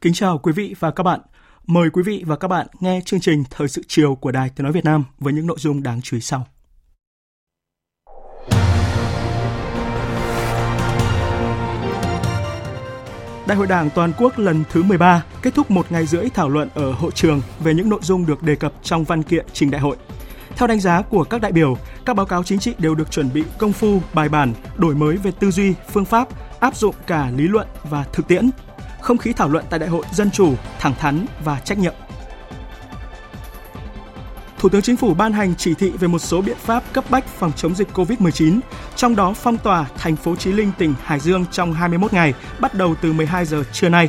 Kính 0.00 0.12
chào 0.12 0.38
quý 0.38 0.52
vị 0.52 0.74
và 0.78 0.90
các 0.90 1.02
bạn. 1.02 1.20
Mời 1.66 1.90
quý 1.90 2.02
vị 2.02 2.22
và 2.26 2.36
các 2.36 2.48
bạn 2.48 2.66
nghe 2.80 3.00
chương 3.04 3.20
trình 3.20 3.44
Thời 3.50 3.68
sự 3.68 3.82
chiều 3.88 4.14
của 4.14 4.32
Đài 4.32 4.50
Tiếng 4.50 4.64
Nói 4.64 4.72
Việt 4.72 4.84
Nam 4.84 5.04
với 5.18 5.32
những 5.32 5.46
nội 5.46 5.56
dung 5.60 5.82
đáng 5.82 6.02
chú 6.02 6.16
ý 6.16 6.20
sau. 6.20 6.46
Đại 13.46 13.56
hội 13.56 13.66
Đảng 13.66 13.90
toàn 13.94 14.12
quốc 14.18 14.38
lần 14.38 14.64
thứ 14.70 14.82
13 14.82 15.24
kết 15.42 15.54
thúc 15.54 15.70
một 15.70 15.92
ngày 15.92 16.06
rưỡi 16.06 16.28
thảo 16.34 16.48
luận 16.48 16.68
ở 16.74 16.92
hội 16.92 17.10
trường 17.14 17.40
về 17.60 17.74
những 17.74 17.88
nội 17.88 18.00
dung 18.02 18.26
được 18.26 18.42
đề 18.42 18.54
cập 18.54 18.72
trong 18.82 19.04
văn 19.04 19.22
kiện 19.22 19.46
trình 19.52 19.70
đại 19.70 19.80
hội. 19.80 19.96
Theo 20.56 20.68
đánh 20.68 20.80
giá 20.80 21.02
của 21.02 21.24
các 21.24 21.40
đại 21.40 21.52
biểu, 21.52 21.76
các 22.04 22.16
báo 22.16 22.26
cáo 22.26 22.42
chính 22.42 22.58
trị 22.58 22.74
đều 22.78 22.94
được 22.94 23.10
chuẩn 23.10 23.32
bị 23.32 23.44
công 23.58 23.72
phu, 23.72 24.00
bài 24.14 24.28
bản, 24.28 24.52
đổi 24.76 24.94
mới 24.94 25.16
về 25.16 25.30
tư 25.30 25.50
duy, 25.50 25.74
phương 25.92 26.04
pháp, 26.04 26.28
áp 26.60 26.76
dụng 26.76 26.94
cả 27.06 27.30
lý 27.36 27.48
luận 27.48 27.66
và 27.90 28.04
thực 28.12 28.28
tiễn, 28.28 28.50
không 29.08 29.18
khí 29.18 29.32
thảo 29.32 29.48
luận 29.48 29.64
tại 29.70 29.78
đại 29.78 29.88
hội 29.88 30.04
dân 30.12 30.30
chủ, 30.30 30.54
thẳng 30.78 30.94
thắn 30.98 31.26
và 31.44 31.60
trách 31.60 31.78
nhiệm. 31.78 31.94
Thủ 34.58 34.68
tướng 34.68 34.82
Chính 34.82 34.96
phủ 34.96 35.14
ban 35.14 35.32
hành 35.32 35.54
chỉ 35.54 35.74
thị 35.74 35.90
về 35.90 36.08
một 36.08 36.18
số 36.18 36.42
biện 36.42 36.56
pháp 36.60 36.82
cấp 36.92 37.04
bách 37.10 37.26
phòng 37.26 37.52
chống 37.56 37.74
dịch 37.74 37.88
COVID-19, 37.94 38.60
trong 38.96 39.16
đó 39.16 39.32
phong 39.32 39.58
tỏa 39.58 39.86
thành 39.98 40.16
phố 40.16 40.36
Chí 40.36 40.52
Linh, 40.52 40.72
tỉnh 40.78 40.94
Hải 41.04 41.20
Dương 41.20 41.44
trong 41.52 41.72
21 41.72 42.12
ngày, 42.12 42.34
bắt 42.60 42.74
đầu 42.74 42.94
từ 43.02 43.12
12 43.12 43.44
giờ 43.44 43.62
trưa 43.72 43.88
nay. 43.88 44.08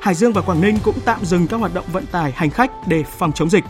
Hải 0.00 0.14
Dương 0.14 0.32
và 0.32 0.42
Quảng 0.42 0.60
Ninh 0.60 0.78
cũng 0.84 0.98
tạm 1.04 1.24
dừng 1.24 1.46
các 1.46 1.56
hoạt 1.56 1.74
động 1.74 1.84
vận 1.92 2.06
tải 2.06 2.32
hành 2.36 2.50
khách 2.50 2.70
để 2.86 3.04
phòng 3.18 3.32
chống 3.32 3.50
dịch. 3.50 3.64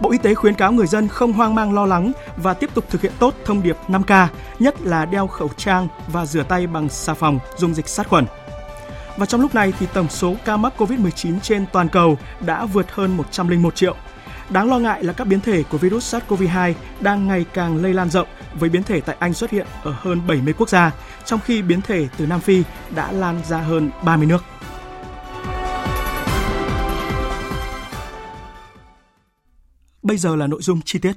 Bộ 0.00 0.10
Y 0.10 0.18
tế 0.18 0.34
khuyến 0.34 0.54
cáo 0.54 0.72
người 0.72 0.86
dân 0.86 1.08
không 1.08 1.32
hoang 1.32 1.54
mang 1.54 1.74
lo 1.74 1.86
lắng 1.86 2.12
và 2.36 2.54
tiếp 2.54 2.70
tục 2.74 2.84
thực 2.90 3.00
hiện 3.02 3.12
tốt 3.18 3.34
thông 3.44 3.62
điệp 3.62 3.76
5K, 3.88 4.26
nhất 4.58 4.74
là 4.82 5.04
đeo 5.04 5.26
khẩu 5.26 5.48
trang 5.56 5.88
và 6.08 6.26
rửa 6.26 6.42
tay 6.42 6.66
bằng 6.66 6.88
xà 6.88 7.14
phòng, 7.14 7.38
dùng 7.56 7.74
dịch 7.74 7.88
sát 7.88 8.08
khuẩn. 8.08 8.26
Và 9.16 9.26
trong 9.26 9.40
lúc 9.40 9.54
này 9.54 9.72
thì 9.78 9.86
tổng 9.94 10.08
số 10.08 10.34
ca 10.44 10.56
mắc 10.56 10.72
COVID-19 10.78 11.40
trên 11.40 11.66
toàn 11.72 11.88
cầu 11.88 12.18
đã 12.46 12.64
vượt 12.66 12.86
hơn 12.90 13.16
101 13.16 13.74
triệu. 13.74 13.96
Đáng 14.50 14.70
lo 14.70 14.78
ngại 14.78 15.04
là 15.04 15.12
các 15.12 15.26
biến 15.26 15.40
thể 15.40 15.62
của 15.62 15.78
virus 15.78 16.14
SARS-CoV-2 16.14 16.74
đang 17.00 17.26
ngày 17.26 17.44
càng 17.54 17.82
lây 17.82 17.94
lan 17.94 18.10
rộng 18.10 18.28
với 18.54 18.70
biến 18.70 18.82
thể 18.82 19.00
tại 19.00 19.16
Anh 19.18 19.34
xuất 19.34 19.50
hiện 19.50 19.66
ở 19.82 19.94
hơn 19.98 20.26
70 20.26 20.54
quốc 20.58 20.68
gia, 20.68 20.90
trong 21.24 21.40
khi 21.40 21.62
biến 21.62 21.80
thể 21.80 22.08
từ 22.18 22.26
Nam 22.26 22.40
Phi 22.40 22.62
đã 22.94 23.12
lan 23.12 23.40
ra 23.48 23.58
hơn 23.58 23.90
30 24.04 24.26
nước. 24.26 24.44
Bây 30.02 30.16
giờ 30.16 30.36
là 30.36 30.46
nội 30.46 30.62
dung 30.62 30.80
chi 30.84 30.98
tiết. 30.98 31.12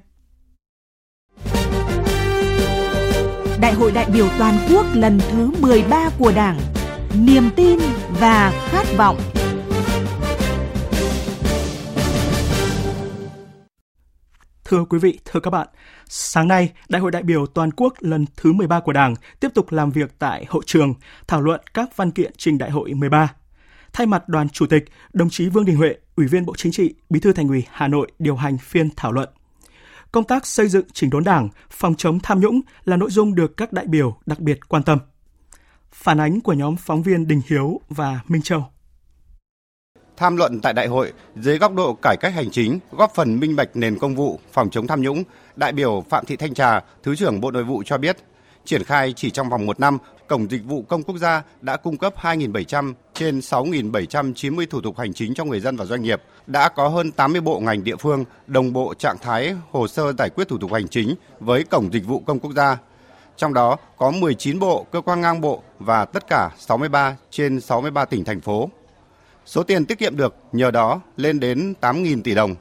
Đại 3.60 3.74
hội 3.74 3.92
đại 3.92 4.06
biểu 4.14 4.28
toàn 4.40 4.58
quốc 4.70 4.86
lần 4.94 5.20
thứ 5.32 5.52
13 5.62 6.10
của 6.20 6.32
Đảng 6.36 6.60
niềm 7.20 7.50
tin 7.56 7.80
và 8.20 8.68
khát 8.72 8.86
vọng. 8.98 9.18
Thưa 14.66 14.86
quý 14.90 15.00
vị, 15.00 15.20
thưa 15.26 15.40
các 15.40 15.52
bạn, 15.52 15.68
sáng 16.10 16.48
nay, 16.48 16.72
Đại 16.90 17.02
hội 17.02 17.12
đại 17.12 17.24
biểu 17.24 17.46
toàn 17.46 17.72
quốc 17.72 17.94
lần 18.00 18.26
thứ 18.36 18.54
13 18.54 18.80
của 18.80 18.94
Đảng 18.94 19.16
tiếp 19.40 19.48
tục 19.54 19.72
làm 19.72 19.92
việc 19.92 20.20
tại 20.20 20.46
hội 20.50 20.64
trường, 20.66 20.94
thảo 21.28 21.42
luận 21.42 21.62
các 21.74 21.98
văn 21.98 22.12
kiện 22.12 22.32
trình 22.38 22.58
Đại 22.58 22.72
hội 22.72 22.94
13. 22.94 23.34
Thay 23.94 24.08
mặt 24.08 24.30
đoàn 24.30 24.50
chủ 24.50 24.66
tịch, 24.68 24.86
đồng 25.14 25.30
chí 25.30 25.50
Vương 25.50 25.66
Đình 25.66 25.76
Huệ, 25.78 25.96
Ủy 26.16 26.28
viên 26.28 26.46
Bộ 26.46 26.54
Chính 26.58 26.72
trị, 26.72 26.94
Bí 27.10 27.20
thư 27.20 27.34
Thành 27.34 27.48
ủy 27.48 27.64
Hà 27.72 27.88
Nội 27.88 28.12
điều 28.20 28.36
hành 28.36 28.58
phiên 28.58 28.90
thảo 28.96 29.12
luận. 29.12 29.30
Công 30.12 30.24
tác 30.24 30.48
xây 30.48 30.68
dựng 30.68 30.86
chỉnh 30.94 31.10
đốn 31.10 31.24
Đảng, 31.24 31.50
phòng 31.70 31.96
chống 31.96 32.20
tham 32.24 32.40
nhũng 32.40 32.62
là 32.84 32.98
nội 32.98 33.10
dung 33.12 33.36
được 33.36 33.58
các 33.58 33.74
đại 33.74 33.86
biểu 33.86 34.18
đặc 34.26 34.40
biệt 34.40 34.60
quan 34.68 34.84
tâm. 34.84 35.00
Phản 35.96 36.18
ánh 36.18 36.42
của 36.42 36.54
nhóm 36.54 36.76
phóng 36.76 37.04
viên 37.04 37.28
Đình 37.28 37.42
Hiếu 37.48 37.82
và 37.90 38.20
Minh 38.28 38.42
Châu. 38.42 38.66
Tham 40.18 40.38
luận 40.38 40.60
tại 40.62 40.74
đại 40.74 40.88
hội 40.88 41.14
dưới 41.36 41.58
góc 41.58 41.74
độ 41.74 41.94
cải 42.02 42.18
cách 42.18 42.34
hành 42.34 42.52
chính, 42.52 42.80
góp 42.92 43.12
phần 43.16 43.40
minh 43.40 43.56
bạch 43.56 43.70
nền 43.74 44.00
công 44.00 44.16
vụ, 44.16 44.40
phòng 44.52 44.70
chống 44.70 44.88
tham 44.88 45.02
nhũng, 45.02 45.24
đại 45.56 45.72
biểu 45.72 46.04
Phạm 46.10 46.26
Thị 46.26 46.36
Thanh 46.36 46.54
Trà, 46.54 46.80
Thứ 47.04 47.16
trưởng 47.16 47.42
Bộ 47.42 47.52
Nội 47.52 47.64
vụ 47.64 47.84
cho 47.86 47.98
biết, 47.98 48.18
triển 48.66 48.84
khai 48.84 49.14
chỉ 49.14 49.30
trong 49.30 49.50
vòng 49.50 49.66
một 49.66 49.80
năm, 49.80 49.98
Cổng 50.28 50.52
Dịch 50.52 50.66
vụ 50.66 50.82
Công 50.82 51.04
Quốc 51.04 51.18
gia 51.18 51.44
đã 51.62 51.78
cung 51.78 51.98
cấp 51.98 52.14
2.700 52.18 52.94
trên 53.14 53.40
6.790 53.40 54.66
thủ 54.70 54.82
tục 54.82 54.98
hành 54.98 55.14
chính 55.14 55.34
cho 55.34 55.46
người 55.46 55.60
dân 55.60 55.76
và 55.76 55.86
doanh 55.86 56.02
nghiệp, 56.02 56.22
đã 56.48 56.70
có 56.70 56.88
hơn 56.88 57.12
80 57.12 57.42
bộ 57.42 57.60
ngành 57.60 57.84
địa 57.84 57.96
phương 57.96 58.26
đồng 58.48 58.74
bộ 58.74 58.94
trạng 58.94 59.18
thái 59.22 59.56
hồ 59.72 59.88
sơ 59.88 60.14
giải 60.18 60.30
quyết 60.30 60.48
thủ 60.48 60.58
tục 60.58 60.74
hành 60.74 60.88
chính 60.88 61.16
với 61.40 61.64
Cổng 61.64 61.94
Dịch 61.94 62.06
vụ 62.06 62.20
Công 62.20 62.40
Quốc 62.40 62.52
gia 62.52 62.78
trong 63.38 63.54
đó 63.54 63.78
có 63.98 64.12
19 64.12 64.60
bộ, 64.60 64.86
cơ 64.92 65.02
quan 65.02 65.22
ngang 65.22 65.42
bộ 65.42 65.62
và 65.80 66.06
tất 66.06 66.28
cả 66.28 66.50
63 66.58 67.18
trên 67.30 67.62
63 67.62 68.06
tỉnh 68.06 68.26
thành 68.26 68.42
phố. 68.42 68.70
Số 69.46 69.64
tiền 69.64 69.86
tiết 69.86 70.00
kiệm 70.00 70.18
được 70.18 70.36
nhờ 70.52 70.72
đó 70.72 71.02
lên 71.18 71.40
đến 71.40 71.74
8.000 71.82 72.22
tỷ 72.24 72.36
đồng. 72.36 72.56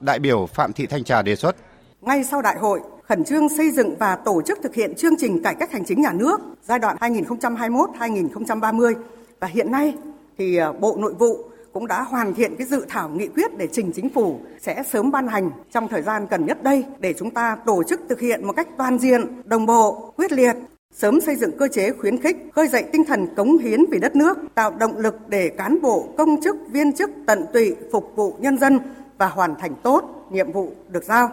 Đại 0.00 0.18
biểu 0.18 0.46
Phạm 0.46 0.72
Thị 0.72 0.86
Thanh 0.86 1.04
Trà 1.04 1.22
đề 1.22 1.36
xuất. 1.36 1.56
Ngay 2.00 2.24
sau 2.24 2.42
đại 2.42 2.58
hội, 2.58 2.80
khẩn 3.02 3.24
trương 3.24 3.48
xây 3.48 3.70
dựng 3.70 3.96
và 3.98 4.16
tổ 4.16 4.42
chức 4.46 4.58
thực 4.62 4.74
hiện 4.74 4.94
chương 4.94 5.16
trình 5.18 5.42
cải 5.42 5.54
cách 5.54 5.72
hành 5.72 5.84
chính 5.84 6.02
nhà 6.02 6.12
nước 6.12 6.40
giai 6.62 6.78
đoạn 6.78 6.96
2021-2030 6.96 8.94
và 9.40 9.46
hiện 9.46 9.72
nay 9.72 9.94
thì 10.38 10.56
ờ, 10.56 10.72
Bộ 10.72 10.96
Nội 10.98 11.14
vụ 11.14 11.50
cũng 11.72 11.86
đã 11.86 12.02
hoàn 12.02 12.34
thiện 12.34 12.56
cái 12.56 12.66
dự 12.66 12.86
thảo 12.88 13.08
nghị 13.08 13.28
quyết 13.28 13.58
để 13.58 13.68
trình 13.72 13.92
chính 13.94 14.08
phủ 14.10 14.40
sẽ 14.60 14.82
sớm 14.90 15.10
ban 15.10 15.28
hành 15.28 15.50
trong 15.72 15.88
thời 15.88 16.02
gian 16.02 16.26
cần 16.26 16.46
nhất 16.46 16.62
đây 16.62 16.84
để 16.98 17.14
chúng 17.18 17.30
ta 17.30 17.56
tổ 17.66 17.82
chức 17.88 18.00
thực 18.08 18.20
hiện 18.20 18.46
một 18.46 18.52
cách 18.56 18.68
toàn 18.78 18.98
diện, 18.98 19.42
đồng 19.44 19.66
bộ, 19.66 20.12
quyết 20.16 20.32
liệt 20.32 20.56
sớm 20.94 21.20
xây 21.20 21.36
dựng 21.36 21.58
cơ 21.58 21.68
chế 21.68 21.90
khuyến 21.92 22.22
khích, 22.22 22.36
khơi 22.54 22.68
dậy 22.68 22.84
tinh 22.92 23.04
thần 23.04 23.34
cống 23.34 23.58
hiến 23.58 23.80
vì 23.90 23.98
đất 23.98 24.16
nước, 24.16 24.38
tạo 24.54 24.70
động 24.70 24.96
lực 24.96 25.28
để 25.28 25.48
cán 25.48 25.82
bộ, 25.82 26.08
công 26.18 26.42
chức, 26.44 26.56
viên 26.70 26.92
chức 26.96 27.10
tận 27.26 27.46
tụy 27.52 27.76
phục 27.92 28.12
vụ 28.16 28.34
nhân 28.38 28.58
dân 28.58 28.78
và 29.18 29.28
hoàn 29.28 29.54
thành 29.54 29.74
tốt 29.82 30.28
nhiệm 30.30 30.52
vụ 30.52 30.72
được 30.88 31.04
giao, 31.04 31.30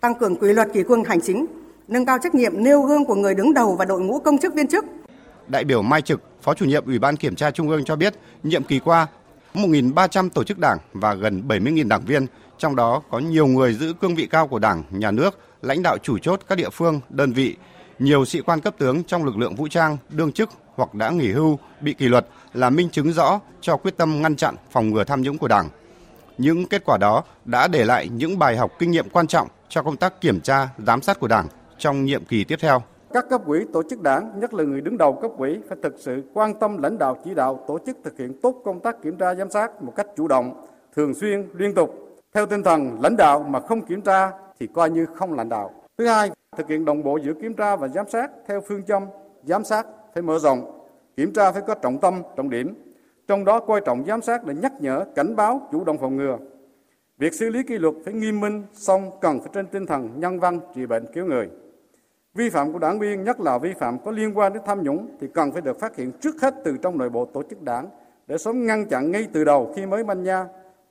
tăng 0.00 0.14
cường 0.14 0.36
quy 0.36 0.52
luật 0.52 0.68
kỷ 0.72 0.82
cương 0.82 1.04
hành 1.04 1.20
chính, 1.20 1.46
nâng 1.88 2.06
cao 2.06 2.18
trách 2.22 2.34
nhiệm 2.34 2.64
nêu 2.64 2.82
gương 2.82 3.04
của 3.04 3.14
người 3.14 3.34
đứng 3.34 3.54
đầu 3.54 3.76
và 3.78 3.84
đội 3.84 4.00
ngũ 4.00 4.18
công 4.18 4.38
chức 4.38 4.54
viên 4.54 4.66
chức. 4.66 4.84
Đại 5.48 5.64
biểu 5.64 5.82
Mai 5.82 6.02
Trực, 6.02 6.20
Phó 6.42 6.54
chủ 6.54 6.64
nhiệm 6.64 6.86
Ủy 6.86 6.98
ban 6.98 7.16
Kiểm 7.16 7.34
tra 7.34 7.50
Trung 7.50 7.68
ương 7.70 7.84
cho 7.84 7.96
biết, 7.96 8.14
nhiệm 8.42 8.62
kỳ 8.62 8.78
qua, 8.78 9.06
1.300 9.54 10.28
tổ 10.30 10.44
chức 10.44 10.58
đảng 10.58 10.78
và 10.92 11.14
gần 11.14 11.42
70.000 11.48 11.88
đảng 11.88 12.04
viên, 12.04 12.26
trong 12.58 12.76
đó 12.76 13.02
có 13.10 13.18
nhiều 13.18 13.46
người 13.46 13.74
giữ 13.74 13.92
cương 13.92 14.14
vị 14.14 14.26
cao 14.26 14.48
của 14.48 14.58
Đảng, 14.58 14.82
Nhà 14.90 15.10
nước, 15.10 15.38
lãnh 15.62 15.82
đạo 15.82 15.98
chủ 15.98 16.18
chốt 16.18 16.40
các 16.48 16.58
địa 16.58 16.70
phương, 16.70 17.00
đơn 17.10 17.32
vị, 17.32 17.56
nhiều 17.98 18.24
sĩ 18.24 18.40
quan 18.40 18.60
cấp 18.60 18.74
tướng 18.78 19.04
trong 19.04 19.24
lực 19.24 19.36
lượng 19.36 19.54
vũ 19.54 19.68
trang, 19.68 19.96
đương 20.10 20.32
chức 20.32 20.50
hoặc 20.74 20.94
đã 20.94 21.10
nghỉ 21.10 21.32
hưu, 21.32 21.58
bị 21.80 21.92
kỷ 21.92 22.08
luật 22.08 22.26
là 22.54 22.70
minh 22.70 22.90
chứng 22.90 23.12
rõ 23.12 23.40
cho 23.60 23.76
quyết 23.76 23.96
tâm 23.96 24.22
ngăn 24.22 24.36
chặn 24.36 24.54
phòng 24.70 24.90
ngừa 24.90 25.04
tham 25.04 25.22
nhũng 25.22 25.38
của 25.38 25.48
Đảng. 25.48 25.68
Những 26.38 26.66
kết 26.66 26.82
quả 26.84 26.98
đó 26.98 27.24
đã 27.44 27.68
để 27.68 27.84
lại 27.84 28.08
những 28.08 28.38
bài 28.38 28.56
học 28.56 28.72
kinh 28.78 28.90
nghiệm 28.90 29.10
quan 29.10 29.26
trọng 29.26 29.48
cho 29.68 29.82
công 29.82 29.96
tác 29.96 30.20
kiểm 30.20 30.40
tra, 30.40 30.68
giám 30.86 31.02
sát 31.02 31.20
của 31.20 31.28
Đảng 31.28 31.48
trong 31.78 32.04
nhiệm 32.04 32.24
kỳ 32.24 32.44
tiếp 32.44 32.56
theo 32.60 32.82
các 33.14 33.28
cấp 33.28 33.46
ủy 33.46 33.66
tổ 33.72 33.82
chức 33.82 34.02
đảng, 34.02 34.40
nhất 34.40 34.54
là 34.54 34.64
người 34.64 34.80
đứng 34.80 34.98
đầu 34.98 35.12
cấp 35.22 35.30
ủy 35.38 35.60
phải 35.68 35.78
thực 35.82 35.94
sự 35.98 36.22
quan 36.34 36.54
tâm 36.54 36.82
lãnh 36.82 36.98
đạo 36.98 37.16
chỉ 37.24 37.34
đạo 37.34 37.64
tổ 37.66 37.78
chức 37.86 37.96
thực 38.04 38.18
hiện 38.18 38.40
tốt 38.42 38.62
công 38.64 38.80
tác 38.80 39.02
kiểm 39.02 39.16
tra 39.16 39.34
giám 39.34 39.50
sát 39.50 39.82
một 39.82 39.92
cách 39.96 40.06
chủ 40.16 40.28
động, 40.28 40.66
thường 40.96 41.14
xuyên, 41.14 41.48
liên 41.54 41.74
tục 41.74 42.18
theo 42.34 42.46
tinh 42.46 42.62
thần 42.62 42.98
lãnh 43.02 43.16
đạo 43.16 43.46
mà 43.48 43.60
không 43.60 43.82
kiểm 43.82 44.00
tra 44.00 44.30
thì 44.60 44.66
coi 44.66 44.90
như 44.90 45.06
không 45.06 45.32
lãnh 45.32 45.48
đạo. 45.48 45.70
Thứ 45.98 46.06
hai, 46.06 46.30
thực 46.56 46.68
hiện 46.68 46.84
đồng 46.84 47.02
bộ 47.02 47.16
giữa 47.16 47.32
kiểm 47.32 47.54
tra 47.54 47.76
và 47.76 47.88
giám 47.88 48.08
sát 48.08 48.30
theo 48.46 48.60
phương 48.60 48.82
châm 48.82 49.02
giám 49.42 49.64
sát 49.64 49.86
phải 50.14 50.22
mở 50.22 50.38
rộng, 50.38 50.86
kiểm 51.16 51.32
tra 51.32 51.52
phải 51.52 51.62
có 51.66 51.74
trọng 51.74 51.98
tâm, 51.98 52.22
trọng 52.36 52.50
điểm. 52.50 52.74
Trong 53.26 53.44
đó 53.44 53.60
coi 53.60 53.80
trọng 53.80 54.04
giám 54.06 54.22
sát 54.22 54.44
để 54.44 54.54
nhắc 54.54 54.72
nhở, 54.80 55.04
cảnh 55.14 55.36
báo, 55.36 55.68
chủ 55.72 55.84
động 55.84 55.98
phòng 55.98 56.16
ngừa. 56.16 56.38
Việc 57.18 57.34
xử 57.34 57.50
lý 57.50 57.62
kỷ 57.62 57.78
luật 57.78 57.94
phải 58.04 58.14
nghiêm 58.14 58.40
minh, 58.40 58.62
song 58.72 59.10
cần 59.20 59.40
phải 59.40 59.50
trên 59.52 59.66
tinh 59.66 59.86
thần 59.86 60.20
nhân 60.20 60.40
văn 60.40 60.60
trị 60.74 60.86
bệnh 60.86 61.04
cứu 61.12 61.26
người. 61.26 61.48
Vi 62.34 62.50
phạm 62.50 62.72
của 62.72 62.78
đảng 62.78 62.98
viên, 62.98 63.24
nhất 63.24 63.40
là 63.40 63.58
vi 63.58 63.72
phạm 63.80 63.98
có 64.04 64.10
liên 64.10 64.38
quan 64.38 64.52
đến 64.52 64.62
tham 64.66 64.82
nhũng 64.82 65.08
thì 65.20 65.26
cần 65.34 65.52
phải 65.52 65.60
được 65.60 65.80
phát 65.80 65.96
hiện 65.96 66.12
trước 66.22 66.42
hết 66.42 66.54
từ 66.64 66.76
trong 66.82 66.98
nội 66.98 67.10
bộ 67.10 67.24
tổ 67.34 67.42
chức 67.50 67.62
đảng 67.62 67.88
để 68.26 68.38
sớm 68.38 68.66
ngăn 68.66 68.88
chặn 68.88 69.10
ngay 69.10 69.26
từ 69.32 69.44
đầu 69.44 69.72
khi 69.76 69.86
mới 69.86 70.04
manh 70.04 70.22
nha, 70.22 70.44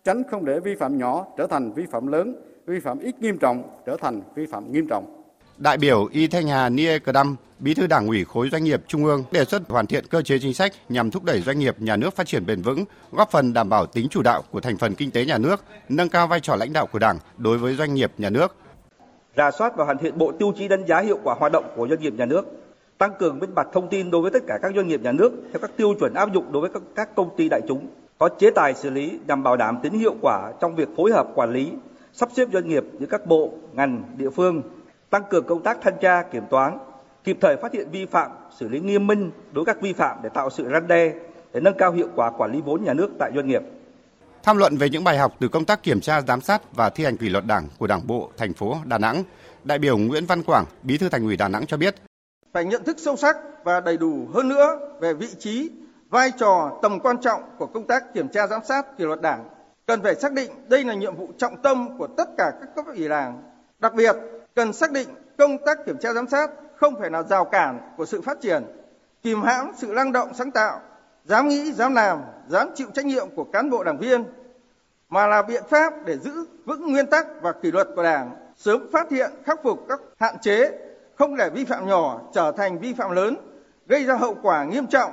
tránh 0.03 0.23
không 0.31 0.45
để 0.45 0.59
vi 0.59 0.75
phạm 0.75 0.97
nhỏ 0.97 1.25
trở 1.37 1.47
thành 1.47 1.73
vi 1.73 1.85
phạm 1.91 2.07
lớn, 2.07 2.35
vi 2.65 2.79
phạm 2.79 2.99
ít 2.99 3.21
nghiêm 3.21 3.37
trọng 3.37 3.63
trở 3.85 3.97
thành 4.01 4.21
vi 4.35 4.45
phạm 4.45 4.71
nghiêm 4.71 4.87
trọng. 4.87 5.23
Đại 5.57 5.77
biểu 5.77 6.07
Y 6.11 6.27
Thanh 6.27 6.47
Hà 6.47 6.69
Nie 6.69 6.99
Cờ 6.99 7.11
đâm 7.11 7.35
Bí 7.59 7.73
thư 7.73 7.87
Đảng 7.87 8.07
ủy 8.07 8.25
khối 8.25 8.49
doanh 8.51 8.63
nghiệp 8.63 8.81
Trung 8.87 9.05
ương 9.05 9.23
đề 9.31 9.45
xuất 9.45 9.61
hoàn 9.69 9.87
thiện 9.87 10.05
cơ 10.07 10.21
chế 10.21 10.39
chính 10.39 10.53
sách 10.53 10.73
nhằm 10.89 11.11
thúc 11.11 11.23
đẩy 11.23 11.41
doanh 11.41 11.59
nghiệp 11.59 11.75
nhà 11.79 11.95
nước 11.95 12.15
phát 12.15 12.27
triển 12.27 12.45
bền 12.45 12.61
vững, 12.61 12.85
góp 13.11 13.31
phần 13.31 13.53
đảm 13.53 13.69
bảo 13.69 13.85
tính 13.85 14.07
chủ 14.09 14.21
đạo 14.21 14.43
của 14.51 14.59
thành 14.59 14.77
phần 14.77 14.95
kinh 14.95 15.11
tế 15.11 15.25
nhà 15.25 15.37
nước, 15.37 15.63
nâng 15.89 16.09
cao 16.09 16.27
vai 16.27 16.39
trò 16.39 16.55
lãnh 16.55 16.73
đạo 16.73 16.87
của 16.87 16.99
Đảng 16.99 17.17
đối 17.37 17.57
với 17.57 17.75
doanh 17.75 17.93
nghiệp 17.93 18.11
nhà 18.17 18.29
nước. 18.29 18.55
Rà 19.37 19.51
soát 19.51 19.75
và 19.75 19.85
hoàn 19.85 19.97
thiện 19.97 20.17
bộ 20.17 20.31
tiêu 20.31 20.53
chí 20.55 20.67
đánh 20.67 20.85
giá 20.85 20.99
hiệu 20.99 21.19
quả 21.23 21.35
hoạt 21.39 21.51
động 21.51 21.65
của 21.75 21.87
doanh 21.87 21.99
nghiệp 21.99 22.13
nhà 22.17 22.25
nước, 22.25 22.45
tăng 22.97 23.13
cường 23.19 23.39
minh 23.39 23.55
bạch 23.55 23.67
thông 23.73 23.87
tin 23.89 24.11
đối 24.11 24.21
với 24.21 24.31
tất 24.31 24.43
cả 24.47 24.57
các 24.61 24.71
doanh 24.75 24.87
nghiệp 24.87 25.01
nhà 25.01 25.11
nước 25.11 25.31
theo 25.51 25.59
các 25.61 25.71
tiêu 25.77 25.93
chuẩn 25.99 26.13
áp 26.13 26.33
dụng 26.33 26.51
đối 26.51 26.61
với 26.61 26.81
các 26.95 27.15
công 27.15 27.29
ty 27.37 27.49
đại 27.49 27.61
chúng, 27.67 27.87
có 28.17 28.29
chế 28.39 28.51
tài 28.51 28.73
xử 28.73 28.89
lý 28.89 29.19
nhằm 29.27 29.43
bảo 29.43 29.57
đảm 29.57 29.77
tính 29.83 29.93
hiệu 29.93 30.15
quả 30.21 30.51
trong 30.61 30.75
việc 30.75 30.89
phối 30.97 31.11
hợp 31.11 31.27
quản 31.35 31.51
lý, 31.51 31.71
sắp 32.13 32.29
xếp 32.35 32.47
doanh 32.53 32.67
nghiệp 32.67 32.83
giữa 32.99 33.05
các 33.05 33.25
bộ, 33.25 33.49
ngành, 33.73 34.03
địa 34.17 34.29
phương, 34.29 34.61
tăng 35.09 35.23
cường 35.29 35.45
công 35.45 35.63
tác 35.63 35.77
thanh 35.81 35.97
tra 36.01 36.23
kiểm 36.23 36.43
toán, 36.49 36.77
kịp 37.23 37.37
thời 37.41 37.55
phát 37.57 37.73
hiện 37.73 37.87
vi 37.91 38.05
phạm, 38.05 38.31
xử 38.57 38.67
lý 38.67 38.79
nghiêm 38.79 39.07
minh 39.07 39.31
đối 39.51 39.65
các 39.65 39.81
vi 39.81 39.93
phạm 39.93 40.17
để 40.23 40.29
tạo 40.29 40.49
sự 40.49 40.69
răn 40.71 40.87
đe, 40.87 41.13
để 41.53 41.59
nâng 41.59 41.77
cao 41.77 41.91
hiệu 41.91 42.07
quả 42.15 42.31
quản 42.31 42.51
lý 42.51 42.61
vốn 42.61 42.83
nhà 42.83 42.93
nước 42.93 43.09
tại 43.19 43.31
doanh 43.35 43.47
nghiệp. 43.47 43.61
Tham 44.43 44.57
luận 44.57 44.77
về 44.77 44.89
những 44.89 45.03
bài 45.03 45.17
học 45.17 45.33
từ 45.39 45.47
công 45.47 45.65
tác 45.65 45.83
kiểm 45.83 46.01
tra 46.01 46.21
giám 46.21 46.41
sát 46.41 46.61
và 46.75 46.89
thi 46.89 47.03
hành 47.03 47.17
kỷ 47.17 47.29
luật 47.29 47.45
Đảng 47.45 47.67
của 47.77 47.87
Đảng 47.87 48.07
bộ 48.07 48.31
thành 48.37 48.53
phố 48.53 48.75
Đà 48.85 48.97
Nẵng, 48.97 49.23
đại 49.63 49.79
biểu 49.79 49.97
Nguyễn 49.97 50.25
Văn 50.25 50.43
Quảng, 50.43 50.65
Bí 50.83 50.97
thư 50.97 51.09
Thành 51.09 51.23
ủy 51.23 51.37
Đà 51.37 51.47
Nẵng 51.47 51.65
cho 51.65 51.77
biết: 51.77 51.95
phải 52.53 52.65
nhận 52.65 52.83
thức 52.83 52.97
sâu 52.99 53.15
sắc 53.15 53.37
và 53.63 53.79
đầy 53.79 53.97
đủ 53.97 54.27
hơn 54.33 54.49
nữa 54.49 54.79
về 55.01 55.13
vị 55.13 55.27
trí, 55.39 55.71
vai 56.09 56.31
trò, 56.39 56.79
tầm 56.81 56.99
quan 56.99 57.17
trọng 57.21 57.41
của 57.57 57.65
công 57.65 57.87
tác 57.87 58.13
kiểm 58.13 58.27
tra 58.27 58.47
giám 58.47 58.61
sát 58.67 58.97
kỷ 58.97 59.03
luật 59.03 59.21
Đảng. 59.21 59.49
Cần 59.85 60.01
phải 60.03 60.15
xác 60.15 60.33
định 60.33 60.51
đây 60.67 60.83
là 60.83 60.93
nhiệm 60.93 61.15
vụ 61.15 61.29
trọng 61.37 61.61
tâm 61.61 61.97
của 61.97 62.07
tất 62.07 62.29
cả 62.37 62.51
các 62.59 62.69
cấp 62.75 62.85
ủy 62.85 63.09
Đảng. 63.09 63.43
Đặc 63.79 63.93
biệt, 63.93 64.15
cần 64.55 64.73
xác 64.73 64.91
định 64.91 65.07
công 65.37 65.57
tác 65.65 65.77
kiểm 65.85 65.97
tra 65.97 66.13
giám 66.13 66.27
sát 66.27 66.51
không 66.75 66.99
phải 66.99 67.09
là 67.09 67.23
rào 67.23 67.45
cản 67.45 67.79
của 67.97 68.05
sự 68.05 68.21
phát 68.21 68.41
triển, 68.41 68.63
kìm 69.21 69.41
hãm 69.41 69.71
sự 69.77 69.87
năng 69.87 70.11
động 70.11 70.33
sáng 70.33 70.51
tạo, 70.51 70.81
dám 71.25 71.47
nghĩ, 71.47 71.71
dám 71.71 71.93
làm, 71.93 72.21
dám 72.47 72.69
chịu 72.75 72.87
trách 72.93 73.05
nhiệm 73.05 73.29
của 73.35 73.43
cán 73.43 73.69
bộ 73.69 73.83
đảng 73.83 73.97
viên, 73.97 74.23
mà 75.09 75.27
là 75.27 75.41
biện 75.41 75.63
pháp 75.69 75.93
để 76.05 76.17
giữ 76.17 76.45
vững 76.65 76.91
nguyên 76.91 77.05
tắc 77.05 77.27
và 77.41 77.51
kỷ 77.51 77.71
luật 77.71 77.87
của 77.95 78.03
Đảng, 78.03 78.31
sớm 78.57 78.89
phát 78.91 79.11
hiện, 79.11 79.31
khắc 79.43 79.63
phục 79.63 79.85
các 79.89 80.01
hạn 80.19 80.35
chế, 80.41 80.71
không 81.15 81.35
để 81.35 81.49
vi 81.49 81.65
phạm 81.65 81.87
nhỏ 81.87 82.21
trở 82.33 82.51
thành 82.51 82.79
vi 82.79 82.93
phạm 82.93 83.11
lớn, 83.11 83.35
gây 83.87 84.05
ra 84.05 84.15
hậu 84.15 84.35
quả 84.41 84.63
nghiêm 84.63 84.87
trọng, 84.87 85.11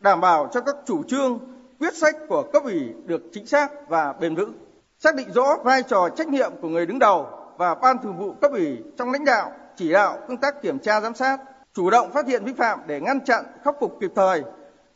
đảm 0.00 0.20
bảo 0.20 0.48
cho 0.52 0.60
các 0.60 0.76
chủ 0.86 1.02
trương, 1.02 1.38
quyết 1.80 1.94
sách 1.94 2.16
của 2.28 2.42
cấp 2.52 2.62
ủy 2.64 2.94
được 3.04 3.22
chính 3.32 3.46
xác 3.46 3.88
và 3.88 4.12
bền 4.12 4.34
vững. 4.34 4.52
Xác 4.98 5.14
định 5.14 5.32
rõ 5.32 5.56
vai 5.64 5.82
trò 5.82 6.08
trách 6.08 6.28
nhiệm 6.28 6.52
của 6.62 6.68
người 6.68 6.86
đứng 6.86 6.98
đầu 6.98 7.26
và 7.56 7.74
ban 7.74 7.98
thường 7.98 8.18
vụ 8.18 8.32
cấp 8.40 8.52
ủy 8.52 8.78
trong 8.98 9.12
lãnh 9.12 9.24
đạo, 9.24 9.52
chỉ 9.76 9.92
đạo 9.92 10.18
công 10.28 10.36
tác 10.36 10.62
kiểm 10.62 10.78
tra 10.78 11.00
giám 11.00 11.14
sát, 11.14 11.40
chủ 11.74 11.90
động 11.90 12.12
phát 12.12 12.26
hiện 12.26 12.44
vi 12.44 12.52
phạm 12.52 12.80
để 12.86 13.00
ngăn 13.00 13.24
chặn, 13.24 13.44
khắc 13.64 13.74
phục 13.80 13.96
kịp 14.00 14.12
thời, 14.14 14.42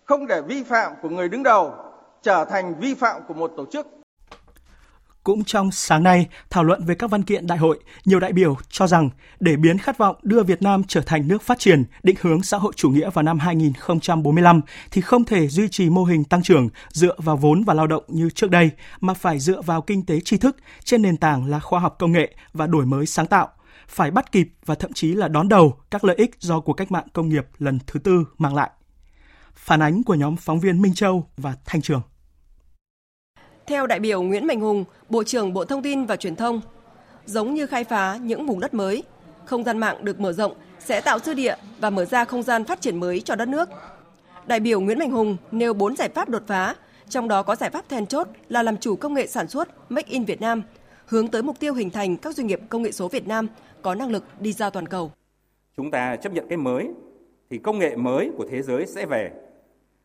không 0.04 0.26
để 0.26 0.42
vi 0.42 0.62
phạm 0.62 0.92
của 1.02 1.08
người 1.08 1.28
đứng 1.28 1.42
đầu 1.42 1.74
trở 2.22 2.44
thành 2.44 2.74
vi 2.78 2.94
phạm 2.94 3.22
của 3.28 3.34
một 3.34 3.52
tổ 3.56 3.66
chức 3.72 3.86
cũng 5.24 5.44
trong 5.44 5.70
sáng 5.70 6.02
nay, 6.02 6.26
thảo 6.50 6.64
luận 6.64 6.84
về 6.84 6.94
các 6.94 7.10
văn 7.10 7.22
kiện 7.22 7.46
đại 7.46 7.58
hội, 7.58 7.78
nhiều 8.04 8.20
đại 8.20 8.32
biểu 8.32 8.56
cho 8.70 8.86
rằng 8.86 9.10
để 9.40 9.56
biến 9.56 9.78
khát 9.78 9.98
vọng 9.98 10.16
đưa 10.22 10.42
Việt 10.42 10.62
Nam 10.62 10.82
trở 10.88 11.00
thành 11.00 11.28
nước 11.28 11.42
phát 11.42 11.58
triển, 11.58 11.84
định 12.02 12.16
hướng 12.20 12.42
xã 12.42 12.56
hội 12.56 12.72
chủ 12.76 12.90
nghĩa 12.90 13.10
vào 13.10 13.22
năm 13.22 13.38
2045 13.38 14.60
thì 14.90 15.00
không 15.00 15.24
thể 15.24 15.48
duy 15.48 15.68
trì 15.68 15.90
mô 15.90 16.04
hình 16.04 16.24
tăng 16.24 16.42
trưởng 16.42 16.68
dựa 16.88 17.14
vào 17.18 17.36
vốn 17.36 17.64
và 17.64 17.74
lao 17.74 17.86
động 17.86 18.04
như 18.08 18.30
trước 18.30 18.50
đây, 18.50 18.70
mà 19.00 19.14
phải 19.14 19.38
dựa 19.38 19.62
vào 19.62 19.82
kinh 19.82 20.06
tế 20.06 20.20
tri 20.20 20.36
thức 20.36 20.56
trên 20.84 21.02
nền 21.02 21.16
tảng 21.16 21.46
là 21.46 21.60
khoa 21.60 21.80
học 21.80 21.96
công 21.98 22.12
nghệ 22.12 22.34
và 22.52 22.66
đổi 22.66 22.86
mới 22.86 23.06
sáng 23.06 23.26
tạo, 23.26 23.48
phải 23.88 24.10
bắt 24.10 24.32
kịp 24.32 24.48
và 24.66 24.74
thậm 24.74 24.92
chí 24.92 25.14
là 25.14 25.28
đón 25.28 25.48
đầu 25.48 25.78
các 25.90 26.04
lợi 26.04 26.16
ích 26.16 26.36
do 26.38 26.60
cuộc 26.60 26.72
cách 26.72 26.92
mạng 26.92 27.06
công 27.12 27.28
nghiệp 27.28 27.46
lần 27.58 27.78
thứ 27.86 28.00
tư 28.00 28.24
mang 28.38 28.54
lại. 28.54 28.70
Phản 29.54 29.82
ánh 29.82 30.02
của 30.02 30.14
nhóm 30.14 30.36
phóng 30.36 30.60
viên 30.60 30.82
Minh 30.82 30.94
Châu 30.94 31.26
và 31.36 31.54
Thanh 31.64 31.82
Trường. 31.82 32.02
Theo 33.66 33.86
đại 33.86 34.00
biểu 34.00 34.22
Nguyễn 34.22 34.46
Mạnh 34.46 34.60
Hùng, 34.60 34.84
Bộ 35.08 35.24
trưởng 35.24 35.52
Bộ 35.52 35.64
Thông 35.64 35.82
tin 35.82 36.04
và 36.04 36.16
Truyền 36.16 36.36
thông, 36.36 36.60
giống 37.24 37.54
như 37.54 37.66
khai 37.66 37.84
phá 37.84 38.16
những 38.16 38.46
vùng 38.46 38.60
đất 38.60 38.74
mới, 38.74 39.02
không 39.44 39.64
gian 39.64 39.78
mạng 39.78 40.04
được 40.04 40.20
mở 40.20 40.32
rộng 40.32 40.54
sẽ 40.78 41.00
tạo 41.00 41.18
dư 41.18 41.34
địa 41.34 41.56
và 41.78 41.90
mở 41.90 42.04
ra 42.04 42.24
không 42.24 42.42
gian 42.42 42.64
phát 42.64 42.80
triển 42.80 43.00
mới 43.00 43.20
cho 43.20 43.34
đất 43.34 43.48
nước. 43.48 43.68
Đại 44.46 44.60
biểu 44.60 44.80
Nguyễn 44.80 44.98
Mạnh 44.98 45.10
Hùng 45.10 45.36
nêu 45.50 45.74
4 45.74 45.96
giải 45.96 46.08
pháp 46.08 46.28
đột 46.28 46.42
phá, 46.46 46.74
trong 47.08 47.28
đó 47.28 47.42
có 47.42 47.56
giải 47.56 47.70
pháp 47.70 47.88
then 47.88 48.06
chốt 48.06 48.28
là 48.48 48.62
làm 48.62 48.76
chủ 48.76 48.96
công 48.96 49.14
nghệ 49.14 49.26
sản 49.26 49.48
xuất 49.48 49.90
Make 49.90 50.10
in 50.10 50.24
Việt 50.24 50.40
Nam, 50.40 50.62
hướng 51.06 51.28
tới 51.28 51.42
mục 51.42 51.58
tiêu 51.58 51.74
hình 51.74 51.90
thành 51.90 52.16
các 52.16 52.36
doanh 52.36 52.46
nghiệp 52.46 52.60
công 52.68 52.82
nghệ 52.82 52.92
số 52.92 53.08
Việt 53.08 53.26
Nam 53.26 53.46
có 53.82 53.94
năng 53.94 54.10
lực 54.10 54.24
đi 54.40 54.52
ra 54.52 54.70
toàn 54.70 54.88
cầu. 54.88 55.12
Chúng 55.76 55.90
ta 55.90 56.16
chấp 56.16 56.32
nhận 56.32 56.48
cái 56.48 56.58
mới 56.58 56.88
thì 57.52 57.58
công 57.58 57.78
nghệ 57.78 57.96
mới 57.96 58.30
của 58.36 58.46
thế 58.50 58.62
giới 58.62 58.86
sẽ 58.86 59.06
về. 59.06 59.30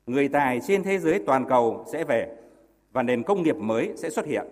Người 0.05 0.27
tài 0.27 0.61
trên 0.67 0.83
thế 0.83 0.99
giới 0.99 1.23
toàn 1.25 1.45
cầu 1.45 1.85
sẽ 1.91 2.03
về 2.03 2.35
và 2.91 3.03
nền 3.03 3.23
công 3.23 3.44
nghiệp 3.44 3.55
mới 3.55 3.94
sẽ 3.95 4.09
xuất 4.09 4.25
hiện. 4.25 4.45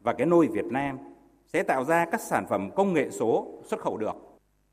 Và 0.00 0.12
cái 0.12 0.26
nôi 0.26 0.46
Việt 0.46 0.64
Nam 0.64 0.98
sẽ 1.46 1.62
tạo 1.62 1.84
ra 1.84 2.04
các 2.04 2.20
sản 2.20 2.46
phẩm 2.48 2.70
công 2.70 2.92
nghệ 2.92 3.10
số 3.10 3.46
xuất 3.64 3.80
khẩu 3.80 3.96
được. 3.96 4.16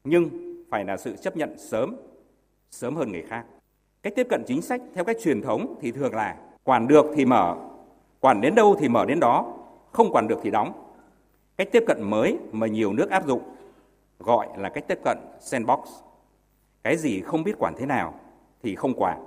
Nhưng 0.04 0.30
phải 0.72 0.86
là 0.86 0.98
sự 0.98 1.16
chấp 1.16 1.38
nhận 1.38 1.58
sớm 1.58 1.96
sớm 2.72 2.96
hơn 2.96 3.12
người 3.12 3.24
khác. 3.30 3.46
Cách 4.02 4.14
tiếp 4.16 4.28
cận 4.30 4.44
chính 4.48 4.62
sách 4.62 4.82
theo 4.96 5.04
cách 5.04 5.18
truyền 5.24 5.42
thống 5.42 5.76
thì 5.82 5.92
thường 5.92 6.16
là 6.16 6.36
quản 6.64 6.88
được 6.88 7.06
thì 7.16 7.26
mở, 7.26 7.56
quản 8.20 8.42
đến 8.42 8.56
đâu 8.56 8.76
thì 8.80 8.88
mở 8.90 9.06
đến 9.06 9.20
đó, 9.20 9.54
không 9.92 10.12
quản 10.12 10.28
được 10.28 10.40
thì 10.44 10.52
đóng. 10.52 10.74
Cách 11.58 11.70
tiếp 11.72 11.84
cận 11.88 12.04
mới 12.04 12.38
mà 12.52 12.68
nhiều 12.68 12.94
nước 12.94 13.10
áp 13.10 13.28
dụng 13.28 13.42
gọi 14.20 14.48
là 14.58 14.70
cách 14.70 14.84
tiếp 14.88 15.00
cận 15.04 15.18
sandbox 15.40 15.80
cái 16.90 16.98
gì 16.98 17.22
không 17.22 17.44
biết 17.44 17.56
quản 17.60 17.74
thế 17.78 17.86
nào 17.86 18.14
thì 18.64 18.76
không 18.76 18.94
quản 18.94 19.18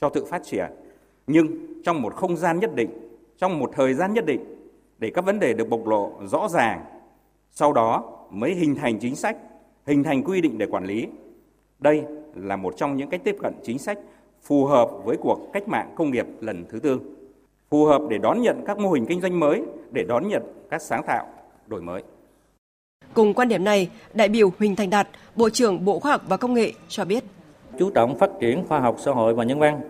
cho 0.00 0.08
tự 0.08 0.24
phát 0.24 0.42
triển 0.44 0.66
nhưng 1.26 1.46
trong 1.84 2.02
một 2.02 2.14
không 2.14 2.36
gian 2.36 2.60
nhất 2.60 2.74
định 2.74 2.90
trong 3.38 3.58
một 3.58 3.70
thời 3.74 3.94
gian 3.94 4.14
nhất 4.14 4.26
định 4.26 4.44
để 4.98 5.10
các 5.14 5.24
vấn 5.24 5.40
đề 5.40 5.52
được 5.54 5.68
bộc 5.68 5.86
lộ 5.86 6.12
rõ 6.24 6.48
ràng, 6.48 6.84
sau 7.50 7.72
đó 7.72 8.04
mới 8.30 8.54
hình 8.54 8.74
thành 8.74 8.98
chính 8.98 9.16
sách, 9.16 9.36
hình 9.86 10.04
thành 10.04 10.22
quy 10.22 10.40
định 10.40 10.58
để 10.58 10.66
quản 10.66 10.84
lý. 10.84 11.06
Đây 11.78 12.04
là 12.34 12.56
một 12.56 12.74
trong 12.76 12.96
những 12.96 13.08
cách 13.08 13.20
tiếp 13.24 13.36
cận 13.42 13.54
chính 13.62 13.78
sách 13.78 13.98
phù 14.42 14.64
hợp 14.64 14.90
với 15.04 15.16
cuộc 15.16 15.38
cách 15.52 15.68
mạng 15.68 15.94
công 15.96 16.10
nghiệp 16.10 16.26
lần 16.40 16.64
thứ 16.68 16.78
tư, 16.78 17.00
phù 17.70 17.84
hợp 17.84 18.02
để 18.08 18.18
đón 18.18 18.42
nhận 18.42 18.64
các 18.66 18.78
mô 18.78 18.90
hình 18.90 19.06
kinh 19.06 19.20
doanh 19.20 19.40
mới, 19.40 19.62
để 19.90 20.04
đón 20.04 20.28
nhận 20.28 20.42
các 20.70 20.82
sáng 20.82 21.02
tạo, 21.06 21.26
đổi 21.66 21.82
mới. 21.82 22.02
Cùng 23.14 23.34
quan 23.34 23.48
điểm 23.48 23.64
này, 23.64 23.88
đại 24.14 24.28
biểu 24.28 24.50
Huỳnh 24.58 24.76
Thành 24.76 24.90
Đạt, 24.90 25.08
Bộ 25.36 25.50
trưởng 25.50 25.84
Bộ 25.84 25.98
Khoa 25.98 26.12
học 26.12 26.22
và 26.28 26.36
Công 26.36 26.54
nghệ 26.54 26.72
cho 26.88 27.04
biết. 27.04 27.24
Chú 27.78 27.90
trọng 27.90 28.18
phát 28.18 28.30
triển 28.40 28.64
khoa 28.68 28.80
học 28.80 28.96
xã 28.98 29.10
hội 29.12 29.34
và 29.34 29.44
nhân 29.44 29.58
văn, 29.58 29.80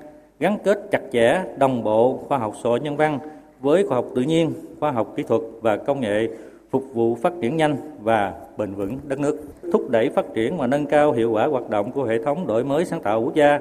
gắn 0.41 0.59
kết 0.65 0.79
chặt 0.91 1.01
chẽ 1.13 1.43
đồng 1.59 1.85
bộ 1.85 2.25
khoa 2.29 2.39
học 2.39 2.55
xã 2.63 2.69
hội 2.69 2.81
nhân 2.81 2.97
văn 2.97 3.19
với 3.61 3.87
khoa 3.87 3.97
học 3.97 4.07
tự 4.15 4.23
nhiên, 4.23 4.53
khoa 4.81 4.91
học 4.91 5.13
kỹ 5.17 5.23
thuật 5.23 5.41
và 5.61 5.77
công 5.77 6.01
nghệ 6.01 6.29
phục 6.71 6.85
vụ 6.95 7.15
phát 7.15 7.33
triển 7.43 7.57
nhanh 7.57 7.77
và 8.01 8.33
bền 8.57 8.75
vững 8.75 8.99
đất 9.05 9.19
nước, 9.19 9.37
thúc 9.73 9.91
đẩy 9.91 10.11
phát 10.11 10.25
triển 10.35 10.59
và 10.59 10.67
nâng 10.67 10.87
cao 10.87 11.13
hiệu 11.13 11.31
quả 11.31 11.47
hoạt 11.47 11.71
động 11.71 11.93
của 11.93 12.05
hệ 12.05 12.23
thống 12.25 12.47
đổi 12.47 12.65
mới 12.65 12.85
sáng 12.85 13.03
tạo 13.03 13.23
quốc 13.23 13.35
gia, 13.35 13.59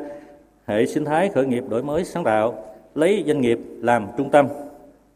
hệ 0.65 0.85
sinh 0.85 1.05
thái 1.05 1.29
khởi 1.29 1.45
nghiệp 1.45 1.63
đổi 1.69 1.83
mới 1.83 2.05
sáng 2.05 2.23
tạo, 2.23 2.55
lấy 2.95 3.23
doanh 3.27 3.41
nghiệp 3.41 3.59
làm 3.81 4.07
trung 4.17 4.29
tâm, 4.29 4.47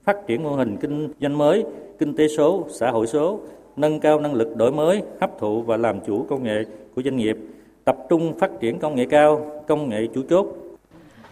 phát 0.03 0.27
triển 0.27 0.43
mô 0.43 0.55
hình 0.55 0.77
kinh 0.77 1.13
doanh 1.21 1.37
mới, 1.37 1.65
kinh 1.99 2.15
tế 2.15 2.27
số, 2.27 2.65
xã 2.69 2.91
hội 2.91 3.07
số, 3.07 3.39
nâng 3.77 3.99
cao 3.99 4.19
năng 4.19 4.33
lực 4.33 4.55
đổi 4.55 4.71
mới, 4.71 5.01
hấp 5.21 5.39
thụ 5.39 5.61
và 5.61 5.77
làm 5.77 5.99
chủ 6.07 6.25
công 6.29 6.43
nghệ 6.43 6.63
của 6.95 7.01
doanh 7.01 7.17
nghiệp, 7.17 7.37
tập 7.85 7.97
trung 8.09 8.39
phát 8.39 8.51
triển 8.61 8.79
công 8.79 8.95
nghệ 8.95 9.05
cao, 9.09 9.63
công 9.67 9.89
nghệ 9.89 10.07
chủ 10.15 10.23
chốt, 10.29 10.47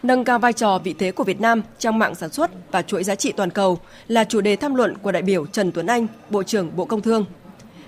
Nâng 0.03 0.23
cao 0.23 0.39
vai 0.39 0.53
trò 0.53 0.79
vị 0.83 0.95
thế 0.99 1.11
của 1.11 1.23
Việt 1.23 1.41
Nam 1.41 1.61
trong 1.79 1.99
mạng 1.99 2.15
sản 2.15 2.29
xuất 2.29 2.51
và 2.71 2.81
chuỗi 2.81 3.03
giá 3.03 3.15
trị 3.15 3.31
toàn 3.31 3.49
cầu 3.49 3.79
là 4.07 4.23
chủ 4.23 4.41
đề 4.41 4.55
tham 4.55 4.75
luận 4.75 4.97
của 4.97 5.11
đại 5.11 5.21
biểu 5.21 5.45
Trần 5.45 5.71
Tuấn 5.71 5.87
Anh, 5.87 6.07
Bộ 6.29 6.43
trưởng 6.43 6.71
Bộ 6.75 6.85
Công 6.85 7.01
Thương. 7.01 7.25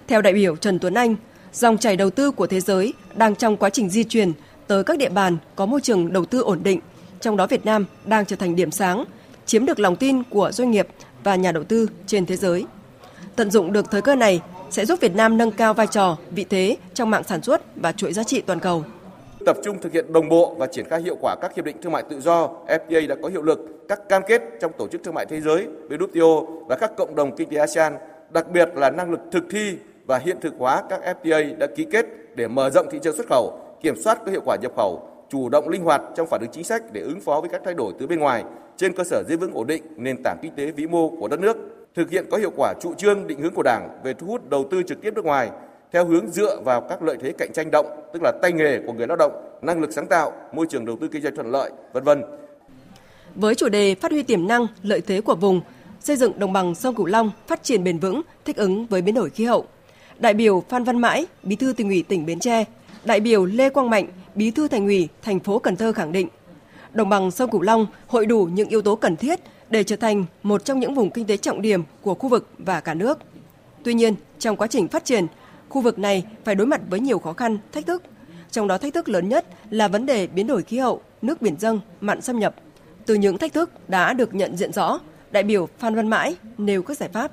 Theo 0.07 0.21
đại 0.21 0.33
biểu 0.33 0.55
Trần 0.55 0.79
Tuấn 0.79 0.93
Anh, 0.93 1.15
dòng 1.53 1.77
chảy 1.77 1.95
đầu 1.95 2.09
tư 2.09 2.31
của 2.31 2.47
thế 2.47 2.59
giới 2.59 2.93
đang 3.15 3.35
trong 3.35 3.57
quá 3.57 3.69
trình 3.69 3.89
di 3.89 4.03
chuyển 4.03 4.31
tới 4.67 4.83
các 4.83 4.97
địa 4.97 5.09
bàn 5.09 5.37
có 5.55 5.65
môi 5.65 5.81
trường 5.81 6.13
đầu 6.13 6.25
tư 6.25 6.41
ổn 6.41 6.59
định, 6.63 6.79
trong 7.21 7.37
đó 7.37 7.47
Việt 7.47 7.65
Nam 7.65 7.85
đang 8.05 8.25
trở 8.25 8.35
thành 8.35 8.55
điểm 8.55 8.71
sáng, 8.71 9.05
chiếm 9.45 9.65
được 9.65 9.79
lòng 9.79 9.95
tin 9.95 10.23
của 10.23 10.51
doanh 10.51 10.71
nghiệp 10.71 10.87
và 11.23 11.35
nhà 11.35 11.51
đầu 11.51 11.63
tư 11.63 11.87
trên 12.07 12.25
thế 12.25 12.35
giới. 12.35 12.65
Tận 13.37 13.51
dụng 13.51 13.73
được 13.73 13.91
thời 13.91 14.01
cơ 14.01 14.15
này 14.15 14.41
sẽ 14.69 14.85
giúp 14.85 14.99
Việt 15.01 15.15
Nam 15.15 15.37
nâng 15.37 15.51
cao 15.51 15.73
vai 15.73 15.87
trò, 15.87 16.17
vị 16.31 16.45
thế 16.49 16.77
trong 16.93 17.09
mạng 17.09 17.23
sản 17.23 17.41
xuất 17.41 17.61
và 17.75 17.91
chuỗi 17.91 18.13
giá 18.13 18.23
trị 18.23 18.41
toàn 18.41 18.59
cầu. 18.59 18.83
Tập 19.45 19.57
trung 19.63 19.77
thực 19.81 19.93
hiện 19.93 20.13
đồng 20.13 20.29
bộ 20.29 20.55
và 20.57 20.67
triển 20.67 20.85
khai 20.89 21.01
hiệu 21.01 21.17
quả 21.21 21.35
các 21.41 21.55
hiệp 21.55 21.65
định 21.65 21.81
thương 21.81 21.91
mại 21.91 22.03
tự 22.09 22.19
do 22.19 22.49
FTA 22.67 23.07
đã 23.07 23.15
có 23.21 23.29
hiệu 23.29 23.41
lực, 23.41 23.59
các 23.89 24.09
cam 24.09 24.21
kết 24.27 24.41
trong 24.61 24.71
Tổ 24.77 24.87
chức 24.87 25.03
Thương 25.03 25.13
mại 25.13 25.25
Thế 25.25 25.41
giới 25.41 25.67
WTO 25.89 26.45
và 26.65 26.75
các 26.75 26.91
cộng 26.97 27.15
đồng 27.15 27.35
kinh 27.35 27.49
tế 27.49 27.57
ASEAN, 27.57 27.93
đặc 28.29 28.51
biệt 28.51 28.69
là 28.75 28.89
năng 28.89 29.11
lực 29.11 29.19
thực 29.31 29.43
thi 29.51 29.77
và 30.05 30.17
hiện 30.17 30.37
thực 30.41 30.53
hóa 30.57 30.83
các 30.89 31.01
FTA 31.23 31.57
đã 31.57 31.67
ký 31.75 31.85
kết 31.91 32.05
để 32.35 32.47
mở 32.47 32.69
rộng 32.69 32.87
thị 32.91 32.99
trường 33.03 33.15
xuất 33.15 33.27
khẩu, 33.29 33.59
kiểm 33.81 34.01
soát 34.03 34.19
có 34.25 34.31
hiệu 34.31 34.41
quả 34.45 34.57
nhập 34.61 34.71
khẩu, 34.75 35.09
chủ 35.29 35.49
động 35.49 35.69
linh 35.69 35.83
hoạt 35.83 36.01
trong 36.15 36.27
phản 36.27 36.41
ứng 36.41 36.51
chính 36.51 36.63
sách 36.63 36.83
để 36.91 37.01
ứng 37.01 37.21
phó 37.21 37.41
với 37.41 37.49
các 37.49 37.61
thay 37.65 37.73
đổi 37.73 37.93
từ 37.99 38.07
bên 38.07 38.19
ngoài 38.19 38.43
trên 38.77 38.93
cơ 38.93 39.03
sở 39.03 39.23
giữ 39.29 39.37
vững 39.37 39.53
ổn 39.53 39.67
định 39.67 39.83
nền 39.95 40.23
tảng 40.23 40.37
kinh 40.41 40.51
tế 40.55 40.71
vĩ 40.71 40.87
mô 40.87 41.09
của 41.09 41.27
đất 41.27 41.39
nước, 41.39 41.57
thực 41.97 42.11
hiện 42.11 42.25
có 42.31 42.37
hiệu 42.37 42.51
quả 42.57 42.73
trụ 42.81 42.93
trương 42.97 43.27
định 43.27 43.39
hướng 43.39 43.53
của 43.53 43.63
Đảng 43.63 43.89
về 44.03 44.13
thu 44.13 44.27
hút 44.27 44.49
đầu 44.49 44.67
tư 44.71 44.83
trực 44.83 45.01
tiếp 45.01 45.13
nước 45.15 45.25
ngoài 45.25 45.49
theo 45.91 46.05
hướng 46.05 46.27
dựa 46.31 46.61
vào 46.65 46.81
các 46.81 47.01
lợi 47.01 47.17
thế 47.21 47.33
cạnh 47.37 47.53
tranh 47.53 47.71
động, 47.71 47.85
tức 48.13 48.19
là 48.23 48.31
tay 48.41 48.51
nghề 48.51 48.79
của 48.85 48.93
người 48.93 49.07
lao 49.07 49.17
động, 49.17 49.31
năng 49.61 49.81
lực 49.81 49.93
sáng 49.93 50.07
tạo, 50.07 50.31
môi 50.53 50.65
trường 50.69 50.85
đầu 50.85 50.97
tư 51.01 51.07
kinh 51.07 51.21
doanh 51.21 51.35
thuận 51.35 51.51
lợi, 51.51 51.71
vân 51.93 52.03
vân. 52.03 52.23
Với 53.35 53.55
chủ 53.55 53.69
đề 53.69 53.95
phát 53.95 54.11
huy 54.11 54.23
tiềm 54.23 54.47
năng, 54.47 54.67
lợi 54.83 55.01
thế 55.01 55.21
của 55.21 55.35
vùng, 55.35 55.61
xây 55.99 56.15
dựng 56.15 56.39
đồng 56.39 56.53
bằng 56.53 56.75
sông 56.75 56.95
Cửu 56.95 57.05
Long 57.05 57.31
phát 57.47 57.63
triển 57.63 57.83
bền 57.83 57.99
vững, 57.99 58.21
thích 58.45 58.57
ứng 58.57 58.85
với 58.85 59.01
biến 59.01 59.15
đổi 59.15 59.29
khí 59.29 59.45
hậu. 59.45 59.65
Đại 60.19 60.33
biểu 60.33 60.63
Phan 60.69 60.83
Văn 60.83 60.99
Mãi, 60.99 61.25
Bí 61.43 61.55
thư 61.55 61.73
tỉnh 61.73 61.89
ủy 61.89 62.03
tỉnh 62.03 62.25
Bến 62.25 62.39
Tre, 62.39 62.65
đại 63.05 63.19
biểu 63.19 63.45
Lê 63.45 63.69
Quang 63.69 63.89
Mạnh, 63.89 64.07
Bí 64.35 64.51
thư 64.51 64.67
Thành 64.67 64.85
ủy 64.85 65.09
thành 65.21 65.39
phố 65.39 65.59
Cần 65.59 65.75
Thơ 65.75 65.91
khẳng 65.93 66.11
định, 66.11 66.27
đồng 66.93 67.09
bằng 67.09 67.31
sông 67.31 67.49
Cửu 67.49 67.61
Long 67.61 67.87
hội 68.07 68.25
đủ 68.25 68.49
những 68.53 68.69
yếu 68.69 68.81
tố 68.81 68.95
cần 68.95 69.15
thiết 69.15 69.39
để 69.69 69.83
trở 69.83 69.95
thành 69.95 70.25
một 70.43 70.65
trong 70.65 70.79
những 70.79 70.95
vùng 70.95 71.09
kinh 71.09 71.25
tế 71.25 71.37
trọng 71.37 71.61
điểm 71.61 71.83
của 72.01 72.13
khu 72.13 72.29
vực 72.29 72.49
và 72.57 72.81
cả 72.81 72.93
nước. 72.93 73.19
Tuy 73.83 73.93
nhiên, 73.93 74.15
trong 74.39 74.57
quá 74.57 74.67
trình 74.67 74.87
phát 74.87 75.05
triển, 75.05 75.27
khu 75.69 75.81
vực 75.81 75.99
này 75.99 76.23
phải 76.43 76.55
đối 76.55 76.67
mặt 76.67 76.81
với 76.89 76.99
nhiều 76.99 77.19
khó 77.19 77.33
khăn, 77.33 77.57
thách 77.71 77.85
thức. 77.85 78.03
Trong 78.51 78.67
đó 78.67 78.77
thách 78.77 78.93
thức 78.93 79.09
lớn 79.09 79.29
nhất 79.29 79.45
là 79.69 79.87
vấn 79.87 80.05
đề 80.05 80.27
biến 80.27 80.47
đổi 80.47 80.63
khí 80.63 80.77
hậu, 80.77 81.01
nước 81.21 81.41
biển 81.41 81.55
dâng, 81.59 81.79
mặn 82.01 82.21
xâm 82.21 82.39
nhập. 82.39 82.55
Từ 83.05 83.15
những 83.15 83.37
thách 83.37 83.53
thức 83.53 83.89
đã 83.89 84.13
được 84.13 84.35
nhận 84.35 84.57
diện 84.57 84.71
rõ, 84.71 84.99
đại 85.31 85.43
biểu 85.43 85.67
Phan 85.77 85.95
Văn 85.95 86.07
Mãi 86.07 86.35
nêu 86.57 86.83
các 86.83 86.97
giải 86.97 87.09
pháp. 87.13 87.31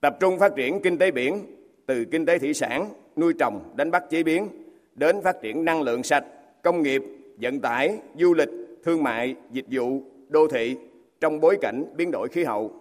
Tập 0.00 0.16
trung 0.20 0.38
phát 0.38 0.52
triển 0.56 0.80
kinh 0.82 0.98
tế 0.98 1.10
biển, 1.10 1.46
từ 1.86 2.04
kinh 2.04 2.26
tế 2.26 2.38
thủy 2.38 2.54
sản, 2.54 2.92
nuôi 3.16 3.32
trồng, 3.38 3.72
đánh 3.76 3.90
bắt 3.90 4.02
chế 4.10 4.22
biến, 4.22 4.48
đến 4.94 5.22
phát 5.24 5.36
triển 5.42 5.64
năng 5.64 5.82
lượng 5.82 6.02
sạch, 6.02 6.24
công 6.62 6.82
nghiệp, 6.82 7.02
vận 7.40 7.60
tải, 7.60 7.98
du 8.18 8.34
lịch, 8.34 8.48
thương 8.84 9.02
mại, 9.02 9.34
dịch 9.52 9.66
vụ, 9.70 10.02
đô 10.28 10.48
thị 10.48 10.76
trong 11.22 11.40
bối 11.40 11.58
cảnh 11.60 11.84
biến 11.96 12.10
đổi 12.10 12.28
khí 12.28 12.44
hậu. 12.44 12.72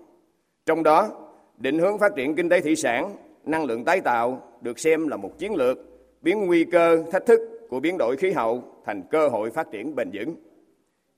Trong 0.66 0.84
đó, 0.84 1.10
định 1.58 1.80
hướng 1.80 2.00
phát 2.00 2.16
triển 2.16 2.36
kinh 2.36 2.50
tế 2.50 2.62
thủy 2.62 2.76
sản, 2.76 3.16
năng 3.44 3.66
lượng 3.66 3.86
tái 3.86 4.02
tạo 4.02 4.44
được 4.62 4.80
xem 4.80 5.08
là 5.08 5.18
một 5.18 5.38
chiến 5.38 5.56
lược 5.56 5.78
biến 6.22 6.46
nguy 6.46 6.64
cơ, 6.64 7.04
thách 7.12 7.26
thức 7.26 7.40
của 7.70 7.80
biến 7.80 7.98
đổi 7.98 8.18
khí 8.18 8.32
hậu 8.32 8.64
thành 8.86 9.02
cơ 9.12 9.28
hội 9.28 9.52
phát 9.52 9.72
triển 9.72 9.96
bền 9.96 10.10
vững. 10.14 10.36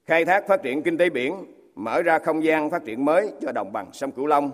Khai 0.06 0.26
thác 0.26 0.48
phát 0.48 0.64
triển 0.64 0.82
kinh 0.82 0.98
tế 0.98 1.10
biển 1.10 1.36
mở 1.76 2.02
ra 2.02 2.20
không 2.20 2.44
gian 2.44 2.70
phát 2.70 2.86
triển 2.86 3.06
mới 3.06 3.32
cho 3.42 3.52
đồng 3.52 3.74
bằng 3.74 3.90
sông 3.94 4.12
Cửu 4.12 4.26
Long, 4.26 4.52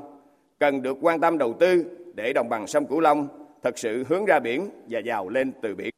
cần 0.59 0.81
được 0.81 0.97
quan 1.01 1.19
tâm 1.19 1.37
đầu 1.37 1.53
tư 1.53 1.85
để 2.15 2.33
đồng 2.33 2.49
bằng 2.49 2.67
sông 2.67 2.85
Cửu 2.85 2.99
Long 2.99 3.27
thật 3.63 3.77
sự 3.77 4.03
hướng 4.09 4.25
ra 4.25 4.39
biển 4.39 4.69
và 4.89 4.99
giàu 4.99 5.29
lên 5.29 5.51
từ 5.61 5.75
biển. 5.75 5.89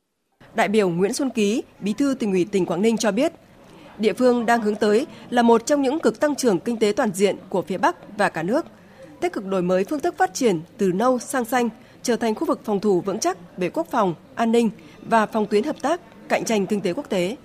Đại 0.56 0.68
biểu 0.68 0.90
Nguyễn 0.90 1.14
Xuân 1.14 1.30
Ký, 1.30 1.64
Bí 1.80 1.94
thư 1.94 2.16
tỉnh 2.20 2.32
ủy 2.32 2.48
tỉnh 2.52 2.66
Quảng 2.66 2.82
Ninh 2.82 2.98
cho 2.98 3.12
biết, 3.12 3.34
địa 3.98 4.14
phương 4.14 4.46
đang 4.46 4.62
hướng 4.62 4.76
tới 4.76 5.08
là 5.30 5.42
một 5.42 5.66
trong 5.66 5.82
những 5.82 6.00
cực 6.00 6.20
tăng 6.20 6.36
trưởng 6.36 6.60
kinh 6.60 6.78
tế 6.78 6.94
toàn 6.96 7.12
diện 7.14 7.36
của 7.50 7.62
phía 7.62 7.78
Bắc 7.78 8.18
và 8.18 8.30
cả 8.30 8.44
nước, 8.44 8.66
tích 9.20 9.34
cực 9.34 9.46
đổi 9.46 9.62
mới 9.62 9.84
phương 9.84 10.00
thức 10.00 10.18
phát 10.18 10.34
triển 10.34 10.60
từ 10.78 10.92
nâu 10.92 11.20
sang 11.20 11.46
xanh, 11.46 11.70
trở 12.02 12.16
thành 12.16 12.36
khu 12.36 12.46
vực 12.48 12.60
phòng 12.64 12.80
thủ 12.80 13.02
vững 13.02 13.20
chắc 13.20 13.38
về 13.58 13.70
quốc 13.70 13.88
phòng, 13.92 14.16
an 14.36 14.52
ninh 14.52 14.70
và 15.02 15.26
phòng 15.26 15.46
tuyến 15.46 15.64
hợp 15.64 15.76
tác, 15.82 16.02
cạnh 16.30 16.46
tranh 16.46 16.66
kinh 16.66 16.82
tế 16.82 16.94
quốc 16.94 17.10
tế. 17.10 17.36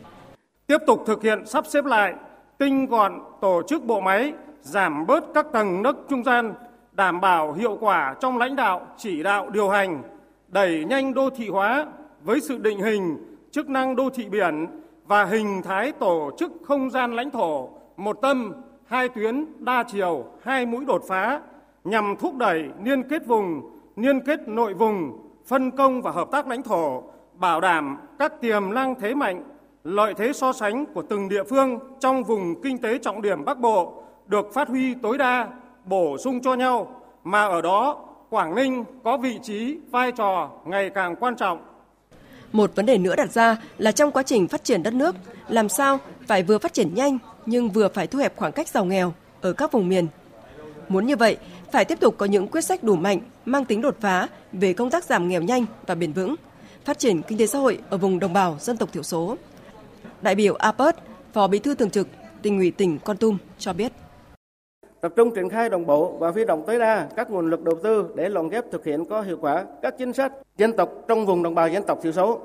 Tiếp 0.66 0.78
tục 0.86 1.04
thực 1.06 1.22
hiện 1.22 1.46
sắp 1.46 1.64
xếp 1.68 1.84
lại, 1.84 2.14
tinh 2.58 2.86
gọn 2.86 3.20
tổ 3.40 3.62
chức 3.68 3.84
bộ 3.84 4.00
máy, 4.00 4.32
giảm 4.62 5.06
bớt 5.06 5.24
các 5.34 5.46
tầng 5.52 5.82
nấc 5.82 5.96
trung 6.10 6.24
gian, 6.24 6.54
đảm 6.92 7.20
bảo 7.20 7.52
hiệu 7.52 7.78
quả 7.80 8.14
trong 8.20 8.38
lãnh 8.38 8.56
đạo, 8.56 8.86
chỉ 8.98 9.22
đạo, 9.22 9.50
điều 9.50 9.68
hành, 9.68 10.02
đẩy 10.48 10.84
nhanh 10.84 11.14
đô 11.14 11.30
thị 11.30 11.48
hóa 11.48 11.86
với 12.22 12.40
sự 12.40 12.58
định 12.58 12.80
hình 12.80 13.16
chức 13.50 13.68
năng 13.68 13.96
đô 13.96 14.10
thị 14.10 14.24
biển 14.24 14.66
và 15.06 15.24
hình 15.24 15.62
thái 15.62 15.92
tổ 15.92 16.30
chức 16.38 16.52
không 16.64 16.90
gian 16.90 17.16
lãnh 17.16 17.30
thổ 17.30 17.68
một 17.96 18.18
tâm, 18.22 18.52
hai 18.86 19.08
tuyến, 19.08 19.46
đa 19.58 19.82
chiều, 19.82 20.24
hai 20.42 20.66
mũi 20.66 20.84
đột 20.84 21.02
phá 21.08 21.40
nhằm 21.84 22.16
thúc 22.18 22.36
đẩy 22.36 22.64
liên 22.84 23.02
kết 23.02 23.26
vùng, 23.26 23.70
liên 23.96 24.20
kết 24.20 24.48
nội 24.48 24.74
vùng, 24.74 25.18
phân 25.46 25.70
công 25.70 26.02
và 26.02 26.10
hợp 26.10 26.28
tác 26.30 26.48
lãnh 26.48 26.62
thổ, 26.62 27.02
bảo 27.34 27.60
đảm 27.60 27.98
các 28.18 28.40
tiềm 28.40 28.74
năng 28.74 28.94
thế 28.94 29.14
mạnh, 29.14 29.44
lợi 29.84 30.14
thế 30.14 30.32
so 30.32 30.52
sánh 30.52 30.86
của 30.86 31.02
từng 31.02 31.28
địa 31.28 31.44
phương 31.44 31.78
trong 32.00 32.24
vùng 32.24 32.62
kinh 32.62 32.78
tế 32.78 32.98
trọng 32.98 33.22
điểm 33.22 33.44
Bắc 33.44 33.58
Bộ 33.58 34.02
được 34.26 34.54
phát 34.54 34.68
huy 34.68 34.94
tối 34.94 35.18
đa, 35.18 35.48
bổ 35.84 36.18
sung 36.18 36.40
cho 36.40 36.54
nhau 36.54 37.00
mà 37.24 37.46
ở 37.46 37.62
đó 37.62 37.98
Quảng 38.30 38.54
Ninh 38.54 38.84
có 39.04 39.16
vị 39.16 39.38
trí, 39.42 39.78
vai 39.90 40.12
trò 40.12 40.50
ngày 40.64 40.90
càng 40.90 41.16
quan 41.16 41.36
trọng 41.36 41.58
một 42.52 42.72
vấn 42.74 42.86
đề 42.86 42.98
nữa 42.98 43.16
đặt 43.16 43.32
ra 43.32 43.56
là 43.78 43.92
trong 43.92 44.12
quá 44.12 44.22
trình 44.22 44.48
phát 44.48 44.64
triển 44.64 44.82
đất 44.82 44.94
nước, 44.94 45.14
làm 45.48 45.68
sao 45.68 45.98
phải 46.26 46.42
vừa 46.42 46.58
phát 46.58 46.72
triển 46.72 46.94
nhanh 46.94 47.18
nhưng 47.46 47.70
vừa 47.70 47.88
phải 47.88 48.06
thu 48.06 48.18
hẹp 48.18 48.36
khoảng 48.36 48.52
cách 48.52 48.68
giàu 48.68 48.84
nghèo 48.84 49.14
ở 49.40 49.52
các 49.52 49.72
vùng 49.72 49.88
miền. 49.88 50.06
Muốn 50.88 51.06
như 51.06 51.16
vậy, 51.16 51.36
phải 51.72 51.84
tiếp 51.84 52.00
tục 52.00 52.14
có 52.18 52.26
những 52.26 52.48
quyết 52.48 52.60
sách 52.60 52.82
đủ 52.82 52.96
mạnh, 52.96 53.20
mang 53.44 53.64
tính 53.64 53.80
đột 53.80 53.96
phá 54.00 54.28
về 54.52 54.72
công 54.72 54.90
tác 54.90 55.04
giảm 55.04 55.28
nghèo 55.28 55.42
nhanh 55.42 55.66
và 55.86 55.94
bền 55.94 56.12
vững, 56.12 56.34
phát 56.84 56.98
triển 56.98 57.22
kinh 57.22 57.38
tế 57.38 57.46
xã 57.46 57.58
hội 57.58 57.78
ở 57.90 57.98
vùng 57.98 58.18
đồng 58.18 58.32
bào 58.32 58.56
dân 58.60 58.76
tộc 58.76 58.92
thiểu 58.92 59.02
số. 59.02 59.36
Đại 60.22 60.34
biểu 60.34 60.54
Apert, 60.54 60.96
Phó 61.32 61.46
Bí 61.46 61.58
thư 61.58 61.74
Thường 61.74 61.90
trực, 61.90 62.08
tỉnh 62.42 62.58
ủy 62.58 62.70
tỉnh 62.70 62.98
Con 62.98 63.16
Tum 63.16 63.38
cho 63.58 63.72
biết 63.72 63.92
tập 65.00 65.12
trung 65.16 65.30
triển 65.34 65.48
khai 65.48 65.68
đồng 65.68 65.86
bộ 65.86 66.12
và 66.18 66.30
huy 66.30 66.44
động 66.44 66.62
tối 66.66 66.78
đa 66.78 67.08
các 67.16 67.30
nguồn 67.30 67.50
lực 67.50 67.62
đầu 67.62 67.74
tư 67.82 68.06
để 68.14 68.28
lồng 68.28 68.48
ghép 68.48 68.64
thực 68.70 68.84
hiện 68.84 69.04
có 69.04 69.22
hiệu 69.22 69.38
quả 69.40 69.64
các 69.82 69.94
chính 69.98 70.12
sách 70.12 70.32
dân 70.56 70.72
tộc 70.72 70.92
trong 71.08 71.26
vùng 71.26 71.42
đồng 71.42 71.54
bào 71.54 71.68
dân 71.68 71.82
tộc 71.82 71.98
thiểu 72.02 72.12
số. 72.12 72.40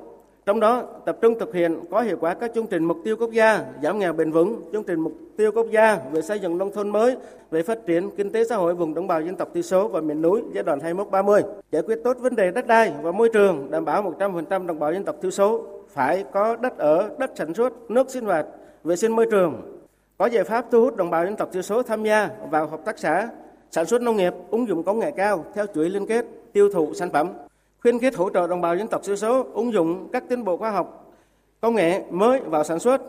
Trong 0.46 0.60
đó, 0.60 0.82
tập 1.04 1.18
trung 1.20 1.38
thực 1.38 1.54
hiện 1.54 1.80
có 1.90 2.00
hiệu 2.00 2.16
quả 2.20 2.34
các 2.34 2.50
chương 2.54 2.66
trình 2.66 2.84
mục 2.84 2.96
tiêu 3.04 3.16
quốc 3.16 3.30
gia 3.30 3.64
giảm 3.82 3.98
nghèo 3.98 4.12
bền 4.12 4.32
vững, 4.32 4.60
chương 4.72 4.84
trình 4.84 5.00
mục 5.00 5.12
tiêu 5.36 5.52
quốc 5.54 5.66
gia 5.70 5.98
về 6.12 6.22
xây 6.22 6.40
dựng 6.40 6.58
nông 6.58 6.72
thôn 6.72 6.90
mới, 6.90 7.16
về 7.50 7.62
phát 7.62 7.86
triển 7.86 8.10
kinh 8.10 8.30
tế 8.32 8.44
xã 8.44 8.56
hội 8.56 8.74
vùng 8.74 8.94
đồng 8.94 9.06
bào 9.06 9.20
dân 9.20 9.36
tộc 9.36 9.48
thiểu 9.54 9.62
số 9.62 9.88
và 9.88 10.00
miền 10.00 10.22
núi 10.22 10.42
giai 10.54 10.64
đoạn 10.64 10.78
21-30, 10.78 11.42
giải 11.72 11.82
quyết 11.82 11.98
tốt 12.04 12.16
vấn 12.20 12.36
đề 12.36 12.50
đất 12.50 12.66
đai 12.66 12.92
và 13.02 13.12
môi 13.12 13.28
trường, 13.32 13.70
đảm 13.70 13.84
bảo 13.84 14.14
100% 14.18 14.66
đồng 14.66 14.78
bào 14.78 14.92
dân 14.92 15.04
tộc 15.04 15.16
thiểu 15.22 15.30
số 15.30 15.64
phải 15.88 16.24
có 16.32 16.56
đất 16.56 16.78
ở, 16.78 17.10
đất 17.18 17.30
sản 17.34 17.54
xuất, 17.54 17.90
nước 17.90 18.10
sinh 18.10 18.24
hoạt, 18.24 18.46
vệ 18.84 18.96
sinh 18.96 19.16
môi 19.16 19.26
trường, 19.30 19.81
có 20.22 20.26
giải 20.26 20.44
pháp 20.44 20.64
thu 20.70 20.80
hút 20.80 20.96
đồng 20.96 21.10
bào 21.10 21.24
dân 21.24 21.36
tộc 21.36 21.48
thiểu 21.52 21.62
số 21.62 21.82
tham 21.82 22.04
gia 22.04 22.30
vào 22.50 22.66
hợp 22.66 22.80
tác 22.84 22.98
xã 22.98 23.28
sản 23.70 23.86
xuất 23.86 24.02
nông 24.02 24.16
nghiệp 24.16 24.34
ứng 24.50 24.68
dụng 24.68 24.82
công 24.82 24.98
nghệ 24.98 25.10
cao 25.16 25.44
theo 25.54 25.66
chuỗi 25.74 25.90
liên 25.90 26.06
kết 26.06 26.24
tiêu 26.52 26.68
thụ 26.72 26.94
sản 26.94 27.10
phẩm 27.10 27.32
khuyến 27.80 27.98
khích 27.98 28.16
hỗ 28.16 28.30
trợ 28.30 28.46
đồng 28.46 28.60
bào 28.60 28.76
dân 28.76 28.88
tộc 28.88 29.02
thiểu 29.04 29.16
số 29.16 29.46
ứng 29.54 29.72
dụng 29.72 30.08
các 30.12 30.24
tiến 30.28 30.44
bộ 30.44 30.56
khoa 30.56 30.70
học 30.70 31.14
công 31.60 31.74
nghệ 31.74 32.02
mới 32.10 32.40
vào 32.40 32.64
sản 32.64 32.78
xuất 32.78 33.02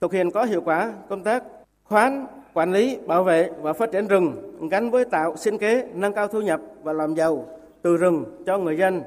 thực 0.00 0.12
hiện 0.12 0.30
có 0.30 0.44
hiệu 0.44 0.60
quả 0.64 0.92
công 1.08 1.22
tác 1.22 1.42
khoán 1.84 2.26
quản 2.54 2.72
lý 2.72 2.96
bảo 3.06 3.24
vệ 3.24 3.50
và 3.60 3.72
phát 3.72 3.92
triển 3.92 4.06
rừng 4.06 4.56
gắn 4.70 4.90
với 4.90 5.04
tạo 5.04 5.36
sinh 5.36 5.58
kế 5.58 5.84
nâng 5.94 6.12
cao 6.12 6.28
thu 6.28 6.40
nhập 6.40 6.60
và 6.82 6.92
làm 6.92 7.14
giàu 7.14 7.46
từ 7.82 7.96
rừng 7.96 8.24
cho 8.46 8.58
người 8.58 8.76
dân 8.76 9.02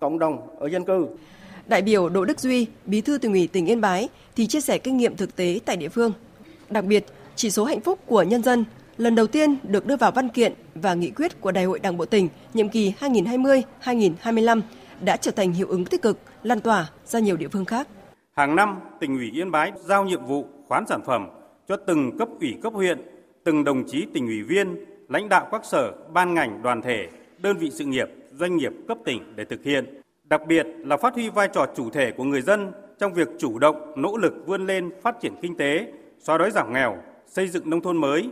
cộng 0.00 0.18
đồng 0.18 0.56
ở 0.58 0.66
dân 0.66 0.84
cư 0.84 1.06
Đại 1.66 1.82
biểu 1.82 2.08
Đỗ 2.08 2.24
Đức 2.24 2.40
Duy, 2.40 2.66
Bí 2.84 3.00
thư 3.00 3.18
tỉnh 3.18 3.32
ủy 3.32 3.48
tỉnh 3.52 3.66
Yên 3.66 3.80
Bái 3.80 4.08
thì 4.36 4.46
chia 4.46 4.60
sẻ 4.60 4.78
kinh 4.78 4.96
nghiệm 4.96 5.16
thực 5.16 5.36
tế 5.36 5.60
tại 5.64 5.76
địa 5.76 5.88
phương. 5.88 6.12
Đặc 6.70 6.84
biệt, 6.84 7.04
chỉ 7.36 7.50
số 7.50 7.64
hạnh 7.64 7.80
phúc 7.80 7.98
của 8.06 8.22
nhân 8.22 8.42
dân 8.42 8.64
lần 8.98 9.14
đầu 9.14 9.26
tiên 9.26 9.56
được 9.62 9.86
đưa 9.86 9.96
vào 9.96 10.10
văn 10.10 10.28
kiện 10.28 10.52
và 10.74 10.94
nghị 10.94 11.10
quyết 11.10 11.40
của 11.40 11.52
Đại 11.52 11.64
hội 11.64 11.78
Đảng 11.78 11.96
bộ 11.96 12.04
tỉnh 12.04 12.28
nhiệm 12.54 12.68
kỳ 12.68 12.92
2020-2025 13.00 14.60
đã 15.00 15.16
trở 15.16 15.30
thành 15.30 15.52
hiệu 15.52 15.68
ứng 15.68 15.84
tích 15.84 16.02
cực, 16.02 16.18
lan 16.42 16.60
tỏa 16.60 16.90
ra 17.04 17.20
nhiều 17.20 17.36
địa 17.36 17.48
phương 17.48 17.64
khác. 17.64 17.88
Hàng 18.32 18.56
năm, 18.56 18.78
tỉnh 19.00 19.16
ủy 19.16 19.30
Yên 19.30 19.50
Bái 19.50 19.72
giao 19.84 20.04
nhiệm 20.04 20.26
vụ 20.26 20.46
khoán 20.68 20.84
sản 20.88 21.00
phẩm 21.06 21.28
cho 21.68 21.76
từng 21.76 22.18
cấp 22.18 22.28
ủy 22.40 22.54
cấp 22.62 22.72
huyện, 22.72 23.02
từng 23.44 23.64
đồng 23.64 23.84
chí 23.88 24.06
tỉnh 24.14 24.26
ủy 24.26 24.42
viên, 24.42 24.84
lãnh 25.08 25.28
đạo 25.28 25.48
các 25.52 25.64
sở, 25.64 25.92
ban 26.12 26.34
ngành, 26.34 26.62
đoàn 26.62 26.82
thể, 26.82 27.08
đơn 27.38 27.56
vị 27.56 27.70
sự 27.72 27.84
nghiệp, 27.84 28.08
doanh 28.32 28.56
nghiệp 28.56 28.72
cấp 28.88 28.98
tỉnh 29.04 29.36
để 29.36 29.44
thực 29.44 29.64
hiện. 29.64 30.00
Đặc 30.24 30.40
biệt 30.48 30.66
là 30.78 30.96
phát 30.96 31.14
huy 31.14 31.30
vai 31.30 31.48
trò 31.48 31.66
chủ 31.76 31.90
thể 31.90 32.10
của 32.10 32.24
người 32.24 32.42
dân 32.42 32.72
trong 32.98 33.14
việc 33.14 33.28
chủ 33.38 33.58
động, 33.58 33.92
nỗ 33.96 34.16
lực 34.16 34.32
vươn 34.46 34.66
lên 34.66 34.90
phát 35.02 35.16
triển 35.20 35.34
kinh 35.42 35.56
tế, 35.56 35.92
xóa 36.18 36.38
đói 36.38 36.50
giảm 36.50 36.72
nghèo, 36.72 36.96
xây 37.26 37.48
dựng 37.48 37.70
nông 37.70 37.80
thôn 37.80 37.96
mới, 37.96 38.30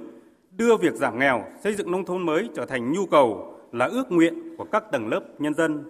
đưa 0.50 0.76
việc 0.76 0.94
giảm 0.94 1.18
nghèo, 1.18 1.44
xây 1.64 1.74
dựng 1.74 1.90
nông 1.90 2.04
thôn 2.04 2.26
mới 2.26 2.48
trở 2.56 2.66
thành 2.66 2.92
nhu 2.92 3.06
cầu 3.06 3.58
là 3.72 3.86
ước 3.86 4.12
nguyện 4.12 4.56
của 4.58 4.66
các 4.72 4.84
tầng 4.92 5.08
lớp 5.08 5.20
nhân 5.38 5.54
dân. 5.54 5.84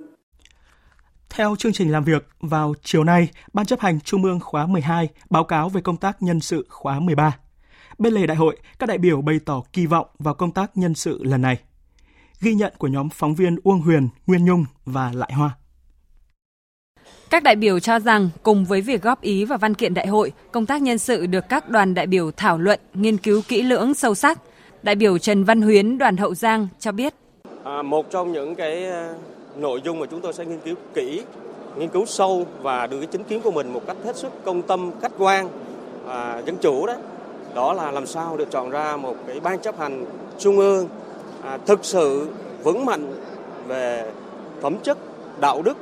Theo 1.30 1.56
chương 1.56 1.72
trình 1.72 1.92
làm 1.92 2.04
việc, 2.04 2.28
vào 2.40 2.74
chiều 2.82 3.04
nay, 3.04 3.28
Ban 3.52 3.66
chấp 3.66 3.80
hành 3.80 4.00
Trung 4.00 4.24
ương 4.24 4.40
khóa 4.40 4.66
12 4.66 5.08
báo 5.30 5.44
cáo 5.44 5.68
về 5.68 5.80
công 5.80 5.96
tác 5.96 6.22
nhân 6.22 6.40
sự 6.40 6.66
khóa 6.68 7.00
13. 7.00 7.38
Bên 7.98 8.12
lề 8.12 8.26
đại 8.26 8.36
hội, 8.36 8.56
các 8.78 8.88
đại 8.88 8.98
biểu 8.98 9.22
bày 9.22 9.38
tỏ 9.44 9.62
kỳ 9.72 9.86
vọng 9.86 10.06
vào 10.18 10.34
công 10.34 10.52
tác 10.52 10.76
nhân 10.76 10.94
sự 10.94 11.24
lần 11.24 11.42
này. 11.42 11.58
Ghi 12.40 12.54
nhận 12.54 12.72
của 12.78 12.86
nhóm 12.88 13.08
phóng 13.08 13.34
viên 13.34 13.56
Uông 13.64 13.80
Huyền, 13.80 14.08
Nguyên 14.26 14.44
Nhung 14.44 14.64
và 14.84 15.12
Lại 15.12 15.32
Hoa. 15.32 15.56
Các 17.30 17.42
đại 17.42 17.56
biểu 17.56 17.78
cho 17.78 17.98
rằng 17.98 18.30
cùng 18.42 18.64
với 18.64 18.80
việc 18.80 19.02
góp 19.02 19.20
ý 19.20 19.44
vào 19.44 19.58
văn 19.58 19.74
kiện 19.74 19.94
đại 19.94 20.06
hội, 20.06 20.32
công 20.52 20.66
tác 20.66 20.82
nhân 20.82 20.98
sự 20.98 21.26
được 21.26 21.44
các 21.48 21.68
đoàn 21.68 21.94
đại 21.94 22.06
biểu 22.06 22.30
thảo 22.30 22.58
luận, 22.58 22.80
nghiên 22.94 23.16
cứu 23.16 23.42
kỹ 23.48 23.62
lưỡng 23.62 23.94
sâu 23.94 24.14
sắc. 24.14 24.38
Đại 24.82 24.94
biểu 24.94 25.18
Trần 25.18 25.44
Văn 25.44 25.62
Huyến, 25.62 25.98
đoàn 25.98 26.16
Hậu 26.16 26.34
Giang 26.34 26.68
cho 26.80 26.92
biết. 26.92 27.14
À, 27.64 27.82
một 27.82 28.10
trong 28.10 28.32
những 28.32 28.54
cái 28.54 28.90
à, 28.90 29.14
nội 29.56 29.80
dung 29.84 29.98
mà 29.98 30.06
chúng 30.10 30.20
tôi 30.20 30.32
sẽ 30.32 30.44
nghiên 30.44 30.58
cứu 30.64 30.74
kỹ, 30.94 31.22
nghiên 31.78 31.88
cứu 31.88 32.06
sâu 32.06 32.46
và 32.62 32.86
đưa 32.86 32.98
cái 32.98 33.06
chính 33.06 33.24
kiến 33.24 33.40
của 33.40 33.50
mình 33.50 33.72
một 33.72 33.86
cách 33.86 33.96
hết 34.04 34.16
sức 34.16 34.32
công 34.44 34.62
tâm, 34.62 34.90
khách 35.02 35.12
quan 35.18 35.48
à, 36.08 36.42
dân 36.46 36.56
chủ 36.56 36.86
đó. 36.86 36.94
Đó 37.54 37.72
là 37.72 37.90
làm 37.90 38.06
sao 38.06 38.36
được 38.36 38.50
chọn 38.50 38.70
ra 38.70 38.96
một 38.96 39.16
cái 39.26 39.40
ban 39.40 39.58
chấp 39.58 39.78
hành 39.78 40.04
trung 40.38 40.58
ương 40.58 40.88
à, 41.42 41.58
thực 41.66 41.84
sự 41.84 42.28
vững 42.62 42.84
mạnh 42.84 43.14
về 43.66 44.10
phẩm 44.60 44.76
chất, 44.82 44.98
đạo 45.40 45.62
đức 45.62 45.76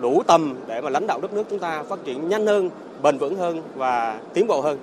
đủ 0.00 0.22
tầm 0.26 0.54
để 0.66 0.80
mà 0.80 0.90
lãnh 0.90 1.06
đạo 1.06 1.20
đất 1.20 1.32
nước 1.32 1.44
chúng 1.50 1.58
ta 1.58 1.82
phát 1.88 1.98
triển 2.04 2.28
nhanh 2.28 2.46
hơn, 2.46 2.70
bền 3.02 3.18
vững 3.18 3.36
hơn 3.36 3.62
và 3.74 4.20
tiến 4.34 4.46
bộ 4.46 4.60
hơn. 4.60 4.78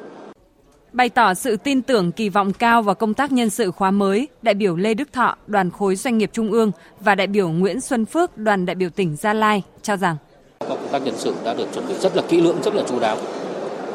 Bày 0.93 1.09
tỏ 1.09 1.33
sự 1.33 1.57
tin 1.57 1.81
tưởng 1.81 2.11
kỳ 2.11 2.29
vọng 2.29 2.53
cao 2.53 2.81
vào 2.81 2.95
công 2.95 3.13
tác 3.13 3.31
nhân 3.31 3.49
sự 3.49 3.71
khóa 3.71 3.91
mới, 3.91 4.27
đại 4.41 4.53
biểu 4.53 4.75
Lê 4.75 4.93
Đức 4.93 5.13
Thọ, 5.13 5.35
đoàn 5.47 5.71
khối 5.71 5.95
doanh 5.95 6.17
nghiệp 6.17 6.29
Trung 6.33 6.51
ương 6.51 6.71
và 6.99 7.15
đại 7.15 7.27
biểu 7.27 7.49
Nguyễn 7.49 7.81
Xuân 7.81 8.05
Phước, 8.05 8.37
đoàn 8.37 8.65
đại 8.65 8.75
biểu 8.75 8.89
tỉnh 8.89 9.15
Gia 9.15 9.33
Lai 9.33 9.63
cho 9.81 9.97
rằng 9.97 10.15
công 10.59 10.87
tác 10.91 11.05
nhân 11.05 11.15
sự 11.17 11.33
đã 11.45 11.53
được 11.53 11.67
chuẩn 11.73 11.87
bị 11.87 11.93
rất 11.93 12.15
là 12.15 12.23
kỹ 12.27 12.41
lưỡng, 12.41 12.57
rất 12.63 12.75
là 12.75 12.83
chú 12.87 12.99
đáo. 12.99 13.17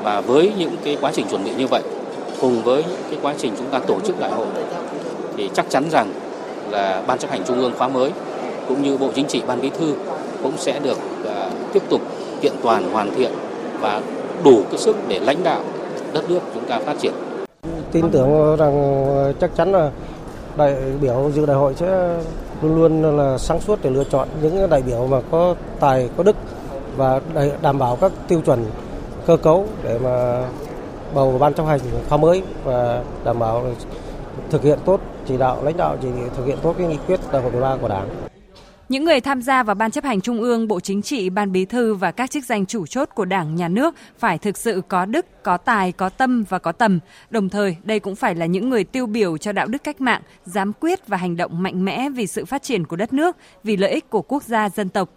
Và 0.02 0.20
với 0.20 0.52
những 0.58 0.76
cái 0.84 0.98
quá 1.00 1.12
trình 1.14 1.26
chuẩn 1.30 1.44
bị 1.44 1.50
như 1.58 1.66
vậy, 1.66 1.82
cùng 2.40 2.62
với 2.62 2.84
cái 3.10 3.18
quá 3.22 3.34
trình 3.38 3.52
chúng 3.58 3.66
ta 3.70 3.78
tổ 3.78 4.00
chức 4.00 4.20
đại 4.20 4.30
hội 4.30 4.46
thì 5.36 5.50
chắc 5.54 5.70
chắn 5.70 5.84
rằng 5.90 6.12
là 6.70 7.02
ban 7.06 7.18
chấp 7.18 7.30
hành 7.30 7.42
trung 7.46 7.58
ương 7.58 7.72
khóa 7.78 7.88
mới 7.88 8.12
cũng 8.68 8.82
như 8.82 8.96
bộ 8.96 9.10
chính 9.14 9.26
trị 9.26 9.42
ban 9.46 9.60
bí 9.60 9.70
thư 9.70 9.94
cũng 10.42 10.52
sẽ 10.56 10.78
được 10.78 10.98
à, 11.26 11.50
tiếp 11.72 11.82
tục 11.90 12.00
kiện 12.40 12.52
toàn, 12.62 12.92
hoàn 12.92 13.14
thiện 13.14 13.32
và 13.80 14.00
đủ 14.44 14.62
cái 14.70 14.78
sức 14.78 14.96
để 15.08 15.18
lãnh 15.18 15.44
đạo 15.44 15.60
đất 16.12 16.30
nước 16.30 16.40
chúng 16.54 16.64
ta 16.64 16.78
phát 16.78 16.94
triển. 17.00 17.12
Tin 17.92 18.10
tưởng 18.10 18.56
rằng 18.56 19.04
à, 19.16 19.32
chắc 19.40 19.56
chắn 19.56 19.72
là 19.72 19.90
đại 20.56 20.76
biểu 21.00 21.30
dự 21.34 21.46
đại 21.46 21.56
hội 21.56 21.74
sẽ 21.76 22.16
luôn 22.62 22.76
luôn 22.76 23.16
là 23.16 23.38
sáng 23.38 23.60
suốt 23.60 23.78
để 23.82 23.90
lựa 23.90 24.04
chọn 24.04 24.28
những 24.42 24.70
đại 24.70 24.82
biểu 24.82 25.06
mà 25.06 25.18
có 25.30 25.54
tài, 25.80 26.08
có 26.16 26.22
đức 26.22 26.36
và 26.96 27.20
đảm 27.62 27.78
bảo 27.78 27.96
các 28.00 28.12
tiêu 28.28 28.40
chuẩn, 28.40 28.64
cơ 29.26 29.36
cấu 29.36 29.66
để 29.82 29.98
mà 29.98 30.44
bầu 31.14 31.36
ban 31.40 31.54
chấp 31.54 31.66
hành 31.66 31.80
khóa 32.08 32.18
mới 32.18 32.42
và 32.64 33.02
đảm 33.24 33.38
bảo 33.38 33.66
thực 34.50 34.62
hiện 34.62 34.78
tốt 34.84 35.00
chỉ 35.26 35.36
đạo, 35.36 35.58
lãnh 35.62 35.76
đạo 35.76 35.96
chỉ 36.02 36.08
thực 36.36 36.46
hiện 36.46 36.58
tốt 36.62 36.74
cái 36.78 36.86
nghị 36.86 36.96
quyết 37.06 37.20
đại 37.32 37.42
hội 37.42 37.52
13 37.52 37.76
của 37.80 37.88
Đảng. 37.88 38.27
Những 38.88 39.04
người 39.04 39.20
tham 39.20 39.42
gia 39.42 39.62
vào 39.62 39.74
Ban 39.74 39.90
chấp 39.90 40.04
hành 40.04 40.20
Trung 40.20 40.40
ương, 40.40 40.68
Bộ 40.68 40.80
Chính 40.80 41.02
trị, 41.02 41.30
Ban 41.30 41.52
Bí 41.52 41.64
thư 41.64 41.94
và 41.94 42.10
các 42.10 42.30
chức 42.30 42.44
danh 42.44 42.66
chủ 42.66 42.86
chốt 42.86 43.08
của 43.14 43.24
Đảng, 43.24 43.56
Nhà 43.56 43.68
nước 43.68 43.94
phải 44.18 44.38
thực 44.38 44.58
sự 44.58 44.82
có 44.88 45.04
đức, 45.04 45.42
có 45.42 45.56
tài, 45.56 45.92
có 45.92 46.08
tâm 46.08 46.44
và 46.48 46.58
có 46.58 46.72
tầm. 46.72 47.00
Đồng 47.30 47.48
thời, 47.48 47.76
đây 47.82 48.00
cũng 48.00 48.16
phải 48.16 48.34
là 48.34 48.46
những 48.46 48.70
người 48.70 48.84
tiêu 48.84 49.06
biểu 49.06 49.38
cho 49.38 49.52
đạo 49.52 49.66
đức 49.66 49.84
cách 49.84 50.00
mạng, 50.00 50.22
dám 50.44 50.72
quyết 50.80 51.08
và 51.08 51.16
hành 51.16 51.36
động 51.36 51.62
mạnh 51.62 51.84
mẽ 51.84 52.08
vì 52.10 52.26
sự 52.26 52.44
phát 52.44 52.62
triển 52.62 52.86
của 52.86 52.96
đất 52.96 53.12
nước, 53.12 53.36
vì 53.64 53.76
lợi 53.76 53.90
ích 53.90 54.10
của 54.10 54.22
quốc 54.22 54.42
gia, 54.42 54.68
dân 54.68 54.88
tộc. 54.88 55.08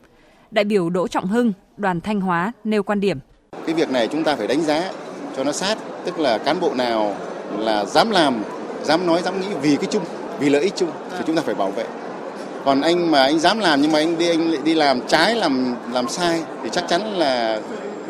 Đại 0.52 0.66
biểu 0.66 0.90
Đỗ 0.90 1.08
Trọng 1.08 1.28
Hưng, 1.28 1.54
đoàn 1.78 2.02
Thanh 2.02 2.22
Hóa 2.22 2.52
nêu 2.64 2.84
quan 2.84 3.00
điểm. 3.00 3.20
Cái 3.66 3.76
việc 3.76 3.92
này 3.92 4.08
chúng 4.08 4.24
ta 4.24 4.36
phải 4.36 4.48
đánh 4.48 4.62
giá 4.62 4.92
cho 5.38 5.44
nó 5.44 5.52
sát, 5.52 5.78
tức 6.06 6.20
là 6.20 6.38
cán 6.38 6.60
bộ 6.60 6.74
nào 6.74 7.16
là 7.58 7.86
dám 7.86 8.12
làm, 8.12 8.44
dám 8.84 9.08
nói, 9.08 9.22
dám 9.22 9.42
nghĩ 9.42 9.48
vì 9.62 9.76
cái 9.76 9.88
chung, 9.92 10.04
vì 10.40 10.50
lợi 10.50 10.62
ích 10.62 10.74
chung 10.76 10.90
thì 11.18 11.24
chúng 11.28 11.36
ta 11.36 11.42
phải 11.42 11.56
bảo 11.56 11.72
vệ 11.72 11.86
còn 12.66 12.82
anh 12.82 13.12
mà 13.12 13.22
anh 13.22 13.40
dám 13.40 13.60
làm 13.60 13.82
nhưng 13.82 13.92
mà 13.92 14.00
anh 14.00 14.18
đi 14.18 14.30
anh 14.30 14.52
lại 14.52 14.62
đi 14.64 14.74
làm 14.74 15.02
trái 15.08 15.36
làm 15.36 15.76
làm 15.94 16.08
sai 16.08 16.44
thì 16.64 16.70
chắc 16.72 16.84
chắn 16.88 17.02
là 17.02 17.62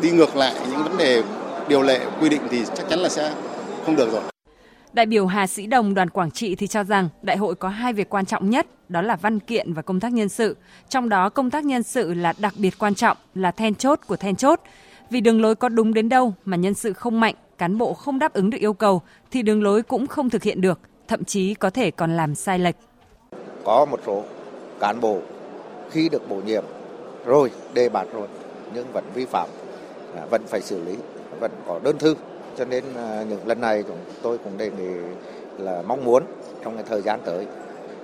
đi 0.02 0.10
ngược 0.10 0.36
lại 0.36 0.54
những 0.70 0.82
vấn 0.82 0.96
đề 0.96 1.22
điều 1.68 1.82
lệ 1.82 2.00
quy 2.20 2.28
định 2.28 2.40
thì 2.50 2.62
chắc 2.74 2.88
chắn 2.90 2.98
là 2.98 3.08
sẽ 3.08 3.32
không 3.86 3.96
được 3.96 4.12
rồi. 4.12 4.22
Đại 4.92 5.06
biểu 5.06 5.26
Hà 5.26 5.46
Sĩ 5.46 5.66
Đồng 5.66 5.94
đoàn 5.94 6.10
Quảng 6.10 6.30
Trị 6.30 6.54
thì 6.54 6.66
cho 6.66 6.84
rằng 6.84 7.08
đại 7.22 7.36
hội 7.36 7.54
có 7.54 7.68
hai 7.68 7.92
việc 7.92 8.10
quan 8.10 8.26
trọng 8.26 8.50
nhất, 8.50 8.66
đó 8.88 9.02
là 9.02 9.16
văn 9.16 9.40
kiện 9.40 9.72
và 9.72 9.82
công 9.82 10.00
tác 10.00 10.12
nhân 10.12 10.28
sự. 10.28 10.56
Trong 10.88 11.08
đó 11.08 11.28
công 11.28 11.50
tác 11.50 11.64
nhân 11.64 11.82
sự 11.82 12.14
là 12.14 12.32
đặc 12.38 12.54
biệt 12.56 12.74
quan 12.78 12.94
trọng, 12.94 13.16
là 13.34 13.50
then 13.50 13.74
chốt 13.74 14.00
của 14.06 14.16
then 14.16 14.36
chốt. 14.36 14.60
Vì 15.10 15.20
đường 15.20 15.40
lối 15.40 15.54
có 15.54 15.68
đúng 15.68 15.94
đến 15.94 16.08
đâu 16.08 16.34
mà 16.44 16.56
nhân 16.56 16.74
sự 16.74 16.92
không 16.92 17.20
mạnh, 17.20 17.34
cán 17.58 17.78
bộ 17.78 17.94
không 17.94 18.18
đáp 18.18 18.32
ứng 18.32 18.50
được 18.50 18.58
yêu 18.58 18.72
cầu 18.72 19.02
thì 19.30 19.42
đường 19.42 19.62
lối 19.62 19.82
cũng 19.82 20.06
không 20.06 20.30
thực 20.30 20.42
hiện 20.42 20.60
được, 20.60 20.80
thậm 21.08 21.24
chí 21.24 21.54
có 21.54 21.70
thể 21.70 21.90
còn 21.90 22.16
làm 22.16 22.34
sai 22.34 22.58
lệch. 22.58 22.76
Có 23.64 23.86
một 23.90 24.00
số 24.06 24.24
cán 24.82 25.00
bộ 25.00 25.18
khi 25.90 26.08
được 26.08 26.28
bổ 26.28 26.36
nhiệm. 26.46 26.64
Rồi, 27.26 27.50
đề 27.74 27.88
bạt 27.88 28.06
rồi, 28.12 28.26
nhưng 28.74 28.86
vẫn 28.92 29.04
vi 29.14 29.24
phạm 29.24 29.48
à, 30.16 30.26
vẫn 30.30 30.42
phải 30.46 30.60
xử 30.60 30.84
lý, 30.84 30.96
vẫn 31.40 31.50
có 31.66 31.80
đơn 31.82 31.98
thư. 31.98 32.14
Cho 32.58 32.64
nên 32.64 32.84
à, 32.96 33.24
những 33.28 33.46
lần 33.46 33.60
này 33.60 33.84
chúng 33.88 33.96
tôi 34.22 34.38
cũng 34.38 34.58
đề 34.58 34.70
nghị 34.70 34.90
là 35.58 35.82
mong 35.82 36.04
muốn 36.04 36.22
trong 36.64 36.74
cái 36.74 36.84
thời 36.88 37.02
gian 37.02 37.20
tới 37.24 37.46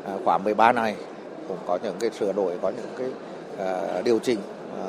à, 0.05 0.13
khóa 0.25 0.39
13 0.39 0.73
này 0.73 0.97
cũng 1.49 1.59
có 1.67 1.79
những 1.83 1.97
cái 2.01 2.11
sửa 2.11 2.33
đổi, 2.33 2.59
có 2.63 2.71
những 2.71 2.87
cái 2.99 3.09
điều 4.05 4.19
chỉnh 4.19 4.39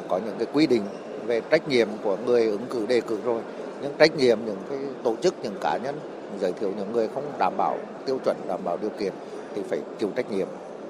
có 0.07 0.19
những 0.25 0.35
cái 0.37 0.47
quy 0.53 0.67
định 0.67 0.83
về 1.25 1.41
trách 1.49 1.67
nhiệm 1.67 1.87
của 2.03 2.17
người 2.25 2.45
ứng 2.45 2.65
cử 2.69 2.85
đề 2.85 3.01
cử 3.01 3.17
rồi. 3.23 3.41
Những 3.81 3.93
trách 3.99 4.15
nhiệm 4.17 4.39
những 4.45 4.57
cái 4.69 4.77
tổ 5.03 5.15
chức, 5.21 5.33
những 5.43 5.55
cá 5.61 5.77
nhân, 5.83 5.99
giới 6.41 6.51
thiệu 6.51 6.71
những 6.77 6.91
người 6.91 7.07
không 7.13 7.23
đảm 7.39 7.53
bảo 7.57 7.77
tiêu 8.05 8.19
chuẩn, 8.25 8.37
đảm 8.47 8.59
bảo 8.63 8.77
điều 8.81 8.89
kiện 8.99 9.13
thì 9.55 9.61
phải 9.69 9.79
chịu 9.99 10.09
trách 10.15 10.31
nhiệm 10.31 10.47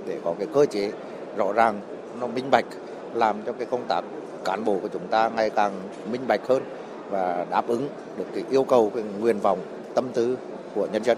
để 0.10 0.20
có 0.24 0.36
cái 0.40 0.48
cơ 0.54 0.66
chế 0.66 0.92
rõ 1.38 1.54
ràng 1.54 1.82
nó 2.20 2.28
minh 2.28 2.46
bạch 2.52 2.66
làm 3.14 3.36
cho 3.46 3.52
cái 3.52 3.68
công 3.72 3.86
tác 3.88 4.02
cán 4.46 4.66
bộ 4.66 4.80
của 4.82 4.88
chúng 4.88 5.08
ta 5.08 5.30
ngày 5.30 5.50
càng 5.50 5.72
minh 6.12 6.22
bạch 6.28 6.42
hơn 6.48 6.64
và 7.10 7.46
đáp 7.52 7.68
ứng 7.68 7.90
được 8.18 8.26
cái 8.34 8.44
yêu 8.50 8.64
cầu 8.64 8.92
cái 8.96 9.04
nguyện 9.20 9.40
vọng 9.40 9.60
tâm 9.96 10.06
tư 10.14 10.38
của 10.76 10.88
nhân 10.94 11.04
dân. 11.04 11.18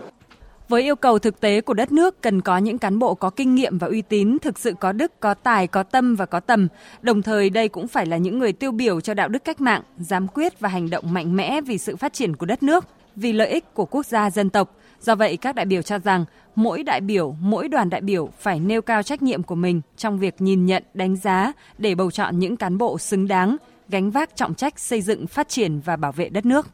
Với 0.69 0.81
yêu 0.81 0.95
cầu 0.95 1.19
thực 1.19 1.39
tế 1.39 1.61
của 1.61 1.73
đất 1.73 1.91
nước 1.91 2.21
cần 2.21 2.41
có 2.41 2.57
những 2.57 2.77
cán 2.77 2.99
bộ 2.99 3.15
có 3.15 3.29
kinh 3.29 3.55
nghiệm 3.55 3.77
và 3.77 3.87
uy 3.87 4.01
tín, 4.01 4.37
thực 4.41 4.59
sự 4.59 4.73
có 4.79 4.91
đức, 4.91 5.19
có 5.19 5.33
tài, 5.33 5.67
có 5.67 5.83
tâm 5.83 6.15
và 6.15 6.25
có 6.25 6.39
tầm. 6.39 6.67
Đồng 7.01 7.21
thời 7.21 7.49
đây 7.49 7.69
cũng 7.69 7.87
phải 7.87 8.05
là 8.05 8.17
những 8.17 8.39
người 8.39 8.53
tiêu 8.53 8.71
biểu 8.71 9.01
cho 9.01 9.13
đạo 9.13 9.27
đức 9.27 9.43
cách 9.43 9.61
mạng, 9.61 9.81
dám 9.97 10.27
quyết 10.27 10.59
và 10.59 10.69
hành 10.69 10.89
động 10.89 11.13
mạnh 11.13 11.35
mẽ 11.35 11.61
vì 11.61 11.77
sự 11.77 11.95
phát 11.95 12.13
triển 12.13 12.35
của 12.35 12.45
đất 12.45 12.63
nước, 12.63 12.85
vì 13.15 13.33
lợi 13.33 13.47
ích 13.47 13.73
của 13.73 13.85
quốc 13.85 14.05
gia 14.05 14.29
dân 14.29 14.49
tộc. 14.49 14.75
Do 15.01 15.15
vậy 15.15 15.37
các 15.37 15.55
đại 15.55 15.65
biểu 15.65 15.81
cho 15.81 15.99
rằng 15.99 16.25
mỗi 16.55 16.83
đại 16.83 17.01
biểu, 17.01 17.35
mỗi 17.39 17.67
đoàn 17.67 17.89
đại 17.89 18.01
biểu 18.01 18.29
phải 18.39 18.59
nêu 18.59 18.81
cao 18.81 19.03
trách 19.03 19.21
nhiệm 19.21 19.43
của 19.43 19.55
mình 19.55 19.81
trong 19.97 20.19
việc 20.19 20.41
nhìn 20.41 20.65
nhận, 20.65 20.83
đánh 20.93 21.15
giá 21.15 21.53
để 21.77 21.95
bầu 21.95 22.11
chọn 22.11 22.39
những 22.39 22.57
cán 22.57 22.77
bộ 22.77 22.97
xứng 22.97 23.27
đáng, 23.27 23.57
gánh 23.89 24.11
vác 24.11 24.35
trọng 24.35 24.55
trách 24.55 24.79
xây 24.79 25.01
dựng, 25.01 25.27
phát 25.27 25.49
triển 25.49 25.79
và 25.79 25.95
bảo 25.95 26.11
vệ 26.11 26.29
đất 26.29 26.45
nước. 26.45 26.67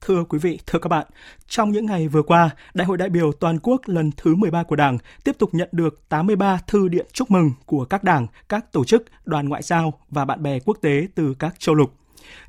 Thưa 0.00 0.24
quý 0.28 0.38
vị, 0.38 0.58
thưa 0.66 0.78
các 0.78 0.88
bạn, 0.88 1.06
trong 1.46 1.72
những 1.72 1.86
ngày 1.86 2.08
vừa 2.08 2.22
qua, 2.22 2.50
Đại 2.74 2.86
hội 2.86 2.96
đại 2.96 3.08
biểu 3.08 3.32
toàn 3.32 3.58
quốc 3.62 3.80
lần 3.86 4.10
thứ 4.16 4.34
13 4.34 4.62
của 4.62 4.76
Đảng 4.76 4.98
tiếp 5.24 5.38
tục 5.38 5.50
nhận 5.52 5.68
được 5.72 6.08
83 6.08 6.58
thư 6.66 6.88
điện 6.88 7.06
chúc 7.12 7.30
mừng 7.30 7.52
của 7.66 7.84
các 7.84 8.04
đảng, 8.04 8.26
các 8.48 8.72
tổ 8.72 8.84
chức, 8.84 9.04
đoàn 9.24 9.48
ngoại 9.48 9.62
giao 9.62 9.92
và 10.10 10.24
bạn 10.24 10.42
bè 10.42 10.58
quốc 10.64 10.78
tế 10.80 11.06
từ 11.14 11.34
các 11.38 11.54
châu 11.58 11.74
lục. 11.74 11.92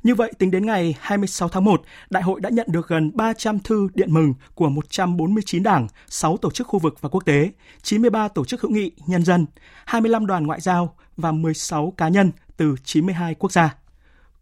Như 0.02 0.14
vậy, 0.14 0.32
tính 0.38 0.50
đến 0.50 0.66
ngày 0.66 0.96
26 1.00 1.48
tháng 1.48 1.64
1, 1.64 1.82
Đại 2.10 2.22
hội 2.22 2.40
đã 2.40 2.50
nhận 2.50 2.66
được 2.70 2.88
gần 2.88 3.10
300 3.14 3.58
thư 3.58 3.88
điện 3.94 4.14
mừng 4.14 4.34
của 4.54 4.68
149 4.68 5.62
đảng, 5.62 5.86
6 6.08 6.36
tổ 6.36 6.50
chức 6.50 6.66
khu 6.66 6.78
vực 6.78 7.00
và 7.00 7.08
quốc 7.08 7.24
tế, 7.24 7.50
93 7.82 8.28
tổ 8.28 8.44
chức 8.44 8.60
hữu 8.60 8.72
nghị, 8.72 8.90
nhân 9.06 9.24
dân, 9.24 9.46
25 9.86 10.26
đoàn 10.26 10.46
ngoại 10.46 10.60
giao 10.60 10.94
và 11.16 11.32
16 11.32 11.94
cá 11.96 12.08
nhân 12.08 12.32
từ 12.56 12.74
92 12.84 13.34
quốc 13.34 13.52
gia. 13.52 13.74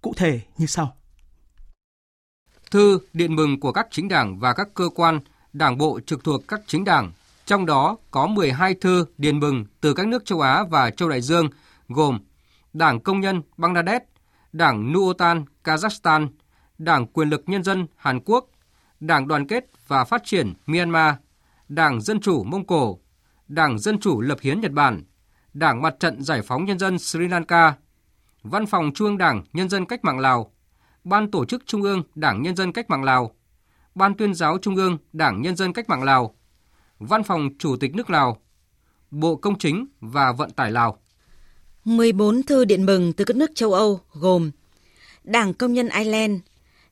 Cụ 0.02 0.14
thể 0.16 0.40
như 0.58 0.66
sau. 0.66 0.96
Thư 2.70 2.98
điện 3.12 3.36
mừng 3.36 3.60
của 3.60 3.72
các 3.72 3.86
chính 3.90 4.08
đảng 4.08 4.38
và 4.38 4.52
các 4.52 4.68
cơ 4.74 4.88
quan, 4.94 5.20
đảng 5.52 5.78
bộ 5.78 6.00
trực 6.06 6.24
thuộc 6.24 6.48
các 6.48 6.60
chính 6.66 6.84
đảng, 6.84 7.12
trong 7.46 7.66
đó 7.66 7.96
có 8.10 8.26
12 8.26 8.74
thư 8.74 9.06
điện 9.18 9.40
mừng 9.40 9.64
từ 9.80 9.94
các 9.94 10.06
nước 10.06 10.24
châu 10.24 10.40
Á 10.40 10.64
và 10.70 10.90
châu 10.90 11.08
Đại 11.08 11.20
Dương, 11.20 11.48
gồm 11.88 12.18
Đảng 12.72 13.00
Công 13.00 13.20
nhân 13.20 13.42
Bangladesh, 13.56 14.04
Đảng 14.52 14.92
Nuotan 14.92 15.44
Kazakhstan, 15.64 16.28
Đảng 16.78 17.06
Quyền 17.06 17.28
lực 17.28 17.42
Nhân 17.46 17.62
dân 17.62 17.86
Hàn 17.96 18.20
Quốc, 18.24 18.50
Đảng 19.00 19.28
Đoàn 19.28 19.46
kết 19.46 19.64
và 19.86 20.04
Phát 20.04 20.22
triển 20.24 20.54
Myanmar, 20.66 21.14
Đảng 21.68 22.00
Dân 22.00 22.20
chủ 22.20 22.44
Mông 22.44 22.66
Cổ, 22.66 22.98
Đảng 23.48 23.78
Dân 23.78 24.00
chủ 24.00 24.20
Lập 24.20 24.38
hiến 24.40 24.60
Nhật 24.60 24.72
Bản, 24.72 25.02
Đảng 25.52 25.82
Mặt 25.82 25.94
trận 26.00 26.22
Giải 26.22 26.42
phóng 26.42 26.64
Nhân 26.64 26.78
dân 26.78 26.98
Sri 26.98 27.28
Lanka, 27.28 27.74
Văn 28.42 28.66
phòng 28.66 28.90
Trung 28.94 29.08
ương 29.08 29.18
Đảng 29.18 29.44
Nhân 29.52 29.68
dân 29.68 29.86
Cách 29.86 30.04
mạng 30.04 30.18
Lào, 30.18 30.52
Ban 31.04 31.30
Tổ 31.30 31.44
chức 31.44 31.62
Trung 31.66 31.82
ương 31.82 32.02
Đảng 32.14 32.42
Nhân 32.42 32.56
dân 32.56 32.72
Cách 32.72 32.90
mạng 32.90 33.04
Lào, 33.04 33.34
Ban 33.94 34.14
tuyên 34.14 34.34
giáo 34.34 34.58
Trung 34.62 34.76
ương 34.76 34.98
Đảng 35.12 35.42
Nhân 35.42 35.56
dân 35.56 35.72
Cách 35.72 35.88
mạng 35.88 36.02
Lào, 36.02 36.34
Văn 36.98 37.22
phòng 37.22 37.48
Chủ 37.58 37.76
tịch 37.76 37.94
nước 37.94 38.10
Lào, 38.10 38.36
Bộ 39.10 39.36
Công 39.36 39.58
chính 39.58 39.86
và 40.00 40.32
Vận 40.32 40.50
tải 40.50 40.70
Lào. 40.70 40.98
14 41.96 42.42
thư 42.42 42.64
điện 42.64 42.86
mừng 42.86 43.12
từ 43.12 43.24
các 43.24 43.36
nước 43.36 43.50
châu 43.54 43.72
Âu 43.72 44.00
gồm 44.12 44.50
Đảng 45.24 45.54
Công 45.54 45.72
nhân 45.72 45.88
Ireland, 45.88 46.40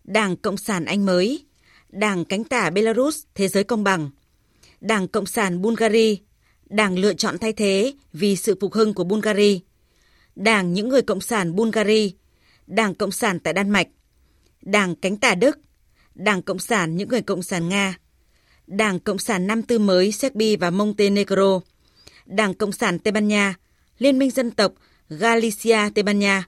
Đảng 0.04 0.36
Cộng 0.36 0.56
sản 0.56 0.84
Anh 0.84 1.06
mới, 1.06 1.44
Đảng 1.88 2.24
Cánh 2.24 2.44
tả 2.44 2.70
Belarus 2.70 3.22
Thế 3.34 3.48
giới 3.48 3.64
công 3.64 3.84
bằng, 3.84 4.10
Đảng 4.80 5.08
Cộng 5.08 5.26
sản 5.26 5.62
Bulgaria, 5.62 6.14
Đảng 6.68 6.98
lựa 6.98 7.14
chọn 7.14 7.38
thay 7.38 7.52
thế 7.52 7.92
vì 8.12 8.36
sự 8.36 8.56
phục 8.60 8.72
hưng 8.72 8.94
của 8.94 9.04
Bulgaria, 9.04 9.58
Đảng 10.36 10.72
những 10.72 10.88
người 10.88 11.02
Cộng 11.02 11.20
sản 11.20 11.56
Bulgaria, 11.56 12.10
Đảng 12.66 12.94
Cộng 12.94 13.12
sản 13.12 13.38
tại 13.40 13.52
Đan 13.52 13.70
Mạch, 13.70 13.88
Đảng 14.62 14.94
Cánh 14.94 15.16
tả 15.16 15.34
Đức, 15.34 15.58
Đảng 16.14 16.42
Cộng 16.42 16.58
sản 16.58 16.96
những 16.96 17.08
người 17.08 17.22
Cộng 17.22 17.42
sản 17.42 17.68
Nga, 17.68 17.98
Đảng 18.66 19.00
Cộng 19.00 19.18
sản 19.18 19.46
Nam 19.46 19.62
Tư 19.62 19.78
mới 19.78 20.12
Serbia 20.12 20.56
và 20.56 20.70
Montenegro, 20.70 21.60
Đảng 22.26 22.54
Cộng 22.54 22.72
sản 22.72 22.98
Tây 22.98 23.12
Ban 23.12 23.28
Nha, 23.28 23.54
Liên 23.98 24.18
minh 24.18 24.30
dân 24.30 24.50
tộc 24.50 24.72
Galicia 25.08 25.90
Tây 25.94 26.02
Ban 26.02 26.18
Nha, 26.18 26.44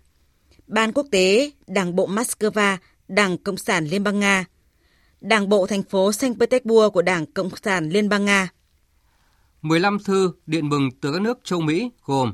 Ban 0.66 0.92
quốc 0.92 1.07
tế 1.11 1.53
Đảng 1.66 1.97
bộ 1.97 2.09
Moscow, 2.09 2.77
Đảng 3.09 3.38
Cộng 3.38 3.57
sản 3.57 3.85
Liên 3.85 4.03
bang 4.05 4.21
Nga, 4.21 4.44
Đảng 5.21 5.49
bộ 5.49 5.66
thành 5.66 5.83
phố 5.83 6.12
Saint 6.12 6.40
Petersburg 6.40 6.92
của 6.92 7.03
Đảng 7.03 7.27
Cộng 7.27 7.51
sản 7.62 7.88
Liên 7.88 8.09
bang 8.09 8.25
Nga. 8.25 8.49
15 9.62 9.99
thư 10.05 10.33
điện 10.47 10.68
mừng 10.68 10.88
từ 11.01 11.12
các 11.12 11.23
nước 11.23 11.38
châu 11.44 11.61
Mỹ 11.61 11.90
gồm 12.05 12.33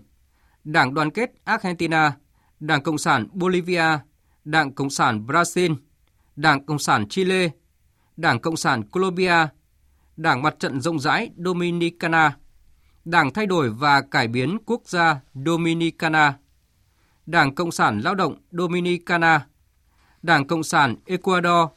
Đảng 0.64 0.94
Đoàn 0.94 1.10
kết 1.10 1.30
Argentina, 1.44 2.12
Đảng 2.60 2.82
Cộng 2.82 2.98
sản 2.98 3.28
Bolivia, 3.32 3.98
Đảng 4.44 4.72
Cộng 4.72 4.90
sản 4.90 5.26
Brazil, 5.26 5.74
Đảng 6.36 6.66
Cộng 6.66 6.78
sản 6.78 7.08
Chile, 7.08 7.48
Đảng 8.16 8.40
Cộng 8.40 8.56
sản 8.56 8.88
Colombia, 8.90 9.46
Đảng 10.16 10.42
Mặt 10.42 10.54
trận 10.58 10.80
rộng 10.80 10.98
rãi 10.98 11.30
Dominicana, 11.44 12.36
Đảng 13.04 13.32
Thay 13.32 13.46
đổi 13.46 13.70
và 13.70 14.00
Cải 14.00 14.28
biến 14.28 14.58
Quốc 14.66 14.82
gia 14.84 15.20
Dominicana, 15.46 16.38
Đảng 17.26 17.54
Cộng 17.54 17.72
sản 17.72 18.00
Lao 18.00 18.14
động 18.14 18.36
Dominicana, 18.50 19.46
Đảng 20.22 20.46
Cộng 20.46 20.62
sản 20.62 20.96
Ecuador, 21.06 21.68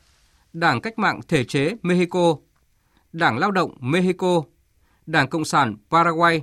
Đảng 0.54 0.82
Cách 0.82 1.00
mạng 1.00 1.20
Thể 1.28 1.44
chế 1.44 1.76
Mexico, 1.82 2.36
Đảng 3.14 3.38
Lao 3.38 3.52
động 3.52 3.78
Mexico, 3.80 4.44
Đảng 5.06 5.28
Cộng 5.28 5.46
sản 5.46 5.76
Paraguay, 5.90 6.42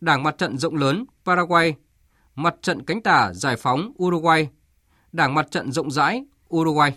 Đảng 0.00 0.22
Mặt 0.22 0.38
trận 0.38 0.58
rộng 0.58 0.76
lớn 0.76 1.04
Paraguay, 1.24 1.74
Mặt 2.34 2.54
trận 2.62 2.84
cánh 2.84 3.02
tả 3.02 3.32
giải 3.34 3.56
phóng 3.56 3.92
Uruguay, 4.02 4.48
Đảng 5.12 5.34
Mặt 5.34 5.50
trận 5.50 5.72
rộng 5.72 5.90
rãi 5.90 6.24
Uruguay. 6.54 6.92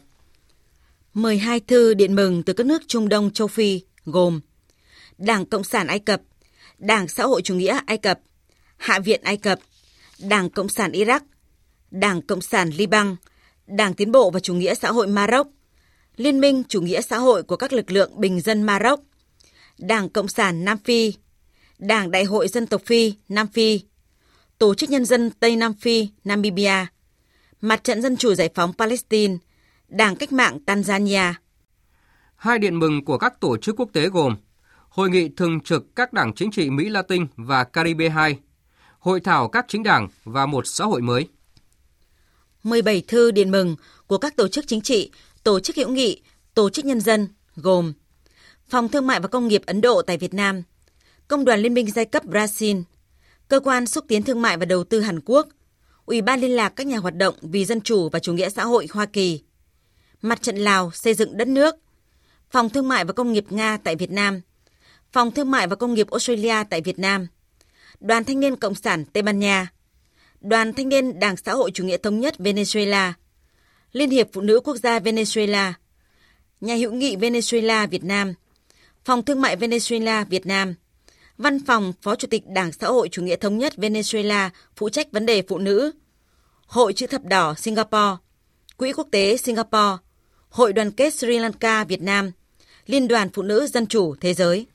12 1.13 1.59
thư 1.59 1.93
điện 1.93 2.15
mừng 2.15 2.43
từ 2.43 2.53
các 2.53 2.65
nước 2.65 2.81
Trung 2.87 3.09
Đông 3.09 3.31
châu 3.31 3.47
Phi 3.47 3.81
gồm 4.05 4.39
Đảng 5.17 5.45
Cộng 5.45 5.63
sản 5.63 5.87
Ai 5.87 5.99
Cập, 5.99 6.21
Đảng 6.77 7.07
Xã 7.07 7.25
hội 7.25 7.41
Chủ 7.41 7.55
nghĩa 7.55 7.79
Ai 7.85 7.97
Cập, 7.97 8.19
Hạ 8.77 8.99
viện 8.99 9.21
Ai 9.23 9.37
Cập, 9.37 9.59
Đảng 10.19 10.49
Cộng 10.49 10.69
sản 10.69 10.91
Iraq, 10.91 11.19
Đảng 11.91 12.21
Cộng 12.21 12.41
sản 12.41 12.69
Liban, 12.69 13.15
Đảng 13.67 13.93
Tiến 13.93 14.11
bộ 14.11 14.29
và 14.31 14.39
Chủ 14.39 14.53
nghĩa 14.53 14.75
xã 14.75 14.91
hội 14.91 15.07
Maroc, 15.07 15.47
Liên 16.15 16.39
minh 16.39 16.63
Chủ 16.67 16.81
nghĩa 16.81 17.01
xã 17.01 17.17
hội 17.17 17.43
của 17.43 17.55
các 17.55 17.73
lực 17.73 17.91
lượng 17.91 18.11
bình 18.15 18.41
dân 18.41 18.63
Maroc, 18.63 18.99
Đảng 19.77 20.09
Cộng 20.09 20.27
sản 20.27 20.65
Nam 20.65 20.77
Phi, 20.77 21.13
Đảng 21.79 22.11
Đại 22.11 22.23
hội 22.23 22.47
Dân 22.47 22.67
tộc 22.67 22.81
Phi 22.85 23.13
Nam 23.29 23.47
Phi, 23.47 23.81
Tổ 24.57 24.75
chức 24.75 24.89
Nhân 24.89 25.05
dân 25.05 25.31
Tây 25.31 25.55
Nam 25.55 25.73
Phi 25.73 26.07
Namibia, 26.23 26.85
Mặt 27.61 27.83
trận 27.83 28.01
Dân 28.01 28.17
chủ 28.17 28.35
Giải 28.35 28.49
phóng 28.55 28.73
Palestine, 28.77 29.37
Đảng 29.87 30.15
Cách 30.15 30.31
mạng 30.31 30.59
Tanzania. 30.65 31.33
Hai 32.35 32.59
điện 32.59 32.79
mừng 32.79 33.05
của 33.05 33.17
các 33.17 33.39
tổ 33.39 33.57
chức 33.57 33.79
quốc 33.79 33.89
tế 33.93 34.09
gồm 34.09 34.35
Hội 34.97 35.09
nghị 35.09 35.29
thường 35.29 35.59
trực 35.59 35.95
các 35.95 36.13
đảng 36.13 36.33
chính 36.33 36.51
trị 36.51 36.69
Mỹ 36.69 36.89
Latin 36.89 37.25
và 37.35 37.63
Caribe 37.63 38.09
2, 38.09 38.39
Hội 38.99 39.19
thảo 39.19 39.47
các 39.47 39.65
chính 39.67 39.83
đảng 39.83 40.07
và 40.23 40.45
một 40.45 40.67
xã 40.67 40.85
hội 40.85 41.01
mới. 41.01 41.27
17 42.63 43.03
thư 43.07 43.31
điện 43.31 43.51
mừng 43.51 43.75
của 44.07 44.17
các 44.17 44.35
tổ 44.35 44.47
chức 44.47 44.67
chính 44.67 44.81
trị, 44.81 45.11
tổ 45.43 45.59
chức 45.59 45.75
hữu 45.75 45.89
nghị, 45.89 46.21
tổ 46.53 46.69
chức 46.69 46.85
nhân 46.85 47.01
dân 47.01 47.27
gồm 47.55 47.93
Phòng 48.69 48.89
Thương 48.89 49.07
mại 49.07 49.19
và 49.19 49.27
Công 49.27 49.47
nghiệp 49.47 49.61
Ấn 49.65 49.81
Độ 49.81 50.01
tại 50.01 50.17
Việt 50.17 50.33
Nam, 50.33 50.63
Công 51.27 51.45
đoàn 51.45 51.59
Liên 51.59 51.73
minh 51.73 51.91
giai 51.91 52.05
cấp 52.05 52.23
Brazil, 52.25 52.83
Cơ 53.47 53.59
quan 53.59 53.87
xúc 53.87 54.05
tiến 54.07 54.23
thương 54.23 54.41
mại 54.41 54.57
và 54.57 54.65
đầu 54.65 54.83
tư 54.83 55.01
Hàn 55.01 55.19
Quốc, 55.25 55.47
Ủy 56.05 56.21
ban 56.21 56.39
liên 56.39 56.51
lạc 56.51 56.69
các 56.69 56.87
nhà 56.87 56.97
hoạt 56.97 57.15
động 57.15 57.35
vì 57.41 57.65
dân 57.65 57.81
chủ 57.81 58.09
và 58.09 58.19
chủ 58.19 58.33
nghĩa 58.33 58.49
xã 58.49 58.65
hội 58.65 58.87
Hoa 58.91 59.05
Kỳ, 59.05 59.41
Mặt 60.21 60.41
trận 60.41 60.57
Lào 60.57 60.91
xây 60.91 61.13
dựng 61.13 61.37
đất 61.37 61.47
nước, 61.47 61.75
Phòng 62.51 62.69
Thương 62.69 62.87
mại 62.87 63.05
và 63.05 63.13
Công 63.13 63.33
nghiệp 63.33 63.45
Nga 63.49 63.77
tại 63.83 63.95
Việt 63.95 64.11
Nam, 64.11 64.41
Phòng 65.11 65.31
Thương 65.31 65.51
mại 65.51 65.67
và 65.67 65.75
Công 65.75 65.93
nghiệp 65.93 66.11
Australia 66.11 66.63
tại 66.69 66.81
Việt 66.81 66.99
Nam, 66.99 67.27
Đoàn 67.99 68.23
Thanh 68.23 68.39
niên 68.39 68.55
Cộng 68.55 68.75
sản 68.75 69.05
Tây 69.05 69.23
Ban 69.23 69.39
Nha, 69.39 69.67
Đoàn 70.41 70.73
Thanh 70.73 70.89
niên 70.89 71.19
Đảng 71.19 71.37
Xã 71.37 71.53
hội 71.53 71.71
Chủ 71.71 71.83
nghĩa 71.83 71.97
Thống 71.97 72.19
nhất 72.19 72.35
Venezuela, 72.37 73.13
Liên 73.91 74.09
hiệp 74.09 74.27
Phụ 74.33 74.41
nữ 74.41 74.59
Quốc 74.63 74.77
gia 74.77 74.99
Venezuela, 74.99 75.73
Nhà 76.61 76.75
hữu 76.75 76.91
nghị 76.91 77.15
Venezuela 77.15 77.87
Việt 77.87 78.03
Nam, 78.03 78.33
Phòng 79.05 79.25
Thương 79.25 79.41
mại 79.41 79.57
Venezuela 79.57 80.25
Việt 80.25 80.45
Nam, 80.45 80.75
Văn 81.37 81.65
phòng 81.65 81.93
Phó 82.01 82.15
Chủ 82.15 82.27
tịch 82.27 82.43
Đảng 82.47 82.71
Xã 82.71 82.87
hội 82.87 83.09
Chủ 83.09 83.21
nghĩa 83.21 83.35
Thống 83.35 83.57
nhất 83.57 83.73
Venezuela 83.77 84.49
phụ 84.75 84.89
trách 84.89 85.11
vấn 85.11 85.25
đề 85.25 85.43
phụ 85.47 85.57
nữ, 85.57 85.91
Hội 86.65 86.93
Chữ 86.93 87.07
Thập 87.07 87.25
Đỏ 87.25 87.53
Singapore, 87.53 88.15
Quỹ 88.77 88.93
Quốc 88.93 89.07
tế 89.11 89.37
Singapore, 89.37 89.97
Hội 90.49 90.73
đoàn 90.73 90.91
kết 90.91 91.13
Sri 91.13 91.39
Lanka 91.39 91.83
Việt 91.83 92.01
Nam, 92.01 92.31
Liên 92.85 93.07
đoàn 93.07 93.29
Phụ 93.33 93.41
nữ 93.41 93.67
Dân 93.67 93.85
chủ 93.85 94.15
Thế 94.21 94.33
giới. 94.33 94.65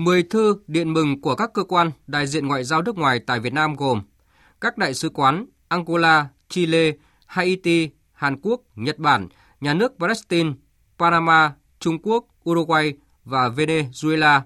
10 0.00 0.22
thư 0.22 0.56
điện 0.66 0.92
mừng 0.92 1.20
của 1.20 1.34
các 1.34 1.50
cơ 1.54 1.64
quan 1.64 1.90
đại 2.06 2.26
diện 2.26 2.46
ngoại 2.46 2.64
giao 2.64 2.82
nước 2.82 2.98
ngoài 2.98 3.20
tại 3.26 3.40
Việt 3.40 3.52
Nam 3.52 3.74
gồm 3.74 4.02
các 4.60 4.78
đại 4.78 4.94
sứ 4.94 5.08
quán 5.08 5.46
Angola, 5.68 6.28
Chile, 6.48 6.92
Haiti, 7.26 7.90
Hàn 8.12 8.40
Quốc, 8.42 8.60
Nhật 8.76 8.98
Bản, 8.98 9.28
nhà 9.60 9.74
nước 9.74 9.92
Palestine, 9.98 10.50
Panama, 10.98 11.52
Trung 11.78 11.98
Quốc, 12.02 12.24
Uruguay 12.50 12.92
và 13.24 13.48
Venezuela. 13.48 14.40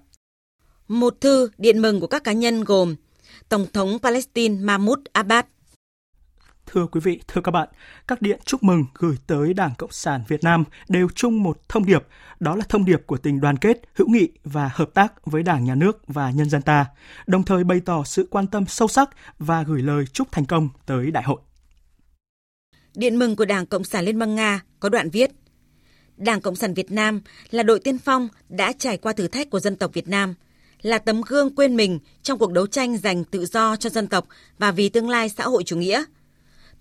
Một 0.88 1.20
thư 1.20 1.50
điện 1.58 1.82
mừng 1.82 2.00
của 2.00 2.06
các 2.06 2.24
cá 2.24 2.32
nhân 2.32 2.64
gồm 2.64 2.94
Tổng 3.48 3.66
thống 3.72 3.98
Palestine 4.02 4.64
Mahmoud 4.64 4.98
Abbas, 5.12 5.44
Thưa 6.66 6.86
quý 6.86 7.00
vị, 7.00 7.20
thưa 7.28 7.40
các 7.40 7.50
bạn, 7.50 7.68
các 8.08 8.22
điện 8.22 8.40
chúc 8.44 8.62
mừng 8.62 8.84
gửi 8.94 9.16
tới 9.26 9.54
Đảng 9.54 9.74
Cộng 9.78 9.92
sản 9.92 10.24
Việt 10.28 10.44
Nam 10.44 10.64
đều 10.88 11.08
chung 11.14 11.42
một 11.42 11.68
thông 11.68 11.86
điệp, 11.86 12.06
đó 12.40 12.56
là 12.56 12.64
thông 12.68 12.84
điệp 12.84 13.06
của 13.06 13.16
tình 13.16 13.40
đoàn 13.40 13.56
kết, 13.56 13.80
hữu 13.94 14.08
nghị 14.08 14.28
và 14.44 14.70
hợp 14.74 14.94
tác 14.94 15.26
với 15.26 15.42
Đảng, 15.42 15.64
Nhà 15.64 15.74
nước 15.74 16.02
và 16.06 16.30
nhân 16.30 16.50
dân 16.50 16.62
ta, 16.62 16.86
đồng 17.26 17.42
thời 17.42 17.64
bày 17.64 17.80
tỏ 17.80 18.04
sự 18.04 18.28
quan 18.30 18.46
tâm 18.46 18.66
sâu 18.66 18.88
sắc 18.88 19.10
và 19.38 19.62
gửi 19.62 19.82
lời 19.82 20.04
chúc 20.12 20.32
thành 20.32 20.44
công 20.46 20.68
tới 20.86 21.10
đại 21.10 21.24
hội. 21.24 21.40
Điện 22.94 23.18
mừng 23.18 23.36
của 23.36 23.44
Đảng 23.44 23.66
Cộng 23.66 23.84
sản 23.84 24.04
Liên 24.04 24.18
bang 24.18 24.34
Nga 24.34 24.60
có 24.80 24.88
đoạn 24.88 25.10
viết 25.10 25.30
Đảng 26.16 26.40
Cộng 26.40 26.56
sản 26.56 26.74
Việt 26.74 26.92
Nam 26.92 27.20
là 27.50 27.62
đội 27.62 27.80
tiên 27.80 27.98
phong 27.98 28.28
đã 28.48 28.72
trải 28.78 28.96
qua 28.96 29.12
thử 29.12 29.28
thách 29.28 29.50
của 29.50 29.60
dân 29.60 29.76
tộc 29.76 29.90
Việt 29.94 30.08
Nam, 30.08 30.34
là 30.82 30.98
tấm 30.98 31.20
gương 31.26 31.54
quên 31.54 31.76
mình 31.76 31.98
trong 32.22 32.38
cuộc 32.38 32.52
đấu 32.52 32.66
tranh 32.66 32.96
giành 32.96 33.24
tự 33.24 33.46
do 33.46 33.76
cho 33.76 33.90
dân 33.90 34.06
tộc 34.06 34.26
và 34.58 34.70
vì 34.70 34.88
tương 34.88 35.08
lai 35.08 35.28
xã 35.28 35.44
hội 35.44 35.64
chủ 35.64 35.76
nghĩa– 35.76 36.04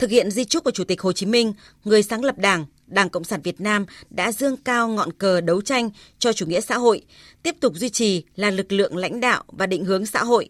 Thực 0.04 0.10
hiện 0.10 0.32
di 0.32 0.46
trúc 0.46 0.64
của 0.64 0.72
Chủ 0.72 0.84
tịch 0.84 1.02
Hồ 1.02 1.12
Chí 1.12 1.26
Minh, 1.26 1.54
người 1.84 2.04
sáng 2.04 2.24
lập 2.24 2.38
Đảng, 2.38 2.66
Đảng 2.88 3.10
Cộng 3.10 3.24
sản 3.24 3.42
Việt 3.42 3.62
Nam 3.62 3.86
đã 4.10 4.32
dương 4.32 4.58
cao 4.58 4.88
ngọn 4.88 5.12
cờ 5.12 5.42
đấu 5.42 5.62
tranh 5.62 5.90
cho 6.20 6.34
chủ 6.34 6.46
nghĩa 6.46 6.62
xã 6.62 6.78
hội, 6.78 7.02
tiếp 7.44 7.56
tục 7.60 7.74
duy 7.76 7.90
trì 7.90 8.24
là 8.36 8.52
lực 8.52 8.72
lượng 8.72 8.98
lãnh 8.98 9.20
đạo 9.20 9.44
và 9.48 9.66
định 9.68 9.86
hướng 9.86 10.06
xã 10.06 10.24
hội. 10.24 10.50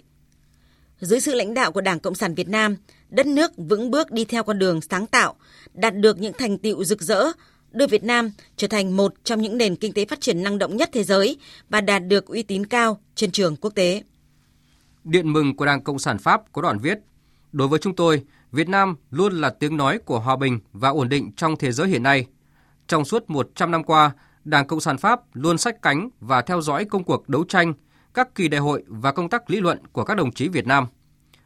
Dưới 1.00 1.20
sự 1.20 1.36
lãnh 1.36 1.54
đạo 1.54 1.72
của 1.72 1.82
Đảng 1.82 2.00
Cộng 2.00 2.16
sản 2.16 2.36
Việt 2.36 2.50
Nam, 2.50 2.76
đất 3.10 3.26
nước 3.26 3.52
vững 3.58 3.92
bước 3.92 4.12
đi 4.12 4.26
theo 4.26 4.44
con 4.44 4.60
đường 4.60 4.82
sáng 4.82 5.08
tạo, 5.08 5.36
đạt 5.74 5.96
được 5.96 6.20
những 6.20 6.34
thành 6.38 6.58
tiệu 6.58 6.84
rực 6.84 7.02
rỡ, 7.02 7.26
đưa 7.72 7.88
Việt 7.88 8.04
Nam 8.04 8.32
trở 8.58 8.68
thành 8.68 8.98
một 8.98 9.14
trong 9.24 9.42
những 9.42 9.58
nền 9.58 9.76
kinh 9.76 9.94
tế 9.94 10.06
phát 10.06 10.22
triển 10.22 10.44
năng 10.44 10.58
động 10.58 10.78
nhất 10.78 10.90
thế 10.94 11.04
giới 11.04 11.38
và 11.70 11.82
đạt 11.82 12.08
được 12.08 12.26
uy 12.26 12.44
tín 12.44 12.66
cao 12.66 13.00
trên 13.16 13.32
trường 13.32 13.56
quốc 13.56 13.76
tế. 13.76 14.04
Điện 15.04 15.34
mừng 15.34 15.56
của 15.56 15.66
Đảng 15.66 15.84
Cộng 15.84 16.00
sản 16.00 16.18
Pháp 16.18 16.42
có 16.52 16.62
đoạn 16.62 16.80
viết, 16.80 16.98
Đối 17.54 17.68
với 17.68 17.80
chúng 17.80 17.96
tôi, 17.96 18.24
Việt 18.54 18.70
Nam 18.70 18.96
luôn 19.12 19.34
là 19.34 19.50
tiếng 19.50 19.78
nói 19.78 20.00
của 20.06 20.20
hòa 20.20 20.36
bình 20.36 20.60
và 20.74 20.90
ổn 20.90 21.10
định 21.10 21.32
trong 21.36 21.56
thế 21.58 21.72
giới 21.72 21.88
hiện 21.88 22.04
nay. 22.04 22.26
Trong 22.88 23.06
suốt 23.06 23.30
100 23.30 23.72
năm 23.72 23.84
qua, 23.84 24.12
Đảng 24.44 24.68
Cộng 24.68 24.80
sản 24.80 24.98
Pháp 24.98 25.22
luôn 25.34 25.58
sách 25.58 25.82
cánh 25.82 26.10
và 26.20 26.42
theo 26.42 26.62
dõi 26.62 26.86
công 26.86 27.04
cuộc 27.04 27.30
đấu 27.30 27.44
tranh, 27.44 27.74
các 28.14 28.36
kỳ 28.36 28.48
đại 28.48 28.62
hội 28.62 28.84
và 28.88 29.12
công 29.12 29.30
tác 29.30 29.50
lý 29.50 29.60
luận 29.60 29.88
của 29.92 30.04
các 30.04 30.18
đồng 30.18 30.32
chí 30.32 30.48
Việt 30.48 30.68
Nam. 30.68 30.88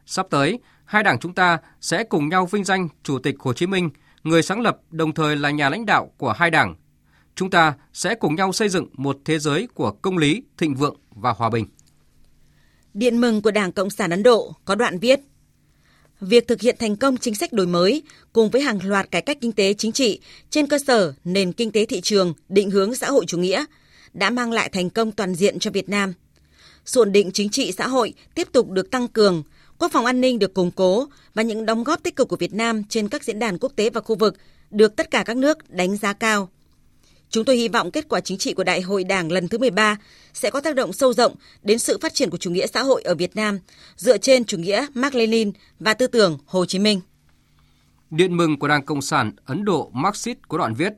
Sắp 0.06 0.26
tới, 0.30 0.58
hai 0.84 1.02
đảng 1.02 1.18
chúng 1.18 1.34
ta 1.34 1.58
sẽ 1.80 2.04
cùng 2.04 2.28
nhau 2.28 2.46
vinh 2.46 2.64
danh 2.64 2.88
Chủ 3.02 3.18
tịch 3.18 3.34
Hồ 3.38 3.52
Chí 3.52 3.66
Minh, 3.66 3.90
người 4.22 4.42
sáng 4.42 4.60
lập 4.60 4.78
đồng 4.90 5.14
thời 5.14 5.36
là 5.36 5.50
nhà 5.50 5.68
lãnh 5.68 5.86
đạo 5.86 6.10
của 6.16 6.32
hai 6.32 6.50
đảng. 6.50 6.74
Chúng 7.34 7.50
ta 7.50 7.74
sẽ 7.92 8.14
cùng 8.14 8.34
nhau 8.34 8.52
xây 8.52 8.68
dựng 8.68 8.88
một 8.92 9.18
thế 9.24 9.38
giới 9.38 9.68
của 9.74 9.90
công 9.90 10.18
lý, 10.18 10.42
thịnh 10.58 10.74
vượng 10.74 10.96
và 11.10 11.30
hòa 11.32 11.50
bình. 11.50 11.66
Điện 12.94 13.20
mừng 13.20 13.42
của 13.42 13.50
Đảng 13.50 13.72
Cộng 13.72 13.90
sản 13.90 14.10
Ấn 14.10 14.22
Độ 14.22 14.52
có 14.64 14.74
đoạn 14.74 14.98
viết 14.98 15.20
Việc 16.20 16.48
thực 16.48 16.60
hiện 16.60 16.76
thành 16.78 16.96
công 16.96 17.16
chính 17.16 17.34
sách 17.34 17.52
đổi 17.52 17.66
mới 17.66 18.02
cùng 18.32 18.50
với 18.50 18.62
hàng 18.62 18.78
loạt 18.84 19.10
cải 19.10 19.22
cách 19.22 19.38
kinh 19.40 19.52
tế 19.52 19.74
chính 19.74 19.92
trị 19.92 20.20
trên 20.50 20.66
cơ 20.66 20.78
sở 20.78 21.12
nền 21.24 21.52
kinh 21.52 21.70
tế 21.70 21.84
thị 21.84 22.00
trường 22.00 22.34
định 22.48 22.70
hướng 22.70 22.94
xã 22.94 23.10
hội 23.10 23.24
chủ 23.26 23.38
nghĩa 23.38 23.64
đã 24.12 24.30
mang 24.30 24.52
lại 24.52 24.68
thành 24.68 24.90
công 24.90 25.12
toàn 25.12 25.34
diện 25.34 25.58
cho 25.58 25.70
Việt 25.70 25.88
Nam. 25.88 26.12
Sự 26.84 27.00
ổn 27.00 27.12
định 27.12 27.30
chính 27.32 27.48
trị 27.48 27.72
xã 27.72 27.88
hội 27.88 28.14
tiếp 28.34 28.48
tục 28.52 28.70
được 28.70 28.90
tăng 28.90 29.08
cường, 29.08 29.42
quốc 29.78 29.92
phòng 29.92 30.06
an 30.06 30.20
ninh 30.20 30.38
được 30.38 30.54
củng 30.54 30.70
cố 30.70 31.06
và 31.34 31.42
những 31.42 31.66
đóng 31.66 31.84
góp 31.84 32.02
tích 32.02 32.16
cực 32.16 32.28
của 32.28 32.36
Việt 32.36 32.52
Nam 32.52 32.82
trên 32.88 33.08
các 33.08 33.24
diễn 33.24 33.38
đàn 33.38 33.58
quốc 33.58 33.72
tế 33.76 33.90
và 33.90 34.00
khu 34.00 34.16
vực 34.16 34.36
được 34.70 34.96
tất 34.96 35.10
cả 35.10 35.22
các 35.26 35.36
nước 35.36 35.70
đánh 35.70 35.96
giá 35.96 36.12
cao. 36.12 36.48
Chúng 37.30 37.44
tôi 37.44 37.56
hy 37.56 37.68
vọng 37.68 37.90
kết 37.90 38.08
quả 38.08 38.20
chính 38.20 38.38
trị 38.38 38.54
của 38.54 38.64
Đại 38.64 38.80
hội 38.80 39.04
Đảng 39.04 39.32
lần 39.32 39.48
thứ 39.48 39.58
13 39.58 39.96
sẽ 40.34 40.50
có 40.50 40.60
tác 40.60 40.74
động 40.74 40.92
sâu 40.92 41.12
rộng 41.12 41.34
đến 41.62 41.78
sự 41.78 41.98
phát 42.02 42.14
triển 42.14 42.30
của 42.30 42.36
chủ 42.36 42.50
nghĩa 42.50 42.66
xã 42.66 42.82
hội 42.82 43.02
ở 43.02 43.14
Việt 43.14 43.36
Nam 43.36 43.58
dựa 43.96 44.18
trên 44.18 44.44
chủ 44.44 44.58
nghĩa 44.58 44.86
Mark 44.94 45.14
Lenin 45.14 45.52
và 45.80 45.94
tư 45.94 46.06
tưởng 46.06 46.38
Hồ 46.46 46.64
Chí 46.66 46.78
Minh. 46.78 47.00
Điện 48.10 48.36
mừng 48.36 48.58
của 48.58 48.68
Đảng 48.68 48.84
Cộng 48.84 49.02
sản 49.02 49.32
Ấn 49.44 49.64
Độ 49.64 49.90
Marxist 49.94 50.38
có 50.48 50.58
đoạn 50.58 50.74
viết 50.74 50.92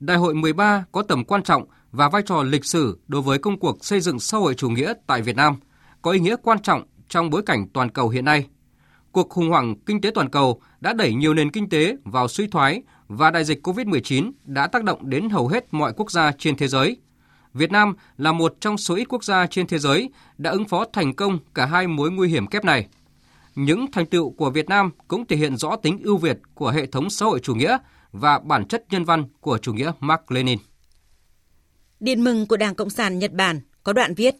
Đại 0.00 0.16
hội 0.16 0.34
13 0.34 0.84
có 0.92 1.02
tầm 1.02 1.24
quan 1.24 1.42
trọng 1.42 1.64
và 1.92 2.08
vai 2.08 2.22
trò 2.26 2.42
lịch 2.42 2.64
sử 2.64 2.98
đối 3.08 3.22
với 3.22 3.38
công 3.38 3.58
cuộc 3.58 3.84
xây 3.84 4.00
dựng 4.00 4.20
xã 4.20 4.38
hội 4.38 4.54
chủ 4.54 4.68
nghĩa 4.68 4.92
tại 5.06 5.22
Việt 5.22 5.36
Nam, 5.36 5.56
có 6.02 6.10
ý 6.10 6.20
nghĩa 6.20 6.36
quan 6.42 6.62
trọng 6.62 6.82
trong 7.08 7.30
bối 7.30 7.42
cảnh 7.46 7.66
toàn 7.72 7.90
cầu 7.90 8.08
hiện 8.08 8.24
nay– 8.24 8.46
cuộc 9.12 9.28
khủng 9.28 9.48
hoảng 9.48 9.74
kinh 9.86 10.00
tế 10.00 10.10
toàn 10.14 10.30
cầu 10.30 10.60
đã 10.80 10.92
đẩy 10.92 11.14
nhiều 11.14 11.34
nền 11.34 11.50
kinh 11.50 11.68
tế 11.68 11.96
vào 12.04 12.28
suy 12.28 12.46
thoái 12.46 12.82
và 13.16 13.30
đại 13.30 13.44
dịch 13.44 13.66
COVID-19 13.66 14.32
đã 14.44 14.66
tác 14.66 14.84
động 14.84 15.10
đến 15.10 15.30
hầu 15.30 15.48
hết 15.48 15.64
mọi 15.70 15.92
quốc 15.96 16.10
gia 16.10 16.32
trên 16.38 16.56
thế 16.56 16.68
giới. 16.68 16.96
Việt 17.54 17.72
Nam 17.72 17.94
là 18.18 18.32
một 18.32 18.56
trong 18.60 18.78
số 18.78 18.94
ít 18.94 19.04
quốc 19.04 19.24
gia 19.24 19.46
trên 19.46 19.66
thế 19.66 19.78
giới 19.78 20.10
đã 20.38 20.50
ứng 20.50 20.68
phó 20.68 20.84
thành 20.92 21.14
công 21.14 21.38
cả 21.54 21.66
hai 21.66 21.86
mối 21.86 22.10
nguy 22.10 22.28
hiểm 22.28 22.46
kép 22.46 22.64
này. 22.64 22.86
Những 23.54 23.86
thành 23.92 24.06
tựu 24.06 24.30
của 24.30 24.50
Việt 24.50 24.68
Nam 24.68 24.90
cũng 25.08 25.26
thể 25.26 25.36
hiện 25.36 25.56
rõ 25.56 25.76
tính 25.76 25.98
ưu 26.04 26.16
việt 26.16 26.38
của 26.54 26.70
hệ 26.70 26.86
thống 26.86 27.10
xã 27.10 27.26
hội 27.26 27.40
chủ 27.40 27.54
nghĩa 27.54 27.78
và 28.12 28.38
bản 28.38 28.64
chất 28.64 28.84
nhân 28.90 29.04
văn 29.04 29.24
của 29.40 29.58
chủ 29.58 29.72
nghĩa 29.72 29.92
Mark 30.00 30.30
Lenin. 30.30 30.58
Điện 32.00 32.24
mừng 32.24 32.46
của 32.46 32.56
Đảng 32.56 32.74
Cộng 32.74 32.90
sản 32.90 33.18
Nhật 33.18 33.32
Bản 33.32 33.60
có 33.82 33.92
đoạn 33.92 34.14
viết, 34.14 34.34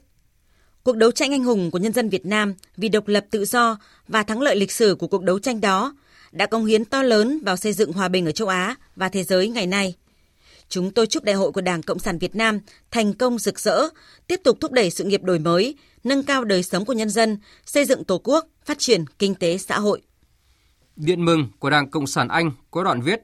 Cuộc 0.85 0.97
đấu 0.97 1.11
tranh 1.11 1.33
anh 1.33 1.45
hùng 1.45 1.71
của 1.71 1.79
nhân 1.79 1.93
dân 1.93 2.09
Việt 2.09 2.27
Nam 2.27 2.55
vì 2.77 2.89
độc 2.89 3.09
lập 3.09 3.27
tự 3.31 3.45
do 3.45 3.79
và 4.09 4.23
thắng 4.23 4.41
lợi 4.41 4.57
lịch 4.57 4.73
sử 4.73 4.95
của 4.95 5.07
cuộc 5.07 5.23
đấu 5.23 5.39
tranh 5.39 5.61
đó 5.61 5.95
đã 6.33 6.47
công 6.47 6.65
hiến 6.65 6.85
to 6.85 7.03
lớn 7.03 7.41
vào 7.45 7.57
xây 7.57 7.73
dựng 7.73 7.93
hòa 7.93 8.09
bình 8.09 8.27
ở 8.27 8.33
châu 8.33 8.49
Á 8.49 8.77
và 8.97 9.09
thế 9.09 9.25
giới 9.25 9.49
ngày 9.49 9.67
nay. 9.67 9.95
Chúng 10.69 10.91
tôi 10.91 11.07
chúc 11.07 11.25
Đại 11.25 11.35
hội 11.35 11.53
của 11.53 11.61
Đảng 11.61 11.83
Cộng 11.83 11.99
sản 11.99 12.19
Việt 12.19 12.37
Nam 12.37 12.61
thành 12.91 13.15
công 13.15 13.39
rực 13.39 13.61
rỡ, 13.61 13.89
tiếp 14.27 14.41
tục 14.45 14.59
thúc 14.61 14.73
đẩy 14.73 14.91
sự 14.91 15.05
nghiệp 15.05 15.23
đổi 15.23 15.39
mới, 15.39 15.77
nâng 16.05 16.23
cao 16.23 16.45
đời 16.45 16.63
sống 16.63 16.85
của 16.85 16.93
nhân 16.93 17.11
dân, 17.11 17.39
xây 17.67 17.85
dựng 17.85 18.05
Tổ 18.05 18.19
quốc, 18.25 18.47
phát 18.65 18.79
triển 18.79 19.05
kinh 19.19 19.35
tế 19.35 19.59
xã 19.59 19.79
hội. 19.79 20.03
Điện 20.97 21.25
mừng 21.25 21.49
của 21.59 21.71
Đảng 21.71 21.91
Cộng 21.91 22.07
sản 22.07 22.29
Anh 22.29 22.53
có 22.71 22.85
đoạn 22.85 23.01
viết 23.01 23.23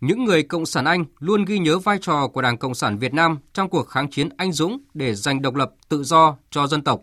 những 0.00 0.24
người 0.24 0.42
Cộng 0.42 0.66
sản 0.66 0.84
Anh 0.84 1.04
luôn 1.18 1.44
ghi 1.44 1.58
nhớ 1.58 1.78
vai 1.78 1.98
trò 2.00 2.28
của 2.28 2.42
Đảng 2.42 2.58
Cộng 2.58 2.74
sản 2.74 2.98
Việt 2.98 3.14
Nam 3.14 3.38
trong 3.52 3.70
cuộc 3.70 3.88
kháng 3.88 4.10
chiến 4.10 4.28
anh 4.36 4.52
dũng 4.52 4.78
để 4.94 5.14
giành 5.14 5.42
độc 5.42 5.54
lập 5.54 5.72
tự 5.88 6.02
do 6.02 6.36
cho 6.50 6.66
dân 6.66 6.84
tộc. 6.84 7.00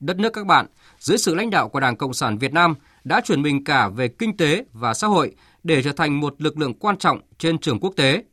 Đất 0.00 0.18
nước 0.18 0.32
các 0.32 0.46
bạn, 0.46 0.66
dưới 0.98 1.18
sự 1.18 1.34
lãnh 1.34 1.50
đạo 1.50 1.68
của 1.68 1.80
Đảng 1.80 1.96
Cộng 1.96 2.14
sản 2.14 2.38
Việt 2.38 2.52
Nam 2.52 2.74
đã 3.04 3.20
chuyển 3.24 3.42
mình 3.42 3.64
cả 3.64 3.88
về 3.88 4.08
kinh 4.08 4.36
tế 4.36 4.64
và 4.72 4.94
xã 4.94 5.06
hội 5.06 5.34
để 5.62 5.82
trở 5.82 5.92
thành 5.92 6.20
một 6.20 6.34
lực 6.38 6.58
lượng 6.58 6.74
quan 6.74 6.98
trọng 6.98 7.20
trên 7.38 7.58
trường 7.58 7.80
quốc 7.80 7.92
tế. 7.96 8.24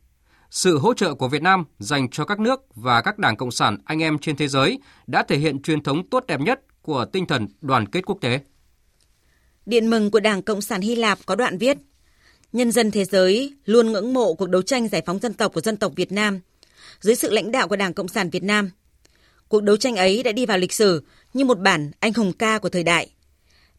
Sự 0.49 0.77
hỗ 0.77 0.93
trợ 0.93 1.13
của 1.13 1.27
Việt 1.27 1.41
Nam 1.41 1.63
dành 1.79 2.09
cho 2.09 2.25
các 2.25 2.39
nước 2.39 2.75
và 2.75 3.01
các 3.01 3.17
đảng 3.17 3.37
cộng 3.37 3.51
sản 3.51 3.77
anh 3.85 4.03
em 4.03 4.17
trên 4.19 4.35
thế 4.35 4.47
giới 4.47 4.79
đã 5.07 5.23
thể 5.23 5.37
hiện 5.37 5.61
truyền 5.61 5.83
thống 5.83 6.09
tốt 6.09 6.23
đẹp 6.27 6.39
nhất 6.39 6.61
của 6.81 7.05
tinh 7.05 7.25
thần 7.25 7.47
đoàn 7.61 7.85
kết 7.85 8.01
quốc 8.05 8.17
tế. 8.21 8.39
Điện 9.65 9.89
mừng 9.89 10.11
của 10.11 10.19
Đảng 10.19 10.41
Cộng 10.41 10.61
sản 10.61 10.81
Hy 10.81 10.95
Lạp 10.95 11.19
có 11.25 11.35
đoạn 11.35 11.57
viết, 11.57 11.77
Nhân 12.53 12.71
dân 12.71 12.91
thế 12.91 13.05
giới 13.05 13.53
luôn 13.65 13.91
ngưỡng 13.91 14.13
mộ 14.13 14.33
cuộc 14.33 14.49
đấu 14.49 14.61
tranh 14.61 14.87
giải 14.87 15.01
phóng 15.05 15.19
dân 15.19 15.33
tộc 15.33 15.53
của 15.53 15.61
dân 15.61 15.77
tộc 15.77 15.91
Việt 15.95 16.11
Nam 16.11 16.39
dưới 17.01 17.15
sự 17.15 17.29
lãnh 17.29 17.51
đạo 17.51 17.67
của 17.67 17.75
Đảng 17.75 17.93
Cộng 17.93 18.07
sản 18.07 18.29
Việt 18.29 18.43
Nam. 18.43 18.71
Cuộc 19.47 19.63
đấu 19.63 19.77
tranh 19.77 19.95
ấy 19.95 20.23
đã 20.23 20.31
đi 20.31 20.45
vào 20.45 20.57
lịch 20.57 20.73
sử 20.73 21.03
như 21.35 21.45
một 21.45 21.59
bản 21.59 21.91
anh 21.99 22.13
hùng 22.13 22.33
ca 22.33 22.59
của 22.59 22.69
thời 22.69 22.83
đại. 22.83 23.09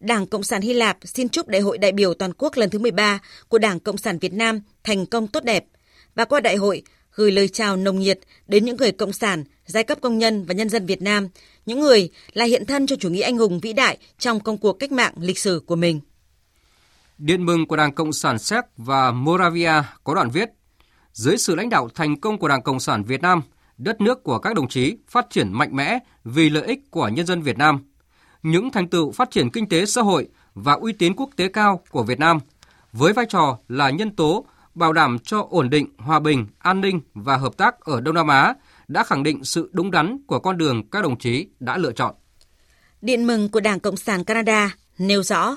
Đảng 0.00 0.26
Cộng 0.26 0.42
sản 0.42 0.62
Hy 0.62 0.72
Lạp 0.72 0.98
xin 1.04 1.28
chúc 1.28 1.48
Đại 1.48 1.60
hội 1.60 1.78
đại 1.78 1.92
biểu 1.92 2.14
toàn 2.14 2.32
quốc 2.38 2.56
lần 2.56 2.70
thứ 2.70 2.78
13 2.78 3.18
của 3.48 3.58
Đảng 3.58 3.80
Cộng 3.80 3.98
sản 3.98 4.18
Việt 4.18 4.32
Nam 4.32 4.60
thành 4.84 5.06
công 5.06 5.28
tốt 5.28 5.44
đẹp 5.44 5.64
và 6.14 6.24
qua 6.24 6.40
đại 6.40 6.56
hội 6.56 6.82
gửi 7.14 7.32
lời 7.32 7.48
chào 7.48 7.76
nồng 7.76 7.98
nhiệt 7.98 8.20
đến 8.46 8.64
những 8.64 8.76
người 8.76 8.92
cộng 8.92 9.12
sản, 9.12 9.44
giai 9.66 9.84
cấp 9.84 9.98
công 10.02 10.18
nhân 10.18 10.44
và 10.44 10.54
nhân 10.54 10.68
dân 10.68 10.86
Việt 10.86 11.02
Nam, 11.02 11.28
những 11.66 11.80
người 11.80 12.10
là 12.32 12.44
hiện 12.44 12.66
thân 12.66 12.86
cho 12.86 12.96
chủ 12.96 13.08
nghĩa 13.08 13.22
anh 13.22 13.36
hùng 13.38 13.60
vĩ 13.60 13.72
đại 13.72 13.98
trong 14.18 14.40
công 14.40 14.58
cuộc 14.58 14.72
cách 14.72 14.92
mạng 14.92 15.12
lịch 15.20 15.38
sử 15.38 15.62
của 15.66 15.76
mình. 15.76 16.00
Điện 17.18 17.46
mừng 17.46 17.66
của 17.66 17.76
Đảng 17.76 17.94
Cộng 17.94 18.12
sản 18.12 18.38
Séc 18.38 18.64
và 18.76 19.10
Moravia 19.10 19.72
có 20.04 20.14
đoạn 20.14 20.30
viết 20.30 20.50
Dưới 21.16 21.36
sự 21.36 21.54
lãnh 21.54 21.68
đạo 21.68 21.88
thành 21.94 22.20
công 22.20 22.38
của 22.38 22.48
Đảng 22.48 22.62
Cộng 22.62 22.80
sản 22.80 23.04
Việt 23.04 23.22
Nam, 23.22 23.42
đất 23.78 24.00
nước 24.00 24.24
của 24.24 24.38
các 24.38 24.54
đồng 24.54 24.68
chí 24.68 24.96
phát 25.08 25.26
triển 25.30 25.52
mạnh 25.52 25.76
mẽ 25.76 25.98
vì 26.24 26.50
lợi 26.50 26.66
ích 26.66 26.90
của 26.90 27.08
nhân 27.08 27.26
dân 27.26 27.42
Việt 27.42 27.58
Nam. 27.58 27.78
Những 28.42 28.70
thành 28.70 28.88
tựu 28.88 29.12
phát 29.12 29.30
triển 29.30 29.50
kinh 29.50 29.68
tế 29.68 29.86
xã 29.86 30.02
hội 30.02 30.28
và 30.54 30.72
uy 30.72 30.92
tín 30.92 31.14
quốc 31.16 31.30
tế 31.36 31.48
cao 31.48 31.80
của 31.90 32.02
Việt 32.02 32.18
Nam 32.18 32.38
với 32.92 33.12
vai 33.12 33.26
trò 33.28 33.58
là 33.68 33.90
nhân 33.90 34.16
tố 34.16 34.46
bảo 34.74 34.92
đảm 34.92 35.18
cho 35.18 35.46
ổn 35.50 35.70
định, 35.70 35.86
hòa 35.98 36.20
bình, 36.20 36.46
an 36.58 36.80
ninh 36.80 37.00
và 37.14 37.36
hợp 37.36 37.56
tác 37.56 37.80
ở 37.80 38.00
Đông 38.00 38.14
Nam 38.14 38.28
Á 38.28 38.54
đã 38.88 39.04
khẳng 39.04 39.22
định 39.22 39.44
sự 39.44 39.70
đúng 39.72 39.90
đắn 39.90 40.18
của 40.26 40.38
con 40.38 40.58
đường 40.58 40.88
các 40.90 41.02
đồng 41.02 41.18
chí 41.18 41.46
đã 41.60 41.76
lựa 41.76 41.92
chọn. 41.92 42.14
Điện 43.02 43.26
mừng 43.26 43.48
của 43.48 43.60
Đảng 43.60 43.80
Cộng 43.80 43.96
sản 43.96 44.24
Canada 44.24 44.74
nêu 44.98 45.22
rõ 45.22 45.56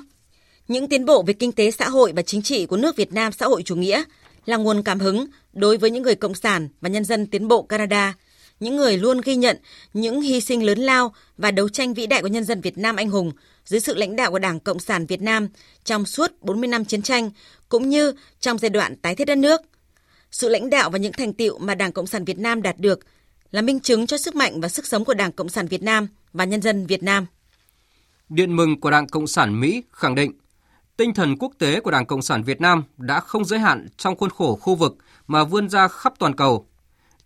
những 0.68 0.90
tiến 0.90 1.06
bộ 1.06 1.24
về 1.24 1.34
kinh 1.34 1.52
tế 1.52 1.72
xã 1.72 1.90
hội 1.90 2.14
và 2.16 2.22
chính 2.22 2.42
trị 2.42 2.66
của 2.66 2.78
nước 2.78 2.96
Việt 2.96 3.14
Nam 3.14 3.32
xã 3.32 3.46
hội 3.46 3.64
chủ 3.64 3.76
nghĩa 3.76 4.04
là 4.46 4.58
nguồn 4.58 4.84
cảm 4.84 5.00
hứng 5.00 5.28
đối 5.54 5.78
với 5.78 5.92
những 5.92 6.04
người 6.04 6.16
cộng 6.16 6.36
sản 6.36 6.70
và 6.82 6.90
nhân 6.90 7.06
dân 7.06 7.28
tiến 7.28 7.48
bộ 7.48 7.62
Canada, 7.62 8.14
những 8.60 8.76
người 8.76 8.98
luôn 8.98 9.22
ghi 9.22 9.36
nhận 9.36 9.58
những 9.94 10.22
hy 10.22 10.42
sinh 10.42 10.64
lớn 10.66 10.80
lao 10.80 11.14
và 11.38 11.52
đấu 11.52 11.70
tranh 11.70 11.94
vĩ 11.94 12.08
đại 12.08 12.22
của 12.22 12.28
nhân 12.28 12.44
dân 12.44 12.62
Việt 12.62 12.78
Nam 12.78 12.96
anh 12.96 13.10
hùng 13.10 13.32
dưới 13.66 13.80
sự 13.80 13.96
lãnh 13.96 14.16
đạo 14.16 14.32
của 14.32 14.40
Đảng 14.40 14.60
Cộng 14.60 14.80
sản 14.80 15.06
Việt 15.06 15.22
Nam 15.22 15.48
trong 15.84 16.06
suốt 16.06 16.32
40 16.42 16.68
năm 16.68 16.86
chiến 16.86 17.02
tranh 17.02 17.32
cũng 17.70 17.90
như 17.90 18.14
trong 18.40 18.58
giai 18.58 18.70
đoạn 18.70 18.96
tái 18.96 19.16
thiết 19.16 19.26
đất 19.26 19.38
nước. 19.38 19.62
Sự 20.32 20.50
lãnh 20.50 20.70
đạo 20.70 20.90
và 20.90 20.98
những 20.98 21.14
thành 21.14 21.34
tựu 21.34 21.58
mà 21.58 21.76
Đảng 21.76 21.92
Cộng 21.92 22.08
sản 22.08 22.26
Việt 22.26 22.40
Nam 22.40 22.62
đạt 22.62 22.80
được 22.80 23.00
là 23.52 23.62
minh 23.62 23.80
chứng 23.80 24.08
cho 24.08 24.18
sức 24.18 24.36
mạnh 24.36 24.62
và 24.62 24.70
sức 24.70 24.86
sống 24.86 25.06
của 25.06 25.14
Đảng 25.14 25.32
Cộng 25.32 25.50
sản 25.50 25.68
Việt 25.68 25.84
Nam 25.84 26.08
và 26.34 26.46
nhân 26.46 26.62
dân 26.62 26.86
Việt 26.86 27.04
Nam. 27.04 27.26
Điện 28.30 28.56
mừng 28.56 28.80
của 28.80 28.92
Đảng 28.92 29.08
Cộng 29.08 29.28
sản 29.28 29.60
Mỹ 29.60 29.84
khẳng 29.92 30.16
định 30.16 30.32
tinh 31.00 31.14
thần 31.14 31.36
quốc 31.40 31.54
tế 31.58 31.80
của 31.80 31.92
Đảng 31.92 32.06
Cộng 32.06 32.22
sản 32.22 32.44
Việt 32.44 32.62
Nam 32.62 32.84
đã 32.98 33.20
không 33.20 33.46
giới 33.46 33.60
hạn 33.60 33.88
trong 33.98 34.16
khuôn 34.16 34.30
khổ 34.30 34.56
khu 34.56 34.76
vực 34.76 34.98
mà 35.28 35.44
vươn 35.44 35.70
ra 35.70 35.88
khắp 35.88 36.14
toàn 36.20 36.36
cầu. 36.36 36.68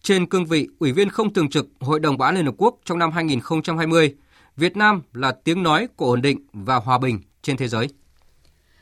Trên 0.02 0.26
cương 0.26 0.46
vị 0.46 0.68
Ủy 0.80 0.92
viên 0.92 1.10
không 1.10 1.34
thường 1.34 1.50
trực 1.50 1.68
Hội 1.80 2.00
đồng 2.00 2.18
Bảo 2.18 2.30
an 2.30 2.36
Liên 2.36 2.46
Hợp 2.46 2.56
Quốc 2.58 2.76
trong 2.86 3.00
năm 3.00 3.12
2020, 3.12 4.16
Việt 4.58 4.78
Nam 4.78 5.02
là 5.14 5.32
tiếng 5.32 5.64
nói 5.64 5.88
của 5.96 6.06
ổn 6.06 6.22
định 6.22 6.40
và 6.54 6.76
hòa 6.76 6.98
bình 6.98 7.20
trên 7.42 7.58
thế 7.58 7.68
giới. 7.68 7.88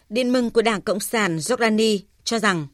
Điện 0.09 0.33
mừng 0.33 0.49
của 0.49 0.61
Đảng 0.61 0.81
Cộng 0.81 0.99
sản 0.99 1.37
Jordani 1.37 1.99
cho 2.23 2.39
rằng 2.39 2.67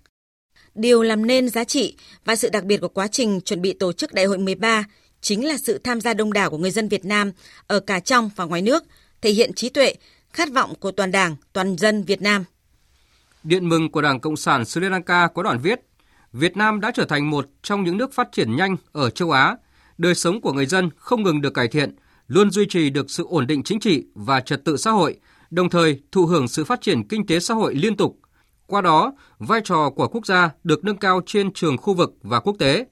điều 0.75 1.03
làm 1.03 1.25
nên 1.25 1.49
giá 1.49 1.63
trị 1.63 1.97
và 2.25 2.35
sự 2.35 2.49
đặc 2.49 2.63
biệt 2.63 2.77
của 2.77 2.87
quá 2.87 3.07
trình 3.07 3.41
chuẩn 3.41 3.61
bị 3.61 3.73
tổ 3.73 3.93
chức 3.93 4.13
Đại 4.13 4.25
hội 4.25 4.37
13 4.37 4.85
chính 5.21 5.47
là 5.47 5.57
sự 5.57 5.77
tham 5.83 6.01
gia 6.01 6.13
đông 6.13 6.33
đảo 6.33 6.49
của 6.49 6.57
người 6.57 6.71
dân 6.71 6.87
Việt 6.87 7.05
Nam 7.05 7.31
ở 7.67 7.79
cả 7.79 7.99
trong 7.99 8.29
và 8.35 8.45
ngoài 8.45 8.61
nước, 8.61 8.83
thể 9.21 9.31
hiện 9.31 9.53
trí 9.53 9.69
tuệ, 9.69 9.93
khát 10.37 10.53
vọng 10.53 10.73
của 10.79 10.91
toàn 10.91 11.11
Đảng, 11.11 11.35
toàn 11.53 11.77
dân 11.77 12.03
Việt 12.03 12.21
Nam. 12.21 12.43
Điện 13.43 13.69
mừng 13.69 13.91
của 13.91 14.01
Đảng 14.01 14.19
Cộng 14.19 14.35
sản 14.35 14.65
Sri 14.65 14.81
Lanka 14.81 15.27
có 15.27 15.43
đoạn 15.43 15.59
viết 15.59 15.79
Việt 16.33 16.57
Nam 16.57 16.79
đã 16.79 16.91
trở 16.91 17.05
thành 17.05 17.29
một 17.29 17.47
trong 17.63 17.83
những 17.83 17.97
nước 17.97 18.13
phát 18.13 18.31
triển 18.31 18.55
nhanh 18.55 18.75
ở 18.91 19.09
châu 19.09 19.31
Á. 19.31 19.55
Đời 19.97 20.15
sống 20.15 20.41
của 20.41 20.53
người 20.53 20.65
dân 20.65 20.89
không 20.97 21.23
ngừng 21.23 21.41
được 21.41 21.53
cải 21.53 21.67
thiện, 21.67 21.95
luôn 22.27 22.51
duy 22.51 22.65
trì 22.69 22.89
được 22.89 23.11
sự 23.11 23.25
ổn 23.29 23.47
định 23.47 23.63
chính 23.63 23.79
trị 23.79 24.05
và 24.15 24.39
trật 24.39 24.65
tự 24.65 24.77
xã 24.77 24.91
hội, 24.91 25.19
đồng 25.49 25.69
thời 25.69 26.01
thụ 26.11 26.25
hưởng 26.25 26.47
sự 26.47 26.63
phát 26.63 26.81
triển 26.81 27.07
kinh 27.07 27.27
tế 27.27 27.39
xã 27.39 27.53
hội 27.53 27.75
liên 27.75 27.97
tục. 27.97 28.19
Qua 28.67 28.81
đó, 28.81 29.13
vai 29.39 29.61
trò 29.63 29.89
của 29.89 30.07
quốc 30.07 30.25
gia 30.25 30.49
được 30.63 30.83
nâng 30.83 30.97
cao 30.97 31.21
trên 31.25 31.53
trường 31.53 31.77
khu 31.77 31.93
vực 31.93 32.13
và 32.21 32.39
quốc 32.39 32.55
tế. 32.59 32.85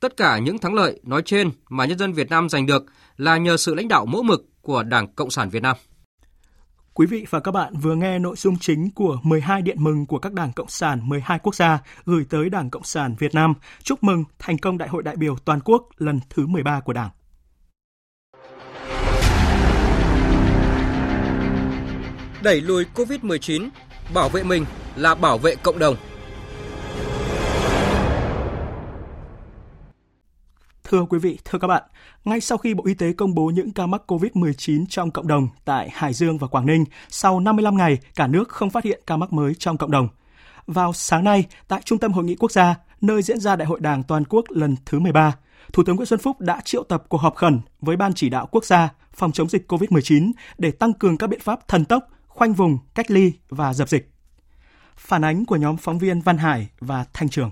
Tất 0.00 0.16
cả 0.16 0.38
những 0.38 0.58
thắng 0.58 0.74
lợi 0.74 1.00
nói 1.02 1.22
trên 1.24 1.50
mà 1.68 1.84
nhân 1.84 1.98
dân 1.98 2.12
Việt 2.12 2.30
Nam 2.30 2.48
giành 2.48 2.66
được 2.66 2.84
là 3.16 3.36
nhờ 3.36 3.56
sự 3.56 3.74
lãnh 3.74 3.88
đạo 3.88 4.06
mẫu 4.06 4.22
mực 4.22 4.44
của 4.60 4.82
Đảng 4.82 5.14
Cộng 5.14 5.30
sản 5.30 5.50
Việt 5.50 5.62
Nam. 5.62 5.76
Quý 6.94 7.06
vị 7.06 7.26
và 7.30 7.40
các 7.40 7.50
bạn 7.50 7.74
vừa 7.76 7.94
nghe 7.94 8.18
nội 8.18 8.36
dung 8.36 8.56
chính 8.58 8.90
của 8.90 9.18
12 9.22 9.62
điện 9.62 9.76
mừng 9.80 10.06
của 10.06 10.18
các 10.18 10.32
đảng 10.32 10.52
Cộng 10.52 10.68
sản 10.68 11.08
12 11.08 11.38
quốc 11.38 11.54
gia 11.54 11.78
gửi 12.04 12.24
tới 12.30 12.50
Đảng 12.50 12.70
Cộng 12.70 12.84
sản 12.84 13.14
Việt 13.18 13.34
Nam 13.34 13.54
chúc 13.82 14.04
mừng 14.04 14.24
thành 14.38 14.58
công 14.58 14.78
Đại 14.78 14.88
hội 14.88 15.02
đại 15.02 15.16
biểu 15.16 15.36
toàn 15.44 15.60
quốc 15.64 15.88
lần 15.98 16.20
thứ 16.30 16.46
13 16.46 16.80
của 16.80 16.92
Đảng. 16.92 17.10
Đẩy 22.42 22.60
lùi 22.60 22.84
COVID-19, 22.94 23.68
bảo 24.14 24.28
vệ 24.28 24.42
mình 24.42 24.64
là 24.96 25.14
bảo 25.14 25.38
vệ 25.38 25.54
cộng 25.54 25.78
đồng. 25.78 25.96
Thưa 30.92 31.04
quý 31.04 31.18
vị, 31.18 31.38
thưa 31.44 31.58
các 31.58 31.68
bạn, 31.68 31.82
ngay 32.24 32.40
sau 32.40 32.58
khi 32.58 32.74
Bộ 32.74 32.84
Y 32.86 32.94
tế 32.94 33.12
công 33.12 33.34
bố 33.34 33.46
những 33.46 33.72
ca 33.72 33.86
mắc 33.86 34.02
COVID-19 34.06 34.84
trong 34.88 35.10
cộng 35.10 35.26
đồng 35.26 35.48
tại 35.64 35.90
Hải 35.92 36.12
Dương 36.12 36.38
và 36.38 36.46
Quảng 36.46 36.66
Ninh, 36.66 36.84
sau 37.08 37.40
55 37.40 37.76
ngày, 37.76 37.98
cả 38.14 38.26
nước 38.26 38.48
không 38.48 38.70
phát 38.70 38.84
hiện 38.84 39.00
ca 39.06 39.16
mắc 39.16 39.32
mới 39.32 39.54
trong 39.54 39.78
cộng 39.78 39.90
đồng. 39.90 40.08
Vào 40.66 40.92
sáng 40.92 41.24
nay, 41.24 41.44
tại 41.68 41.80
Trung 41.84 41.98
tâm 41.98 42.12
Hội 42.12 42.24
nghị 42.24 42.34
Quốc 42.34 42.52
gia, 42.52 42.74
nơi 43.00 43.22
diễn 43.22 43.40
ra 43.40 43.56
Đại 43.56 43.66
hội 43.66 43.80
Đảng 43.80 44.02
Toàn 44.02 44.24
quốc 44.24 44.44
lần 44.48 44.76
thứ 44.86 44.98
13, 44.98 45.32
Thủ 45.72 45.82
tướng 45.86 45.96
Nguyễn 45.96 46.06
Xuân 46.06 46.20
Phúc 46.20 46.40
đã 46.40 46.60
triệu 46.64 46.82
tập 46.82 47.04
cuộc 47.08 47.18
họp 47.18 47.34
khẩn 47.34 47.60
với 47.80 47.96
Ban 47.96 48.14
chỉ 48.14 48.28
đạo 48.28 48.48
quốc 48.50 48.64
gia 48.64 48.88
phòng 49.14 49.32
chống 49.32 49.48
dịch 49.48 49.72
COVID-19 49.72 50.32
để 50.58 50.70
tăng 50.70 50.92
cường 50.92 51.18
các 51.18 51.26
biện 51.26 51.40
pháp 51.40 51.68
thần 51.68 51.84
tốc, 51.84 52.08
khoanh 52.28 52.52
vùng, 52.52 52.78
cách 52.94 53.10
ly 53.10 53.32
và 53.48 53.74
dập 53.74 53.88
dịch. 53.88 54.10
Phản 54.96 55.24
ánh 55.24 55.44
của 55.44 55.56
nhóm 55.56 55.76
phóng 55.76 55.98
viên 55.98 56.20
Văn 56.20 56.38
Hải 56.38 56.68
và 56.80 57.04
Thanh 57.12 57.28
Trường. 57.28 57.50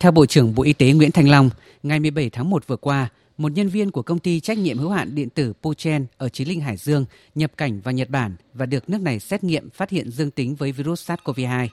Theo 0.00 0.12
Bộ 0.12 0.26
trưởng 0.26 0.54
Bộ 0.54 0.62
Y 0.62 0.72
tế 0.72 0.92
Nguyễn 0.92 1.10
Thanh 1.10 1.28
Long, 1.28 1.50
ngày 1.82 2.00
17 2.00 2.30
tháng 2.30 2.50
1 2.50 2.66
vừa 2.66 2.76
qua, 2.76 3.08
một 3.38 3.52
nhân 3.52 3.68
viên 3.68 3.90
của 3.90 4.02
công 4.02 4.18
ty 4.18 4.40
trách 4.40 4.58
nhiệm 4.58 4.78
hữu 4.78 4.90
hạn 4.90 5.14
điện 5.14 5.30
tử 5.30 5.52
Pochen 5.62 6.06
ở 6.16 6.28
Chí 6.28 6.44
Linh 6.44 6.60
Hải 6.60 6.76
Dương 6.76 7.04
nhập 7.34 7.52
cảnh 7.56 7.80
vào 7.80 7.92
Nhật 7.92 8.10
Bản 8.10 8.36
và 8.54 8.66
được 8.66 8.90
nước 8.90 9.00
này 9.00 9.20
xét 9.20 9.44
nghiệm 9.44 9.70
phát 9.70 9.90
hiện 9.90 10.10
dương 10.10 10.30
tính 10.30 10.54
với 10.54 10.72
virus 10.72 11.10
SARS-CoV-2. 11.10 11.68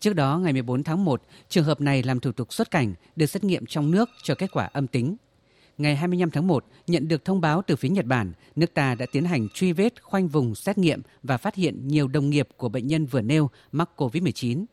Trước 0.00 0.14
đó, 0.14 0.38
ngày 0.38 0.52
14 0.52 0.84
tháng 0.84 1.04
1, 1.04 1.22
trường 1.48 1.64
hợp 1.64 1.80
này 1.80 2.02
làm 2.02 2.20
thủ 2.20 2.32
tục 2.32 2.52
xuất 2.52 2.70
cảnh, 2.70 2.94
được 3.16 3.26
xét 3.26 3.44
nghiệm 3.44 3.66
trong 3.66 3.90
nước 3.90 4.08
cho 4.22 4.34
kết 4.34 4.50
quả 4.52 4.64
âm 4.72 4.86
tính. 4.86 5.16
ngày 5.78 5.96
25 5.96 6.30
tháng 6.30 6.46
1, 6.46 6.64
nhận 6.86 7.08
được 7.08 7.24
thông 7.24 7.40
báo 7.40 7.62
từ 7.66 7.76
phía 7.76 7.88
Nhật 7.88 8.04
Bản, 8.04 8.32
nước 8.56 8.74
ta 8.74 8.94
đã 8.94 9.06
tiến 9.12 9.24
hành 9.24 9.48
truy 9.54 9.72
vết 9.72 10.02
khoanh 10.02 10.28
vùng 10.28 10.54
xét 10.54 10.78
nghiệm 10.78 11.02
và 11.22 11.36
phát 11.36 11.54
hiện 11.54 11.88
nhiều 11.88 12.08
đồng 12.08 12.30
nghiệp 12.30 12.48
của 12.56 12.68
bệnh 12.68 12.86
nhân 12.86 13.06
vừa 13.06 13.20
nêu 13.20 13.50
mắc 13.72 13.90
COVID-19. 13.96 14.64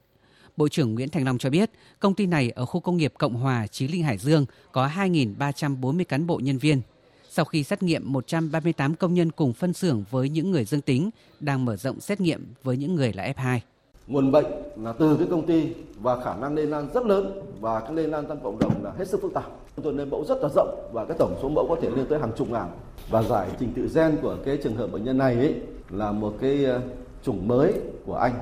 Bộ 0.57 0.67
trưởng 0.67 0.95
Nguyễn 0.95 1.09
Thành 1.09 1.25
Long 1.25 1.37
cho 1.37 1.49
biết, 1.49 1.71
công 1.99 2.13
ty 2.13 2.25
này 2.25 2.49
ở 2.49 2.65
khu 2.65 2.79
công 2.79 2.97
nghiệp 2.97 3.13
Cộng 3.17 3.33
Hòa, 3.33 3.67
Chí 3.67 3.87
Linh, 3.87 4.03
Hải 4.03 4.17
Dương 4.17 4.45
có 4.71 4.87
2.340 4.87 6.03
cán 6.03 6.27
bộ 6.27 6.39
nhân 6.43 6.57
viên. 6.57 6.81
Sau 7.29 7.45
khi 7.45 7.63
xét 7.63 7.83
nghiệm 7.83 8.13
138 8.13 8.95
công 8.95 9.13
nhân 9.13 9.31
cùng 9.31 9.53
phân 9.53 9.73
xưởng 9.73 10.03
với 10.11 10.29
những 10.29 10.51
người 10.51 10.65
dương 10.65 10.81
tính, 10.81 11.09
đang 11.39 11.65
mở 11.65 11.75
rộng 11.75 11.99
xét 11.99 12.21
nghiệm 12.21 12.53
với 12.63 12.77
những 12.77 12.95
người 12.95 13.13
là 13.13 13.33
F2 13.37 13.59
nguồn 14.07 14.31
bệnh 14.31 14.45
là 14.83 14.93
từ 14.93 15.17
cái 15.17 15.27
công 15.31 15.45
ty 15.45 15.67
và 16.01 16.23
khả 16.23 16.35
năng 16.35 16.55
lây 16.55 16.65
lan 16.67 16.87
rất 16.93 17.05
lớn 17.05 17.41
và 17.59 17.79
cái 17.79 17.93
lây 17.93 18.07
lan 18.07 18.25
trong 18.27 18.43
cộng 18.43 18.59
đồng 18.59 18.83
là 18.83 18.91
hết 18.97 19.07
sức 19.07 19.21
phức 19.21 19.33
tạp. 19.33 19.45
Chúng 19.75 19.85
tôi 19.85 19.93
lấy 19.93 20.05
mẫu 20.05 20.25
rất 20.25 20.37
là 20.41 20.49
rộng 20.55 20.89
và 20.93 21.05
cái 21.05 21.17
tổng 21.19 21.35
số 21.41 21.49
mẫu 21.49 21.67
có 21.67 21.75
thể 21.81 21.89
lên 21.89 22.05
tới 22.09 22.19
hàng 22.19 22.31
chục 22.37 22.49
ngàn 22.49 22.69
và 23.09 23.23
giải 23.23 23.49
trình 23.59 23.73
tự 23.75 23.89
gen 23.95 24.17
của 24.21 24.37
cái 24.45 24.57
trường 24.63 24.75
hợp 24.75 24.91
bệnh 24.91 25.03
nhân 25.03 25.17
này 25.17 25.35
ấy, 25.35 25.55
là 25.89 26.11
một 26.11 26.33
cái 26.41 26.65
ờ, 26.65 26.81
chủng 27.23 27.47
mới 27.47 27.73
của 28.05 28.15
Anh. 28.15 28.33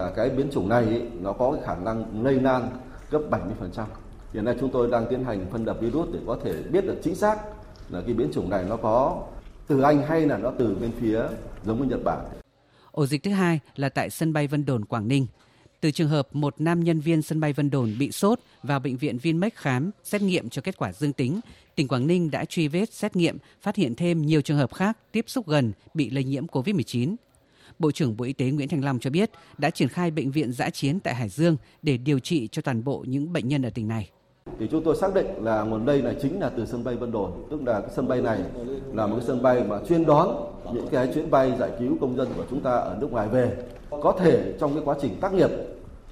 À, 0.00 0.10
cái 0.16 0.30
biến 0.30 0.48
chủng 0.52 0.68
này 0.68 0.84
ý, 0.84 1.00
nó 1.20 1.32
có 1.32 1.52
cái 1.52 1.62
khả 1.66 1.74
năng 1.84 2.24
lây 2.24 2.34
lan 2.34 2.70
gấp 3.10 3.20
70%. 3.30 3.84
Hiện 4.32 4.44
nay 4.44 4.56
chúng 4.60 4.70
tôi 4.72 4.90
đang 4.90 5.06
tiến 5.10 5.24
hành 5.24 5.46
phân 5.52 5.64
lập 5.64 5.76
virus 5.80 6.08
để 6.12 6.18
có 6.26 6.38
thể 6.44 6.62
biết 6.62 6.86
được 6.86 7.00
chính 7.04 7.14
xác 7.14 7.36
là 7.88 8.00
cái 8.00 8.14
biến 8.14 8.30
chủng 8.32 8.50
này 8.50 8.64
nó 8.68 8.76
có 8.76 9.22
từ 9.66 9.80
Anh 9.80 10.02
hay 10.02 10.26
là 10.26 10.38
nó 10.38 10.52
từ 10.58 10.76
bên 10.80 10.92
phía 11.00 11.22
giống 11.64 11.82
như 11.82 11.88
Nhật 11.88 12.00
Bản. 12.04 12.18
Ổ 12.92 13.06
dịch 13.06 13.22
thứ 13.22 13.30
hai 13.30 13.60
là 13.76 13.88
tại 13.88 14.10
sân 14.10 14.32
bay 14.32 14.46
Vân 14.46 14.64
Đồn, 14.64 14.84
Quảng 14.84 15.08
Ninh. 15.08 15.26
Từ 15.80 15.90
trường 15.90 16.08
hợp 16.08 16.28
một 16.32 16.54
nam 16.58 16.84
nhân 16.84 17.00
viên 17.00 17.22
sân 17.22 17.40
bay 17.40 17.52
Vân 17.52 17.70
Đồn 17.70 17.94
bị 17.98 18.10
sốt 18.12 18.40
vào 18.62 18.80
bệnh 18.80 18.96
viện 18.96 19.18
Vinmec 19.18 19.54
khám, 19.54 19.90
xét 20.04 20.22
nghiệm 20.22 20.48
cho 20.48 20.62
kết 20.62 20.76
quả 20.76 20.92
dương 20.92 21.12
tính, 21.12 21.40
tỉnh 21.74 21.88
Quảng 21.88 22.06
Ninh 22.06 22.30
đã 22.30 22.44
truy 22.44 22.68
vết 22.68 22.92
xét 22.92 23.16
nghiệm, 23.16 23.38
phát 23.62 23.76
hiện 23.76 23.94
thêm 23.94 24.22
nhiều 24.22 24.40
trường 24.40 24.56
hợp 24.56 24.74
khác 24.74 24.98
tiếp 25.12 25.24
xúc 25.28 25.48
gần 25.48 25.72
bị 25.94 26.10
lây 26.10 26.24
nhiễm 26.24 26.46
COVID-19. 26.46 27.16
Bộ 27.78 27.90
trưởng 27.90 28.16
Bộ 28.16 28.24
Y 28.24 28.32
tế 28.32 28.50
Nguyễn 28.50 28.68
Thành 28.68 28.84
Long 28.84 28.98
cho 28.98 29.10
biết 29.10 29.30
đã 29.58 29.70
triển 29.70 29.88
khai 29.88 30.10
bệnh 30.10 30.30
viện 30.30 30.52
giã 30.52 30.70
chiến 30.70 31.00
tại 31.00 31.14
Hải 31.14 31.28
Dương 31.28 31.56
để 31.82 31.96
điều 31.96 32.18
trị 32.18 32.48
cho 32.52 32.62
toàn 32.62 32.84
bộ 32.84 33.04
những 33.06 33.32
bệnh 33.32 33.48
nhân 33.48 33.62
ở 33.62 33.70
tỉnh 33.70 33.88
này 33.88 34.10
thì 34.58 34.68
chúng 34.70 34.84
tôi 34.84 34.96
xác 34.96 35.14
định 35.14 35.26
là 35.40 35.62
nguồn 35.62 35.86
lây 35.86 36.02
là 36.02 36.14
chính 36.22 36.40
là 36.40 36.48
từ 36.48 36.66
sân 36.66 36.84
bay 36.84 36.96
Vân 36.96 37.12
Đồn, 37.12 37.32
tức 37.50 37.62
là 37.62 37.80
cái 37.80 37.90
sân 37.96 38.08
bay 38.08 38.22
này 38.22 38.38
là 38.94 39.06
một 39.06 39.16
cái 39.16 39.26
sân 39.26 39.42
bay 39.42 39.64
mà 39.68 39.78
chuyên 39.88 40.06
đón 40.06 40.52
những 40.74 40.88
cái 40.90 41.08
chuyến 41.14 41.30
bay 41.30 41.52
giải 41.58 41.70
cứu 41.78 41.96
công 42.00 42.16
dân 42.16 42.28
của 42.36 42.44
chúng 42.50 42.60
ta 42.60 42.70
ở 42.70 42.96
nước 43.00 43.12
ngoài 43.12 43.28
về. 43.28 43.56
Có 43.90 44.16
thể 44.18 44.54
trong 44.60 44.74
cái 44.74 44.82
quá 44.84 44.96
trình 45.02 45.20
tác 45.20 45.32
nghiệp 45.32 45.50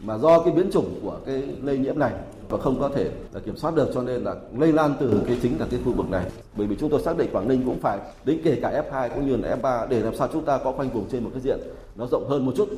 mà 0.00 0.18
do 0.18 0.42
cái 0.42 0.54
biến 0.54 0.70
chủng 0.72 1.00
của 1.02 1.20
cái 1.26 1.42
lây 1.62 1.78
nhiễm 1.78 1.98
này 1.98 2.12
và 2.48 2.58
không 2.58 2.80
có 2.80 2.90
thể 2.96 3.10
là 3.32 3.40
kiểm 3.40 3.56
soát 3.56 3.74
được 3.74 3.90
cho 3.94 4.02
nên 4.02 4.24
là 4.24 4.34
lây 4.58 4.72
lan 4.72 4.94
từ 5.00 5.22
cái 5.26 5.38
chính 5.42 5.60
là 5.60 5.66
cái 5.70 5.80
khu 5.84 5.92
vực 5.92 6.10
này. 6.10 6.24
Bởi 6.56 6.66
vì 6.66 6.76
chúng 6.80 6.90
tôi 6.90 7.02
xác 7.02 7.18
định 7.18 7.30
Quảng 7.32 7.48
Ninh 7.48 7.62
cũng 7.64 7.80
phải 7.80 7.98
đến 8.24 8.40
kể 8.44 8.58
cả 8.62 8.82
F2 8.90 9.08
cũng 9.08 9.26
như 9.26 9.36
là 9.36 9.56
F3 9.56 9.88
để 9.88 10.00
làm 10.00 10.16
sao 10.16 10.28
chúng 10.32 10.44
ta 10.44 10.58
có 10.64 10.72
khoanh 10.72 10.90
vùng 10.90 11.08
trên 11.12 11.24
một 11.24 11.30
cái 11.32 11.42
diện 11.42 11.58
nó 11.96 12.06
rộng 12.06 12.28
hơn 12.28 12.46
một 12.46 12.52
chút. 12.56 12.68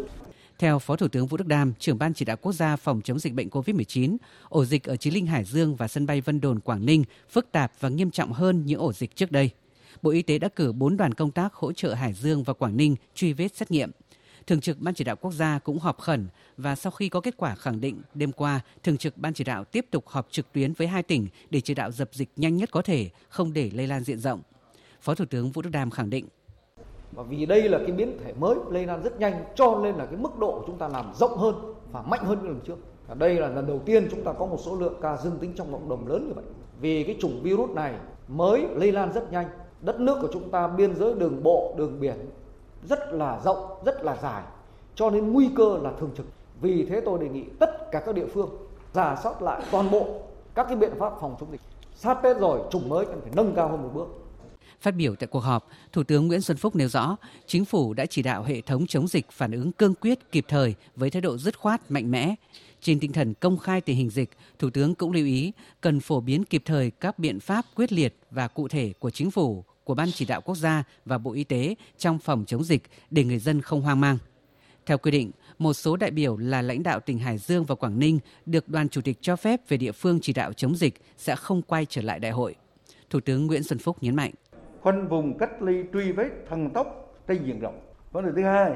Theo 0.59 0.79
Phó 0.79 0.97
Thủ 0.97 1.09
tướng 1.09 1.27
Vũ 1.27 1.37
Đức 1.37 1.47
Đam, 1.47 1.73
trưởng 1.79 1.99
ban 1.99 2.15
chỉ 2.15 2.25
đạo 2.25 2.37
quốc 2.37 2.53
gia 2.53 2.77
phòng 2.77 3.01
chống 3.05 3.19
dịch 3.19 3.35
bệnh 3.35 3.49
COVID-19, 3.49 4.17
ổ 4.49 4.65
dịch 4.65 4.85
ở 4.85 4.97
Chí 4.97 5.11
Linh, 5.11 5.27
Hải 5.27 5.45
Dương 5.45 5.77
và 5.77 5.89
sân 5.89 6.07
bay 6.07 6.21
Vân 6.21 6.41
Đồn, 6.41 6.61
Quảng 6.61 6.87
Ninh 6.87 7.05
phức 7.31 7.53
tạp 7.53 7.73
và 7.81 7.89
nghiêm 7.89 8.11
trọng 8.11 8.33
hơn 8.33 8.67
những 8.67 8.81
ổ 8.81 8.93
dịch 8.93 9.17
trước 9.17 9.33
đây. 9.33 9.51
Bộ 10.03 10.11
Y 10.11 10.23
tế 10.23 10.39
đã 10.39 10.49
cử 10.49 10.73
4 10.73 10.97
đoàn 10.97 11.15
công 11.15 11.31
tác 11.31 11.55
hỗ 11.55 11.73
trợ 11.73 11.95
Hải 11.95 12.13
Dương 12.13 12.43
và 12.43 12.53
Quảng 12.53 12.77
Ninh 12.77 12.97
truy 13.15 13.33
vết 13.33 13.57
xét 13.57 13.71
nghiệm. 13.71 13.91
Thường 14.51 14.61
trực 14.61 14.81
Ban 14.81 14.95
chỉ 14.95 15.05
đạo 15.05 15.17
quốc 15.17 15.33
gia 15.33 15.59
cũng 15.59 15.79
họp 15.79 15.99
khẩn 15.99 16.29
và 16.57 16.75
sau 16.75 16.91
khi 16.91 17.09
có 17.09 17.21
kết 17.21 17.35
quả 17.37 17.55
khẳng 17.55 17.81
định, 17.81 18.03
đêm 18.15 18.33
qua, 18.33 18.61
Thường 18.83 18.97
trực 18.97 19.19
Ban 19.19 19.35
chỉ 19.35 19.45
đạo 19.45 19.65
tiếp 19.65 19.87
tục 19.91 20.09
họp 20.09 20.27
trực 20.31 20.53
tuyến 20.53 20.73
với 20.73 20.87
hai 20.87 21.03
tỉnh 21.03 21.27
để 21.51 21.61
chỉ 21.61 21.75
đạo 21.75 21.91
dập 21.91 22.09
dịch 22.13 22.29
nhanh 22.37 22.57
nhất 22.57 22.71
có 22.73 22.83
thể, 22.83 23.11
không 23.29 23.53
để 23.53 23.71
lây 23.75 23.87
lan 23.87 24.05
diện 24.05 24.19
rộng. 24.19 24.41
Phó 25.01 25.15
Thủ 25.15 25.25
tướng 25.31 25.51
Vũ 25.51 25.63
Đức 25.63 25.71
Đam 25.73 25.91
khẳng 25.91 26.11
định. 26.11 26.27
Và 27.13 27.23
vì 27.23 27.47
đây 27.47 27.69
là 27.69 27.79
cái 27.79 27.93
biến 27.93 28.19
thể 28.25 28.33
mới 28.33 28.55
lây 28.71 28.87
lan 28.87 29.03
rất 29.03 29.19
nhanh 29.19 29.45
cho 29.55 29.81
nên 29.83 29.95
là 29.95 30.07
cái 30.07 30.17
mức 30.17 30.39
độ 30.39 30.65
chúng 30.67 30.79
ta 30.79 30.89
làm 30.89 31.13
rộng 31.15 31.39
hơn 31.39 31.55
và 31.93 32.03
mạnh 32.03 32.25
hơn 32.25 32.43
lần 32.43 32.61
trước. 32.67 32.77
Và 33.09 33.15
đây 33.15 33.35
là 33.35 33.49
lần 33.49 33.67
đầu 33.67 33.79
tiên 33.87 34.09
chúng 34.11 34.25
ta 34.25 34.33
có 34.33 34.47
một 34.47 34.59
số 34.65 34.77
lượng 34.77 34.95
ca 35.03 35.17
dương 35.17 35.39
tính 35.41 35.53
trong 35.57 35.73
cộng 35.73 35.89
đồng 35.89 36.07
lớn 36.07 36.29
như 36.29 36.35
vậy. 36.35 36.45
Vì 36.81 37.05
cái 37.05 37.17
chủng 37.21 37.43
virus 37.43 37.71
này 37.71 37.95
mới 38.29 38.67
lây 38.75 38.93
lan 38.93 39.13
rất 39.13 39.33
nhanh 39.33 39.49
đất 39.81 40.01
nước 40.01 40.19
của 40.23 40.29
chúng 40.33 40.51
ta 40.51 40.69
biên 40.69 40.95
giới 40.95 41.15
đường 41.15 41.43
bộ 41.43 41.75
đường 41.79 42.01
biển 42.01 42.17
rất 42.89 43.13
là 43.13 43.41
rộng 43.45 43.83
rất 43.85 44.05
là 44.05 44.17
dài 44.23 44.43
cho 44.95 45.11
nên 45.11 45.33
nguy 45.33 45.51
cơ 45.57 45.79
là 45.83 45.93
thường 46.01 46.11
trực. 46.17 46.27
Vì 46.61 46.85
thế 46.85 47.01
tôi 47.05 47.19
đề 47.19 47.29
nghị 47.29 47.45
tất 47.59 47.91
cả 47.93 48.03
các 48.07 48.15
địa 48.15 48.27
phương 48.35 48.51
giả 48.95 49.17
soát 49.23 49.43
lại 49.43 49.63
toàn 49.71 49.91
bộ 49.91 50.23
các 50.55 50.67
cái 50.69 50.77
biện 50.77 50.93
pháp 50.99 51.13
phòng 51.21 51.37
chống 51.41 51.53
dịch. 51.53 51.61
Sát 51.95 52.15
tết 52.23 52.37
rồi 52.39 52.61
chủng 52.71 52.89
mới 52.89 53.07
cần 53.07 53.21
phải 53.21 53.33
nâng 53.37 53.53
cao 53.57 53.69
hơn 53.69 53.83
một 53.83 53.91
bước. 53.95 54.07
Phát 54.81 54.91
biểu 54.91 55.15
tại 55.15 55.27
cuộc 55.27 55.41
họp, 55.41 55.69
Thủ 55.93 56.03
tướng 56.03 56.29
Nguyễn 56.29 56.41
Xuân 56.41 56.57
Phúc 56.57 56.77
nêu 56.77 56.89
rõ, 56.89 57.17
chính 57.47 57.65
phủ 57.65 57.95
đã 57.95 58.07
chỉ 58.07 58.23
đạo 58.23 58.43
hệ 58.43 58.61
thống 58.61 58.87
chống 58.87 59.09
dịch 59.09 59.31
phản 59.31 59.53
ứng 59.53 59.73
cương 59.73 59.95
quyết 59.95 60.33
kịp 60.33 60.45
thời 60.49 60.75
với 60.97 61.11
thái 61.11 61.23
độ 61.23 61.39
dứt 61.39 61.59
khoát 61.59 61.91
mạnh 61.91 62.11
mẽ. 62.11 62.35
Trên 62.81 63.01
tinh 63.01 63.13
thần 63.13 63.35
công 63.35 63.59
khai 63.59 63.81
tình 63.81 63.97
hình 63.97 64.11
dịch, 64.11 64.31
Thủ 64.59 64.71
tướng 64.71 64.95
cũng 64.95 65.13
lưu 65.13 65.25
ý 65.27 65.53
cần 65.81 66.01
phổ 66.01 66.21
biến 66.21 66.45
kịp 66.45 66.63
thời 66.65 66.91
các 66.91 67.19
biện 67.19 67.41
pháp 67.41 67.65
quyết 67.75 67.93
liệt 67.93 68.17
và 68.31 68.49
cụ 68.49 68.69
thể 68.69 68.93
của 68.99 69.11
chính 69.11 69.31
phủ, 69.31 69.65
của 69.85 69.95
Ban 69.95 70.09
chỉ 70.13 70.25
đạo 70.25 70.41
quốc 70.41 70.57
gia 70.57 70.85
và 71.05 71.19
Bộ 71.19 71.33
Y 71.33 71.45
tế 71.45 71.75
trong 71.99 72.19
phòng 72.19 72.45
chống 72.47 72.65
dịch 72.65 72.83
để 73.11 73.25
người 73.25 73.39
dân 73.39 73.61
không 73.61 73.81
hoang 73.81 74.01
mang. 74.01 74.19
Theo 74.87 74.99
quy 74.99 75.11
định, 75.11 75.31
một 75.59 75.73
số 75.73 75.97
đại 75.97 76.11
biểu 76.11 76.37
là 76.37 76.63
lãnh 76.63 76.83
đạo 76.83 77.01
tỉnh 77.01 77.19
Hải 77.19 77.39
Dương 77.39 77.65
và 77.65 77.75
Quảng 77.75 77.99
Ninh 77.99 78.19
được 78.47 78.69
đoàn 78.69 78.89
chủ 78.89 79.01
tịch 79.01 79.19
cho 79.21 79.37
phép 79.37 79.69
về 79.69 79.77
địa 79.77 79.93
phương 79.93 80.19
chỉ 80.23 80.33
đạo 80.33 80.53
chống 80.53 80.77
dịch 80.77 80.95
sẽ 81.17 81.37
không 81.37 81.63
quay 81.63 81.87
trở 81.87 82.03
lại 82.03 82.19
đại 82.19 82.33
hội. 82.33 82.55
Thủ 83.11 83.21
tướng 83.21 83.47
Nguyễn 83.47 83.63
Xuân 83.63 83.79
Phúc 83.79 83.97
nhấn 84.01 84.17
mạnh 84.17 84.33
khoanh 84.81 85.09
vùng 85.09 85.39
cách 85.39 85.63
ly 85.63 85.85
truy 85.93 86.13
vết 86.13 86.31
thần 86.49 86.71
tốc 86.71 87.15
trên 87.29 87.45
diện 87.45 87.61
rộng 87.61 87.81
vấn 88.13 88.27
đề 88.27 88.33
thứ 88.37 88.43
hai 88.43 88.73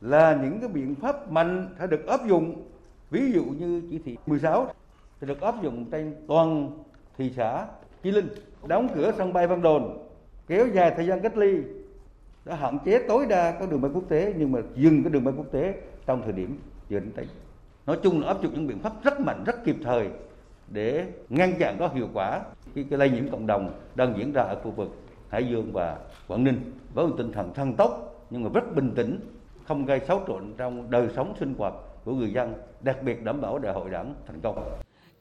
là 0.00 0.38
những 0.42 0.60
cái 0.60 0.68
biện 0.68 0.94
pháp 0.94 1.30
mạnh 1.32 1.74
sẽ 1.78 1.86
được 1.86 2.06
áp 2.06 2.20
dụng 2.28 2.68
ví 3.10 3.32
dụ 3.32 3.44
như 3.44 3.82
chỉ 3.90 3.98
thị 3.98 4.16
16 4.26 4.68
sẽ 5.20 5.26
được 5.26 5.40
áp 5.40 5.62
dụng 5.62 5.90
trên 5.90 6.14
toàn 6.28 6.70
thị 7.18 7.32
xã 7.36 7.66
Chí 8.02 8.10
Linh 8.10 8.28
đóng 8.66 8.88
cửa 8.94 9.12
sân 9.18 9.32
bay 9.32 9.46
Văn 9.46 9.62
Đồn 9.62 10.05
kéo 10.48 10.66
dài 10.66 10.92
thời 10.96 11.06
gian 11.06 11.20
cách 11.20 11.36
ly 11.36 11.58
đã 12.44 12.54
hạn 12.54 12.78
chế 12.84 12.98
tối 13.08 13.26
đa 13.28 13.56
các 13.60 13.70
đường 13.70 13.80
bay 13.80 13.90
quốc 13.94 14.04
tế 14.08 14.34
nhưng 14.36 14.52
mà 14.52 14.60
dừng 14.74 15.02
cái 15.02 15.12
đường 15.12 15.24
bay 15.24 15.34
quốc 15.36 15.46
tế 15.52 15.74
trong 16.06 16.22
thời 16.22 16.32
điểm 16.32 16.58
giờ 16.88 17.00
đến 17.00 17.12
tết 17.16 17.26
nói 17.86 17.98
chung 18.02 18.20
là 18.20 18.28
áp 18.28 18.42
dụng 18.42 18.54
những 18.54 18.66
biện 18.66 18.78
pháp 18.78 18.92
rất 19.04 19.20
mạnh 19.20 19.44
rất 19.46 19.64
kịp 19.64 19.76
thời 19.84 20.08
để 20.68 21.06
ngăn 21.28 21.52
chặn 21.58 21.76
có 21.78 21.88
hiệu 21.88 22.08
quả 22.14 22.40
cái, 22.74 22.84
cái 22.90 22.98
lây 22.98 23.10
nhiễm 23.10 23.28
cộng 23.30 23.46
đồng 23.46 23.80
đang 23.94 24.14
diễn 24.18 24.32
ra 24.32 24.42
ở 24.42 24.60
khu 24.62 24.70
vực 24.70 24.88
Hải 25.28 25.48
Dương 25.48 25.72
và 25.72 25.98
Quảng 26.28 26.44
Ninh 26.44 26.72
với 26.94 27.06
một 27.06 27.14
tinh 27.18 27.32
thần 27.32 27.54
thần 27.54 27.74
tốc 27.74 28.06
nhưng 28.30 28.44
mà 28.44 28.50
rất 28.54 28.74
bình 28.74 28.92
tĩnh, 28.96 29.20
không 29.64 29.86
gây 29.86 30.00
xáo 30.00 30.20
trộn 30.26 30.54
trong 30.56 30.90
đời 30.90 31.08
sống 31.16 31.34
sinh 31.40 31.54
hoạt 31.58 31.74
của 32.04 32.12
người 32.12 32.32
dân, 32.32 32.54
đặc 32.80 33.02
biệt 33.02 33.24
đảm 33.24 33.40
bảo 33.40 33.58
đại 33.58 33.72
hội 33.72 33.90
đảng 33.90 34.14
thành 34.26 34.40
công. 34.40 34.64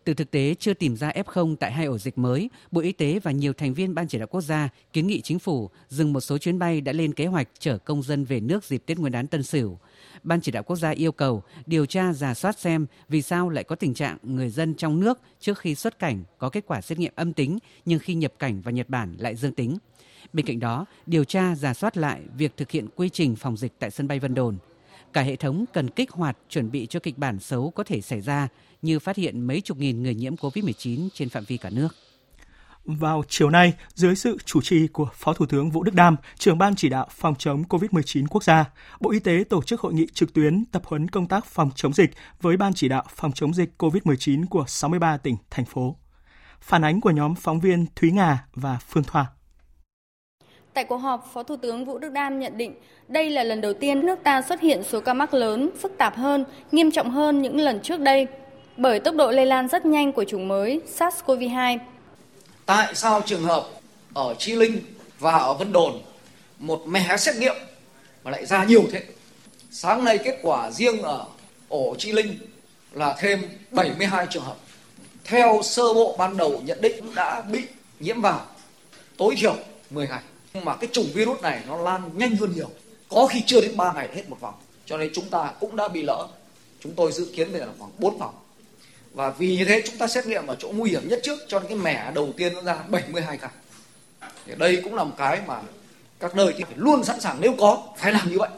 Từ 0.06 0.14
thực 0.14 0.32
tế 0.32 0.56
chưa 0.60 0.74
tìm 0.74 0.96
ra 0.96 1.12
F0 1.12 1.56
tại 1.56 1.72
hai 1.72 1.86
ổ 1.86 1.98
dịch 1.98 2.18
mới, 2.18 2.50
Bộ 2.72 2.82
Y 2.82 2.92
tế 2.92 3.20
và 3.24 3.32
nhiều 3.32 3.54
thành 3.54 3.74
viên 3.74 3.96
Ban 3.96 4.08
chỉ 4.08 4.18
đạo 4.18 4.28
quốc 4.28 4.42
gia 4.42 4.70
kiến 4.94 5.08
nghị 5.08 5.22
chính 5.22 5.40
phủ 5.40 5.70
dừng 5.90 6.14
một 6.14 6.22
số 6.22 6.38
chuyến 6.38 6.60
bay 6.60 6.82
đã 6.82 6.92
lên 6.92 7.14
kế 7.14 7.26
hoạch 7.26 7.48
chở 7.60 7.78
công 7.78 8.04
dân 8.04 8.26
về 8.26 8.40
nước 8.40 8.64
dịp 8.64 8.84
Tết 8.86 9.00
Nguyên 9.00 9.12
đán 9.12 9.28
Tân 9.28 9.44
Sửu. 9.44 9.78
Ban 10.24 10.42
chỉ 10.42 10.52
đạo 10.52 10.64
quốc 10.64 10.76
gia 10.76 10.90
yêu 10.90 11.12
cầu 11.12 11.44
điều 11.66 11.86
tra 11.86 12.14
giả 12.14 12.34
soát 12.34 12.60
xem 12.60 12.86
vì 13.10 13.22
sao 13.22 13.50
lại 13.50 13.64
có 13.64 13.76
tình 13.76 13.94
trạng 13.94 14.18
người 14.24 14.50
dân 14.50 14.74
trong 14.74 15.00
nước 15.00 15.20
trước 15.40 15.60
khi 15.60 15.76
xuất 15.76 16.00
cảnh 16.00 16.24
có 16.38 16.50
kết 16.50 16.64
quả 16.68 16.82
xét 16.82 17.00
nghiệm 17.00 17.14
âm 17.16 17.34
tính 17.34 17.60
nhưng 17.86 18.00
khi 18.00 18.14
nhập 18.14 18.34
cảnh 18.40 18.62
vào 18.62 18.72
Nhật 18.72 18.90
Bản 18.90 19.16
lại 19.20 19.36
dương 19.36 19.56
tính. 19.56 19.78
Bên 20.34 20.46
cạnh 20.46 20.60
đó, 20.60 20.86
điều 21.06 21.24
tra 21.24 21.56
giả 21.56 21.74
soát 21.74 21.98
lại 21.98 22.22
việc 22.38 22.58
thực 22.58 22.72
hiện 22.72 22.88
quy 22.96 23.10
trình 23.10 23.36
phòng 23.36 23.58
dịch 23.58 23.72
tại 23.80 23.92
sân 23.92 24.08
bay 24.08 24.20
Vân 24.20 24.34
Đồn. 24.34 24.58
Cả 25.14 25.22
hệ 25.22 25.36
thống 25.36 25.66
cần 25.74 25.90
kích 25.90 26.12
hoạt 26.12 26.38
chuẩn 26.50 26.72
bị 26.72 26.86
cho 26.86 27.00
kịch 27.00 27.18
bản 27.18 27.40
xấu 27.40 27.70
có 27.70 27.84
thể 27.84 28.02
xảy 28.02 28.22
ra 28.22 28.48
như 28.86 29.00
phát 29.00 29.16
hiện 29.16 29.48
mấy 29.48 29.62
chục 29.62 29.78
nghìn 29.78 30.04
người 30.04 30.16
nhiễm 30.16 30.36
COVID-19 30.36 31.10
trên 31.14 31.30
phạm 31.30 31.44
vi 31.44 31.58
cả 31.58 31.70
nước. 31.70 31.88
Vào 32.86 33.24
chiều 33.28 33.50
nay, 33.50 33.74
dưới 33.94 34.16
sự 34.16 34.38
chủ 34.46 34.62
trì 34.62 34.88
của 34.88 35.08
Phó 35.14 35.34
Thủ 35.34 35.46
tướng 35.46 35.72
Vũ 35.72 35.84
Đức 35.84 35.96
Đam, 35.96 36.16
trưởng 36.38 36.58
ban 36.58 36.76
chỉ 36.76 36.90
đạo 36.90 37.08
phòng 37.10 37.36
chống 37.36 37.64
COVID-19 37.70 38.26
quốc 38.30 38.44
gia, 38.44 38.66
Bộ 39.00 39.12
Y 39.12 39.20
tế 39.20 39.44
tổ 39.50 39.64
chức 39.64 39.82
hội 39.82 39.94
nghị 39.94 40.08
trực 40.14 40.34
tuyến 40.34 40.66
tập 40.66 40.82
huấn 40.86 41.08
công 41.08 41.28
tác 41.28 41.46
phòng 41.46 41.70
chống 41.76 41.94
dịch 41.94 42.10
với 42.42 42.58
ban 42.58 42.74
chỉ 42.74 42.88
đạo 42.88 43.04
phòng 43.16 43.32
chống 43.32 43.54
dịch 43.54 43.70
COVID-19 43.78 44.46
của 44.50 44.66
63 44.68 45.18
tỉnh, 45.18 45.38
thành 45.50 45.66
phố. 45.66 45.96
Phản 46.62 46.86
ánh 46.86 47.02
của 47.02 47.12
nhóm 47.12 47.36
phóng 47.36 47.60
viên 47.60 47.86
Thúy 47.96 48.12
Nga 48.12 48.46
và 48.54 48.78
Phương 48.88 49.04
Thoa. 49.04 49.26
Tại 50.74 50.84
cuộc 50.84 50.98
họp, 50.98 51.30
Phó 51.34 51.44
Thủ 51.44 51.56
tướng 51.56 51.86
Vũ 51.86 51.98
Đức 51.98 52.10
Đam 52.10 52.40
nhận 52.40 52.58
định 52.58 52.76
đây 53.08 53.30
là 53.30 53.44
lần 53.44 53.62
đầu 53.62 53.74
tiên 53.74 54.06
nước 54.06 54.20
ta 54.24 54.42
xuất 54.42 54.62
hiện 54.62 54.84
số 54.84 55.02
ca 55.02 55.14
mắc 55.14 55.34
lớn, 55.34 55.70
phức 55.82 55.98
tạp 55.98 56.16
hơn, 56.16 56.46
nghiêm 56.72 56.92
trọng 56.92 57.12
hơn 57.12 57.42
những 57.42 57.58
lần 57.58 57.80
trước 57.84 58.00
đây 58.00 58.28
bởi 58.78 59.00
tốc 59.00 59.16
độ 59.16 59.32
lây 59.32 59.46
lan 59.46 59.68
rất 59.68 59.86
nhanh 59.86 60.12
của 60.12 60.24
chủng 60.24 60.48
mới 60.48 60.82
SARS-CoV-2. 60.98 61.78
Tại 62.66 62.96
sao 62.96 63.22
trường 63.26 63.44
hợp 63.44 63.68
ở 64.14 64.36
Chi 64.40 64.56
Linh 64.56 64.82
và 65.20 65.32
ở 65.32 65.54
Vân 65.54 65.72
Đồn 65.72 66.02
một 66.60 66.88
mẻ 66.88 67.18
xét 67.18 67.36
nghiệm 67.36 67.56
mà 68.24 68.32
lại 68.32 68.46
ra 68.46 68.64
nhiều 68.64 68.84
thế? 68.92 69.04
Sáng 69.72 70.04
nay 70.04 70.20
kết 70.24 70.40
quả 70.42 70.72
riêng 70.72 71.02
ở 71.02 71.26
ổ 71.70 71.96
Chi 71.98 72.12
Linh 72.12 72.38
là 72.92 73.16
thêm 73.20 73.42
72 73.72 74.28
trường 74.30 74.44
hợp. 74.44 74.58
Theo 75.24 75.60
sơ 75.64 75.94
bộ 75.94 76.16
ban 76.18 76.38
đầu 76.38 76.62
nhận 76.66 76.82
định 76.82 77.16
đã 77.16 77.42
bị 77.42 77.62
nhiễm 78.00 78.22
vào, 78.22 78.46
tối 79.18 79.36
thiểu 79.38 79.56
10 79.90 80.08
ngày 80.08 80.22
nhưng 80.54 80.66
mà 80.66 80.76
cái 80.76 80.90
chủng 80.94 81.08
virus 81.14 81.42
này 81.42 81.62
nó 81.68 81.78
lan 81.78 82.10
nhanh 82.14 82.36
hơn 82.36 82.52
nhiều 82.56 82.70
có 83.10 83.28
khi 83.28 83.44
chưa 83.46 83.62
đến 83.62 83.78
3 83.78 83.94
ngày 83.94 84.10
hết 84.14 84.30
một 84.30 84.38
vòng 84.40 84.54
cho 84.86 84.98
nên 84.98 85.12
chúng 85.14 85.30
ta 85.30 85.52
cũng 85.60 85.76
đã 85.76 85.88
bị 85.88 86.04
lỡ 86.04 86.28
chúng 86.80 86.94
tôi 86.96 87.12
dự 87.12 87.32
kiến 87.36 87.52
bây 87.52 87.60
giờ 87.60 87.66
là 87.66 87.74
khoảng 87.80 87.92
4 87.98 88.18
vòng 88.18 88.34
và 89.16 89.30
vì 89.30 89.58
như 89.58 89.66
thế 89.66 89.82
chúng 89.86 89.98
ta 89.98 90.08
xét 90.08 90.26
nghiệm 90.26 90.48
ở 90.48 90.56
chỗ 90.60 90.72
nguy 90.76 90.90
hiểm 90.90 91.08
nhất 91.10 91.20
trước 91.24 91.40
cho 91.48 91.60
nên 91.60 91.70
cái 91.70 91.78
mẻ 91.78 92.12
đầu 92.16 92.30
tiên 92.38 92.54
nó 92.54 92.62
ra 92.62 92.76
72 92.88 93.38
ca. 93.38 93.50
Thì 94.46 94.54
đây 94.58 94.82
cũng 94.84 94.96
là 94.96 95.04
một 95.04 95.16
cái 95.18 95.42
mà 95.48 95.62
các 96.20 96.36
nơi 96.36 96.54
thì 96.58 96.64
phải 96.64 96.74
luôn 96.78 97.04
sẵn 97.04 97.20
sàng 97.20 97.38
nếu 97.40 97.54
có 97.58 97.84
phải 97.98 98.12
làm 98.12 98.32
như 98.32 98.40
vậy. 98.40 98.50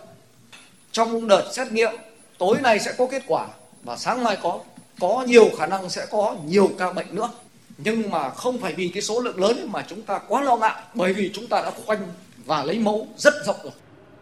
Trong 0.91 1.27
đợt 1.27 1.49
xét 1.53 1.71
nghiệm, 1.71 1.91
tối 2.37 2.57
nay 2.61 2.79
sẽ 2.79 2.93
có 2.97 3.07
kết 3.11 3.23
quả 3.27 3.47
và 3.83 3.97
sáng 3.97 4.23
mai 4.23 4.37
có 4.41 4.59
có 4.99 5.23
nhiều 5.27 5.49
khả 5.57 5.65
năng 5.65 5.89
sẽ 5.89 6.05
có 6.11 6.35
nhiều 6.45 6.69
ca 6.77 6.93
bệnh 6.93 7.15
nữa. 7.15 7.29
Nhưng 7.77 8.09
mà 8.09 8.29
không 8.29 8.57
phải 8.57 8.73
vì 8.73 8.91
cái 8.93 9.01
số 9.01 9.19
lượng 9.19 9.39
lớn 9.39 9.69
mà 9.71 9.85
chúng 9.89 10.01
ta 10.01 10.19
quá 10.27 10.41
lo 10.41 10.55
ngại 10.55 10.81
bởi 10.93 11.13
vì 11.13 11.31
chúng 11.33 11.47
ta 11.47 11.61
đã 11.61 11.71
khoanh 11.85 12.07
và 12.45 12.63
lấy 12.63 12.79
mẫu 12.79 13.07
rất 13.17 13.33
rộng 13.45 13.57
rồi. 13.63 13.73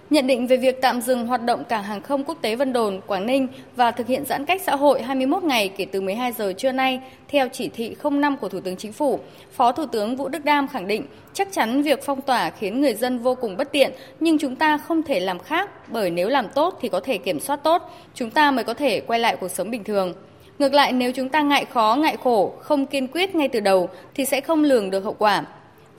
Nhận 0.10 0.28
định 0.28 0.48
về 0.48 0.58
việc 0.58 0.82
tạm 0.82 1.02
dừng 1.02 1.28
hoạt 1.28 1.46
động 1.46 1.64
cảng 1.64 1.84
hàng 1.84 2.02
không 2.02 2.24
quốc 2.24 2.38
tế 2.42 2.56
Vân 2.56 2.74
Đồn, 2.74 3.02
Quảng 3.08 3.26
Ninh 3.26 3.48
và 3.76 3.92
thực 3.92 4.08
hiện 4.08 4.26
giãn 4.26 4.46
cách 4.46 4.62
xã 4.62 4.76
hội 4.76 5.02
21 5.02 5.44
ngày 5.44 5.70
kể 5.78 5.86
từ 5.86 6.02
12 6.02 6.32
giờ 6.32 6.54
trưa 6.58 6.72
nay 6.72 7.02
theo 7.28 7.48
chỉ 7.54 7.70
thị 7.70 7.96
05 8.12 8.38
của 8.38 8.50
Thủ 8.50 8.60
tướng 8.60 8.78
Chính 8.78 8.94
phủ, 8.94 9.20
Phó 9.52 9.72
Thủ 9.72 9.86
tướng 9.86 10.16
Vũ 10.16 10.28
Đức 10.28 10.46
Đam 10.46 10.68
khẳng 10.68 10.88
định 10.88 11.06
chắc 11.34 11.48
chắn 11.52 11.82
việc 11.82 12.04
phong 12.04 12.22
tỏa 12.22 12.50
khiến 12.50 12.82
người 12.82 12.94
dân 12.94 13.20
vô 13.20 13.36
cùng 13.36 13.58
bất 13.58 13.72
tiện, 13.72 13.92
nhưng 14.20 14.38
chúng 14.38 14.56
ta 14.56 14.78
không 14.78 15.04
thể 15.04 15.20
làm 15.20 15.40
khác 15.40 15.70
bởi 15.92 16.10
nếu 16.10 16.30
làm 16.30 16.48
tốt 16.56 16.78
thì 16.82 16.90
có 16.90 17.00
thể 17.00 17.18
kiểm 17.18 17.40
soát 17.40 17.64
tốt, 17.64 17.82
chúng 18.14 18.30
ta 18.30 18.52
mới 18.52 18.64
có 18.64 18.74
thể 18.74 19.00
quay 19.00 19.20
lại 19.20 19.38
cuộc 19.40 19.52
sống 19.52 19.72
bình 19.72 19.84
thường. 19.84 20.14
Ngược 20.60 20.74
lại 20.74 20.92
nếu 20.92 21.12
chúng 21.12 21.30
ta 21.30 21.42
ngại 21.42 21.66
khó, 21.66 21.98
ngại 22.00 22.18
khổ, 22.24 22.54
không 22.60 22.86
kiên 22.86 23.08
quyết 23.08 23.36
ngay 23.36 23.48
từ 23.48 23.60
đầu 23.60 23.90
thì 24.14 24.26
sẽ 24.26 24.42
không 24.42 24.64
lường 24.64 24.92
được 24.92 25.04
hậu 25.04 25.16
quả. 25.20 25.44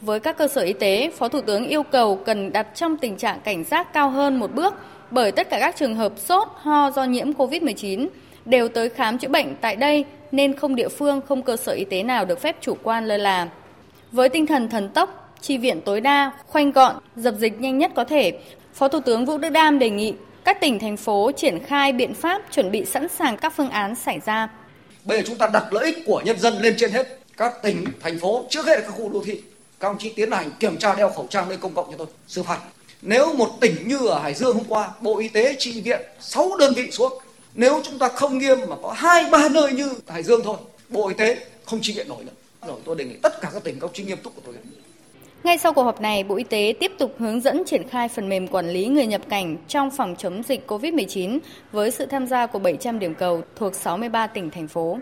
Với 0.06 0.20
các 0.20 0.38
cơ 0.38 0.48
sở 0.48 0.60
y 0.60 0.72
tế, 0.72 1.10
Phó 1.10 1.28
Thủ 1.28 1.40
tướng 1.40 1.68
yêu 1.68 1.82
cầu 1.82 2.16
cần 2.16 2.52
đặt 2.52 2.66
trong 2.74 2.96
tình 2.96 3.16
trạng 3.16 3.40
cảnh 3.40 3.64
giác 3.64 3.92
cao 3.92 4.10
hơn 4.10 4.36
một 4.38 4.54
bước 4.54 4.74
bởi 5.10 5.32
tất 5.32 5.50
cả 5.50 5.58
các 5.60 5.76
trường 5.76 5.94
hợp 5.94 6.12
sốt, 6.16 6.48
ho 6.54 6.90
do 6.90 7.04
nhiễm 7.04 7.32
COVID-19 7.32 8.08
đều 8.44 8.68
tới 8.68 8.88
khám 8.88 9.18
chữa 9.18 9.28
bệnh 9.28 9.56
tại 9.60 9.76
đây 9.76 10.04
nên 10.32 10.56
không 10.56 10.74
địa 10.74 10.88
phương, 10.88 11.20
không 11.28 11.42
cơ 11.42 11.56
sở 11.56 11.72
y 11.72 11.84
tế 11.84 12.02
nào 12.02 12.24
được 12.24 12.40
phép 12.40 12.56
chủ 12.60 12.76
quan 12.82 13.06
lơ 13.06 13.16
là. 13.16 13.48
Với 14.12 14.28
tinh 14.28 14.46
thần 14.46 14.68
thần 14.68 14.88
tốc, 14.88 15.36
chi 15.40 15.58
viện 15.58 15.80
tối 15.80 16.00
đa, 16.00 16.30
khoanh 16.46 16.72
gọn, 16.72 16.96
dập 17.16 17.34
dịch 17.38 17.60
nhanh 17.60 17.78
nhất 17.78 17.90
có 17.94 18.04
thể, 18.04 18.32
Phó 18.74 18.88
Thủ 18.88 19.00
tướng 19.00 19.26
Vũ 19.26 19.38
Đức 19.38 19.48
Đam 19.48 19.78
đề 19.78 19.90
nghị 19.90 20.14
các 20.44 20.60
tỉnh, 20.60 20.78
thành 20.78 20.96
phố 20.96 21.30
triển 21.36 21.58
khai 21.64 21.92
biện 21.92 22.14
pháp 22.14 22.42
chuẩn 22.50 22.70
bị 22.70 22.84
sẵn 22.84 23.08
sàng 23.08 23.36
các 23.36 23.52
phương 23.56 23.70
án 23.70 23.94
xảy 23.94 24.20
ra. 24.26 24.48
Bây 25.04 25.18
giờ 25.18 25.24
chúng 25.26 25.38
ta 25.38 25.48
đặt 25.52 25.72
lợi 25.72 25.84
ích 25.84 25.98
của 26.06 26.22
nhân 26.24 26.38
dân 26.38 26.58
lên 26.60 26.74
trên 26.76 26.90
hết. 26.90 27.18
Các 27.36 27.52
tỉnh, 27.62 27.84
thành 28.00 28.18
phố, 28.18 28.44
trước 28.50 28.66
hết 28.66 28.76
là 28.76 28.80
các 28.80 28.90
khu 28.90 29.12
đô 29.12 29.22
thị 29.26 29.40
các 29.80 29.88
ông 29.88 29.98
chí 29.98 30.12
tiến 30.16 30.30
hành 30.30 30.50
kiểm 30.60 30.76
tra 30.78 30.94
đeo 30.94 31.10
khẩu 31.10 31.26
trang 31.30 31.48
nơi 31.48 31.58
công 31.58 31.74
cộng 31.74 31.90
cho 31.90 31.96
tôi 31.96 32.06
xử 32.26 32.42
phạt. 32.42 32.58
Nếu 33.02 33.34
một 33.34 33.50
tỉnh 33.60 33.88
như 33.88 34.06
ở 34.06 34.18
Hải 34.18 34.34
Dương 34.34 34.54
hôm 34.54 34.64
qua 34.68 34.90
Bộ 35.00 35.18
Y 35.18 35.28
tế 35.28 35.56
trị 35.58 35.80
viện 35.80 36.00
6 36.20 36.50
đơn 36.58 36.74
vị 36.76 36.90
xuống 36.90 37.12
nếu 37.54 37.80
chúng 37.84 37.98
ta 37.98 38.08
không 38.08 38.38
nghiêm 38.38 38.58
mà 38.68 38.76
có 38.82 38.92
hai 38.92 39.24
ba 39.30 39.48
nơi 39.48 39.72
như 39.72 39.94
Hải 40.08 40.22
Dương 40.22 40.40
thôi 40.44 40.56
Bộ 40.88 41.08
Y 41.08 41.14
tế 41.14 41.36
không 41.64 41.80
trị 41.82 41.92
viện 41.96 42.08
nổi 42.08 42.24
nữa. 42.24 42.32
Rồi 42.66 42.76
tôi 42.84 42.96
đề 42.96 43.04
nghị 43.04 43.16
tất 43.22 43.40
cả 43.40 43.50
các 43.52 43.64
tỉnh 43.64 43.80
các 43.80 43.90
chi 43.94 44.04
nghiêm 44.04 44.18
túc 44.22 44.34
của 44.34 44.42
tôi. 44.44 44.54
Ngay 45.44 45.58
sau 45.58 45.72
cuộc 45.72 45.82
họp 45.82 46.00
này, 46.00 46.24
Bộ 46.24 46.36
Y 46.36 46.44
tế 46.44 46.74
tiếp 46.80 46.92
tục 46.98 47.14
hướng 47.18 47.40
dẫn 47.40 47.62
triển 47.66 47.88
khai 47.88 48.08
phần 48.08 48.28
mềm 48.28 48.48
quản 48.48 48.70
lý 48.70 48.86
người 48.86 49.06
nhập 49.06 49.20
cảnh 49.28 49.56
trong 49.68 49.90
phòng 49.90 50.14
chống 50.18 50.42
dịch 50.48 50.70
COVID-19 50.70 51.38
với 51.72 51.90
sự 51.90 52.06
tham 52.06 52.26
gia 52.26 52.46
của 52.46 52.58
700 52.58 52.98
điểm 52.98 53.14
cầu 53.14 53.42
thuộc 53.56 53.74
63 53.74 54.26
tỉnh, 54.26 54.50
thành 54.50 54.68
phố. 54.68 54.98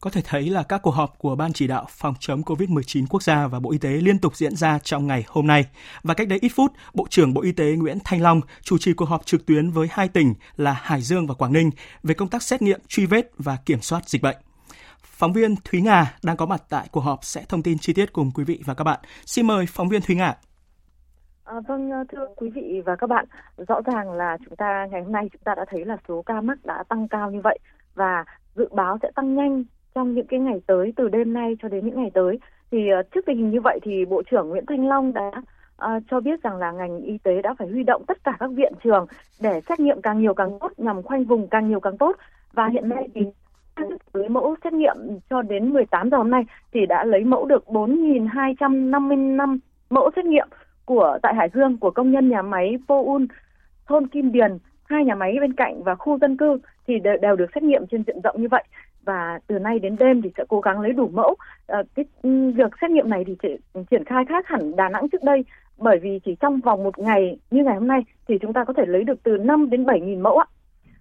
Có 0.00 0.10
thể 0.10 0.20
thấy 0.24 0.50
là 0.50 0.62
các 0.62 0.82
cuộc 0.82 0.90
họp 0.90 1.18
của 1.18 1.36
Ban 1.36 1.52
chỉ 1.52 1.66
đạo 1.66 1.86
phòng 1.88 2.14
chống 2.18 2.42
COVID-19 2.42 3.06
quốc 3.10 3.22
gia 3.22 3.46
và 3.46 3.60
Bộ 3.60 3.70
Y 3.70 3.78
tế 3.78 3.90
liên 3.90 4.18
tục 4.18 4.36
diễn 4.36 4.56
ra 4.56 4.78
trong 4.78 5.06
ngày 5.06 5.24
hôm 5.28 5.46
nay. 5.46 5.66
Và 6.02 6.14
cách 6.14 6.28
đây 6.28 6.38
ít 6.42 6.48
phút, 6.48 6.72
Bộ 6.94 7.06
trưởng 7.10 7.34
Bộ 7.34 7.42
Y 7.42 7.52
tế 7.52 7.64
Nguyễn 7.76 7.98
Thanh 8.04 8.22
Long 8.22 8.40
chủ 8.62 8.78
trì 8.78 8.92
cuộc 8.92 9.04
họp 9.04 9.26
trực 9.26 9.46
tuyến 9.46 9.70
với 9.70 9.88
hai 9.90 10.08
tỉnh 10.08 10.34
là 10.56 10.72
Hải 10.72 11.00
Dương 11.00 11.26
và 11.26 11.34
Quảng 11.34 11.52
Ninh 11.52 11.70
về 12.02 12.14
công 12.14 12.28
tác 12.28 12.42
xét 12.42 12.62
nghiệm, 12.62 12.80
truy 12.88 13.06
vết 13.06 13.30
và 13.38 13.56
kiểm 13.66 13.80
soát 13.80 14.08
dịch 14.08 14.22
bệnh. 14.22 14.36
Phóng 15.02 15.32
viên 15.32 15.54
Thúy 15.64 15.80
Nga 15.80 16.14
đang 16.22 16.36
có 16.36 16.46
mặt 16.46 16.62
tại 16.68 16.88
cuộc 16.92 17.00
họp 17.00 17.24
sẽ 17.24 17.44
thông 17.48 17.62
tin 17.62 17.78
chi 17.78 17.92
tiết 17.92 18.12
cùng 18.12 18.30
quý 18.34 18.44
vị 18.44 18.60
và 18.66 18.74
các 18.74 18.84
bạn. 18.84 19.00
Xin 19.26 19.46
mời 19.46 19.66
phóng 19.68 19.88
viên 19.88 20.02
Thúy 20.02 20.16
Nga. 20.16 20.36
À, 21.44 21.54
vâng 21.68 21.90
ờ, 21.90 22.04
thưa 22.12 22.26
quý 22.36 22.50
vị 22.54 22.82
và 22.86 22.96
các 22.96 23.06
bạn, 23.06 23.26
rõ 23.68 23.80
ràng 23.86 24.12
là 24.12 24.36
chúng 24.44 24.56
ta 24.56 24.86
ngày 24.90 25.02
hôm 25.02 25.12
nay 25.12 25.28
chúng 25.32 25.42
ta 25.44 25.54
đã 25.56 25.64
thấy 25.70 25.84
là 25.84 25.96
số 26.08 26.22
ca 26.26 26.40
mắc 26.40 26.58
đã 26.64 26.84
tăng 26.88 27.08
cao 27.08 27.30
như 27.30 27.40
vậy 27.44 27.58
và 27.94 28.24
dự 28.56 28.68
báo 28.72 28.98
sẽ 29.02 29.10
tăng 29.14 29.36
nhanh 29.36 29.64
trong 29.94 30.14
những 30.14 30.26
cái 30.26 30.40
ngày 30.40 30.60
tới 30.66 30.92
từ 30.96 31.08
đêm 31.08 31.32
nay 31.32 31.56
cho 31.62 31.68
đến 31.68 31.86
những 31.86 31.96
ngày 31.96 32.10
tới. 32.14 32.38
Thì 32.70 32.88
ờ, 32.88 33.02
trước 33.02 33.26
tình 33.26 33.36
hình 33.36 33.50
như 33.50 33.60
vậy 33.60 33.78
thì 33.82 34.04
bộ 34.04 34.22
trưởng 34.30 34.48
Nguyễn 34.48 34.66
Thanh 34.66 34.88
Long 34.88 35.12
đã 35.12 35.30
uh, 35.84 36.02
cho 36.10 36.20
biết 36.20 36.42
rằng 36.42 36.56
là 36.56 36.72
ngành 36.72 37.00
y 37.00 37.18
tế 37.18 37.42
đã 37.42 37.54
phải 37.58 37.68
huy 37.68 37.82
động 37.82 38.04
tất 38.06 38.24
cả 38.24 38.36
các 38.40 38.50
viện 38.50 38.72
trường 38.84 39.06
để 39.40 39.60
xét 39.68 39.80
nghiệm 39.80 40.02
càng 40.02 40.20
nhiều 40.20 40.34
càng 40.34 40.58
tốt 40.60 40.72
nhằm 40.76 41.02
khoanh 41.02 41.24
vùng 41.24 41.48
càng 41.48 41.68
nhiều 41.68 41.80
càng 41.80 41.98
tốt. 41.98 42.16
Và 42.52 42.68
hiện 42.68 42.88
nay 42.88 43.08
thì 43.14 43.20
lấy 44.12 44.28
mẫu 44.28 44.56
xét 44.64 44.72
nghiệm 44.72 44.96
cho 45.30 45.42
đến 45.42 45.72
18 45.72 46.10
giờ 46.10 46.16
hôm 46.16 46.30
nay 46.30 46.42
thì 46.72 46.86
đã 46.86 47.04
lấy 47.04 47.24
mẫu 47.24 47.44
được 47.44 47.64
4.255 47.66 49.58
mẫu 49.90 50.10
xét 50.16 50.24
nghiệm 50.24 50.48
của 50.84 51.18
tại 51.22 51.34
Hải 51.34 51.48
Dương 51.54 51.78
của 51.78 51.90
công 51.90 52.10
nhân 52.10 52.28
nhà 52.28 52.42
máy 52.42 52.78
Poun 52.88 53.26
thôn 53.86 54.06
Kim 54.06 54.32
Điền 54.32 54.58
hai 54.84 55.04
nhà 55.04 55.14
máy 55.14 55.36
bên 55.40 55.52
cạnh 55.52 55.82
và 55.82 55.94
khu 55.94 56.18
dân 56.18 56.36
cư 56.36 56.58
thì 56.86 56.94
đều 57.22 57.36
được 57.36 57.46
xét 57.54 57.62
nghiệm 57.62 57.86
trên 57.90 58.04
diện 58.06 58.20
rộng 58.24 58.42
như 58.42 58.48
vậy 58.50 58.64
và 59.04 59.38
từ 59.46 59.58
nay 59.58 59.78
đến 59.78 59.96
đêm 59.98 60.22
thì 60.22 60.30
sẽ 60.36 60.44
cố 60.48 60.60
gắng 60.60 60.80
lấy 60.80 60.92
đủ 60.92 61.08
mẫu. 61.08 61.34
À, 61.66 61.82
cái 61.94 62.04
việc 62.54 62.72
xét 62.80 62.90
nghiệm 62.90 63.10
này 63.10 63.24
thì 63.26 63.36
triển 63.90 64.04
khai 64.04 64.24
khác 64.28 64.48
hẳn 64.48 64.76
Đà 64.76 64.88
Nẵng 64.88 65.08
trước 65.08 65.22
đây 65.22 65.44
bởi 65.78 65.98
vì 65.98 66.20
chỉ 66.24 66.36
trong 66.40 66.60
vòng 66.60 66.82
một 66.82 66.98
ngày 66.98 67.38
như 67.50 67.64
ngày 67.64 67.74
hôm 67.74 67.88
nay 67.88 68.00
thì 68.28 68.38
chúng 68.38 68.52
ta 68.52 68.64
có 68.64 68.72
thể 68.72 68.86
lấy 68.86 69.04
được 69.04 69.22
từ 69.22 69.36
5 69.36 69.70
đến 69.70 69.86
7 69.86 70.00
nghìn 70.00 70.20
mẫu 70.20 70.38
ạ. 70.38 70.46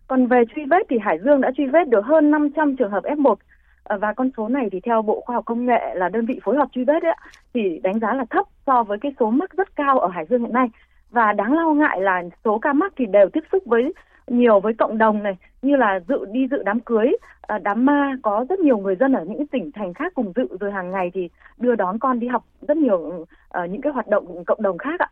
Còn 0.07 0.27
về 0.27 0.43
truy 0.55 0.65
vết 0.69 0.83
thì 0.89 0.97
Hải 1.01 1.19
Dương 1.19 1.41
đã 1.41 1.51
truy 1.57 1.65
vết 1.67 1.87
được 1.87 2.05
hơn 2.05 2.31
500 2.31 2.75
trường 2.75 2.91
hợp 2.91 3.03
F1 3.03 3.35
à, 3.35 3.37
ờ, 3.83 3.97
và 3.97 4.13
con 4.13 4.29
số 4.37 4.47
này 4.47 4.69
thì 4.71 4.79
theo 4.79 5.01
Bộ 5.01 5.21
Khoa 5.25 5.35
học 5.35 5.45
Công 5.45 5.65
nghệ 5.65 5.95
là 5.95 6.09
đơn 6.09 6.25
vị 6.25 6.39
phối 6.43 6.57
hợp 6.57 6.67
truy 6.71 6.83
vết 6.83 7.03
ấy, 7.03 7.15
thì 7.53 7.79
đánh 7.83 7.99
giá 7.99 8.13
là 8.13 8.25
thấp 8.29 8.45
so 8.65 8.83
với 8.83 8.97
cái 9.01 9.11
số 9.19 9.29
mắc 9.29 9.51
rất 9.57 9.75
cao 9.75 9.99
ở 9.99 10.07
Hải 10.07 10.25
Dương 10.29 10.41
hiện 10.41 10.53
nay 10.53 10.67
và 11.11 11.33
đáng 11.33 11.53
lo 11.53 11.73
ngại 11.73 12.01
là 12.01 12.23
số 12.45 12.59
ca 12.59 12.73
mắc 12.73 12.93
thì 12.97 13.05
đều 13.05 13.29
tiếp 13.29 13.43
xúc 13.51 13.63
với 13.65 13.93
nhiều 14.31 14.59
với 14.59 14.73
cộng 14.73 14.97
đồng 14.97 15.23
này 15.23 15.37
như 15.61 15.75
là 15.75 15.99
dự 16.07 16.25
đi 16.25 16.47
dự 16.51 16.63
đám 16.63 16.79
cưới. 16.79 17.11
À, 17.41 17.57
đám 17.57 17.85
ma 17.85 18.17
có 18.21 18.45
rất 18.49 18.59
nhiều 18.59 18.77
người 18.77 18.95
dân 18.95 19.13
ở 19.13 19.25
những 19.25 19.47
tỉnh 19.47 19.71
thành 19.71 19.93
khác 19.93 20.13
cùng 20.15 20.33
dự 20.35 20.47
rồi 20.59 20.71
hàng 20.71 20.91
ngày 20.91 21.11
thì 21.13 21.29
đưa 21.57 21.75
đón 21.75 21.99
con 21.99 22.19
đi 22.19 22.27
học 22.27 22.45
rất 22.67 22.77
nhiều 22.77 23.25
ờ, 23.49 23.65
những 23.65 23.81
cái 23.81 23.93
hoạt 23.93 24.07
động 24.07 24.43
cộng 24.45 24.61
đồng 24.61 24.77
khác 24.77 24.99
ạ. 24.99 25.07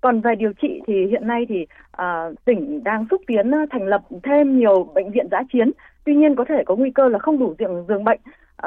Còn 0.00 0.20
về 0.20 0.34
điều 0.34 0.52
trị 0.52 0.80
thì 0.86 1.06
hiện 1.06 1.26
nay 1.26 1.46
thì 1.48 1.66
uh, 2.02 2.44
tỉnh 2.44 2.84
đang 2.84 3.06
xúc 3.10 3.22
tiến 3.26 3.50
ờ, 3.50 3.58
thành 3.70 3.86
lập 3.86 4.02
thêm 4.22 4.58
nhiều 4.58 4.84
bệnh 4.94 5.10
viện 5.10 5.28
giã 5.30 5.42
chiến. 5.52 5.70
Tuy 6.04 6.14
nhiên 6.14 6.36
có 6.36 6.44
thể 6.48 6.62
có 6.66 6.76
nguy 6.76 6.90
cơ 6.90 7.08
là 7.08 7.18
không 7.18 7.38
đủ 7.38 7.54
giường 7.58 7.84
giường 7.88 8.04
bệnh 8.04 8.20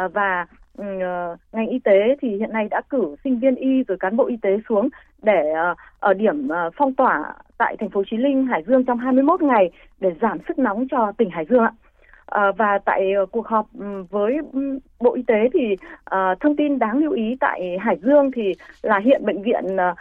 uh, 0.05 0.13
và 0.13 0.45
uh, 0.81 1.39
ngành 1.53 1.67
y 1.67 1.79
tế 1.79 2.15
thì 2.21 2.29
hiện 2.29 2.53
nay 2.53 2.67
đã 2.71 2.81
cử 2.89 3.15
sinh 3.23 3.39
viên 3.39 3.55
y 3.55 3.83
rồi 3.87 3.97
cán 3.97 4.17
bộ 4.17 4.25
y 4.25 4.37
tế 4.41 4.49
xuống 4.69 4.89
để 5.23 5.53
uh, 5.71 5.77
ở 5.99 6.13
điểm 6.13 6.47
uh, 6.47 6.73
phong 6.77 6.93
tỏa 6.93 7.33
tại 7.57 7.77
thành 7.79 7.89
phố 7.89 8.03
Chí 8.11 8.17
Linh, 8.17 8.47
Hải 8.47 8.63
Dương 8.67 8.85
trong 8.85 8.97
21 8.97 9.41
ngày 9.41 9.71
để 9.99 10.11
giảm 10.21 10.37
sức 10.47 10.59
nóng 10.59 10.87
cho 10.91 11.11
tỉnh 11.17 11.29
Hải 11.29 11.45
Dương 11.49 11.63
ạ. 11.63 11.71
À, 12.25 12.51
và 12.57 12.79
tại 12.85 13.11
uh, 13.23 13.31
cuộc 13.31 13.47
họp 13.47 13.67
ừ, 13.79 14.03
với 14.09 14.37
ừ, 14.53 14.79
Bộ 14.99 15.13
Y 15.13 15.23
tế 15.27 15.49
thì 15.53 15.73
uh, 15.73 16.39
thông 16.39 16.55
tin 16.55 16.79
đáng 16.79 16.97
lưu 16.97 17.11
ý 17.11 17.35
tại 17.39 17.77
Hải 17.79 17.97
Dương 18.03 18.31
thì 18.35 18.53
là 18.81 18.99
hiện 18.99 19.25
bệnh 19.25 19.43
viện 19.43 19.65
uh, 19.65 19.97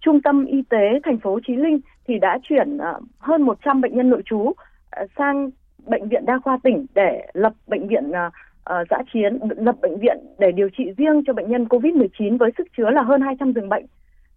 Trung 0.00 0.22
tâm 0.22 0.44
Y 0.44 0.62
tế 0.68 1.00
thành 1.04 1.18
phố 1.18 1.38
Chí 1.46 1.56
Linh 1.56 1.80
thì 2.06 2.18
đã 2.18 2.38
chuyển 2.42 2.76
uh, 2.76 3.02
hơn 3.18 3.42
100 3.42 3.80
bệnh 3.80 3.96
nhân 3.96 4.10
nội 4.10 4.22
trú 4.24 4.38
uh, 4.38 4.54
sang 5.18 5.50
bệnh 5.86 6.08
viện 6.08 6.26
đa 6.26 6.38
khoa 6.38 6.58
tỉnh 6.62 6.86
để 6.94 7.26
lập 7.32 7.52
bệnh 7.66 7.88
viện 7.88 8.10
uh, 8.10 8.32
uh, 8.72 8.88
giã 8.90 8.98
chiến, 9.12 9.38
lập 9.56 9.76
bệnh 9.82 9.98
viện 9.98 10.16
để 10.38 10.52
điều 10.52 10.68
trị 10.78 10.84
riêng 10.96 11.22
cho 11.26 11.32
bệnh 11.32 11.50
nhân 11.50 11.64
COVID-19 11.64 12.38
với 12.38 12.50
sức 12.58 12.66
chứa 12.76 12.90
là 12.90 13.02
hơn 13.02 13.20
200 13.20 13.52
giường 13.52 13.68
bệnh 13.68 13.86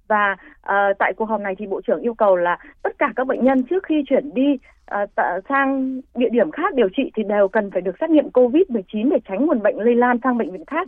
và 0.10 0.36
uh, 0.60 0.98
tại 1.00 1.14
cuộc 1.18 1.26
họp 1.26 1.42
này 1.42 1.56
thì 1.58 1.68
bộ 1.68 1.82
trưởng 1.82 2.02
yêu 2.02 2.14
cầu 2.14 2.36
là 2.36 2.58
tất 2.84 2.98
cả 3.00 3.14
các 3.16 3.28
bệnh 3.28 3.44
nhân 3.44 3.64
trước 3.64 3.84
khi 3.84 4.04
chuyển 4.10 4.34
đi 4.34 4.58
ờ, 4.86 5.04
uh, 5.04 5.10
t- 5.16 5.42
sang 5.50 6.02
địa 6.16 6.30
điểm 6.32 6.52
khác 6.52 6.74
điều 6.76 6.90
trị 6.98 7.12
thì 7.16 7.24
đều 7.24 7.48
cần 7.48 7.72
phải 7.72 7.82
được 7.82 7.96
xét 8.02 8.10
nghiệm 8.10 8.30
COVID-19 8.30 9.10
để 9.10 9.18
tránh 9.30 9.46
nguồn 9.46 9.62
bệnh 9.64 9.78
lây 9.78 9.96
lan 9.96 10.18
sang 10.24 10.38
bệnh 10.38 10.52
viện 10.52 10.66
khác. 10.66 10.88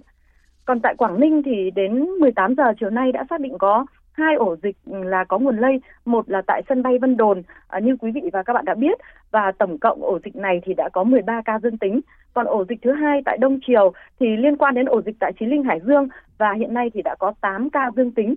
Còn 0.66 0.80
tại 0.80 0.96
Quảng 0.98 1.20
Ninh 1.20 1.44
thì 1.46 1.72
đến 1.76 2.10
18 2.20 2.56
giờ 2.56 2.64
chiều 2.80 2.89
nay 2.89 3.12
đã 3.12 3.26
xác 3.30 3.42
định 3.42 3.58
có 3.58 3.86
hai 4.14 4.36
ổ 4.36 4.55
dịch 4.64 4.78
ừ, 4.86 5.03
là 5.03 5.24
có 5.24 5.39
nguồn 5.39 5.57
lây, 5.57 5.82
một 6.05 6.30
là 6.30 6.41
tại 6.47 6.62
sân 6.70 6.84
bay 6.84 6.97
Vân 6.97 7.18
Đồn 7.18 7.41
à, 7.68 7.80
như 7.80 7.95
quý 7.99 8.12
vị 8.12 8.22
và 8.34 8.43
các 8.43 8.53
bạn 8.53 8.66
đã 8.66 8.74
biết 8.74 8.97
và 9.32 9.51
tổng 9.57 9.78
cộng 9.78 10.03
ổ 10.03 10.20
dịch 10.26 10.36
này 10.36 10.62
thì 10.66 10.74
đã 10.74 10.89
có 10.89 11.03
13 11.03 11.41
ca 11.45 11.59
dương 11.59 11.78
tính. 11.78 12.01
Còn 12.34 12.45
ổ 12.45 12.66
dịch 12.70 12.80
thứ 12.82 12.91
hai 12.91 13.22
tại 13.26 13.38
Đông 13.38 13.59
Triều 13.68 13.93
thì 14.20 14.38
liên 14.38 14.57
quan 14.57 14.76
đến 14.76 14.86
ổ 14.86 15.01
dịch 15.01 15.16
tại 15.20 15.32
Chí 15.39 15.45
Linh 15.45 15.64
Hải 15.64 15.80
Dương 15.86 16.07
và 16.38 16.53
hiện 16.53 16.74
nay 16.74 16.91
thì 16.93 17.01
đã 17.01 17.16
có 17.20 17.34
8 17.41 17.70
ca 17.70 17.91
dương 17.95 18.12
tính. 18.12 18.36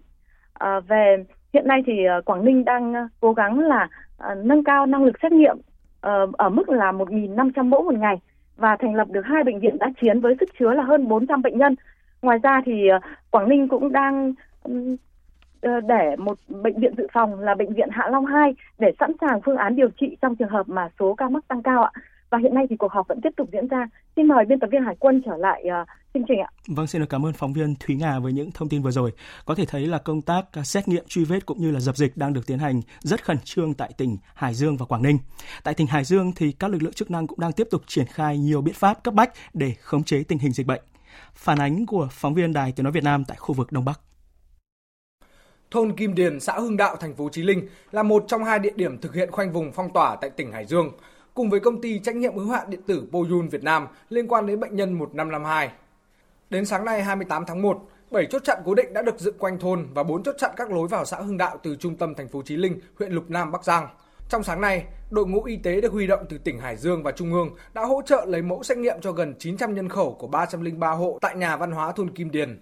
À, 0.53 0.81
về 0.81 1.25
hiện 1.53 1.68
nay 1.68 1.83
thì 1.87 2.05
à, 2.05 2.20
Quảng 2.25 2.45
Ninh 2.45 2.64
đang 2.64 2.95
à, 2.95 3.09
cố 3.20 3.33
gắng 3.33 3.59
là 3.59 3.89
à, 4.18 4.35
nâng 4.35 4.64
cao 4.64 4.87
năng 4.87 5.05
lực 5.05 5.16
xét 5.22 5.33
nghiệm 5.33 5.57
ờ, 6.01 6.27
ở 6.33 6.49
mức 6.49 6.68
là 6.68 6.93
1.500 6.93 7.64
mẫu 7.64 7.83
một 7.83 7.95
ngày 7.95 8.16
và 8.57 8.77
thành 8.77 8.95
lập 8.95 9.09
được 9.11 9.22
hai 9.25 9.45
bệnh 9.45 9.61
viện 9.61 9.79
đã 9.79 9.91
chiến 10.01 10.20
với 10.20 10.37
sức 10.41 10.49
chứa 10.59 10.72
là 10.72 10.83
hơn 10.83 11.09
400 11.09 11.43
bệnh 11.43 11.59
nhân. 11.59 11.75
Ngoài 12.22 12.39
ra 12.43 12.62
thì 12.66 12.89
Quảng 13.31 13.49
Ninh 13.49 13.68
cũng 13.68 13.93
đang 13.93 14.33
Ờ, 15.65 15.81
để 15.81 16.17
một 16.19 16.39
bệnh 16.49 16.81
viện 16.81 16.95
dự 16.97 17.07
phòng 17.12 17.41
là 17.41 17.55
bệnh 17.55 17.75
viện 17.75 17.89
Hạ 17.93 18.09
Long 18.11 18.27
2 18.27 18.55
để 18.79 18.93
sẵn 19.01 19.12
sàng 19.21 19.41
phương 19.45 19.57
án 19.57 19.77
điều 19.77 19.89
trị 20.01 20.17
trong 20.23 20.37
trường 20.37 20.49
hợp 20.49 20.69
mà 20.69 20.89
số 20.99 21.15
ca 21.15 21.29
mắc 21.29 21.49
tăng 21.49 21.62
cao 21.62 21.83
ạ. 21.83 21.91
Và 22.31 22.39
hiện 22.39 22.55
nay 22.55 22.67
thì 22.71 22.77
cuộc 22.77 22.93
họp 22.93 23.09
vẫn 23.09 23.21
tiếp 23.21 23.31
tục 23.37 23.49
diễn 23.53 23.69
ra. 23.69 23.89
Xin 24.17 24.29
mời 24.29 24.45
biên 24.45 24.61
tập 24.61 24.69
viên 24.73 24.83
Hải 24.83 24.97
Quân 24.99 25.23
trở 25.27 25.37
lại 25.37 25.65
uh, 25.83 25.89
chương 26.15 26.23
trình 26.29 26.41
ạ. 26.41 26.49
Vâng, 26.69 26.87
xin 26.87 27.01
được 27.01 27.07
cảm 27.11 27.27
ơn 27.27 27.33
phóng 27.33 27.53
viên 27.53 27.75
Thúy 27.81 27.97
Nga 27.97 28.19
với 28.19 28.33
những 28.33 28.51
thông 28.55 28.69
tin 28.69 28.83
vừa 28.83 28.91
rồi. 28.91 29.12
Có 29.45 29.55
thể 29.55 29.65
thấy 29.69 29.87
là 29.87 29.99
công 29.99 30.23
tác 30.23 30.45
à, 30.53 30.62
xét 30.62 30.89
nghiệm 30.89 31.05
truy 31.09 31.25
vết 31.25 31.47
cũng 31.47 31.59
như 31.59 31.71
là 31.71 31.81
dập 31.81 31.97
dịch 31.97 32.17
đang 32.17 32.33
được 32.33 32.47
tiến 32.47 32.59
hành 32.59 32.81
rất 33.01 33.25
khẩn 33.25 33.37
trương 33.45 33.75
tại 33.75 33.91
tỉnh 33.99 34.17
Hải 34.35 34.55
Dương 34.55 34.77
và 34.77 34.87
Quảng 34.87 35.03
Ninh. 35.03 35.19
Tại 35.65 35.75
tỉnh 35.75 35.87
Hải 35.87 36.05
Dương 36.05 36.33
thì 36.37 36.53
các 36.53 36.71
lực 36.71 36.83
lượng 36.83 36.93
chức 36.93 37.11
năng 37.11 37.27
cũng 37.27 37.41
đang 37.41 37.53
tiếp 37.53 37.69
tục 37.71 37.83
triển 37.87 38.07
khai 38.07 38.39
nhiều 38.39 38.62
biện 38.62 38.75
pháp 38.75 39.03
cấp 39.05 39.15
bách 39.15 39.33
để 39.55 39.75
khống 39.81 40.05
chế 40.05 40.23
tình 40.23 40.39
hình 40.39 40.53
dịch 40.53 40.67
bệnh. 40.67 40.83
Phản 41.35 41.59
ánh 41.59 41.87
của 41.87 42.09
phóng 42.11 42.35
viên 42.35 42.53
Đài 42.53 42.73
Tiếng 42.73 42.85
nói 42.85 42.93
Việt 42.93 43.05
Nam 43.05 43.25
tại 43.25 43.37
khu 43.41 43.55
vực 43.55 43.73
Đông 43.73 43.85
Bắc. 43.85 44.01
Thôn 45.75 45.97
Kim 45.97 46.14
Điền, 46.14 46.41
xã 46.41 46.53
Hưng 46.53 46.77
Đạo, 46.77 46.97
thành 46.97 47.14
phố 47.14 47.29
Chí 47.33 47.43
Linh 47.43 47.68
là 47.93 48.03
một 48.03 48.25
trong 48.29 48.45
hai 48.45 48.59
địa 48.59 48.72
điểm 48.77 48.99
thực 49.01 49.14
hiện 49.14 49.31
khoanh 49.31 49.53
vùng 49.53 49.72
phong 49.72 49.93
tỏa 49.93 50.16
tại 50.16 50.31
tỉnh 50.31 50.53
Hải 50.53 50.66
Dương, 50.66 50.93
cùng 51.35 51.51
với 51.51 51.61
công 51.61 51.81
ty 51.81 51.99
trách 51.99 52.16
nhiệm 52.16 52.37
hữu 52.37 52.49
hạn 52.49 52.70
điện 52.70 52.81
tử 52.87 53.09
Poyun 53.12 53.49
Việt 53.49 53.62
Nam 53.62 53.87
liên 54.09 54.29
quan 54.29 54.47
đến 54.47 54.61
bệnh 54.61 54.77
nhân 54.77 54.93
1552. 54.93 55.70
Đến 56.51 56.64
sáng 56.64 56.85
nay 56.85 57.03
28 57.03 57.45
tháng 57.47 57.62
1, 57.62 57.89
7 58.11 58.27
chốt 58.31 58.45
chặn 58.45 58.59
cố 58.64 58.75
định 58.75 58.93
đã 58.93 59.03
được 59.03 59.18
dựng 59.18 59.39
quanh 59.39 59.59
thôn 59.59 59.87
và 59.95 60.03
4 60.03 60.22
chốt 60.22 60.35
chặn 60.39 60.51
các 60.57 60.70
lối 60.70 60.89
vào 60.89 61.05
xã 61.05 61.16
Hưng 61.16 61.37
Đạo 61.37 61.59
từ 61.62 61.77
trung 61.77 61.97
tâm 61.97 62.14
thành 62.14 62.29
phố 62.29 62.43
Chí 62.43 62.57
Linh, 62.57 62.81
huyện 62.99 63.12
Lục 63.12 63.31
Nam, 63.31 63.53
Bắc 63.53 63.64
Giang. 63.64 63.89
Trong 64.29 64.43
sáng 64.43 64.61
nay, 64.61 64.85
đội 65.11 65.27
ngũ 65.27 65.45
y 65.45 65.57
tế 65.57 65.81
được 65.81 65.93
huy 65.93 66.07
động 66.07 66.27
từ 66.29 66.39
tỉnh 66.39 66.59
Hải 66.59 66.77
Dương 66.77 67.03
và 67.03 67.12
Trung 67.12 67.33
ương 67.33 67.51
đã 67.75 67.85
hỗ 67.85 68.03
trợ 68.07 68.25
lấy 68.29 68.43
mẫu 68.43 68.62
xét 68.62 68.79
nghiệm 68.79 69.01
cho 69.01 69.12
gần 69.12 69.35
900 69.39 69.75
nhân 69.75 69.89
khẩu 69.89 70.14
của 70.14 70.27
303 70.27 70.91
hộ 70.91 71.18
tại 71.20 71.37
nhà 71.37 71.57
văn 71.57 71.72
hóa 71.72 71.93
thôn 71.93 72.11
Kim 72.11 72.31
Điền. 72.31 72.59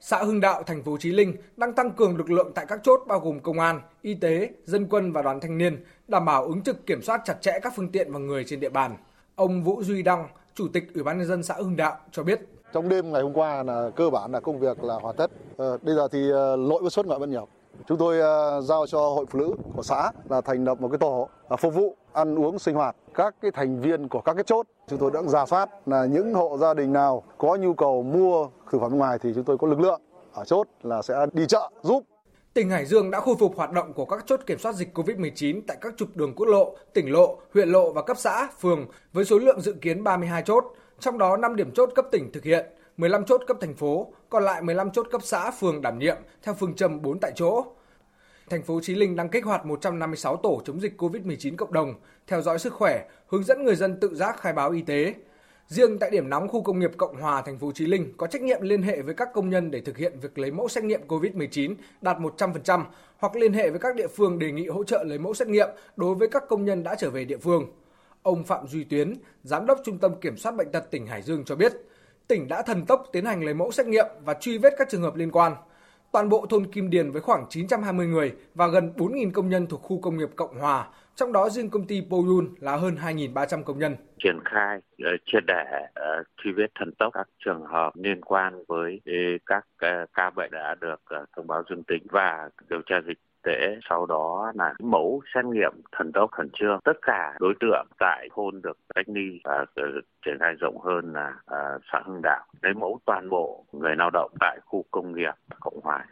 Xã 0.00 0.18
Hưng 0.18 0.40
Đạo, 0.40 0.62
thành 0.62 0.82
phố 0.82 0.96
Chí 1.00 1.10
Linh 1.12 1.36
đang 1.56 1.72
tăng 1.72 1.90
cường 1.90 2.16
lực 2.16 2.30
lượng 2.30 2.52
tại 2.54 2.66
các 2.68 2.80
chốt 2.82 3.00
bao 3.06 3.20
gồm 3.20 3.40
công 3.40 3.60
an, 3.60 3.80
y 4.02 4.14
tế, 4.14 4.50
dân 4.64 4.86
quân 4.90 5.12
và 5.12 5.22
đoàn 5.22 5.40
thanh 5.40 5.58
niên, 5.58 5.84
đảm 6.08 6.24
bảo 6.24 6.44
ứng 6.44 6.62
trực 6.62 6.86
kiểm 6.86 7.02
soát 7.02 7.20
chặt 7.24 7.34
chẽ 7.40 7.58
các 7.62 7.72
phương 7.76 7.92
tiện 7.92 8.12
và 8.12 8.18
người 8.18 8.44
trên 8.44 8.60
địa 8.60 8.68
bàn. 8.68 8.96
Ông 9.34 9.64
Vũ 9.64 9.82
Duy 9.82 10.02
Đăng, 10.02 10.28
Chủ 10.54 10.68
tịch 10.72 10.94
Ủy 10.94 11.02
ban 11.02 11.18
nhân 11.18 11.26
dân 11.26 11.42
xã 11.42 11.54
Hưng 11.54 11.76
Đạo 11.76 11.96
cho 12.12 12.22
biết. 12.22 12.40
Trong 12.72 12.88
đêm 12.88 13.12
ngày 13.12 13.22
hôm 13.22 13.32
qua 13.32 13.62
là 13.62 13.90
cơ 13.96 14.10
bản 14.10 14.32
là 14.32 14.40
công 14.40 14.58
việc 14.58 14.84
là 14.84 14.94
hoàn 14.94 15.16
tất. 15.16 15.30
À, 15.58 15.66
bây 15.82 15.94
giờ 15.94 16.08
thì 16.12 16.30
ờ, 16.30 16.56
lỗi 16.56 16.82
bất 16.82 16.92
xuất 16.92 17.06
ngoại 17.06 17.20
bất 17.20 17.28
nhập. 17.28 17.48
Chúng 17.86 17.98
tôi 17.98 18.20
à, 18.20 18.60
giao 18.60 18.86
cho 18.86 18.98
hội 18.98 19.26
phụ 19.30 19.38
nữ 19.38 19.54
của 19.76 19.82
xã 19.82 20.10
là 20.28 20.40
thành 20.40 20.64
lập 20.64 20.80
một 20.80 20.88
cái 20.88 20.98
tổ 20.98 21.28
à, 21.48 21.56
phục 21.56 21.74
vụ 21.74 21.96
ăn 22.12 22.38
uống 22.38 22.58
sinh 22.58 22.74
hoạt. 22.74 22.96
Các 23.14 23.34
cái 23.40 23.50
thành 23.50 23.80
viên 23.80 24.08
của 24.08 24.20
các 24.20 24.34
cái 24.34 24.44
chốt 24.44 24.66
chúng 24.88 24.98
tôi 24.98 25.10
đã 25.10 25.22
giả 25.22 25.46
soát 25.46 25.68
là 25.86 26.06
những 26.06 26.34
hộ 26.34 26.58
gia 26.60 26.74
đình 26.74 26.92
nào 26.92 27.22
có 27.38 27.56
nhu 27.56 27.74
cầu 27.74 28.02
mua 28.02 28.48
thực 28.70 28.80
phẩm 28.80 28.98
ngoài 28.98 29.18
thì 29.22 29.32
chúng 29.34 29.44
tôi 29.44 29.58
có 29.58 29.66
lực 29.66 29.80
lượng 29.80 30.00
ở 30.32 30.44
chốt 30.44 30.66
là 30.82 31.02
sẽ 31.02 31.26
đi 31.32 31.46
chợ 31.46 31.70
giúp. 31.82 32.04
Tỉnh 32.54 32.70
Hải 32.70 32.86
Dương 32.86 33.10
đã 33.10 33.20
khôi 33.20 33.34
phục 33.38 33.56
hoạt 33.56 33.72
động 33.72 33.92
của 33.92 34.04
các 34.04 34.24
chốt 34.26 34.40
kiểm 34.46 34.58
soát 34.58 34.74
dịch 34.74 34.98
COVID-19 34.98 35.60
tại 35.66 35.76
các 35.80 35.94
trục 35.96 36.16
đường 36.16 36.34
quốc 36.36 36.46
lộ, 36.46 36.76
tỉnh 36.94 37.12
lộ, 37.12 37.38
huyện 37.54 37.68
lộ 37.68 37.92
và 37.92 38.02
cấp 38.02 38.16
xã, 38.18 38.48
phường 38.60 38.86
với 39.12 39.24
số 39.24 39.38
lượng 39.38 39.60
dự 39.60 39.72
kiến 39.72 40.04
32 40.04 40.42
chốt, 40.42 40.64
trong 41.00 41.18
đó 41.18 41.36
5 41.36 41.56
điểm 41.56 41.70
chốt 41.74 41.90
cấp 41.94 42.06
tỉnh 42.12 42.32
thực 42.32 42.44
hiện, 42.44 42.66
15 42.98 43.24
chốt 43.24 43.42
cấp 43.46 43.56
thành 43.60 43.74
phố, 43.74 44.12
còn 44.30 44.44
lại 44.44 44.62
15 44.62 44.90
chốt 44.90 45.06
cấp 45.10 45.20
xã, 45.24 45.50
phường 45.50 45.82
đảm 45.82 45.98
nhiệm 45.98 46.16
theo 46.42 46.54
phương 46.54 46.74
châm 46.74 47.02
4 47.02 47.18
tại 47.20 47.32
chỗ. 47.34 47.64
Thành 48.50 48.62
phố 48.62 48.80
Chí 48.82 48.94
Linh 48.94 49.16
đang 49.16 49.28
kích 49.28 49.44
hoạt 49.44 49.66
156 49.66 50.36
tổ 50.36 50.60
chống 50.64 50.80
dịch 50.80 51.00
COVID-19 51.00 51.56
cộng 51.56 51.72
đồng, 51.72 51.94
theo 52.26 52.42
dõi 52.42 52.58
sức 52.58 52.72
khỏe, 52.72 53.08
hướng 53.26 53.44
dẫn 53.44 53.64
người 53.64 53.76
dân 53.76 54.00
tự 54.00 54.14
giác 54.14 54.40
khai 54.40 54.52
báo 54.52 54.70
y 54.70 54.82
tế. 54.82 55.14
Riêng 55.68 55.98
tại 55.98 56.10
điểm 56.10 56.28
nóng 56.28 56.48
khu 56.48 56.62
công 56.62 56.78
nghiệp 56.78 56.90
Cộng 56.96 57.20
Hòa, 57.20 57.42
thành 57.42 57.58
phố 57.58 57.72
Chí 57.74 57.86
Linh 57.86 58.12
có 58.16 58.26
trách 58.26 58.42
nhiệm 58.42 58.60
liên 58.62 58.82
hệ 58.82 59.02
với 59.02 59.14
các 59.14 59.28
công 59.34 59.50
nhân 59.50 59.70
để 59.70 59.80
thực 59.80 59.96
hiện 59.96 60.20
việc 60.20 60.38
lấy 60.38 60.50
mẫu 60.50 60.68
xét 60.68 60.84
nghiệm 60.84 61.00
COVID-19 61.08 61.74
đạt 62.00 62.16
100% 62.18 62.84
hoặc 63.16 63.36
liên 63.36 63.52
hệ 63.52 63.70
với 63.70 63.78
các 63.78 63.96
địa 63.96 64.08
phương 64.08 64.38
đề 64.38 64.52
nghị 64.52 64.66
hỗ 64.66 64.84
trợ 64.84 65.04
lấy 65.04 65.18
mẫu 65.18 65.34
xét 65.34 65.48
nghiệm 65.48 65.68
đối 65.96 66.14
với 66.14 66.28
các 66.28 66.42
công 66.48 66.64
nhân 66.64 66.82
đã 66.82 66.94
trở 66.94 67.10
về 67.10 67.24
địa 67.24 67.38
phương. 67.38 67.66
Ông 68.22 68.44
Phạm 68.44 68.66
Duy 68.66 68.84
Tuyến, 68.84 69.14
Giám 69.42 69.66
đốc 69.66 69.80
Trung 69.84 69.98
tâm 69.98 70.20
Kiểm 70.20 70.36
soát 70.36 70.52
Bệnh 70.52 70.72
tật 70.72 70.90
tỉnh 70.90 71.06
Hải 71.06 71.22
Dương 71.22 71.44
cho 71.44 71.56
biết, 71.56 71.72
tỉnh 72.28 72.48
đã 72.48 72.62
thần 72.62 72.86
tốc 72.86 73.04
tiến 73.12 73.24
hành 73.24 73.44
lấy 73.44 73.54
mẫu 73.54 73.70
xét 73.72 73.86
nghiệm 73.86 74.06
và 74.24 74.34
truy 74.34 74.58
vết 74.58 74.74
các 74.78 74.88
trường 74.88 75.02
hợp 75.02 75.16
liên 75.16 75.30
quan. 75.30 75.52
Toàn 76.12 76.28
bộ 76.28 76.46
thôn 76.50 76.66
Kim 76.66 76.90
Điền 76.90 77.10
với 77.10 77.22
khoảng 77.22 77.46
920 77.48 78.06
người 78.06 78.32
và 78.54 78.66
gần 78.66 78.92
4.000 78.96 79.30
công 79.32 79.48
nhân 79.48 79.66
thuộc 79.66 79.82
khu 79.82 80.00
công 80.00 80.18
nghiệp 80.18 80.28
Cộng 80.36 80.58
Hòa, 80.58 80.88
trong 81.14 81.32
đó 81.32 81.48
riêng 81.48 81.70
công 81.70 81.86
ty 81.86 82.02
Poyun 82.10 82.54
là 82.60 82.76
hơn 82.76 82.94
2.300 82.94 83.62
công 83.62 83.78
nhân. 83.78 83.96
Triển 84.24 84.38
khai 84.44 84.78
uh, 84.78 85.20
triệt 85.26 85.42
để 85.46 85.64
ờ, 85.94 86.22
truy 86.36 86.52
vết 86.56 86.66
thần 86.78 86.92
tốc 86.98 87.12
các 87.14 87.28
trường 87.44 87.64
hợp 87.64 87.90
liên 87.94 88.20
quan 88.20 88.64
với 88.68 89.00
ờ, 89.06 89.12
các 89.46 89.66
ca 90.14 90.30
bệnh 90.30 90.50
đã 90.50 90.74
được 90.80 91.00
thông 91.36 91.46
báo 91.46 91.62
dương 91.70 91.82
tính 91.82 92.02
và 92.10 92.48
điều 92.70 92.82
tra 92.86 92.96
dịch 93.06 93.18
tế 93.42 93.78
sau 93.88 94.06
đó 94.06 94.52
là 94.54 94.74
mẫu 94.80 95.22
xét 95.34 95.44
nghiệm 95.44 95.72
thần 95.92 96.12
tốc 96.12 96.30
khẩn 96.30 96.50
trương 96.52 96.80
tất 96.84 96.92
cả 97.02 97.34
đối 97.40 97.54
tượng 97.60 97.86
tại 97.98 98.28
thôn 98.34 98.62
được 98.62 98.78
cách 98.94 99.06
ly 99.08 99.40
và 99.44 99.64
triển 100.24 100.36
khai 100.40 100.54
rộng 100.60 100.80
hơn 100.80 101.12
là 101.12 101.34
à, 101.46 101.58
xã 101.92 102.02
Hưng 102.04 102.22
Đạo 102.22 102.46
lấy 102.62 102.74
mẫu 102.74 103.00
toàn 103.06 103.30
bộ 103.30 103.64
người 103.72 103.96
lao 103.96 104.10
động 104.10 104.30
tại 104.40 104.58
khu 104.64 104.84
công 104.90 105.14
nghiệp 105.14 105.32
Cộng 105.60 105.80
Hòa. 105.82 106.06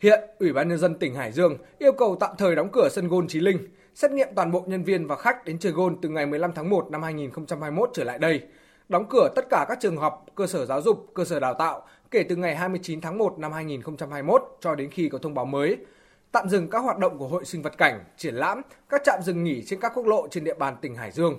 Hiện, 0.00 0.20
Ủy 0.38 0.52
ban 0.52 0.68
Nhân 0.68 0.78
dân 0.78 0.94
tỉnh 0.94 1.14
Hải 1.14 1.32
Dương 1.32 1.56
yêu 1.78 1.92
cầu 1.92 2.16
tạm 2.20 2.30
thời 2.38 2.56
đóng 2.56 2.68
cửa 2.72 2.88
sân 2.90 3.08
gôn 3.08 3.26
Chí 3.28 3.40
Linh, 3.40 3.58
xét 3.94 4.10
nghiệm 4.10 4.28
toàn 4.36 4.52
bộ 4.52 4.64
nhân 4.66 4.84
viên 4.84 5.06
và 5.06 5.16
khách 5.16 5.44
đến 5.44 5.58
chơi 5.58 5.72
gôn 5.72 5.96
từ 6.02 6.08
ngày 6.08 6.26
15 6.26 6.52
tháng 6.54 6.70
1 6.70 6.90
năm 6.90 7.02
2021 7.02 7.90
trở 7.92 8.04
lại 8.04 8.18
đây. 8.18 8.42
Đóng 8.88 9.06
cửa 9.10 9.28
tất 9.36 9.44
cả 9.50 9.66
các 9.68 9.78
trường 9.80 9.96
học, 9.96 10.26
cơ 10.34 10.46
sở 10.46 10.66
giáo 10.66 10.80
dục, 10.80 11.10
cơ 11.14 11.24
sở 11.24 11.40
đào 11.40 11.54
tạo 11.54 11.86
kể 12.10 12.22
từ 12.28 12.36
ngày 12.36 12.56
29 12.56 13.00
tháng 13.00 13.18
1 13.18 13.38
năm 13.38 13.52
2021 13.52 14.42
cho 14.60 14.74
đến 14.74 14.90
khi 14.90 15.08
có 15.08 15.18
thông 15.18 15.34
báo 15.34 15.44
mới 15.44 15.76
tạm 16.32 16.48
dừng 16.48 16.70
các 16.70 16.78
hoạt 16.78 16.98
động 16.98 17.18
của 17.18 17.28
hội 17.28 17.44
sinh 17.44 17.62
vật 17.62 17.78
cảnh, 17.78 18.04
triển 18.16 18.34
lãm, 18.34 18.62
các 18.88 19.02
trạm 19.04 19.22
dừng 19.22 19.44
nghỉ 19.44 19.62
trên 19.66 19.80
các 19.80 19.92
quốc 19.94 20.06
lộ 20.06 20.28
trên 20.30 20.44
địa 20.44 20.54
bàn 20.54 20.76
tỉnh 20.80 20.94
Hải 20.94 21.10
Dương. 21.10 21.38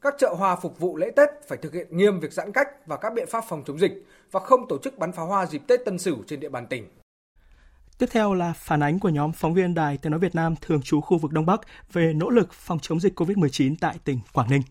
Các 0.00 0.14
chợ 0.18 0.34
hoa 0.38 0.56
phục 0.56 0.78
vụ 0.78 0.96
lễ 0.96 1.10
Tết 1.16 1.28
phải 1.48 1.58
thực 1.58 1.74
hiện 1.74 1.96
nghiêm 1.96 2.20
việc 2.20 2.32
giãn 2.32 2.52
cách 2.52 2.68
và 2.86 2.96
các 2.96 3.12
biện 3.14 3.26
pháp 3.30 3.44
phòng 3.48 3.62
chống 3.66 3.78
dịch 3.78 3.92
và 4.30 4.40
không 4.40 4.68
tổ 4.68 4.78
chức 4.78 4.98
bắn 4.98 5.12
pháo 5.12 5.26
hoa 5.26 5.46
dịp 5.46 5.62
Tết 5.66 5.80
Tân 5.84 5.98
Sửu 5.98 6.16
trên 6.26 6.40
địa 6.40 6.48
bàn 6.48 6.66
tỉnh. 6.66 6.88
Tiếp 7.98 8.06
theo 8.10 8.34
là 8.34 8.52
phản 8.56 8.82
ánh 8.82 8.98
của 8.98 9.08
nhóm 9.08 9.32
phóng 9.32 9.54
viên 9.54 9.74
Đài 9.74 9.98
Tiếng 9.98 10.10
nói 10.10 10.20
Việt 10.20 10.34
Nam 10.34 10.54
thường 10.60 10.82
trú 10.82 11.00
khu 11.00 11.18
vực 11.18 11.32
Đông 11.32 11.46
Bắc 11.46 11.60
về 11.92 12.12
nỗ 12.12 12.30
lực 12.30 12.52
phòng 12.52 12.78
chống 12.78 13.00
dịch 13.00 13.20
COVID-19 13.20 13.74
tại 13.80 13.96
tỉnh 14.04 14.20
Quảng 14.32 14.50
Ninh. 14.50 14.62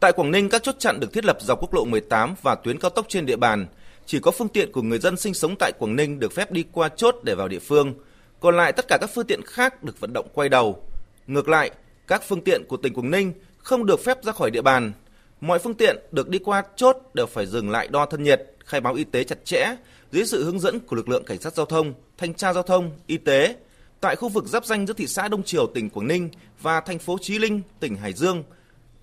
Tại 0.00 0.12
Quảng 0.12 0.30
Ninh, 0.30 0.48
các 0.48 0.62
chốt 0.62 0.74
chặn 0.78 1.00
được 1.00 1.12
thiết 1.12 1.24
lập 1.24 1.36
dọc 1.40 1.60
quốc 1.60 1.74
lộ 1.74 1.84
18 1.84 2.34
và 2.42 2.54
tuyến 2.54 2.78
cao 2.78 2.90
tốc 2.90 3.06
trên 3.08 3.26
địa 3.26 3.36
bàn. 3.36 3.66
Chỉ 4.06 4.20
có 4.20 4.30
phương 4.30 4.48
tiện 4.48 4.72
của 4.72 4.82
người 4.82 4.98
dân 4.98 5.16
sinh 5.16 5.34
sống 5.34 5.54
tại 5.58 5.72
Quảng 5.78 5.96
Ninh 5.96 6.18
được 6.18 6.32
phép 6.32 6.52
đi 6.52 6.64
qua 6.72 6.88
chốt 6.88 7.14
để 7.22 7.34
vào 7.34 7.48
địa 7.48 7.58
phương– 7.58 7.94
còn 8.40 8.56
lại 8.56 8.72
tất 8.72 8.88
cả 8.88 8.98
các 9.00 9.10
phương 9.14 9.26
tiện 9.26 9.42
khác 9.42 9.82
được 9.82 10.00
vận 10.00 10.12
động 10.12 10.28
quay 10.34 10.48
đầu. 10.48 10.82
Ngược 11.26 11.48
lại, 11.48 11.70
các 12.06 12.22
phương 12.28 12.40
tiện 12.40 12.64
của 12.68 12.76
tỉnh 12.76 12.94
Quảng 12.94 13.10
Ninh 13.10 13.32
không 13.58 13.86
được 13.86 14.04
phép 14.04 14.24
ra 14.24 14.32
khỏi 14.32 14.50
địa 14.50 14.62
bàn. 14.62 14.92
Mọi 15.40 15.58
phương 15.58 15.74
tiện 15.74 15.96
được 16.12 16.28
đi 16.28 16.38
qua 16.38 16.62
chốt 16.76 16.96
đều 17.14 17.26
phải 17.26 17.46
dừng 17.46 17.70
lại 17.70 17.88
đo 17.88 18.06
thân 18.06 18.22
nhiệt, 18.22 18.42
khai 18.64 18.80
báo 18.80 18.94
y 18.94 19.04
tế 19.04 19.24
chặt 19.24 19.44
chẽ 19.44 19.76
dưới 20.12 20.26
sự 20.26 20.44
hướng 20.44 20.60
dẫn 20.60 20.80
của 20.80 20.96
lực 20.96 21.08
lượng 21.08 21.24
cảnh 21.24 21.38
sát 21.38 21.54
giao 21.54 21.66
thông, 21.66 21.94
thanh 22.18 22.34
tra 22.34 22.52
giao 22.52 22.62
thông, 22.62 22.90
y 23.06 23.16
tế. 23.16 23.56
Tại 24.00 24.16
khu 24.16 24.28
vực 24.28 24.44
giáp 24.44 24.64
danh 24.64 24.86
giữa 24.86 24.94
thị 24.94 25.06
xã 25.06 25.28
Đông 25.28 25.42
Triều 25.42 25.66
tỉnh 25.66 25.90
Quảng 25.90 26.08
Ninh 26.08 26.28
và 26.60 26.80
thành 26.80 26.98
phố 26.98 27.18
Chí 27.20 27.38
Linh 27.38 27.62
tỉnh 27.80 27.96
Hải 27.96 28.12
Dương, 28.12 28.42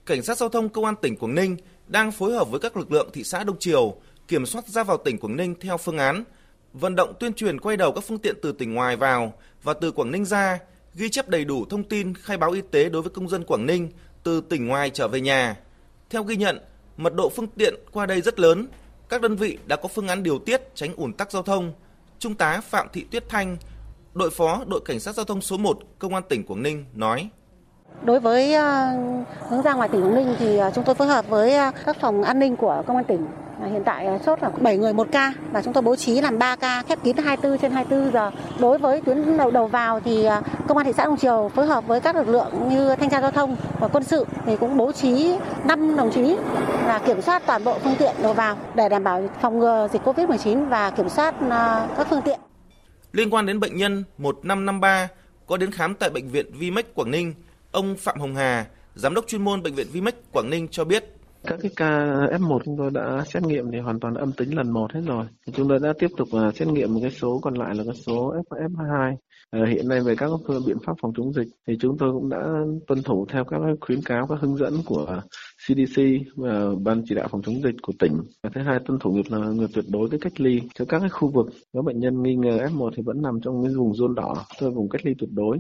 cảnh 0.06 0.24
sát 0.24 0.38
giao 0.38 0.50
thông 0.50 0.70
công 0.70 0.86
an 0.86 0.96
tỉnh 1.02 1.16
Quảng 1.16 1.36
Ninh 1.36 1.58
đang 1.88 2.12
phối 2.12 2.34
hợp 2.34 2.50
với 2.50 2.60
các 2.60 2.78
lực 2.78 2.92
lượng 2.92 3.10
thị 3.14 3.24
xã 3.24 3.44
Đông 3.44 3.60
Triều 3.60 3.96
kiểm 4.28 4.46
soát 4.46 4.68
ra 4.68 4.84
vào 4.84 4.98
tỉnh 4.98 5.18
Quảng 5.18 5.36
Ninh 5.36 5.56
theo 5.60 5.78
phương 5.78 5.98
án 5.98 6.24
vận 6.74 6.96
động 6.96 7.14
tuyên 7.20 7.34
truyền 7.34 7.60
quay 7.60 7.78
đầu 7.78 7.92
các 7.92 8.04
phương 8.08 8.20
tiện 8.20 8.36
từ 8.42 8.52
tỉnh 8.52 8.74
ngoài 8.74 8.96
vào 8.96 9.34
và 9.64 9.74
từ 9.74 9.92
Quảng 9.92 10.12
Ninh 10.12 10.26
ra, 10.26 10.60
ghi 10.96 11.10
chép 11.10 11.30
đầy 11.30 11.46
đủ 11.46 11.66
thông 11.66 11.84
tin 11.84 12.14
khai 12.14 12.38
báo 12.38 12.52
y 12.52 12.62
tế 12.72 12.90
đối 12.90 13.02
với 13.02 13.12
công 13.12 13.30
dân 13.30 13.44
Quảng 13.44 13.66
Ninh 13.66 13.92
từ 14.24 14.42
tỉnh 14.42 14.68
ngoài 14.68 14.90
trở 14.90 15.08
về 15.08 15.22
nhà. 15.22 15.56
Theo 16.10 16.24
ghi 16.24 16.36
nhận, 16.36 16.60
mật 16.98 17.14
độ 17.16 17.30
phương 17.30 17.48
tiện 17.48 17.76
qua 17.92 18.06
đây 18.06 18.22
rất 18.22 18.40
lớn, 18.40 18.68
các 19.10 19.22
đơn 19.22 19.36
vị 19.36 19.58
đã 19.66 19.76
có 19.76 19.88
phương 19.88 20.08
án 20.08 20.24
điều 20.24 20.40
tiết 20.40 20.62
tránh 20.76 20.96
ủn 20.96 21.14
tắc 21.14 21.32
giao 21.32 21.44
thông. 21.44 21.74
Trung 22.20 22.36
tá 22.36 22.62
Phạm 22.62 22.88
Thị 22.94 23.06
Tuyết 23.12 23.30
Thanh, 23.30 23.58
đội 24.14 24.30
phó 24.30 24.64
đội 24.68 24.82
cảnh 24.86 25.00
sát 25.00 25.16
giao 25.16 25.26
thông 25.26 25.42
số 25.42 25.58
1 25.58 25.80
công 26.00 26.14
an 26.14 26.24
tỉnh 26.30 26.44
Quảng 26.44 26.64
Ninh 26.64 26.86
nói: 26.94 27.30
Đối 28.08 28.20
với 28.20 28.54
ờ, 28.54 28.92
hướng 29.50 29.62
ra 29.62 29.74
ngoài 29.74 29.90
tỉnh 29.90 30.02
Quảng 30.02 30.16
Ninh 30.16 30.36
thì 30.40 30.58
ờ, 30.58 30.72
chúng 30.76 30.84
tôi 30.84 30.96
phối 30.96 31.08
hợp 31.08 31.30
với 31.30 31.54
ờ, 31.54 31.72
các 31.86 31.98
phòng 32.00 32.24
an 32.24 32.40
ninh 32.40 32.56
của 32.56 32.84
công 32.88 32.96
an 32.98 33.06
tỉnh 33.06 33.28
Hiện 33.72 33.84
tại 33.84 34.20
chốt 34.26 34.40
là 34.42 34.50
7 34.50 34.78
người 34.78 34.94
một 34.94 35.08
ca 35.12 35.34
và 35.52 35.62
chúng 35.62 35.74
tôi 35.74 35.82
bố 35.82 35.96
trí 35.96 36.22
làm 36.22 36.40
3 36.40 36.56
ca 36.56 36.84
khép 36.88 37.00
kín 37.04 37.18
24 37.18 37.58
trên 37.58 37.72
24 37.72 38.14
giờ. 38.14 38.32
Đối 38.60 38.78
với 38.78 39.02
tuyến 39.02 39.38
đầu 39.38 39.52
đầu 39.52 39.68
vào 39.68 40.00
thì 40.00 40.28
công 40.68 40.78
an 40.78 40.86
thị 40.86 40.94
xã 40.98 41.06
Đông 41.06 41.18
Triều 41.18 41.52
phối 41.56 41.66
hợp 41.66 41.88
với 41.88 42.02
các 42.02 42.16
lực 42.16 42.28
lượng 42.28 42.70
như 42.70 42.96
thanh 42.96 43.10
tra 43.10 43.22
giao 43.22 43.32
thông 43.32 43.56
và 43.80 43.88
quân 43.88 44.04
sự 44.04 44.26
thì 44.46 44.56
cũng 44.56 44.78
bố 44.78 44.92
trí 44.92 45.36
5 45.66 45.96
đồng 45.96 46.12
chí 46.12 46.36
là 46.88 47.02
kiểm 47.06 47.22
soát 47.22 47.44
toàn 47.46 47.64
bộ 47.64 47.80
phương 47.84 47.96
tiện 48.00 48.16
đầu 48.22 48.34
vào 48.34 48.58
để 48.76 48.90
đảm 48.90 49.04
bảo 49.04 49.30
phòng 49.42 49.60
ngừa 49.60 49.88
dịch 49.94 50.02
Covid-19 50.06 50.70
và 50.70 50.90
kiểm 50.90 51.10
soát 51.10 51.36
các 51.98 52.08
phương 52.10 52.22
tiện. 52.22 52.40
Liên 53.12 53.30
quan 53.30 53.46
đến 53.46 53.60
bệnh 53.60 53.78
nhân 53.78 54.04
1553 54.18 55.08
có 55.48 55.58
đến 55.58 55.72
khám 55.72 55.96
tại 55.96 56.10
bệnh 56.10 56.30
viện 56.30 56.46
Vimec 56.54 56.96
Quảng 56.96 57.12
Ninh, 57.12 57.34
ông 57.78 57.96
Phạm 57.98 58.20
Hồng 58.20 58.36
Hà, 58.36 58.68
giám 58.96 59.14
đốc 59.14 59.28
chuyên 59.28 59.44
môn 59.44 59.64
bệnh 59.64 59.76
viện 59.76 59.88
Vimec 59.92 60.16
Quảng 60.32 60.50
Ninh 60.50 60.68
cho 60.68 60.86
biết 60.86 61.04
Các 61.44 61.60
cái 61.62 61.72
ca 61.76 61.90
F1 62.32 62.60
chúng 62.66 62.78
tôi 62.78 62.92
đã 62.94 63.24
xét 63.28 63.44
nghiệm 63.44 63.72
thì 63.72 63.80
hoàn 63.80 64.00
toàn 64.00 64.14
âm 64.14 64.32
tính 64.32 64.56
lần 64.56 64.72
một 64.72 64.94
hết 64.94 65.02
rồi. 65.06 65.26
Chúng 65.54 65.68
tôi 65.70 65.80
đã 65.80 65.94
tiếp 66.00 66.08
tục 66.18 66.28
à, 66.32 66.52
xét 66.56 66.68
nghiệm 66.68 66.94
một 66.94 67.00
cái 67.02 67.12
số 67.12 67.40
còn 67.40 67.54
lại 67.54 67.76
là 67.76 67.84
cái 67.84 67.96
số 68.06 68.34
F, 68.50 68.70
F2. 68.70 69.16
À, 69.52 69.66
hiện 69.68 69.88
nay 69.88 70.00
về 70.02 70.16
các 70.16 70.30
biện 70.68 70.78
pháp 70.86 70.94
phòng 71.02 71.12
chống 71.18 71.34
dịch 71.34 71.48
thì 71.68 71.78
chúng 71.80 71.98
tôi 71.98 72.12
cũng 72.14 72.30
đã 72.30 72.44
tuân 72.88 73.04
thủ 73.04 73.26
theo 73.32 73.44
các 73.44 73.60
khuyến 73.82 74.02
cáo, 74.02 74.28
các 74.28 74.40
hướng 74.42 74.58
dẫn 74.58 74.74
của 74.86 75.22
CDC 75.68 76.02
và 76.36 76.70
ban 76.84 77.02
chỉ 77.10 77.16
đạo 77.16 77.28
phòng 77.32 77.42
chống 77.42 77.62
dịch 77.64 77.76
của 77.82 77.94
tỉnh. 78.00 78.18
Và 78.44 78.50
thứ 78.56 78.62
hai 78.62 78.80
tuân 78.86 79.00
thủ 79.00 79.12
nghiệp 79.12 79.26
là 79.30 79.38
người 79.38 79.68
tuyệt 79.74 79.86
đối 79.88 80.10
cái 80.10 80.20
cách 80.20 80.42
ly 80.42 80.62
cho 80.76 80.86
các 80.86 81.00
cái 81.00 81.10
khu 81.10 81.32
vực 81.32 81.48
có 81.74 81.82
bệnh 81.82 82.00
nhân 82.00 82.24
nghi 82.24 82.36
ngờ 82.36 82.58
F1 82.58 82.92
thì 82.96 83.04
vẫn 83.06 83.22
nằm 83.22 83.40
trong 83.44 83.64
cái 83.64 83.74
vùng 83.76 83.92
zone 83.92 84.14
đỏ, 84.14 84.46
tôi 84.60 84.72
vùng 84.72 84.90
cách 84.90 85.06
ly 85.06 85.14
tuyệt 85.20 85.30
đối. 85.34 85.58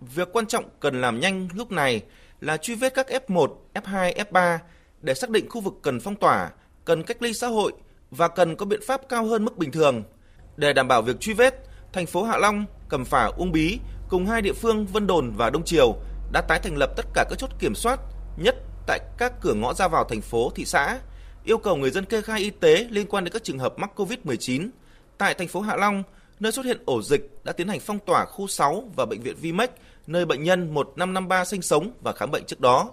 Việc 0.00 0.28
quan 0.32 0.46
trọng 0.46 0.64
cần 0.80 1.00
làm 1.00 1.20
nhanh 1.20 1.48
lúc 1.54 1.70
này 1.72 2.02
là 2.40 2.56
truy 2.56 2.74
vết 2.74 2.94
các 2.94 3.06
F1, 3.28 3.48
F2, 3.74 4.14
F3 4.14 4.58
để 5.00 5.14
xác 5.14 5.30
định 5.30 5.48
khu 5.48 5.60
vực 5.60 5.74
cần 5.82 6.00
phong 6.00 6.16
tỏa, 6.16 6.50
cần 6.84 7.02
cách 7.02 7.22
ly 7.22 7.32
xã 7.32 7.46
hội 7.46 7.72
và 8.10 8.28
cần 8.28 8.56
có 8.56 8.66
biện 8.66 8.80
pháp 8.86 9.00
cao 9.08 9.26
hơn 9.26 9.44
mức 9.44 9.56
bình 9.56 9.72
thường. 9.72 10.02
Để 10.56 10.72
đảm 10.72 10.88
bảo 10.88 11.02
việc 11.02 11.20
truy 11.20 11.32
vết, 11.32 11.54
thành 11.92 12.06
phố 12.06 12.22
Hạ 12.22 12.38
Long, 12.38 12.64
Cẩm 12.88 13.04
Phả, 13.04 13.24
Uông 13.24 13.52
Bí 13.52 13.78
cùng 14.08 14.26
hai 14.26 14.42
địa 14.42 14.52
phương 14.52 14.86
Vân 14.86 15.06
Đồn 15.06 15.32
và 15.36 15.50
Đông 15.50 15.64
Triều 15.64 15.96
đã 16.32 16.40
tái 16.48 16.60
thành 16.62 16.76
lập 16.76 16.90
tất 16.96 17.06
cả 17.14 17.24
các 17.30 17.38
chốt 17.38 17.50
kiểm 17.58 17.74
soát, 17.74 18.00
nhất 18.36 18.56
tại 18.86 19.00
các 19.18 19.32
cửa 19.40 19.54
ngõ 19.54 19.74
ra 19.74 19.88
vào 19.88 20.04
thành 20.04 20.20
phố, 20.20 20.50
thị 20.54 20.64
xã, 20.64 20.98
yêu 21.44 21.58
cầu 21.58 21.76
người 21.76 21.90
dân 21.90 22.04
kê 22.04 22.22
khai 22.22 22.40
y 22.40 22.50
tế 22.50 22.86
liên 22.90 23.06
quan 23.06 23.24
đến 23.24 23.32
các 23.32 23.44
trường 23.44 23.58
hợp 23.58 23.78
mắc 23.78 23.90
COVID-19. 23.96 24.68
Tại 25.18 25.34
thành 25.34 25.48
phố 25.48 25.60
Hạ 25.60 25.76
Long, 25.76 26.02
nơi 26.40 26.52
xuất 26.52 26.66
hiện 26.66 26.82
ổ 26.84 27.02
dịch 27.02 27.30
đã 27.44 27.52
tiến 27.52 27.68
hành 27.68 27.80
phong 27.80 27.98
tỏa 27.98 28.24
khu 28.24 28.46
6 28.46 28.84
và 28.96 29.06
bệnh 29.06 29.22
viện 29.22 29.36
Vimec, 29.40 29.70
nơi 30.06 30.26
bệnh 30.26 30.42
nhân 30.42 30.74
1553 30.74 31.44
sinh 31.44 31.62
sống 31.62 31.90
và 32.02 32.12
khám 32.12 32.30
bệnh 32.30 32.44
trước 32.46 32.60
đó. 32.60 32.90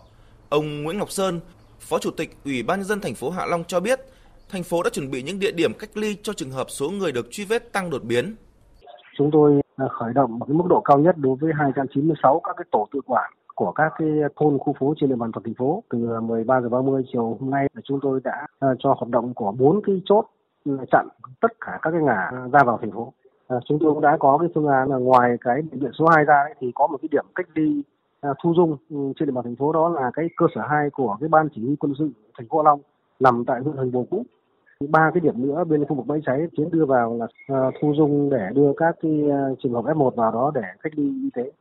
Ông 0.50 0.84
Nguyễn 0.84 0.98
Ngọc 0.98 1.12
Sơn, 1.12 1.40
Phó 1.80 2.00
Chủ 2.00 2.12
tịch 2.12 2.38
Ủy 2.46 2.64
ban 2.64 2.80
nhân 2.80 2.88
dân 2.88 3.02
thành 3.02 3.16
phố 3.16 3.30
Hạ 3.30 3.46
Long 3.46 3.64
cho 3.64 3.80
biết, 3.80 4.00
thành 4.50 4.64
phố 4.64 4.84
đã 4.84 4.90
chuẩn 4.90 5.12
bị 5.12 5.24
những 5.24 5.40
địa 5.40 5.52
điểm 5.52 5.72
cách 5.80 5.90
ly 5.94 6.18
cho 6.22 6.34
trường 6.34 6.52
hợp 6.52 6.68
số 6.70 6.90
người 6.90 7.12
được 7.12 7.28
truy 7.32 7.46
vết 7.46 7.74
tăng 7.74 7.90
đột 7.90 8.04
biến. 8.04 8.36
Chúng 9.18 9.30
tôi 9.34 9.62
à, 9.76 9.86
khởi 10.00 10.14
động 10.14 10.40
ở 10.42 10.54
mức 10.54 10.66
độ 10.70 10.82
cao 10.82 11.00
nhất 11.00 11.16
đối 11.18 11.36
với 11.36 11.52
296 11.60 12.42
các 12.44 12.54
cái 12.58 12.66
tổ 12.72 12.88
tự 12.94 13.02
quản 13.06 13.32
của 13.56 13.72
các 13.72 13.94
cái 13.98 14.08
thôn 14.36 14.58
khu 14.58 14.76
phố 14.80 14.94
trên 15.00 15.10
địa 15.10 15.16
bàn 15.16 15.32
toàn 15.34 15.44
thành 15.44 15.54
phố 15.54 15.84
từ 15.90 15.98
à, 16.18 16.20
13 16.20 16.62
giờ 16.62 16.70
30 16.70 17.04
chiều 17.14 17.38
hôm 17.40 17.50
nay 17.50 17.68
chúng 17.84 18.00
tôi 18.02 18.20
đã 18.24 18.48
à, 18.60 18.68
cho 18.80 18.96
hoạt 18.98 19.10
động 19.10 19.34
của 19.34 19.52
bốn 19.52 19.82
cái 19.86 20.02
chốt 20.06 20.26
chặn 20.92 21.08
tất 21.42 21.52
cả 21.62 21.80
các 21.82 21.92
cái 21.92 22.02
ngã 22.02 22.32
ra 22.52 22.64
vào 22.66 22.80
thành 22.82 22.92
phố. 22.92 23.14
À, 23.48 23.58
chúng 23.68 23.80
tôi 23.82 23.94
cũng 23.94 24.02
đã 24.02 24.18
có 24.20 24.38
cái 24.38 24.50
phương 24.56 24.68
án 24.68 24.90
là 24.90 24.98
ngoài 24.98 25.38
cái 25.42 25.62
bệnh 25.62 25.80
viện 25.80 25.92
số 26.00 26.08
2 26.08 26.24
ra 26.24 26.36
ấy, 26.36 26.54
thì 26.62 26.72
có 26.76 26.88
một 26.88 26.98
cái 27.02 27.10
điểm 27.12 27.26
cách 27.36 27.48
ly 27.56 27.84
à, 28.22 28.30
thu 28.44 28.54
dung 28.58 28.78
ừ, 28.90 28.98
trên 29.20 29.28
địa 29.28 29.32
bàn 29.32 29.44
thành 29.44 29.56
phố 29.56 29.74
đó 29.74 29.90
là 29.90 30.12
cái 30.14 30.30
cơ 30.38 30.46
sở 30.56 30.62
2 30.70 30.90
của 30.90 31.18
cái 31.20 31.30
ban 31.30 31.48
chỉ 31.56 31.62
huy 31.66 31.76
quân 31.80 31.94
sự 32.00 32.10
thành 32.38 32.48
phố 32.48 32.58
Hạ 32.58 32.64
Long 32.64 32.82
nằm 33.20 33.44
tại 33.48 33.62
huyện 33.62 33.76
Hoành 33.76 33.92
Bồ 33.92 34.06
cũ. 34.10 34.26
Ba 34.90 35.12
cái 35.14 35.22
điểm 35.22 35.48
nữa 35.48 35.64
bên 35.64 35.86
khu 35.86 35.96
vực 35.96 36.08
bãi 36.08 36.20
cháy 36.26 36.48
tiến 36.58 36.70
đưa 36.72 36.86
vào 36.86 37.18
là 37.20 37.28
à, 37.48 37.72
thu 37.82 37.94
dung 37.98 38.30
để 38.30 38.50
đưa 38.54 38.74
các 38.78 38.96
cái 39.02 39.12
trường 39.64 39.74
hợp 39.74 39.86
F1 39.86 40.10
vào 40.10 40.32
đó 40.32 40.52
để 40.56 40.62
cách 40.84 40.94
ly 40.96 41.04
y 41.04 41.30
tế. 41.34 41.52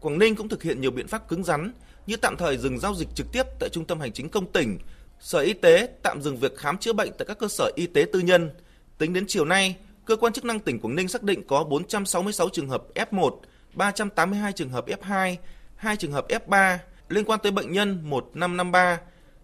Quảng 0.00 0.18
Ninh 0.18 0.34
cũng 0.34 0.48
thực 0.48 0.62
hiện 0.62 0.80
nhiều 0.80 0.90
biện 0.90 1.06
pháp 1.06 1.28
cứng 1.28 1.44
rắn 1.44 1.72
như 2.06 2.16
tạm 2.22 2.34
thời 2.38 2.56
dừng 2.56 2.78
giao 2.78 2.94
dịch 2.94 3.08
trực 3.14 3.26
tiếp 3.32 3.42
tại 3.60 3.68
trung 3.68 3.84
tâm 3.84 4.00
hành 4.00 4.12
chính 4.12 4.28
công 4.28 4.46
tỉnh, 4.46 4.78
Sở 5.22 5.38
Y 5.38 5.52
tế 5.52 5.88
tạm 6.02 6.22
dừng 6.22 6.36
việc 6.36 6.56
khám 6.56 6.78
chữa 6.78 6.92
bệnh 6.92 7.10
tại 7.18 7.26
các 7.28 7.38
cơ 7.38 7.48
sở 7.48 7.70
y 7.74 7.86
tế 7.86 8.06
tư 8.12 8.18
nhân. 8.18 8.50
Tính 8.98 9.12
đến 9.12 9.24
chiều 9.28 9.44
nay, 9.44 9.76
cơ 10.04 10.16
quan 10.16 10.32
chức 10.32 10.44
năng 10.44 10.60
tỉnh 10.60 10.80
Quảng 10.80 10.94
Ninh 10.94 11.08
xác 11.08 11.22
định 11.22 11.46
có 11.46 11.64
466 11.64 12.48
trường 12.48 12.68
hợp 12.68 12.82
F1, 12.94 13.36
382 13.74 14.52
trường 14.52 14.70
hợp 14.70 14.86
F2, 14.86 15.36
2 15.76 15.96
trường 15.96 16.12
hợp 16.12 16.26
F3 16.28 16.78
liên 17.08 17.24
quan 17.24 17.40
tới 17.42 17.52
bệnh 17.52 17.72
nhân 17.72 18.10
1553. 18.10 19.00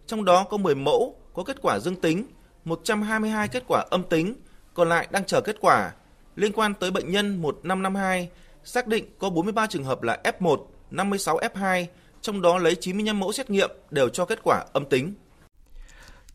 Trong 0.06 0.24
đó 0.24 0.44
có 0.44 0.56
10 0.56 0.74
mẫu 0.74 1.16
có 1.34 1.44
kết 1.44 1.56
quả 1.62 1.78
dương 1.78 1.96
tính, 1.96 2.24
122 2.64 3.48
kết 3.48 3.64
quả 3.68 3.84
âm 3.90 4.02
tính, 4.02 4.34
còn 4.74 4.88
lại 4.88 5.08
đang 5.10 5.24
chờ 5.24 5.40
kết 5.40 5.56
quả. 5.60 5.92
Liên 6.36 6.52
quan 6.52 6.74
tới 6.74 6.90
bệnh 6.90 7.10
nhân 7.10 7.42
1552, 7.42 8.28
xác 8.64 8.86
định 8.86 9.04
có 9.18 9.30
43 9.30 9.66
trường 9.66 9.84
hợp 9.84 10.02
là 10.02 10.18
F1, 10.24 10.64
56 10.90 11.38
F2, 11.38 11.86
trong 12.20 12.42
đó 12.42 12.58
lấy 12.58 12.74
95 12.74 13.20
mẫu 13.20 13.32
xét 13.32 13.50
nghiệm 13.50 13.70
đều 13.90 14.08
cho 14.08 14.24
kết 14.24 14.38
quả 14.44 14.64
âm 14.72 14.84
tính. 14.84 15.14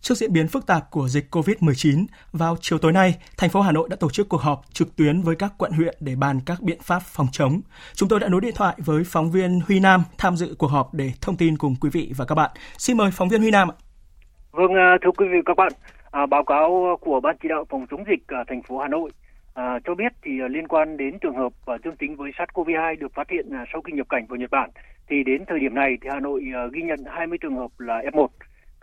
Trước 0.03 0.15
diễn 0.15 0.33
biến 0.33 0.47
phức 0.47 0.67
tạp 0.67 0.91
của 0.91 1.07
dịch 1.07 1.25
COVID-19, 1.31 2.05
vào 2.31 2.55
chiều 2.61 2.77
tối 2.79 2.91
nay, 2.91 3.15
thành 3.37 3.49
phố 3.49 3.61
Hà 3.61 3.71
Nội 3.71 3.87
đã 3.91 3.95
tổ 3.99 4.09
chức 4.09 4.29
cuộc 4.29 4.41
họp 4.41 4.61
trực 4.73 4.95
tuyến 4.95 5.21
với 5.21 5.35
các 5.35 5.53
quận 5.57 5.71
huyện 5.71 5.95
để 5.99 6.15
bàn 6.15 6.39
các 6.45 6.61
biện 6.61 6.77
pháp 6.81 6.99
phòng 7.05 7.27
chống. 7.31 7.61
Chúng 7.93 8.09
tôi 8.09 8.19
đã 8.19 8.27
nối 8.29 8.41
điện 8.41 8.53
thoại 8.55 8.75
với 8.77 9.03
phóng 9.05 9.31
viên 9.31 9.59
Huy 9.67 9.79
Nam 9.79 10.03
tham 10.17 10.35
dự 10.35 10.55
cuộc 10.59 10.67
họp 10.67 10.93
để 10.93 11.11
thông 11.21 11.37
tin 11.37 11.57
cùng 11.57 11.75
quý 11.81 11.89
vị 11.93 12.11
và 12.17 12.25
các 12.25 12.35
bạn. 12.35 12.51
Xin 12.77 12.97
mời 12.97 13.11
phóng 13.13 13.29
viên 13.29 13.41
Huy 13.41 13.51
Nam 13.51 13.71
ạ. 13.71 13.75
Vâng, 14.51 14.73
à, 14.73 14.97
thưa 15.01 15.11
quý 15.17 15.25
vị 15.31 15.37
và 15.37 15.41
các 15.45 15.57
bạn, 15.57 15.71
à, 16.11 16.25
báo 16.25 16.43
cáo 16.43 16.97
của 17.01 17.19
Ban 17.19 17.35
chỉ 17.43 17.49
đạo 17.49 17.65
phòng 17.69 17.85
chống 17.91 18.03
dịch 18.07 18.23
thành 18.47 18.61
phố 18.63 18.77
Hà 18.77 18.87
Nội 18.87 19.11
à, 19.53 19.79
cho 19.85 19.95
biết 19.95 20.11
thì 20.23 20.31
à, 20.41 20.47
liên 20.47 20.67
quan 20.67 20.97
đến 20.97 21.19
trường 21.19 21.37
hợp 21.37 21.53
à, 21.65 21.73
dương 21.83 21.95
tính 21.95 22.15
với 22.15 22.31
SARS-CoV-2 22.37 22.99
được 22.99 23.13
phát 23.13 23.29
hiện 23.29 23.49
sau 23.73 23.81
khi 23.81 23.93
nhập 23.93 24.09
cảnh 24.09 24.25
vào 24.29 24.37
Nhật 24.37 24.51
Bản, 24.51 24.69
thì 25.09 25.23
đến 25.23 25.43
thời 25.47 25.59
điểm 25.59 25.75
này 25.75 25.97
thì 26.01 26.09
Hà 26.11 26.19
Nội 26.19 26.43
ghi 26.73 26.81
nhận 26.81 26.99
20 27.05 27.37
trường 27.41 27.55
hợp 27.55 27.71
là 27.77 28.01
F1 28.13 28.27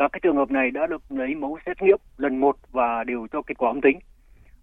các 0.01 0.13
cái 0.13 0.21
trường 0.23 0.37
hợp 0.37 0.51
này 0.51 0.71
đã 0.71 0.87
được 0.87 1.03
lấy 1.09 1.35
mẫu 1.35 1.59
xét 1.67 1.83
nghiệm 1.83 1.99
lần 2.17 2.41
một 2.41 2.57
và 2.73 3.05
đều 3.05 3.27
cho 3.33 3.43
kết 3.43 3.59
quả 3.59 3.71
âm 3.71 3.81
tính. 3.81 3.99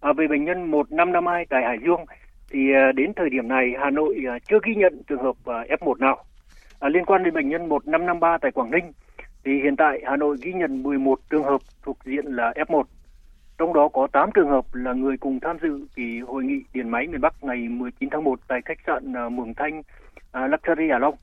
À, 0.00 0.12
về 0.12 0.26
bệnh 0.28 0.44
nhân 0.44 0.70
1552 0.70 1.46
tại 1.50 1.62
Hải 1.62 1.78
Dương 1.84 2.04
thì 2.50 2.72
à, 2.74 2.92
đến 2.92 3.12
thời 3.16 3.30
điểm 3.30 3.48
này 3.48 3.72
Hà 3.80 3.90
Nội 3.90 4.16
à, 4.28 4.38
chưa 4.48 4.58
ghi 4.64 4.74
nhận 4.74 5.02
trường 5.08 5.22
hợp 5.22 5.36
à, 5.44 5.64
F1 5.80 5.98
nào. 5.98 6.24
À, 6.80 6.88
liên 6.88 7.04
quan 7.04 7.22
đến 7.22 7.34
bệnh 7.34 7.48
nhân 7.48 7.68
1553 7.68 8.38
tại 8.38 8.50
Quảng 8.50 8.70
Ninh 8.70 8.92
thì 9.44 9.52
hiện 9.62 9.76
tại 9.76 10.00
Hà 10.04 10.16
Nội 10.16 10.36
ghi 10.42 10.52
nhận 10.52 10.82
11 10.82 11.18
trường 11.30 11.44
hợp 11.44 11.60
thuộc 11.82 11.98
diện 12.04 12.24
là 12.24 12.52
F1. 12.56 12.82
Trong 13.58 13.72
đó 13.72 13.88
có 13.88 14.08
8 14.12 14.30
trường 14.34 14.48
hợp 14.48 14.64
là 14.72 14.92
người 14.92 15.16
cùng 15.16 15.40
tham 15.40 15.56
dự 15.62 15.86
kỳ 15.96 16.20
hội 16.20 16.44
nghị 16.44 16.62
điện 16.74 16.88
máy 16.88 17.06
miền 17.06 17.20
Bắc 17.20 17.44
ngày 17.44 17.56
19 17.56 18.08
tháng 18.10 18.24
1 18.24 18.40
tại 18.48 18.60
khách 18.64 18.78
sạn 18.86 19.12
Mường 19.36 19.54
Thanh 19.54 19.82
Luxury 20.32 20.88
Hà 20.90 20.98
Long 20.98 21.14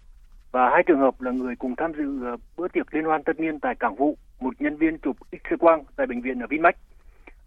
và 0.56 0.70
hai 0.70 0.84
trường 0.84 0.99
hợp 0.99 1.22
là 1.22 1.32
người 1.32 1.56
cùng 1.56 1.76
tham 1.76 1.91
dự 1.97 2.26
ờ, 2.26 2.38
bữa 2.58 2.68
tiệc 2.68 2.93
liên 2.93 3.06
hoan 3.06 3.24
tất 3.24 3.39
niên 3.39 3.60
tại 3.60 3.76
cảng 3.76 3.95
vụ, 3.95 4.18
một 4.39 4.53
nhân 4.60 4.78
viên 4.78 4.97
chụp 4.97 5.18
X 5.32 5.53
quang 5.60 5.84
tại 5.95 6.08
bệnh 6.08 6.22
viện 6.22 6.39
ở 6.39 6.47
Vinmec. 6.47 6.76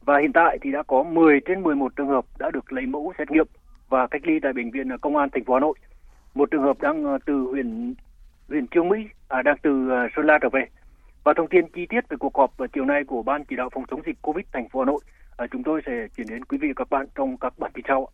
Và 0.05 0.19
hiện 0.19 0.33
tại 0.33 0.59
thì 0.63 0.73
đã 0.73 0.83
có 0.83 1.03
10 1.03 1.41
trên 1.47 1.63
11 1.63 1.93
trường 1.97 2.09
hợp 2.09 2.25
đã 2.39 2.51
được 2.51 2.73
lấy 2.73 2.87
mẫu 2.87 3.13
xét 3.19 3.31
nghiệm 3.31 3.47
và 3.89 4.07
cách 4.07 4.27
ly 4.27 4.41
tại 4.43 4.53
bệnh 4.53 4.71
viện 4.71 4.89
ờ, 4.89 4.97
công 5.01 5.17
an 5.17 5.29
thành 5.33 5.45
phố 5.45 5.55
Hà 5.55 5.61
Nội. 5.61 5.75
Một 6.35 6.51
trường 6.51 6.63
hợp 6.63 6.81
đang 6.81 7.05
ờ, 7.05 7.19
từ 7.27 7.35
huyện 7.35 7.95
huyện 8.49 8.67
Trương 8.69 8.89
Mỹ 8.89 8.99
à, 9.29 9.43
đang 9.43 9.57
từ 9.63 9.89
Sơn 10.17 10.27
La 10.27 10.39
trở 10.43 10.49
về. 10.49 10.67
Và 11.25 11.35
thông 11.37 11.49
tin 11.49 11.69
chi 11.69 11.87
tiết 11.87 12.09
về 12.09 12.17
cuộc 12.21 12.37
họp 12.37 12.51
chiều 12.73 12.85
nay 12.85 13.05
của 13.05 13.23
ban 13.23 13.45
chỉ 13.45 13.57
đạo 13.57 13.69
phòng 13.73 13.85
chống 13.91 14.03
dịch 14.07 14.23
Covid 14.23 14.47
thành 14.53 14.69
phố 14.69 14.81
Hà 14.81 14.85
Nội, 14.87 15.01
à, 15.37 15.47
chúng 15.51 15.63
tôi 15.63 15.83
sẽ 15.87 15.93
chuyển 16.17 16.27
đến 16.27 16.45
quý 16.45 16.59
vị 16.59 16.69
và 16.69 16.75
các 16.77 16.91
bạn 16.91 17.07
trong 17.15 17.37
các 17.37 17.59
bản 17.59 17.71
tin 17.75 17.85
sau. 17.89 18.09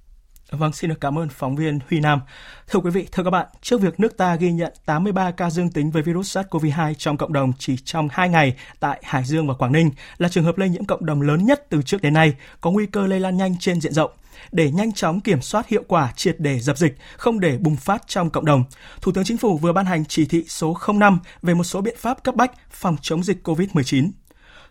Vâng, 0.51 0.73
xin 0.73 0.91
được 0.91 1.01
cảm 1.01 1.19
ơn 1.19 1.29
phóng 1.29 1.57
viên 1.57 1.79
Huy 1.91 2.01
Nam. 2.01 2.21
Thưa 2.69 2.81
quý 2.81 2.91
vị, 2.91 3.07
thưa 3.13 3.25
các 3.25 3.31
bạn, 3.31 3.47
trước 3.63 3.81
việc 3.81 4.01
nước 4.01 4.17
ta 4.17 4.37
ghi 4.37 4.53
nhận 4.53 4.73
83 4.87 5.31
ca 5.31 5.51
dương 5.51 5.71
tính 5.71 5.91
với 5.91 6.03
virus 6.03 6.37
SARS-CoV-2 6.37 6.95
trong 6.95 7.17
cộng 7.17 7.33
đồng 7.33 7.53
chỉ 7.59 7.77
trong 7.77 8.09
2 8.13 8.29
ngày 8.29 8.57
tại 8.81 9.03
Hải 9.05 9.25
Dương 9.25 9.49
và 9.49 9.55
Quảng 9.55 9.73
Ninh 9.73 9.91
là 10.19 10.29
trường 10.29 10.45
hợp 10.45 10.59
lây 10.59 10.69
nhiễm 10.69 10.85
cộng 10.85 11.07
đồng 11.07 11.23
lớn 11.23 11.47
nhất 11.47 11.67
từ 11.71 11.83
trước 11.83 12.03
đến 12.03 12.15
nay, 12.15 12.35
có 12.61 12.71
nguy 12.71 12.87
cơ 12.87 13.07
lây 13.07 13.21
lan 13.21 13.37
nhanh 13.37 13.59
trên 13.59 13.81
diện 13.81 13.93
rộng. 13.93 14.11
Để 14.53 14.71
nhanh 14.71 14.93
chóng 14.93 15.21
kiểm 15.21 15.43
soát 15.43 15.69
hiệu 15.69 15.83
quả 15.89 16.13
triệt 16.17 16.37
để 16.39 16.61
dập 16.61 16.79
dịch, 16.79 16.97
không 17.17 17.41
để 17.41 17.59
bùng 17.59 17.77
phát 17.77 18.03
trong 18.07 18.31
cộng 18.31 18.45
đồng, 18.45 18.65
Thủ 19.01 19.13
tướng 19.13 19.25
Chính 19.25 19.39
phủ 19.39 19.59
vừa 19.59 19.73
ban 19.73 19.87
hành 19.87 20.05
chỉ 20.05 20.27
thị 20.27 20.45
số 20.49 20.77
05 20.95 21.19
về 21.43 21.55
một 21.55 21.65
số 21.65 21.81
biện 21.81 21.97
pháp 21.99 22.25
cấp 22.25 22.35
bách 22.35 22.53
phòng 22.71 22.97
chống 23.01 23.23
dịch 23.23 23.49
COVID-19. 23.49 24.11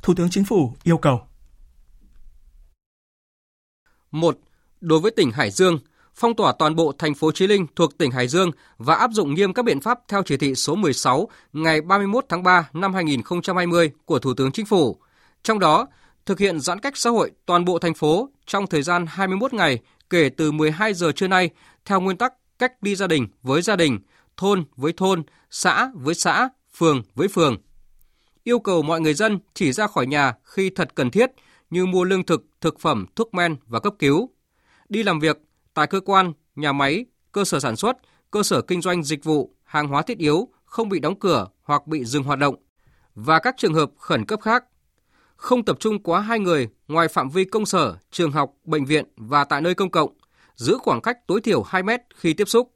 Thủ 0.01 0.13
tướng 0.13 0.29
Chính 0.29 0.45
phủ 0.45 0.73
yêu 0.83 0.97
cầu 0.97 1.21
1 4.11 4.37
đối 4.83 4.99
với 4.99 5.11
tỉnh 5.11 5.31
Hải 5.31 5.51
Dương, 5.51 5.79
phong 6.15 6.35
tỏa 6.35 6.53
toàn 6.59 6.75
bộ 6.75 6.93
thành 6.97 7.13
phố 7.13 7.31
Chí 7.31 7.47
Linh 7.47 7.65
thuộc 7.75 7.97
tỉnh 7.97 8.11
Hải 8.11 8.27
Dương 8.27 8.51
và 8.77 8.95
áp 8.95 9.11
dụng 9.13 9.33
nghiêm 9.33 9.53
các 9.53 9.65
biện 9.65 9.81
pháp 9.81 9.99
theo 10.07 10.23
chỉ 10.25 10.37
thị 10.37 10.55
số 10.55 10.75
16 10.75 11.29
ngày 11.53 11.81
31 11.81 12.25
tháng 12.29 12.43
3 12.43 12.69
năm 12.73 12.93
2020 12.93 13.91
của 14.05 14.19
Thủ 14.19 14.33
tướng 14.33 14.51
Chính 14.51 14.65
phủ. 14.65 14.97
Trong 15.43 15.59
đó, 15.59 15.87
thực 16.25 16.39
hiện 16.39 16.59
giãn 16.59 16.79
cách 16.79 16.97
xã 16.97 17.09
hội 17.09 17.31
toàn 17.45 17.65
bộ 17.65 17.79
thành 17.79 17.93
phố 17.93 18.29
trong 18.45 18.67
thời 18.67 18.81
gian 18.81 19.05
21 19.09 19.53
ngày 19.53 19.79
kể 20.09 20.29
từ 20.37 20.51
12 20.51 20.93
giờ 20.93 21.11
trưa 21.11 21.27
nay 21.27 21.49
theo 21.85 22.01
nguyên 22.01 22.17
tắc 22.17 22.33
cách 22.59 22.73
ly 22.81 22.95
gia 22.95 23.07
đình 23.07 23.27
với 23.43 23.61
gia 23.61 23.75
đình, 23.75 23.99
thôn 24.37 24.63
với 24.75 24.93
thôn, 24.97 25.23
xã 25.49 25.91
với 25.93 26.15
xã, 26.15 26.49
phường 26.75 27.03
với 27.15 27.27
phường. 27.27 27.57
Yêu 28.43 28.59
cầu 28.59 28.81
mọi 28.81 29.01
người 29.01 29.13
dân 29.13 29.39
chỉ 29.53 29.71
ra 29.71 29.87
khỏi 29.87 30.07
nhà 30.07 30.33
khi 30.43 30.69
thật 30.69 30.95
cần 30.95 31.11
thiết 31.11 31.31
như 31.69 31.85
mua 31.85 32.03
lương 32.03 32.23
thực, 32.23 32.45
thực 32.61 32.79
phẩm, 32.79 33.05
thuốc 33.15 33.33
men 33.33 33.55
và 33.67 33.79
cấp 33.79 33.93
cứu 33.99 34.29
đi 34.89 35.03
làm 35.03 35.19
việc 35.19 35.41
tại 35.73 35.87
cơ 35.87 35.99
quan, 35.99 36.33
nhà 36.55 36.71
máy, 36.71 37.05
cơ 37.31 37.45
sở 37.45 37.59
sản 37.59 37.75
xuất, 37.75 37.97
cơ 38.31 38.43
sở 38.43 38.61
kinh 38.61 38.81
doanh 38.81 39.03
dịch 39.03 39.23
vụ, 39.23 39.55
hàng 39.63 39.87
hóa 39.87 40.01
thiết 40.01 40.17
yếu 40.17 40.47
không 40.65 40.89
bị 40.89 40.99
đóng 40.99 41.19
cửa 41.19 41.47
hoặc 41.63 41.87
bị 41.87 42.05
dừng 42.05 42.23
hoạt 42.23 42.39
động 42.39 42.55
và 43.15 43.39
các 43.39 43.55
trường 43.57 43.73
hợp 43.73 43.91
khẩn 43.97 44.25
cấp 44.25 44.41
khác. 44.41 44.65
Không 45.35 45.65
tập 45.65 45.77
trung 45.79 46.03
quá 46.03 46.21
hai 46.21 46.39
người 46.39 46.67
ngoài 46.87 47.07
phạm 47.07 47.29
vi 47.29 47.45
công 47.45 47.65
sở, 47.65 47.97
trường 48.11 48.31
học, 48.31 48.53
bệnh 48.65 48.85
viện 48.85 49.05
và 49.17 49.43
tại 49.43 49.61
nơi 49.61 49.75
công 49.75 49.91
cộng, 49.91 50.09
giữ 50.55 50.77
khoảng 50.81 51.01
cách 51.01 51.27
tối 51.27 51.41
thiểu 51.41 51.63
2 51.63 51.83
mét 51.83 52.01
khi 52.15 52.33
tiếp 52.33 52.45
xúc. 52.45 52.73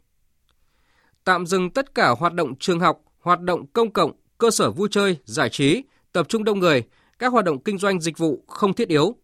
Tạm 1.24 1.46
dừng 1.46 1.70
tất 1.70 1.96
cả 1.96 2.10
hoạt 2.10 2.34
động 2.34 2.56
trường 2.60 2.80
học, 2.80 3.02
hoạt 3.20 3.42
động 3.42 3.66
công 3.68 3.94
cộng, 3.94 4.12
cơ 4.38 4.52
sở 4.52 4.72
vui 4.72 4.88
chơi, 4.92 5.18
giải 5.26 5.50
trí, 5.50 5.84
tập 6.12 6.30
trung 6.30 6.44
đông 6.44 6.60
người, 6.60 6.84
các 7.20 7.28
hoạt 7.28 7.46
động 7.46 7.64
kinh 7.64 7.78
doanh 7.78 8.02
dịch 8.02 8.18
vụ 8.18 8.44
không 8.48 8.74
thiết 8.74 8.88
yếu. 8.88 9.16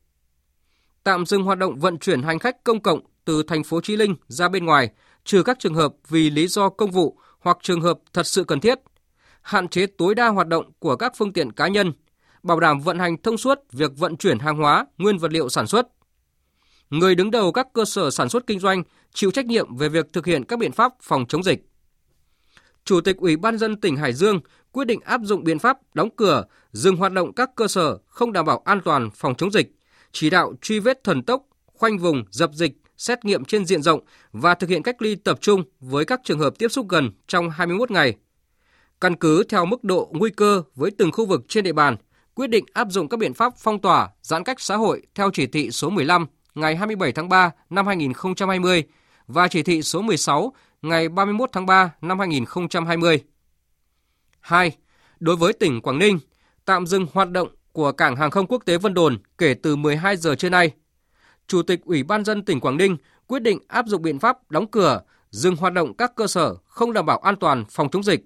Tạm 1.03 1.25
dừng 1.25 1.43
hoạt 1.43 1.57
động 1.57 1.79
vận 1.79 1.97
chuyển 1.97 2.21
hành 2.23 2.39
khách 2.39 2.63
công 2.63 2.81
cộng 2.81 2.99
từ 3.25 3.43
thành 3.43 3.63
phố 3.63 3.81
Chí 3.81 3.95
Linh 3.95 4.15
ra 4.27 4.49
bên 4.49 4.65
ngoài, 4.65 4.89
trừ 5.23 5.43
các 5.43 5.59
trường 5.59 5.75
hợp 5.75 5.93
vì 6.09 6.29
lý 6.29 6.47
do 6.47 6.69
công 6.69 6.91
vụ 6.91 7.17
hoặc 7.39 7.57
trường 7.61 7.81
hợp 7.81 7.99
thật 8.13 8.27
sự 8.27 8.43
cần 8.43 8.59
thiết. 8.59 8.79
Hạn 9.41 9.67
chế 9.67 9.85
tối 9.85 10.15
đa 10.15 10.27
hoạt 10.27 10.47
động 10.47 10.71
của 10.79 10.95
các 10.95 11.13
phương 11.17 11.33
tiện 11.33 11.51
cá 11.51 11.67
nhân, 11.67 11.93
bảo 12.43 12.59
đảm 12.59 12.79
vận 12.79 12.99
hành 12.99 13.21
thông 13.21 13.37
suốt 13.37 13.59
việc 13.71 13.91
vận 13.97 14.17
chuyển 14.17 14.39
hàng 14.39 14.57
hóa, 14.57 14.85
nguyên 14.97 15.17
vật 15.17 15.31
liệu 15.31 15.49
sản 15.49 15.67
xuất. 15.67 15.87
Người 16.89 17.15
đứng 17.15 17.31
đầu 17.31 17.51
các 17.51 17.67
cơ 17.73 17.85
sở 17.85 18.09
sản 18.11 18.29
xuất 18.29 18.47
kinh 18.47 18.59
doanh 18.59 18.83
chịu 19.13 19.31
trách 19.31 19.45
nhiệm 19.45 19.77
về 19.77 19.89
việc 19.89 20.13
thực 20.13 20.25
hiện 20.25 20.43
các 20.43 20.59
biện 20.59 20.71
pháp 20.71 20.93
phòng 21.01 21.25
chống 21.29 21.43
dịch. 21.43 21.65
Chủ 22.85 23.01
tịch 23.01 23.17
Ủy 23.17 23.37
ban 23.37 23.57
dân 23.57 23.81
tỉnh 23.81 23.95
Hải 23.95 24.13
Dương 24.13 24.39
quyết 24.71 24.85
định 24.85 24.99
áp 25.01 25.21
dụng 25.23 25.43
biện 25.43 25.59
pháp 25.59 25.77
đóng 25.93 26.09
cửa, 26.15 26.45
dừng 26.71 26.95
hoạt 26.95 27.11
động 27.11 27.33
các 27.33 27.49
cơ 27.55 27.67
sở 27.67 27.97
không 28.07 28.33
đảm 28.33 28.45
bảo 28.45 28.61
an 28.65 28.81
toàn 28.85 29.09
phòng 29.15 29.35
chống 29.35 29.51
dịch, 29.51 29.75
chỉ 30.13 30.29
đạo 30.29 30.53
truy 30.61 30.79
vết 30.79 31.03
thần 31.03 31.23
tốc, 31.23 31.43
khoanh 31.65 31.97
vùng, 31.97 32.23
dập 32.29 32.51
dịch, 32.53 32.73
xét 32.97 33.25
nghiệm 33.25 33.45
trên 33.45 33.65
diện 33.65 33.81
rộng 33.81 33.99
và 34.31 34.55
thực 34.55 34.69
hiện 34.69 34.83
cách 34.83 35.01
ly 35.01 35.15
tập 35.15 35.37
trung 35.41 35.63
với 35.79 36.05
các 36.05 36.21
trường 36.23 36.39
hợp 36.39 36.53
tiếp 36.57 36.67
xúc 36.67 36.89
gần 36.89 37.11
trong 37.27 37.49
21 37.49 37.91
ngày. 37.91 38.15
Căn 39.01 39.15
cứ 39.15 39.43
theo 39.43 39.65
mức 39.65 39.83
độ 39.83 40.11
nguy 40.13 40.29
cơ 40.29 40.63
với 40.75 40.91
từng 40.91 41.11
khu 41.11 41.25
vực 41.25 41.41
trên 41.47 41.63
địa 41.63 41.73
bàn, 41.73 41.95
quyết 42.33 42.47
định 42.47 42.65
áp 42.73 42.87
dụng 42.91 43.09
các 43.09 43.17
biện 43.17 43.33
pháp 43.33 43.53
phong 43.57 43.81
tỏa, 43.81 44.09
giãn 44.21 44.43
cách 44.43 44.61
xã 44.61 44.75
hội 44.75 45.01
theo 45.15 45.29
chỉ 45.33 45.47
thị 45.47 45.71
số 45.71 45.89
15 45.89 46.25
ngày 46.55 46.75
27 46.75 47.11
tháng 47.11 47.29
3 47.29 47.51
năm 47.69 47.87
2020 47.87 48.83
và 49.27 49.47
chỉ 49.47 49.63
thị 49.63 49.81
số 49.81 50.01
16 50.01 50.53
ngày 50.81 51.09
31 51.09 51.49
tháng 51.53 51.65
3 51.65 51.91
năm 52.01 52.19
2020. 52.19 53.23
2. 54.39 54.71
Đối 55.19 55.35
với 55.35 55.53
tỉnh 55.53 55.81
Quảng 55.81 55.99
Ninh, 55.99 56.19
tạm 56.65 56.87
dừng 56.87 57.07
hoạt 57.13 57.31
động 57.31 57.47
của 57.73 57.91
Cảng 57.91 58.15
hàng 58.15 58.31
không 58.31 58.47
quốc 58.47 58.63
tế 58.65 58.77
Vân 58.77 58.93
Đồn 58.93 59.17
kể 59.37 59.53
từ 59.53 59.75
12 59.75 60.17
giờ 60.17 60.35
trưa 60.35 60.49
nay. 60.49 60.71
Chủ 61.47 61.61
tịch 61.61 61.81
Ủy 61.85 62.03
ban 62.03 62.25
dân 62.25 62.45
tỉnh 62.45 62.59
Quảng 62.59 62.77
Ninh 62.77 62.97
quyết 63.27 63.39
định 63.39 63.59
áp 63.67 63.87
dụng 63.87 64.01
biện 64.01 64.19
pháp 64.19 64.51
đóng 64.51 64.67
cửa, 64.67 65.01
dừng 65.29 65.55
hoạt 65.55 65.73
động 65.73 65.93
các 65.93 66.15
cơ 66.15 66.27
sở 66.27 66.55
không 66.65 66.93
đảm 66.93 67.05
bảo 67.05 67.17
an 67.17 67.35
toàn 67.35 67.65
phòng 67.69 67.89
chống 67.89 68.03
dịch, 68.03 68.25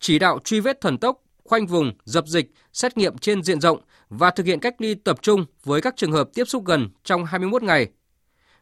chỉ 0.00 0.18
đạo 0.18 0.38
truy 0.44 0.60
vết 0.60 0.80
thần 0.80 0.98
tốc, 0.98 1.22
khoanh 1.44 1.66
vùng, 1.66 1.92
dập 2.04 2.26
dịch, 2.26 2.50
xét 2.72 2.96
nghiệm 2.96 3.18
trên 3.18 3.42
diện 3.42 3.60
rộng 3.60 3.80
và 4.08 4.30
thực 4.30 4.46
hiện 4.46 4.60
cách 4.60 4.74
ly 4.78 4.94
tập 4.94 5.22
trung 5.22 5.44
với 5.64 5.80
các 5.80 5.96
trường 5.96 6.12
hợp 6.12 6.28
tiếp 6.34 6.44
xúc 6.44 6.64
gần 6.64 6.88
trong 7.04 7.24
21 7.24 7.62
ngày. 7.62 7.88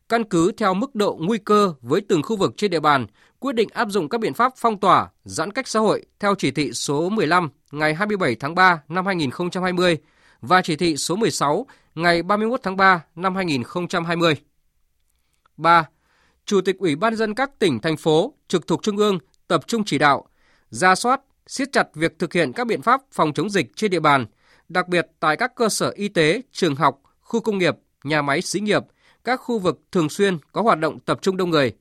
Căn 0.08 0.24
cứ 0.24 0.52
theo 0.56 0.74
mức 0.74 0.94
độ 0.94 1.18
nguy 1.20 1.38
cơ 1.38 1.74
với 1.80 2.00
từng 2.08 2.22
khu 2.22 2.36
vực 2.36 2.54
trên 2.56 2.70
địa 2.70 2.80
bàn, 2.80 3.06
quyết 3.38 3.54
định 3.54 3.68
áp 3.72 3.88
dụng 3.90 4.08
các 4.08 4.20
biện 4.20 4.34
pháp 4.34 4.52
phong 4.56 4.80
tỏa, 4.80 5.08
giãn 5.24 5.52
cách 5.52 5.68
xã 5.68 5.80
hội 5.80 6.04
theo 6.20 6.34
chỉ 6.38 6.50
thị 6.50 6.72
số 6.72 7.08
15 7.08 7.50
ngày 7.72 7.94
27 7.94 8.34
tháng 8.34 8.54
3 8.54 8.82
năm 8.88 9.06
2020 9.06 9.98
và 10.40 10.62
chỉ 10.62 10.76
thị 10.76 10.96
số 10.96 11.16
16 11.16 11.66
ngày 11.94 12.22
31 12.22 12.60
tháng 12.62 12.76
3 12.76 13.04
năm 13.14 13.36
2020. 13.36 14.34
3. 15.56 15.88
Chủ 16.44 16.60
tịch 16.60 16.78
Ủy 16.78 16.96
ban 16.96 17.16
dân 17.16 17.34
các 17.34 17.58
tỉnh, 17.58 17.80
thành 17.80 17.96
phố 17.96 18.34
trực 18.48 18.66
thuộc 18.66 18.82
Trung 18.82 18.96
ương 18.96 19.18
tập 19.48 19.60
trung 19.66 19.84
chỉ 19.84 19.98
đạo, 19.98 20.26
ra 20.70 20.94
soát, 20.94 21.20
siết 21.46 21.72
chặt 21.72 21.94
việc 21.94 22.18
thực 22.18 22.32
hiện 22.32 22.52
các 22.52 22.66
biện 22.66 22.82
pháp 22.82 23.00
phòng 23.12 23.32
chống 23.32 23.50
dịch 23.50 23.66
trên 23.76 23.90
địa 23.90 24.00
bàn, 24.00 24.26
đặc 24.68 24.88
biệt 24.88 25.06
tại 25.20 25.36
các 25.36 25.54
cơ 25.54 25.68
sở 25.68 25.90
y 25.90 26.08
tế, 26.08 26.42
trường 26.52 26.74
học, 26.74 27.00
khu 27.20 27.40
công 27.40 27.58
nghiệp, 27.58 27.76
nhà 28.04 28.22
máy 28.22 28.42
xí 28.42 28.60
nghiệp, 28.60 28.82
các 29.24 29.36
khu 29.36 29.58
vực 29.58 29.80
thường 29.92 30.08
xuyên 30.08 30.38
có 30.52 30.62
hoạt 30.62 30.78
động 30.78 30.98
tập 31.00 31.18
trung 31.22 31.36
đông 31.36 31.50
người. 31.50 31.72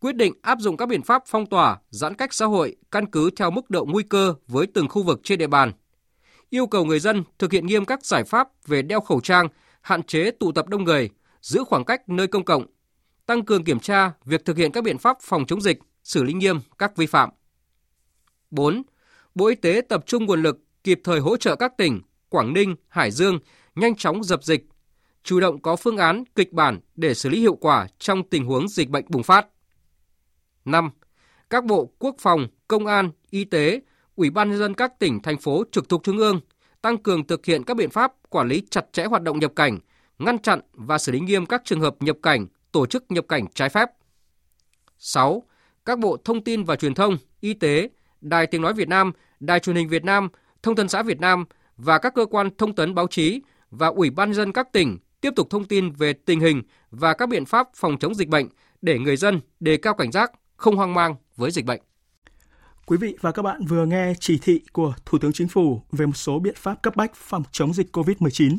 Quyết 0.00 0.16
định 0.16 0.34
áp 0.42 0.58
dụng 0.60 0.76
các 0.76 0.86
biện 0.88 1.02
pháp 1.02 1.22
phong 1.26 1.46
tỏa, 1.46 1.78
giãn 1.90 2.14
cách 2.14 2.34
xã 2.34 2.46
hội 2.46 2.76
căn 2.90 3.06
cứ 3.06 3.30
theo 3.36 3.50
mức 3.50 3.70
độ 3.70 3.84
nguy 3.84 4.02
cơ 4.02 4.34
với 4.48 4.66
từng 4.66 4.88
khu 4.88 5.02
vực 5.02 5.20
trên 5.24 5.38
địa 5.38 5.46
bàn. 5.46 5.72
Yêu 6.54 6.66
cầu 6.66 6.84
người 6.84 7.00
dân 7.00 7.24
thực 7.38 7.52
hiện 7.52 7.66
nghiêm 7.66 7.84
các 7.84 8.06
giải 8.06 8.24
pháp 8.24 8.48
về 8.66 8.82
đeo 8.82 9.00
khẩu 9.00 9.20
trang, 9.20 9.48
hạn 9.80 10.02
chế 10.02 10.30
tụ 10.30 10.52
tập 10.52 10.68
đông 10.68 10.84
người, 10.84 11.10
giữ 11.40 11.64
khoảng 11.64 11.84
cách 11.84 12.08
nơi 12.08 12.26
công 12.26 12.44
cộng, 12.44 12.66
tăng 13.26 13.44
cường 13.44 13.64
kiểm 13.64 13.80
tra 13.80 14.12
việc 14.24 14.44
thực 14.44 14.56
hiện 14.56 14.72
các 14.72 14.84
biện 14.84 14.98
pháp 14.98 15.16
phòng 15.20 15.46
chống 15.46 15.60
dịch, 15.60 15.78
xử 16.04 16.22
lý 16.22 16.32
nghiêm 16.32 16.60
các 16.78 16.96
vi 16.96 17.06
phạm. 17.06 17.30
4. 18.50 18.82
Bộ 19.34 19.46
Y 19.46 19.54
tế 19.54 19.80
tập 19.88 20.04
trung 20.06 20.24
nguồn 20.24 20.42
lực 20.42 20.58
kịp 20.84 21.00
thời 21.04 21.20
hỗ 21.20 21.36
trợ 21.36 21.56
các 21.56 21.72
tỉnh 21.76 22.00
Quảng 22.28 22.52
Ninh, 22.52 22.74
Hải 22.88 23.10
Dương 23.10 23.38
nhanh 23.74 23.96
chóng 23.96 24.24
dập 24.24 24.44
dịch, 24.44 24.66
chủ 25.22 25.40
động 25.40 25.62
có 25.62 25.76
phương 25.76 25.96
án, 25.96 26.24
kịch 26.34 26.52
bản 26.52 26.80
để 26.94 27.14
xử 27.14 27.28
lý 27.28 27.40
hiệu 27.40 27.54
quả 27.54 27.86
trong 27.98 28.28
tình 28.28 28.44
huống 28.44 28.68
dịch 28.68 28.88
bệnh 28.88 29.04
bùng 29.08 29.22
phát. 29.22 29.46
5. 30.64 30.90
Các 31.50 31.64
bộ 31.64 31.92
Quốc 31.98 32.16
phòng, 32.18 32.46
Công 32.68 32.86
an, 32.86 33.10
Y 33.30 33.44
tế, 33.44 33.80
Ủy 34.16 34.30
ban 34.30 34.50
nhân 34.50 34.58
dân 34.58 34.74
các 34.74 34.98
tỉnh 34.98 35.22
thành 35.22 35.38
phố 35.38 35.64
trực 35.72 35.88
thuộc 35.88 36.02
trung 36.02 36.18
ương 36.18 36.40
tăng 36.82 36.98
cường 36.98 37.26
thực 37.26 37.46
hiện 37.46 37.64
các 37.64 37.76
biện 37.76 37.90
pháp 37.90 38.12
quản 38.28 38.48
lý 38.48 38.62
chặt 38.70 38.92
chẽ 38.92 39.04
hoạt 39.04 39.22
động 39.22 39.38
nhập 39.38 39.52
cảnh, 39.56 39.78
ngăn 40.18 40.38
chặn 40.38 40.60
và 40.72 40.98
xử 40.98 41.12
lý 41.12 41.20
nghiêm 41.20 41.46
các 41.46 41.62
trường 41.64 41.80
hợp 41.80 41.96
nhập 42.00 42.16
cảnh, 42.22 42.46
tổ 42.72 42.86
chức 42.86 43.04
nhập 43.08 43.24
cảnh 43.28 43.46
trái 43.54 43.68
phép. 43.68 43.88
6. 44.98 45.42
Các 45.84 45.98
bộ 45.98 46.16
Thông 46.24 46.44
tin 46.44 46.64
và 46.64 46.76
Truyền 46.76 46.94
thông, 46.94 47.16
Y 47.40 47.54
tế, 47.54 47.88
Đài 48.20 48.46
Tiếng 48.46 48.62
Nói 48.62 48.74
Việt 48.74 48.88
Nam, 48.88 49.12
Đài 49.40 49.60
Truyền 49.60 49.76
hình 49.76 49.88
Việt 49.88 50.04
Nam, 50.04 50.28
Thông 50.62 50.76
tấn 50.76 50.88
xã 50.88 51.02
Việt 51.02 51.20
Nam 51.20 51.44
và 51.76 51.98
các 51.98 52.14
cơ 52.14 52.26
quan 52.26 52.56
thông 52.58 52.74
tấn 52.74 52.94
báo 52.94 53.06
chí 53.06 53.42
và 53.70 53.86
Ủy 53.86 54.10
ban 54.10 54.34
dân 54.34 54.52
các 54.52 54.72
tỉnh 54.72 54.98
tiếp 55.20 55.30
tục 55.36 55.50
thông 55.50 55.64
tin 55.64 55.90
về 55.90 56.12
tình 56.12 56.40
hình 56.40 56.62
và 56.90 57.14
các 57.14 57.28
biện 57.28 57.44
pháp 57.44 57.68
phòng 57.74 57.98
chống 57.98 58.14
dịch 58.14 58.28
bệnh 58.28 58.48
để 58.82 58.98
người 58.98 59.16
dân 59.16 59.40
đề 59.60 59.76
cao 59.76 59.94
cảnh 59.94 60.12
giác, 60.12 60.32
không 60.56 60.76
hoang 60.76 60.94
mang 60.94 61.14
với 61.36 61.50
dịch 61.50 61.64
bệnh. 61.64 61.80
Quý 62.86 62.96
vị 62.96 63.16
và 63.20 63.32
các 63.32 63.42
bạn 63.42 63.64
vừa 63.64 63.86
nghe 63.86 64.12
chỉ 64.20 64.38
thị 64.38 64.60
của 64.72 64.94
Thủ 65.06 65.18
tướng 65.18 65.32
Chính 65.32 65.48
phủ 65.48 65.82
về 65.92 66.06
một 66.06 66.16
số 66.16 66.38
biện 66.38 66.54
pháp 66.56 66.82
cấp 66.82 66.96
bách 66.96 67.14
phòng 67.14 67.42
chống 67.52 67.74
dịch 67.74 67.96
COVID-19. 67.96 68.58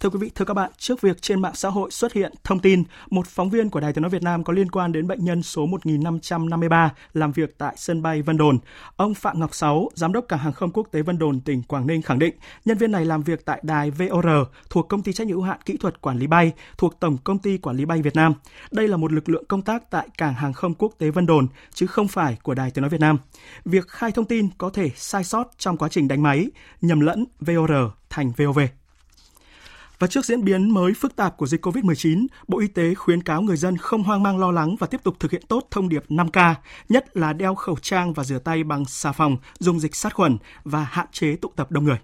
Thưa 0.00 0.10
quý 0.10 0.18
vị, 0.18 0.30
thưa 0.34 0.44
các 0.44 0.54
bạn, 0.54 0.70
trước 0.78 1.00
việc 1.00 1.22
trên 1.22 1.42
mạng 1.42 1.54
xã 1.54 1.68
hội 1.68 1.90
xuất 1.90 2.12
hiện 2.12 2.32
thông 2.44 2.58
tin 2.60 2.82
một 3.10 3.26
phóng 3.26 3.50
viên 3.50 3.70
của 3.70 3.80
Đài 3.80 3.92
Tiếng 3.92 4.02
nói 4.02 4.10
Việt 4.10 4.22
Nam 4.22 4.44
có 4.44 4.52
liên 4.52 4.70
quan 4.70 4.92
đến 4.92 5.06
bệnh 5.06 5.24
nhân 5.24 5.42
số 5.42 5.66
1553 5.66 6.90
làm 7.12 7.32
việc 7.32 7.58
tại 7.58 7.74
sân 7.78 8.02
bay 8.02 8.22
Vân 8.22 8.36
Đồn, 8.36 8.58
ông 8.96 9.14
Phạm 9.14 9.40
Ngọc 9.40 9.54
Sáu, 9.54 9.88
giám 9.94 10.12
đốc 10.12 10.24
cảng 10.28 10.38
hàng 10.38 10.52
không 10.52 10.70
quốc 10.70 10.88
tế 10.90 11.02
Vân 11.02 11.18
Đồn 11.18 11.40
tỉnh 11.40 11.62
Quảng 11.62 11.86
Ninh 11.86 12.02
khẳng 12.02 12.18
định 12.18 12.34
nhân 12.64 12.78
viên 12.78 12.92
này 12.92 13.04
làm 13.04 13.22
việc 13.22 13.44
tại 13.44 13.60
đài 13.62 13.90
VOR 13.90 14.26
thuộc 14.70 14.88
công 14.88 15.02
ty 15.02 15.12
trách 15.12 15.26
nhiệm 15.26 15.36
hữu 15.36 15.44
hạn 15.44 15.58
kỹ 15.64 15.76
thuật 15.76 16.00
quản 16.00 16.18
lý 16.18 16.26
bay 16.26 16.52
thuộc 16.78 17.00
Tổng 17.00 17.16
công 17.24 17.38
ty 17.38 17.58
quản 17.58 17.76
lý 17.76 17.84
bay 17.84 18.02
Việt 18.02 18.16
Nam. 18.16 18.34
Đây 18.70 18.88
là 18.88 18.96
một 18.96 19.12
lực 19.12 19.28
lượng 19.28 19.44
công 19.48 19.62
tác 19.62 19.90
tại 19.90 20.08
cảng 20.18 20.34
hàng 20.34 20.52
không 20.52 20.74
quốc 20.74 20.92
tế 20.98 21.10
Vân 21.10 21.26
Đồn 21.26 21.46
chứ 21.72 21.86
không 21.86 22.08
phải 22.08 22.36
của 22.42 22.54
Đài 22.54 22.70
Tiếng 22.70 22.82
nói 22.82 22.90
Việt 22.90 23.00
Nam 23.00 23.18
việc 23.64 23.88
khai 23.88 24.12
thông 24.12 24.24
tin 24.24 24.48
có 24.58 24.70
thể 24.70 24.90
sai 24.96 25.24
sót 25.24 25.50
trong 25.58 25.76
quá 25.76 25.88
trình 25.88 26.08
đánh 26.08 26.22
máy, 26.22 26.50
nhầm 26.80 27.00
lẫn 27.00 27.24
VOR 27.40 27.70
thành 28.10 28.32
VOV. 28.36 28.58
Và 29.98 30.06
trước 30.06 30.24
diễn 30.24 30.44
biến 30.44 30.70
mới 30.70 30.92
phức 30.94 31.16
tạp 31.16 31.36
của 31.36 31.46
dịch 31.46 31.66
COVID-19, 31.66 32.26
Bộ 32.48 32.58
Y 32.58 32.66
tế 32.66 32.94
khuyến 32.94 33.22
cáo 33.22 33.42
người 33.42 33.56
dân 33.56 33.76
không 33.76 34.02
hoang 34.02 34.22
mang 34.22 34.38
lo 34.38 34.50
lắng 34.50 34.76
và 34.78 34.86
tiếp 34.86 35.00
tục 35.04 35.16
thực 35.20 35.30
hiện 35.30 35.42
tốt 35.48 35.68
thông 35.70 35.88
điệp 35.88 36.04
5K, 36.08 36.54
nhất 36.88 37.16
là 37.16 37.32
đeo 37.32 37.54
khẩu 37.54 37.76
trang 37.82 38.12
và 38.12 38.24
rửa 38.24 38.38
tay 38.38 38.64
bằng 38.64 38.84
xà 38.84 39.12
phòng, 39.12 39.36
dùng 39.58 39.80
dịch 39.80 39.94
sát 39.94 40.14
khuẩn 40.14 40.38
và 40.64 40.84
hạn 40.90 41.06
chế 41.12 41.36
tụ 41.36 41.50
tập 41.56 41.70
đông 41.70 41.84
người. 41.84 41.98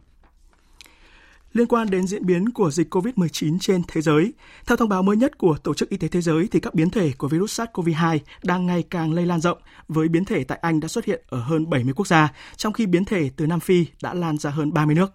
Liên 1.52 1.66
quan 1.66 1.90
đến 1.90 2.06
diễn 2.06 2.26
biến 2.26 2.50
của 2.50 2.70
dịch 2.70 2.94
COVID-19 2.94 3.58
trên 3.60 3.82
thế 3.88 4.00
giới, 4.00 4.32
theo 4.66 4.76
thông 4.76 4.88
báo 4.88 5.02
mới 5.02 5.16
nhất 5.16 5.38
của 5.38 5.56
Tổ 5.62 5.74
chức 5.74 5.88
Y 5.88 5.96
tế 5.96 6.08
Thế 6.08 6.20
giới 6.20 6.48
thì 6.50 6.60
các 6.60 6.74
biến 6.74 6.90
thể 6.90 7.12
của 7.18 7.28
virus 7.28 7.60
SARS-CoV-2 7.60 8.18
đang 8.42 8.66
ngày 8.66 8.84
càng 8.90 9.12
lây 9.12 9.26
lan 9.26 9.40
rộng, 9.40 9.58
với 9.88 10.08
biến 10.08 10.24
thể 10.24 10.44
tại 10.44 10.58
Anh 10.62 10.80
đã 10.80 10.88
xuất 10.88 11.04
hiện 11.04 11.24
ở 11.28 11.40
hơn 11.40 11.70
70 11.70 11.94
quốc 11.96 12.06
gia, 12.06 12.32
trong 12.56 12.72
khi 12.72 12.86
biến 12.86 13.04
thể 13.04 13.30
từ 13.36 13.46
Nam 13.46 13.60
Phi 13.60 13.86
đã 14.02 14.14
lan 14.14 14.38
ra 14.38 14.50
hơn 14.50 14.72
30 14.72 14.94
nước. 14.94 15.12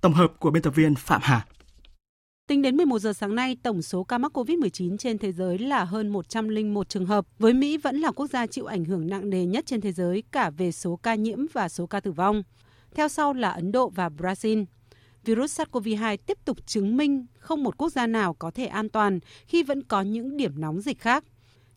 Tổng 0.00 0.12
hợp 0.12 0.32
của 0.38 0.50
biên 0.50 0.62
tập 0.62 0.70
viên 0.70 0.94
Phạm 0.94 1.20
Hà. 1.24 1.46
Tính 2.48 2.62
đến 2.62 2.76
11 2.76 2.98
giờ 2.98 3.12
sáng 3.12 3.34
nay, 3.34 3.56
tổng 3.62 3.82
số 3.82 4.04
ca 4.04 4.18
mắc 4.18 4.36
COVID-19 4.36 4.96
trên 4.96 5.18
thế 5.18 5.32
giới 5.32 5.58
là 5.58 5.84
hơn 5.84 6.08
101 6.08 6.88
trường 6.88 7.06
hợp, 7.06 7.26
với 7.38 7.52
Mỹ 7.52 7.76
vẫn 7.76 7.96
là 7.96 8.10
quốc 8.10 8.26
gia 8.26 8.46
chịu 8.46 8.66
ảnh 8.66 8.84
hưởng 8.84 9.06
nặng 9.06 9.30
nề 9.30 9.46
nhất 9.46 9.66
trên 9.66 9.80
thế 9.80 9.92
giới 9.92 10.22
cả 10.32 10.50
về 10.50 10.72
số 10.72 10.96
ca 10.96 11.14
nhiễm 11.14 11.38
và 11.52 11.68
số 11.68 11.86
ca 11.86 12.00
tử 12.00 12.12
vong. 12.12 12.42
Theo 12.94 13.08
sau 13.08 13.32
là 13.32 13.50
Ấn 13.50 13.72
Độ 13.72 13.88
và 13.88 14.08
Brazil 14.08 14.64
virus 15.24 15.60
SARS-CoV-2 15.60 16.16
tiếp 16.26 16.38
tục 16.44 16.66
chứng 16.66 16.96
minh 16.96 17.26
không 17.38 17.62
một 17.62 17.76
quốc 17.76 17.88
gia 17.88 18.06
nào 18.06 18.34
có 18.34 18.50
thể 18.50 18.66
an 18.66 18.88
toàn 18.88 19.20
khi 19.46 19.62
vẫn 19.62 19.82
có 19.82 20.02
những 20.02 20.36
điểm 20.36 20.52
nóng 20.56 20.80
dịch 20.80 21.00
khác. 21.00 21.24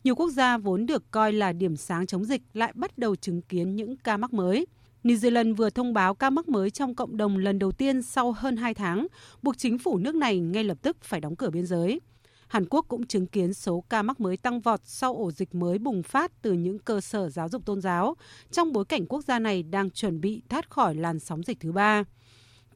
Nhiều 0.04 0.14
quốc 0.14 0.30
gia 0.30 0.58
vốn 0.58 0.86
được 0.86 1.10
coi 1.10 1.32
là 1.32 1.52
điểm 1.52 1.76
sáng 1.76 2.06
chống 2.06 2.24
dịch 2.24 2.42
lại 2.52 2.72
bắt 2.74 2.98
đầu 2.98 3.16
chứng 3.16 3.42
kiến 3.42 3.76
những 3.76 3.96
ca 3.96 4.16
mắc 4.16 4.32
mới. 4.32 4.66
New 5.04 5.16
Zealand 5.16 5.54
vừa 5.54 5.70
thông 5.70 5.94
báo 5.94 6.14
ca 6.14 6.30
mắc 6.30 6.48
mới 6.48 6.70
trong 6.70 6.94
cộng 6.94 7.16
đồng 7.16 7.36
lần 7.36 7.58
đầu 7.58 7.72
tiên 7.72 8.02
sau 8.02 8.32
hơn 8.32 8.56
2 8.56 8.74
tháng, 8.74 9.06
buộc 9.42 9.58
chính 9.58 9.78
phủ 9.78 9.98
nước 9.98 10.14
này 10.14 10.38
ngay 10.38 10.64
lập 10.64 10.78
tức 10.82 10.96
phải 11.02 11.20
đóng 11.20 11.36
cửa 11.36 11.50
biên 11.50 11.66
giới. 11.66 12.00
Hàn 12.48 12.64
Quốc 12.70 12.84
cũng 12.88 13.06
chứng 13.06 13.26
kiến 13.26 13.54
số 13.54 13.84
ca 13.88 14.02
mắc 14.02 14.20
mới 14.20 14.36
tăng 14.36 14.60
vọt 14.60 14.80
sau 14.84 15.16
ổ 15.16 15.30
dịch 15.30 15.54
mới 15.54 15.78
bùng 15.78 16.02
phát 16.02 16.42
từ 16.42 16.52
những 16.52 16.78
cơ 16.78 17.00
sở 17.00 17.28
giáo 17.28 17.48
dục 17.48 17.66
tôn 17.66 17.80
giáo, 17.80 18.16
trong 18.50 18.72
bối 18.72 18.84
cảnh 18.84 19.06
quốc 19.06 19.24
gia 19.24 19.38
này 19.38 19.62
đang 19.62 19.90
chuẩn 19.90 20.20
bị 20.20 20.42
thoát 20.48 20.70
khỏi 20.70 20.94
làn 20.94 21.18
sóng 21.18 21.42
dịch 21.42 21.60
thứ 21.60 21.72
ba. 21.72 22.04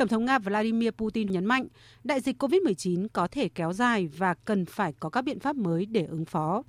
Tổng 0.02 0.08
thống 0.08 0.24
Nga 0.24 0.38
Vladimir 0.38 0.90
Putin 0.90 1.30
nhấn 1.30 1.44
mạnh 1.44 1.66
đại 2.04 2.20
dịch 2.20 2.42
COVID-19 2.42 3.06
có 3.12 3.28
thể 3.30 3.48
kéo 3.48 3.72
dài 3.72 4.08
và 4.16 4.34
cần 4.34 4.64
phải 4.64 4.92
có 5.00 5.08
các 5.08 5.22
biện 5.24 5.40
pháp 5.40 5.56
mới 5.56 5.86
để 5.86 6.06
ứng 6.10 6.24
phó. 6.24 6.62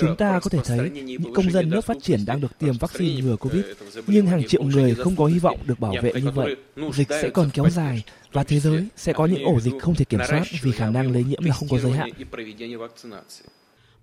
Chúng 0.00 0.16
ta 0.18 0.40
có 0.42 0.50
thể 0.50 0.58
thấy 0.64 0.90
những 0.90 1.34
công 1.34 1.50
dân 1.50 1.70
nước 1.70 1.80
phát 1.80 1.96
triển 2.02 2.20
đang 2.26 2.40
được 2.40 2.58
tiêm 2.58 2.74
vaccine 2.80 3.22
ngừa 3.22 3.36
Covid, 3.36 3.64
nhưng 4.06 4.26
hàng 4.26 4.44
triệu 4.48 4.62
người 4.62 4.94
không 4.94 5.16
có 5.16 5.26
hy 5.26 5.38
vọng 5.38 5.58
được 5.66 5.80
bảo 5.80 5.94
vệ 6.02 6.12
như 6.12 6.30
vậy. 6.30 6.56
Dịch 6.92 7.08
sẽ 7.10 7.30
còn 7.30 7.50
kéo 7.54 7.70
dài 7.70 8.04
và 8.32 8.44
thế 8.44 8.60
giới 8.60 8.86
sẽ 8.96 9.12
có 9.12 9.26
những 9.26 9.44
ổ 9.44 9.60
dịch 9.60 9.74
không 9.80 9.94
thể 9.94 10.04
kiểm 10.04 10.20
soát 10.28 10.42
vì 10.62 10.72
khả 10.72 10.90
năng 10.90 11.12
lây 11.12 11.24
nhiễm 11.24 11.44
là 11.44 11.54
không 11.54 11.68
có 11.68 11.78
giới 11.78 11.92
hạn. 11.92 12.10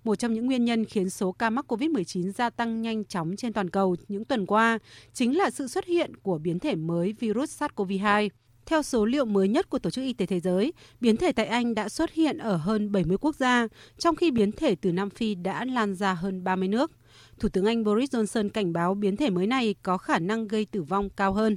Một 0.04 0.14
trong 0.14 0.34
những 0.34 0.46
nguyên 0.46 0.64
nhân 0.64 0.84
khiến 0.84 1.10
số 1.10 1.32
ca 1.32 1.50
mắc 1.50 1.72
COVID-19 1.72 2.30
gia 2.32 2.50
tăng 2.50 2.82
nhanh 2.82 3.04
chóng 3.04 3.36
trên 3.36 3.52
toàn 3.52 3.70
cầu 3.70 3.96
những 4.08 4.24
tuần 4.24 4.46
qua 4.46 4.78
chính 5.12 5.36
là 5.36 5.50
sự 5.50 5.68
xuất 5.68 5.84
hiện 5.84 6.16
của 6.16 6.38
biến 6.38 6.58
thể 6.58 6.74
mới 6.74 7.12
virus 7.12 7.62
SARS-CoV-2. 7.62 8.28
Theo 8.66 8.82
số 8.82 9.04
liệu 9.04 9.24
mới 9.24 9.48
nhất 9.48 9.70
của 9.70 9.78
Tổ 9.78 9.90
chức 9.90 10.04
Y 10.04 10.12
tế 10.12 10.26
Thế 10.26 10.40
giới, 10.40 10.72
biến 11.00 11.16
thể 11.16 11.32
tại 11.32 11.46
Anh 11.46 11.74
đã 11.74 11.88
xuất 11.88 12.12
hiện 12.12 12.38
ở 12.38 12.56
hơn 12.56 12.92
70 12.92 13.18
quốc 13.20 13.36
gia, 13.36 13.68
trong 13.98 14.16
khi 14.16 14.30
biến 14.30 14.52
thể 14.52 14.74
từ 14.74 14.92
Nam 14.92 15.10
Phi 15.10 15.34
đã 15.34 15.64
lan 15.64 15.94
ra 15.94 16.14
hơn 16.14 16.44
30 16.44 16.68
nước. 16.68 16.90
Thủ 17.40 17.48
tướng 17.48 17.64
Anh 17.64 17.84
Boris 17.84 18.14
Johnson 18.14 18.48
cảnh 18.48 18.72
báo 18.72 18.94
biến 18.94 19.16
thể 19.16 19.30
mới 19.30 19.46
này 19.46 19.74
có 19.82 19.98
khả 19.98 20.18
năng 20.18 20.48
gây 20.48 20.64
tử 20.64 20.82
vong 20.82 21.10
cao 21.10 21.32
hơn. 21.32 21.56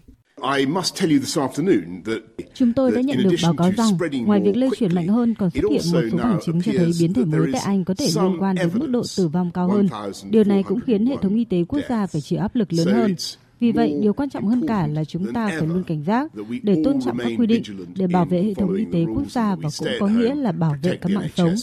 Chúng 2.53 2.73
tôi 2.73 2.91
đã 2.91 3.01
nhận 3.01 3.23
được 3.23 3.35
báo 3.43 3.53
cáo 3.53 3.71
rằng, 3.71 3.97
ngoài 4.25 4.41
việc 4.41 4.55
lây 4.57 4.69
truyền 4.77 4.95
mạnh 4.95 5.07
hơn, 5.07 5.35
còn 5.35 5.49
xuất 5.49 5.63
hiện 5.71 5.81
một 5.91 6.01
số 6.11 6.17
bằng 6.17 6.39
chứng 6.45 6.61
cho 6.61 6.71
thấy 6.77 6.91
biến 6.99 7.13
thể 7.13 7.25
mới 7.25 7.49
tại 7.53 7.61
Anh 7.65 7.85
có 7.85 7.93
thể 7.93 8.07
liên 8.15 8.37
quan 8.39 8.55
đến 8.55 8.69
mức 8.73 8.87
độ 8.87 9.01
tử 9.17 9.27
vong 9.27 9.51
cao 9.53 9.69
hơn. 9.69 9.87
Điều 10.29 10.43
này 10.43 10.63
cũng 10.63 10.79
khiến 10.79 11.05
hệ 11.05 11.15
thống 11.21 11.35
y 11.35 11.45
tế 11.45 11.63
quốc 11.67 11.79
gia 11.89 12.07
phải 12.07 12.21
chịu 12.21 12.39
áp 12.39 12.55
lực 12.55 12.73
lớn 12.73 12.87
hơn. 12.87 13.15
Vì 13.59 13.71
vậy, 13.71 13.99
điều 14.01 14.13
quan 14.13 14.29
trọng 14.29 14.47
hơn 14.47 14.67
cả 14.67 14.87
là 14.87 15.03
chúng 15.03 15.33
ta 15.33 15.47
phải 15.47 15.67
luôn 15.67 15.83
cảnh 15.83 16.03
giác 16.03 16.31
để 16.63 16.81
tôn 16.85 17.01
trọng 17.01 17.17
các 17.17 17.31
quy 17.37 17.47
định 17.47 17.63
để 17.95 18.07
bảo 18.07 18.25
vệ 18.25 18.43
hệ 18.43 18.53
thống 18.53 18.73
y 18.73 18.85
tế 18.93 19.05
quốc 19.15 19.31
gia 19.31 19.55
và 19.55 19.69
cũng 19.79 19.87
có 19.99 20.07
nghĩa 20.07 20.35
là 20.35 20.51
bảo 20.51 20.75
vệ 20.83 20.97
các 21.01 21.11
mạng 21.11 21.29
sống. 21.35 21.55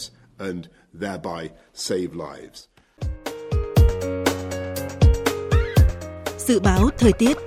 Dự 6.37 6.59
báo 6.59 6.89
thời 6.97 7.13
tiết 7.13 7.37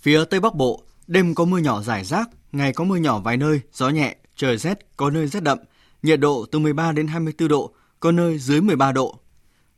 Phía 0.00 0.24
Tây 0.24 0.40
Bắc 0.40 0.54
Bộ, 0.54 0.82
đêm 1.06 1.34
có 1.34 1.44
mưa 1.44 1.58
nhỏ 1.58 1.82
rải 1.82 2.04
rác, 2.04 2.30
ngày 2.52 2.72
có 2.72 2.84
mưa 2.84 2.96
nhỏ 2.96 3.20
vài 3.20 3.36
nơi, 3.36 3.60
gió 3.72 3.88
nhẹ, 3.88 4.16
trời 4.36 4.56
rét, 4.58 4.96
có 4.96 5.10
nơi 5.10 5.26
rét 5.26 5.42
đậm, 5.42 5.58
nhiệt 6.02 6.20
độ 6.20 6.46
từ 6.52 6.58
13 6.58 6.92
đến 6.92 7.06
24 7.06 7.48
độ, 7.48 7.72
có 8.00 8.12
nơi 8.12 8.38
dưới 8.38 8.60
13 8.60 8.92
độ. 8.92 9.18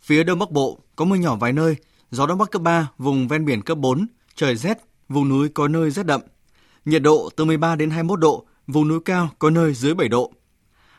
Phía 0.02 0.24
Đông 0.24 0.38
Bắc 0.38 0.50
Bộ 0.50 0.78
có 0.96 1.04
mưa 1.04 1.16
nhỏ 1.16 1.36
vài 1.36 1.52
nơi, 1.52 1.76
gió 2.10 2.26
Đông 2.26 2.38
Bắc 2.38 2.50
cấp 2.50 2.62
3, 2.62 2.88
vùng 2.98 3.28
ven 3.28 3.44
biển 3.44 3.62
cấp 3.62 3.78
4, 3.78 4.06
trời 4.34 4.56
rét, 4.56 4.78
vùng 5.08 5.28
núi 5.28 5.48
có 5.48 5.68
nơi 5.68 5.90
rét 5.90 6.06
đậm. 6.06 6.20
Nhiệt 6.84 7.02
độ 7.02 7.30
từ 7.36 7.44
13 7.44 7.76
đến 7.76 7.90
21 7.90 8.20
độ, 8.20 8.46
vùng 8.66 8.88
núi 8.88 9.00
cao 9.04 9.30
có 9.38 9.50
nơi 9.50 9.74
dưới 9.74 9.94
7 9.94 10.08
độ. 10.08 10.32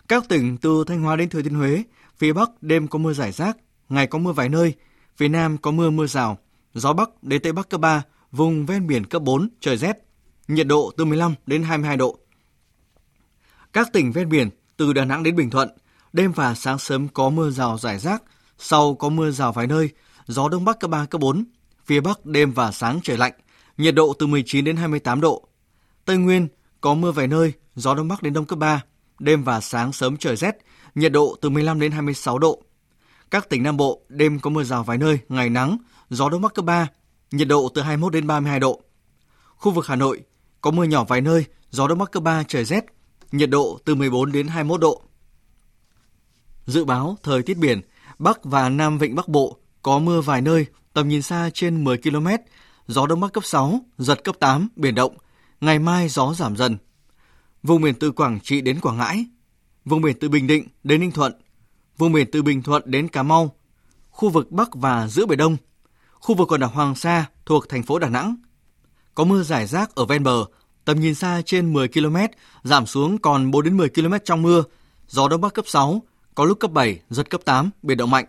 Các 0.07 0.29
tỉnh 0.29 0.57
từ 0.57 0.83
Thanh 0.87 1.01
Hóa 1.01 1.15
đến 1.15 1.29
Thừa 1.29 1.41
Thiên 1.41 1.55
Huế, 1.55 1.83
phía 2.17 2.33
Bắc 2.33 2.49
đêm 2.63 2.87
có 2.87 2.99
mưa 2.99 3.13
rải 3.13 3.31
rác, 3.31 3.57
ngày 3.89 4.07
có 4.07 4.19
mưa 4.19 4.31
vài 4.31 4.49
nơi, 4.49 4.73
phía 5.17 5.27
Nam 5.27 5.57
có 5.57 5.71
mưa 5.71 5.89
mưa 5.89 6.07
rào, 6.07 6.37
gió 6.73 6.93
Bắc 6.93 7.23
đến 7.23 7.41
Tây 7.41 7.51
Bắc 7.51 7.69
cấp 7.69 7.81
3, 7.81 8.03
vùng 8.31 8.65
ven 8.65 8.87
biển 8.87 9.05
cấp 9.05 9.21
4, 9.21 9.49
trời 9.59 9.77
rét, 9.77 9.97
nhiệt 10.47 10.67
độ 10.67 10.91
từ 10.97 11.05
15 11.05 11.35
đến 11.45 11.63
22 11.63 11.97
độ. 11.97 12.17
Các 13.73 13.93
tỉnh 13.93 14.11
ven 14.11 14.29
biển 14.29 14.49
từ 14.77 14.93
Đà 14.93 15.05
Nẵng 15.05 15.23
đến 15.23 15.35
Bình 15.35 15.49
Thuận, 15.49 15.69
đêm 16.13 16.31
và 16.31 16.55
sáng 16.55 16.79
sớm 16.79 17.07
có 17.07 17.29
mưa 17.29 17.49
rào 17.49 17.77
rải 17.77 17.99
rác, 17.99 18.23
sau 18.57 18.95
có 18.95 19.09
mưa 19.09 19.31
rào 19.31 19.51
vài 19.51 19.67
nơi, 19.67 19.89
gió 20.27 20.49
đông 20.49 20.65
bắc 20.65 20.79
cấp 20.79 20.89
3, 20.89 21.05
cấp 21.05 21.21
4. 21.21 21.43
Phía 21.85 22.01
Bắc 22.01 22.25
đêm 22.25 22.51
và 22.51 22.71
sáng 22.71 22.99
trời 23.03 23.17
lạnh, 23.17 23.33
nhiệt 23.77 23.95
độ 23.95 24.13
từ 24.19 24.27
19 24.27 24.65
đến 24.65 24.75
28 24.75 25.21
độ. 25.21 25.47
Tây 26.05 26.17
Nguyên 26.17 26.47
có 26.81 26.93
mưa 26.93 27.11
vài 27.11 27.27
nơi, 27.27 27.53
gió 27.75 27.95
đông 27.95 28.07
bắc 28.07 28.23
đến 28.23 28.33
đông 28.33 28.45
cấp 28.45 28.59
3. 28.59 28.83
Đêm 29.19 29.43
và 29.43 29.61
sáng 29.61 29.93
sớm 29.93 30.17
trời 30.17 30.35
rét, 30.35 30.57
nhiệt 30.95 31.11
độ 31.11 31.35
từ 31.41 31.49
15 31.49 31.79
đến 31.79 31.91
26 31.91 32.39
độ. 32.39 32.63
Các 33.31 33.49
tỉnh 33.49 33.63
Nam 33.63 33.77
Bộ 33.77 34.01
đêm 34.09 34.39
có 34.39 34.49
mưa 34.49 34.63
rào 34.63 34.83
vài 34.83 34.97
nơi, 34.97 35.19
ngày 35.29 35.49
nắng, 35.49 35.77
gió 36.09 36.29
đông 36.29 36.41
bắc 36.41 36.53
cấp 36.53 36.65
3, 36.65 36.87
nhiệt 37.31 37.47
độ 37.47 37.69
từ 37.73 37.81
21 37.81 38.13
đến 38.13 38.27
32 38.27 38.59
độ. 38.59 38.81
Khu 39.55 39.71
vực 39.71 39.87
Hà 39.87 39.95
Nội 39.95 40.21
có 40.61 40.71
mưa 40.71 40.83
nhỏ 40.83 41.03
vài 41.03 41.21
nơi, 41.21 41.45
gió 41.69 41.87
đông 41.87 41.97
bắc 41.97 42.11
cấp 42.11 42.23
3 42.23 42.43
trời 42.43 42.65
rét, 42.65 42.85
nhiệt 43.31 43.49
độ 43.49 43.79
từ 43.85 43.95
14 43.95 44.31
đến 44.31 44.47
21 44.47 44.81
độ. 44.81 45.01
Dự 46.65 46.85
báo 46.85 47.17
thời 47.23 47.43
tiết 47.43 47.57
biển, 47.57 47.81
Bắc 48.19 48.43
và 48.43 48.69
Nam 48.69 48.97
Vịnh 48.97 49.15
Bắc 49.15 49.27
Bộ 49.27 49.57
có 49.81 49.99
mưa 49.99 50.21
vài 50.21 50.41
nơi, 50.41 50.65
tầm 50.93 51.07
nhìn 51.07 51.21
xa 51.21 51.49
trên 51.53 51.83
10 51.83 51.97
km, 51.97 52.27
gió 52.87 53.07
Đông 53.07 53.19
Bắc 53.19 53.33
cấp 53.33 53.45
6, 53.45 53.79
giật 53.97 54.23
cấp 54.23 54.35
8, 54.39 54.67
biển 54.75 54.95
động. 54.95 55.17
Ngày 55.61 55.79
mai 55.79 56.09
gió 56.09 56.33
giảm 56.33 56.55
dần. 56.57 56.77
Vùng 57.63 57.81
biển 57.81 57.95
từ 57.99 58.11
Quảng 58.11 58.39
Trị 58.43 58.61
đến 58.61 58.79
Quảng 58.79 58.97
Ngãi, 58.97 59.25
vùng 59.85 60.01
biển 60.01 60.17
từ 60.19 60.29
Bình 60.29 60.47
Định 60.47 60.67
đến 60.83 61.01
Ninh 61.01 61.11
Thuận, 61.11 61.33
vùng 61.97 62.11
biển 62.11 62.31
từ 62.31 62.41
Bình 62.41 62.63
Thuận 62.63 62.83
đến 62.85 63.07
Cà 63.07 63.23
Mau, 63.23 63.55
khu 64.09 64.29
vực 64.29 64.51
Bắc 64.51 64.75
và 64.75 65.07
giữa 65.07 65.25
Biển 65.25 65.37
Đông, 65.37 65.57
khu 66.21 66.35
vực 66.35 66.51
quần 66.51 66.61
đảo 66.61 66.69
Hoàng 66.69 66.95
Sa 66.95 67.25
thuộc 67.45 67.69
thành 67.69 67.83
phố 67.83 67.99
Đà 67.99 68.09
Nẵng. 68.09 68.35
Có 69.15 69.23
mưa 69.23 69.43
rải 69.43 69.67
rác 69.67 69.95
ở 69.95 70.05
ven 70.05 70.23
bờ, 70.23 70.45
tầm 70.85 70.99
nhìn 70.99 71.15
xa 71.15 71.41
trên 71.45 71.73
10 71.73 71.87
km, 71.87 72.17
giảm 72.63 72.85
xuống 72.85 73.17
còn 73.17 73.51
4 73.51 73.63
đến 73.63 73.77
10 73.77 73.89
km 73.89 74.13
trong 74.25 74.41
mưa, 74.41 74.63
gió 75.07 75.27
Đông 75.27 75.41
Bắc 75.41 75.53
cấp 75.53 75.65
6, 75.67 76.01
có 76.35 76.45
lúc 76.45 76.59
cấp 76.59 76.71
7, 76.71 76.99
giật 77.09 77.29
cấp 77.29 77.41
8, 77.45 77.69
biển 77.81 77.97
động 77.97 78.11
mạnh. 78.11 78.25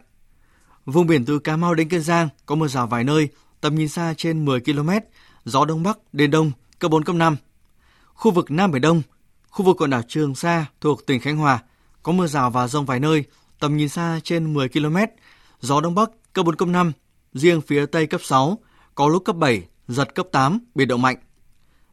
Vùng 0.87 1.07
biển 1.07 1.25
từ 1.25 1.39
Cà 1.39 1.57
Mau 1.57 1.75
đến 1.75 1.89
Kiên 1.89 2.01
Giang 2.01 2.29
có 2.47 2.55
mưa 2.55 2.69
rào 2.69 2.87
vài 2.87 3.05
nơi, 3.05 3.29
tầm 3.61 3.75
nhìn 3.75 3.89
xa 3.89 4.15
trên 4.17 4.45
10 4.45 4.61
km, 4.61 4.91
gió 5.45 5.65
đông 5.65 5.83
bắc 5.83 5.99
đến 6.13 6.31
đông 6.31 6.53
cấp 6.79 6.91
4 6.91 7.05
cấp 7.05 7.17
5. 7.17 7.37
Khu 8.15 8.31
vực 8.31 8.51
Nam 8.51 8.71
Biển 8.71 8.83
Đông, 8.83 9.03
khu 9.51 9.65
vực 9.65 9.77
quần 9.81 9.91
đảo 9.91 10.03
Trường 10.09 10.35
Sa 10.35 10.67
thuộc 10.81 11.07
tỉnh 11.07 11.21
Khánh 11.21 11.37
Hòa 11.37 11.59
có 12.03 12.13
mưa 12.13 12.27
rào 12.27 12.51
và 12.51 12.69
rông 12.69 12.87
vài 12.87 13.01
nơi, 13.01 13.25
tầm 13.59 13.77
nhìn 13.77 13.89
xa 13.89 14.21
trên 14.25 14.55
10 14.55 14.69
km, 14.69 14.97
gió 15.61 15.81
đông 15.81 15.95
bắc 15.95 16.11
cấp 16.33 16.47
4 16.47 16.57
cấp 16.57 16.69
5, 16.69 16.93
riêng 17.35 17.61
phía 17.61 17.87
tây 17.87 18.07
cấp 18.07 18.21
6, 18.25 18.59
có 18.95 19.09
lúc 19.09 19.25
cấp 19.25 19.37
7, 19.37 19.63
giật 19.89 20.15
cấp 20.15 20.27
8, 20.33 20.59
biển 20.75 20.89
động 20.89 21.03
mạnh. 21.03 21.17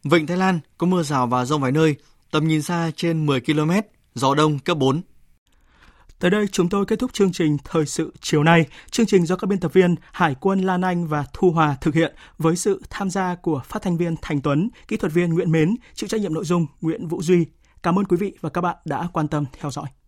Vịnh 0.04 0.28
Thái 0.28 0.38
Lan 0.38 0.60
có 0.78 0.88
mưa 0.88 1.04
rào 1.04 1.28
và 1.28 1.46
rông 1.46 1.62
vài 1.62 1.72
nơi, 1.72 1.96
tầm 2.32 2.48
nhìn 2.48 2.62
xa 2.62 2.92
trên 2.96 3.26
10 3.26 3.42
km, 3.42 3.72
gió 4.16 4.36
đông 4.36 4.60
cấp 4.60 4.78
4. 4.78 5.02
Tới 6.20 6.32
đây 6.32 6.48
chúng 6.48 6.70
tôi 6.70 6.86
kết 6.86 7.00
thúc 7.00 7.14
chương 7.14 7.32
trình 7.32 7.58
Thời 7.64 7.86
sự 7.86 8.14
chiều 8.22 8.44
nay. 8.44 8.66
Chương 8.92 9.06
trình 9.06 9.26
do 9.26 9.36
các 9.36 9.48
biên 9.48 9.60
tập 9.60 9.74
viên 9.74 9.96
Hải 10.12 10.36
quân 10.40 10.62
Lan 10.62 10.82
Anh 10.82 11.08
và 11.08 11.26
Thu 11.34 11.52
Hòa 11.52 11.78
thực 11.82 11.96
hiện 11.96 12.16
với 12.38 12.56
sự 12.56 12.82
tham 12.90 13.10
gia 13.10 13.36
của 13.36 13.62
phát 13.66 13.82
thanh 13.82 13.98
viên 13.98 14.16
Thành 14.22 14.42
Tuấn, 14.42 14.70
kỹ 14.88 14.98
thuật 14.98 15.14
viên 15.14 15.34
Nguyễn 15.34 15.52
Mến, 15.52 15.76
chịu 15.94 16.08
trách 16.08 16.22
nhiệm 16.22 16.34
nội 16.34 16.46
dung 16.46 16.66
Nguyễn 16.82 17.08
Vũ 17.08 17.22
Duy. 17.22 17.46
Cảm 17.84 18.00
ơn 18.00 18.06
quý 18.06 18.18
vị 18.18 18.34
và 18.42 18.50
các 18.50 18.62
bạn 18.62 18.76
đã 18.86 19.08
quan 19.14 19.28
tâm 19.28 19.46
theo 19.60 19.72
dõi. 19.72 19.99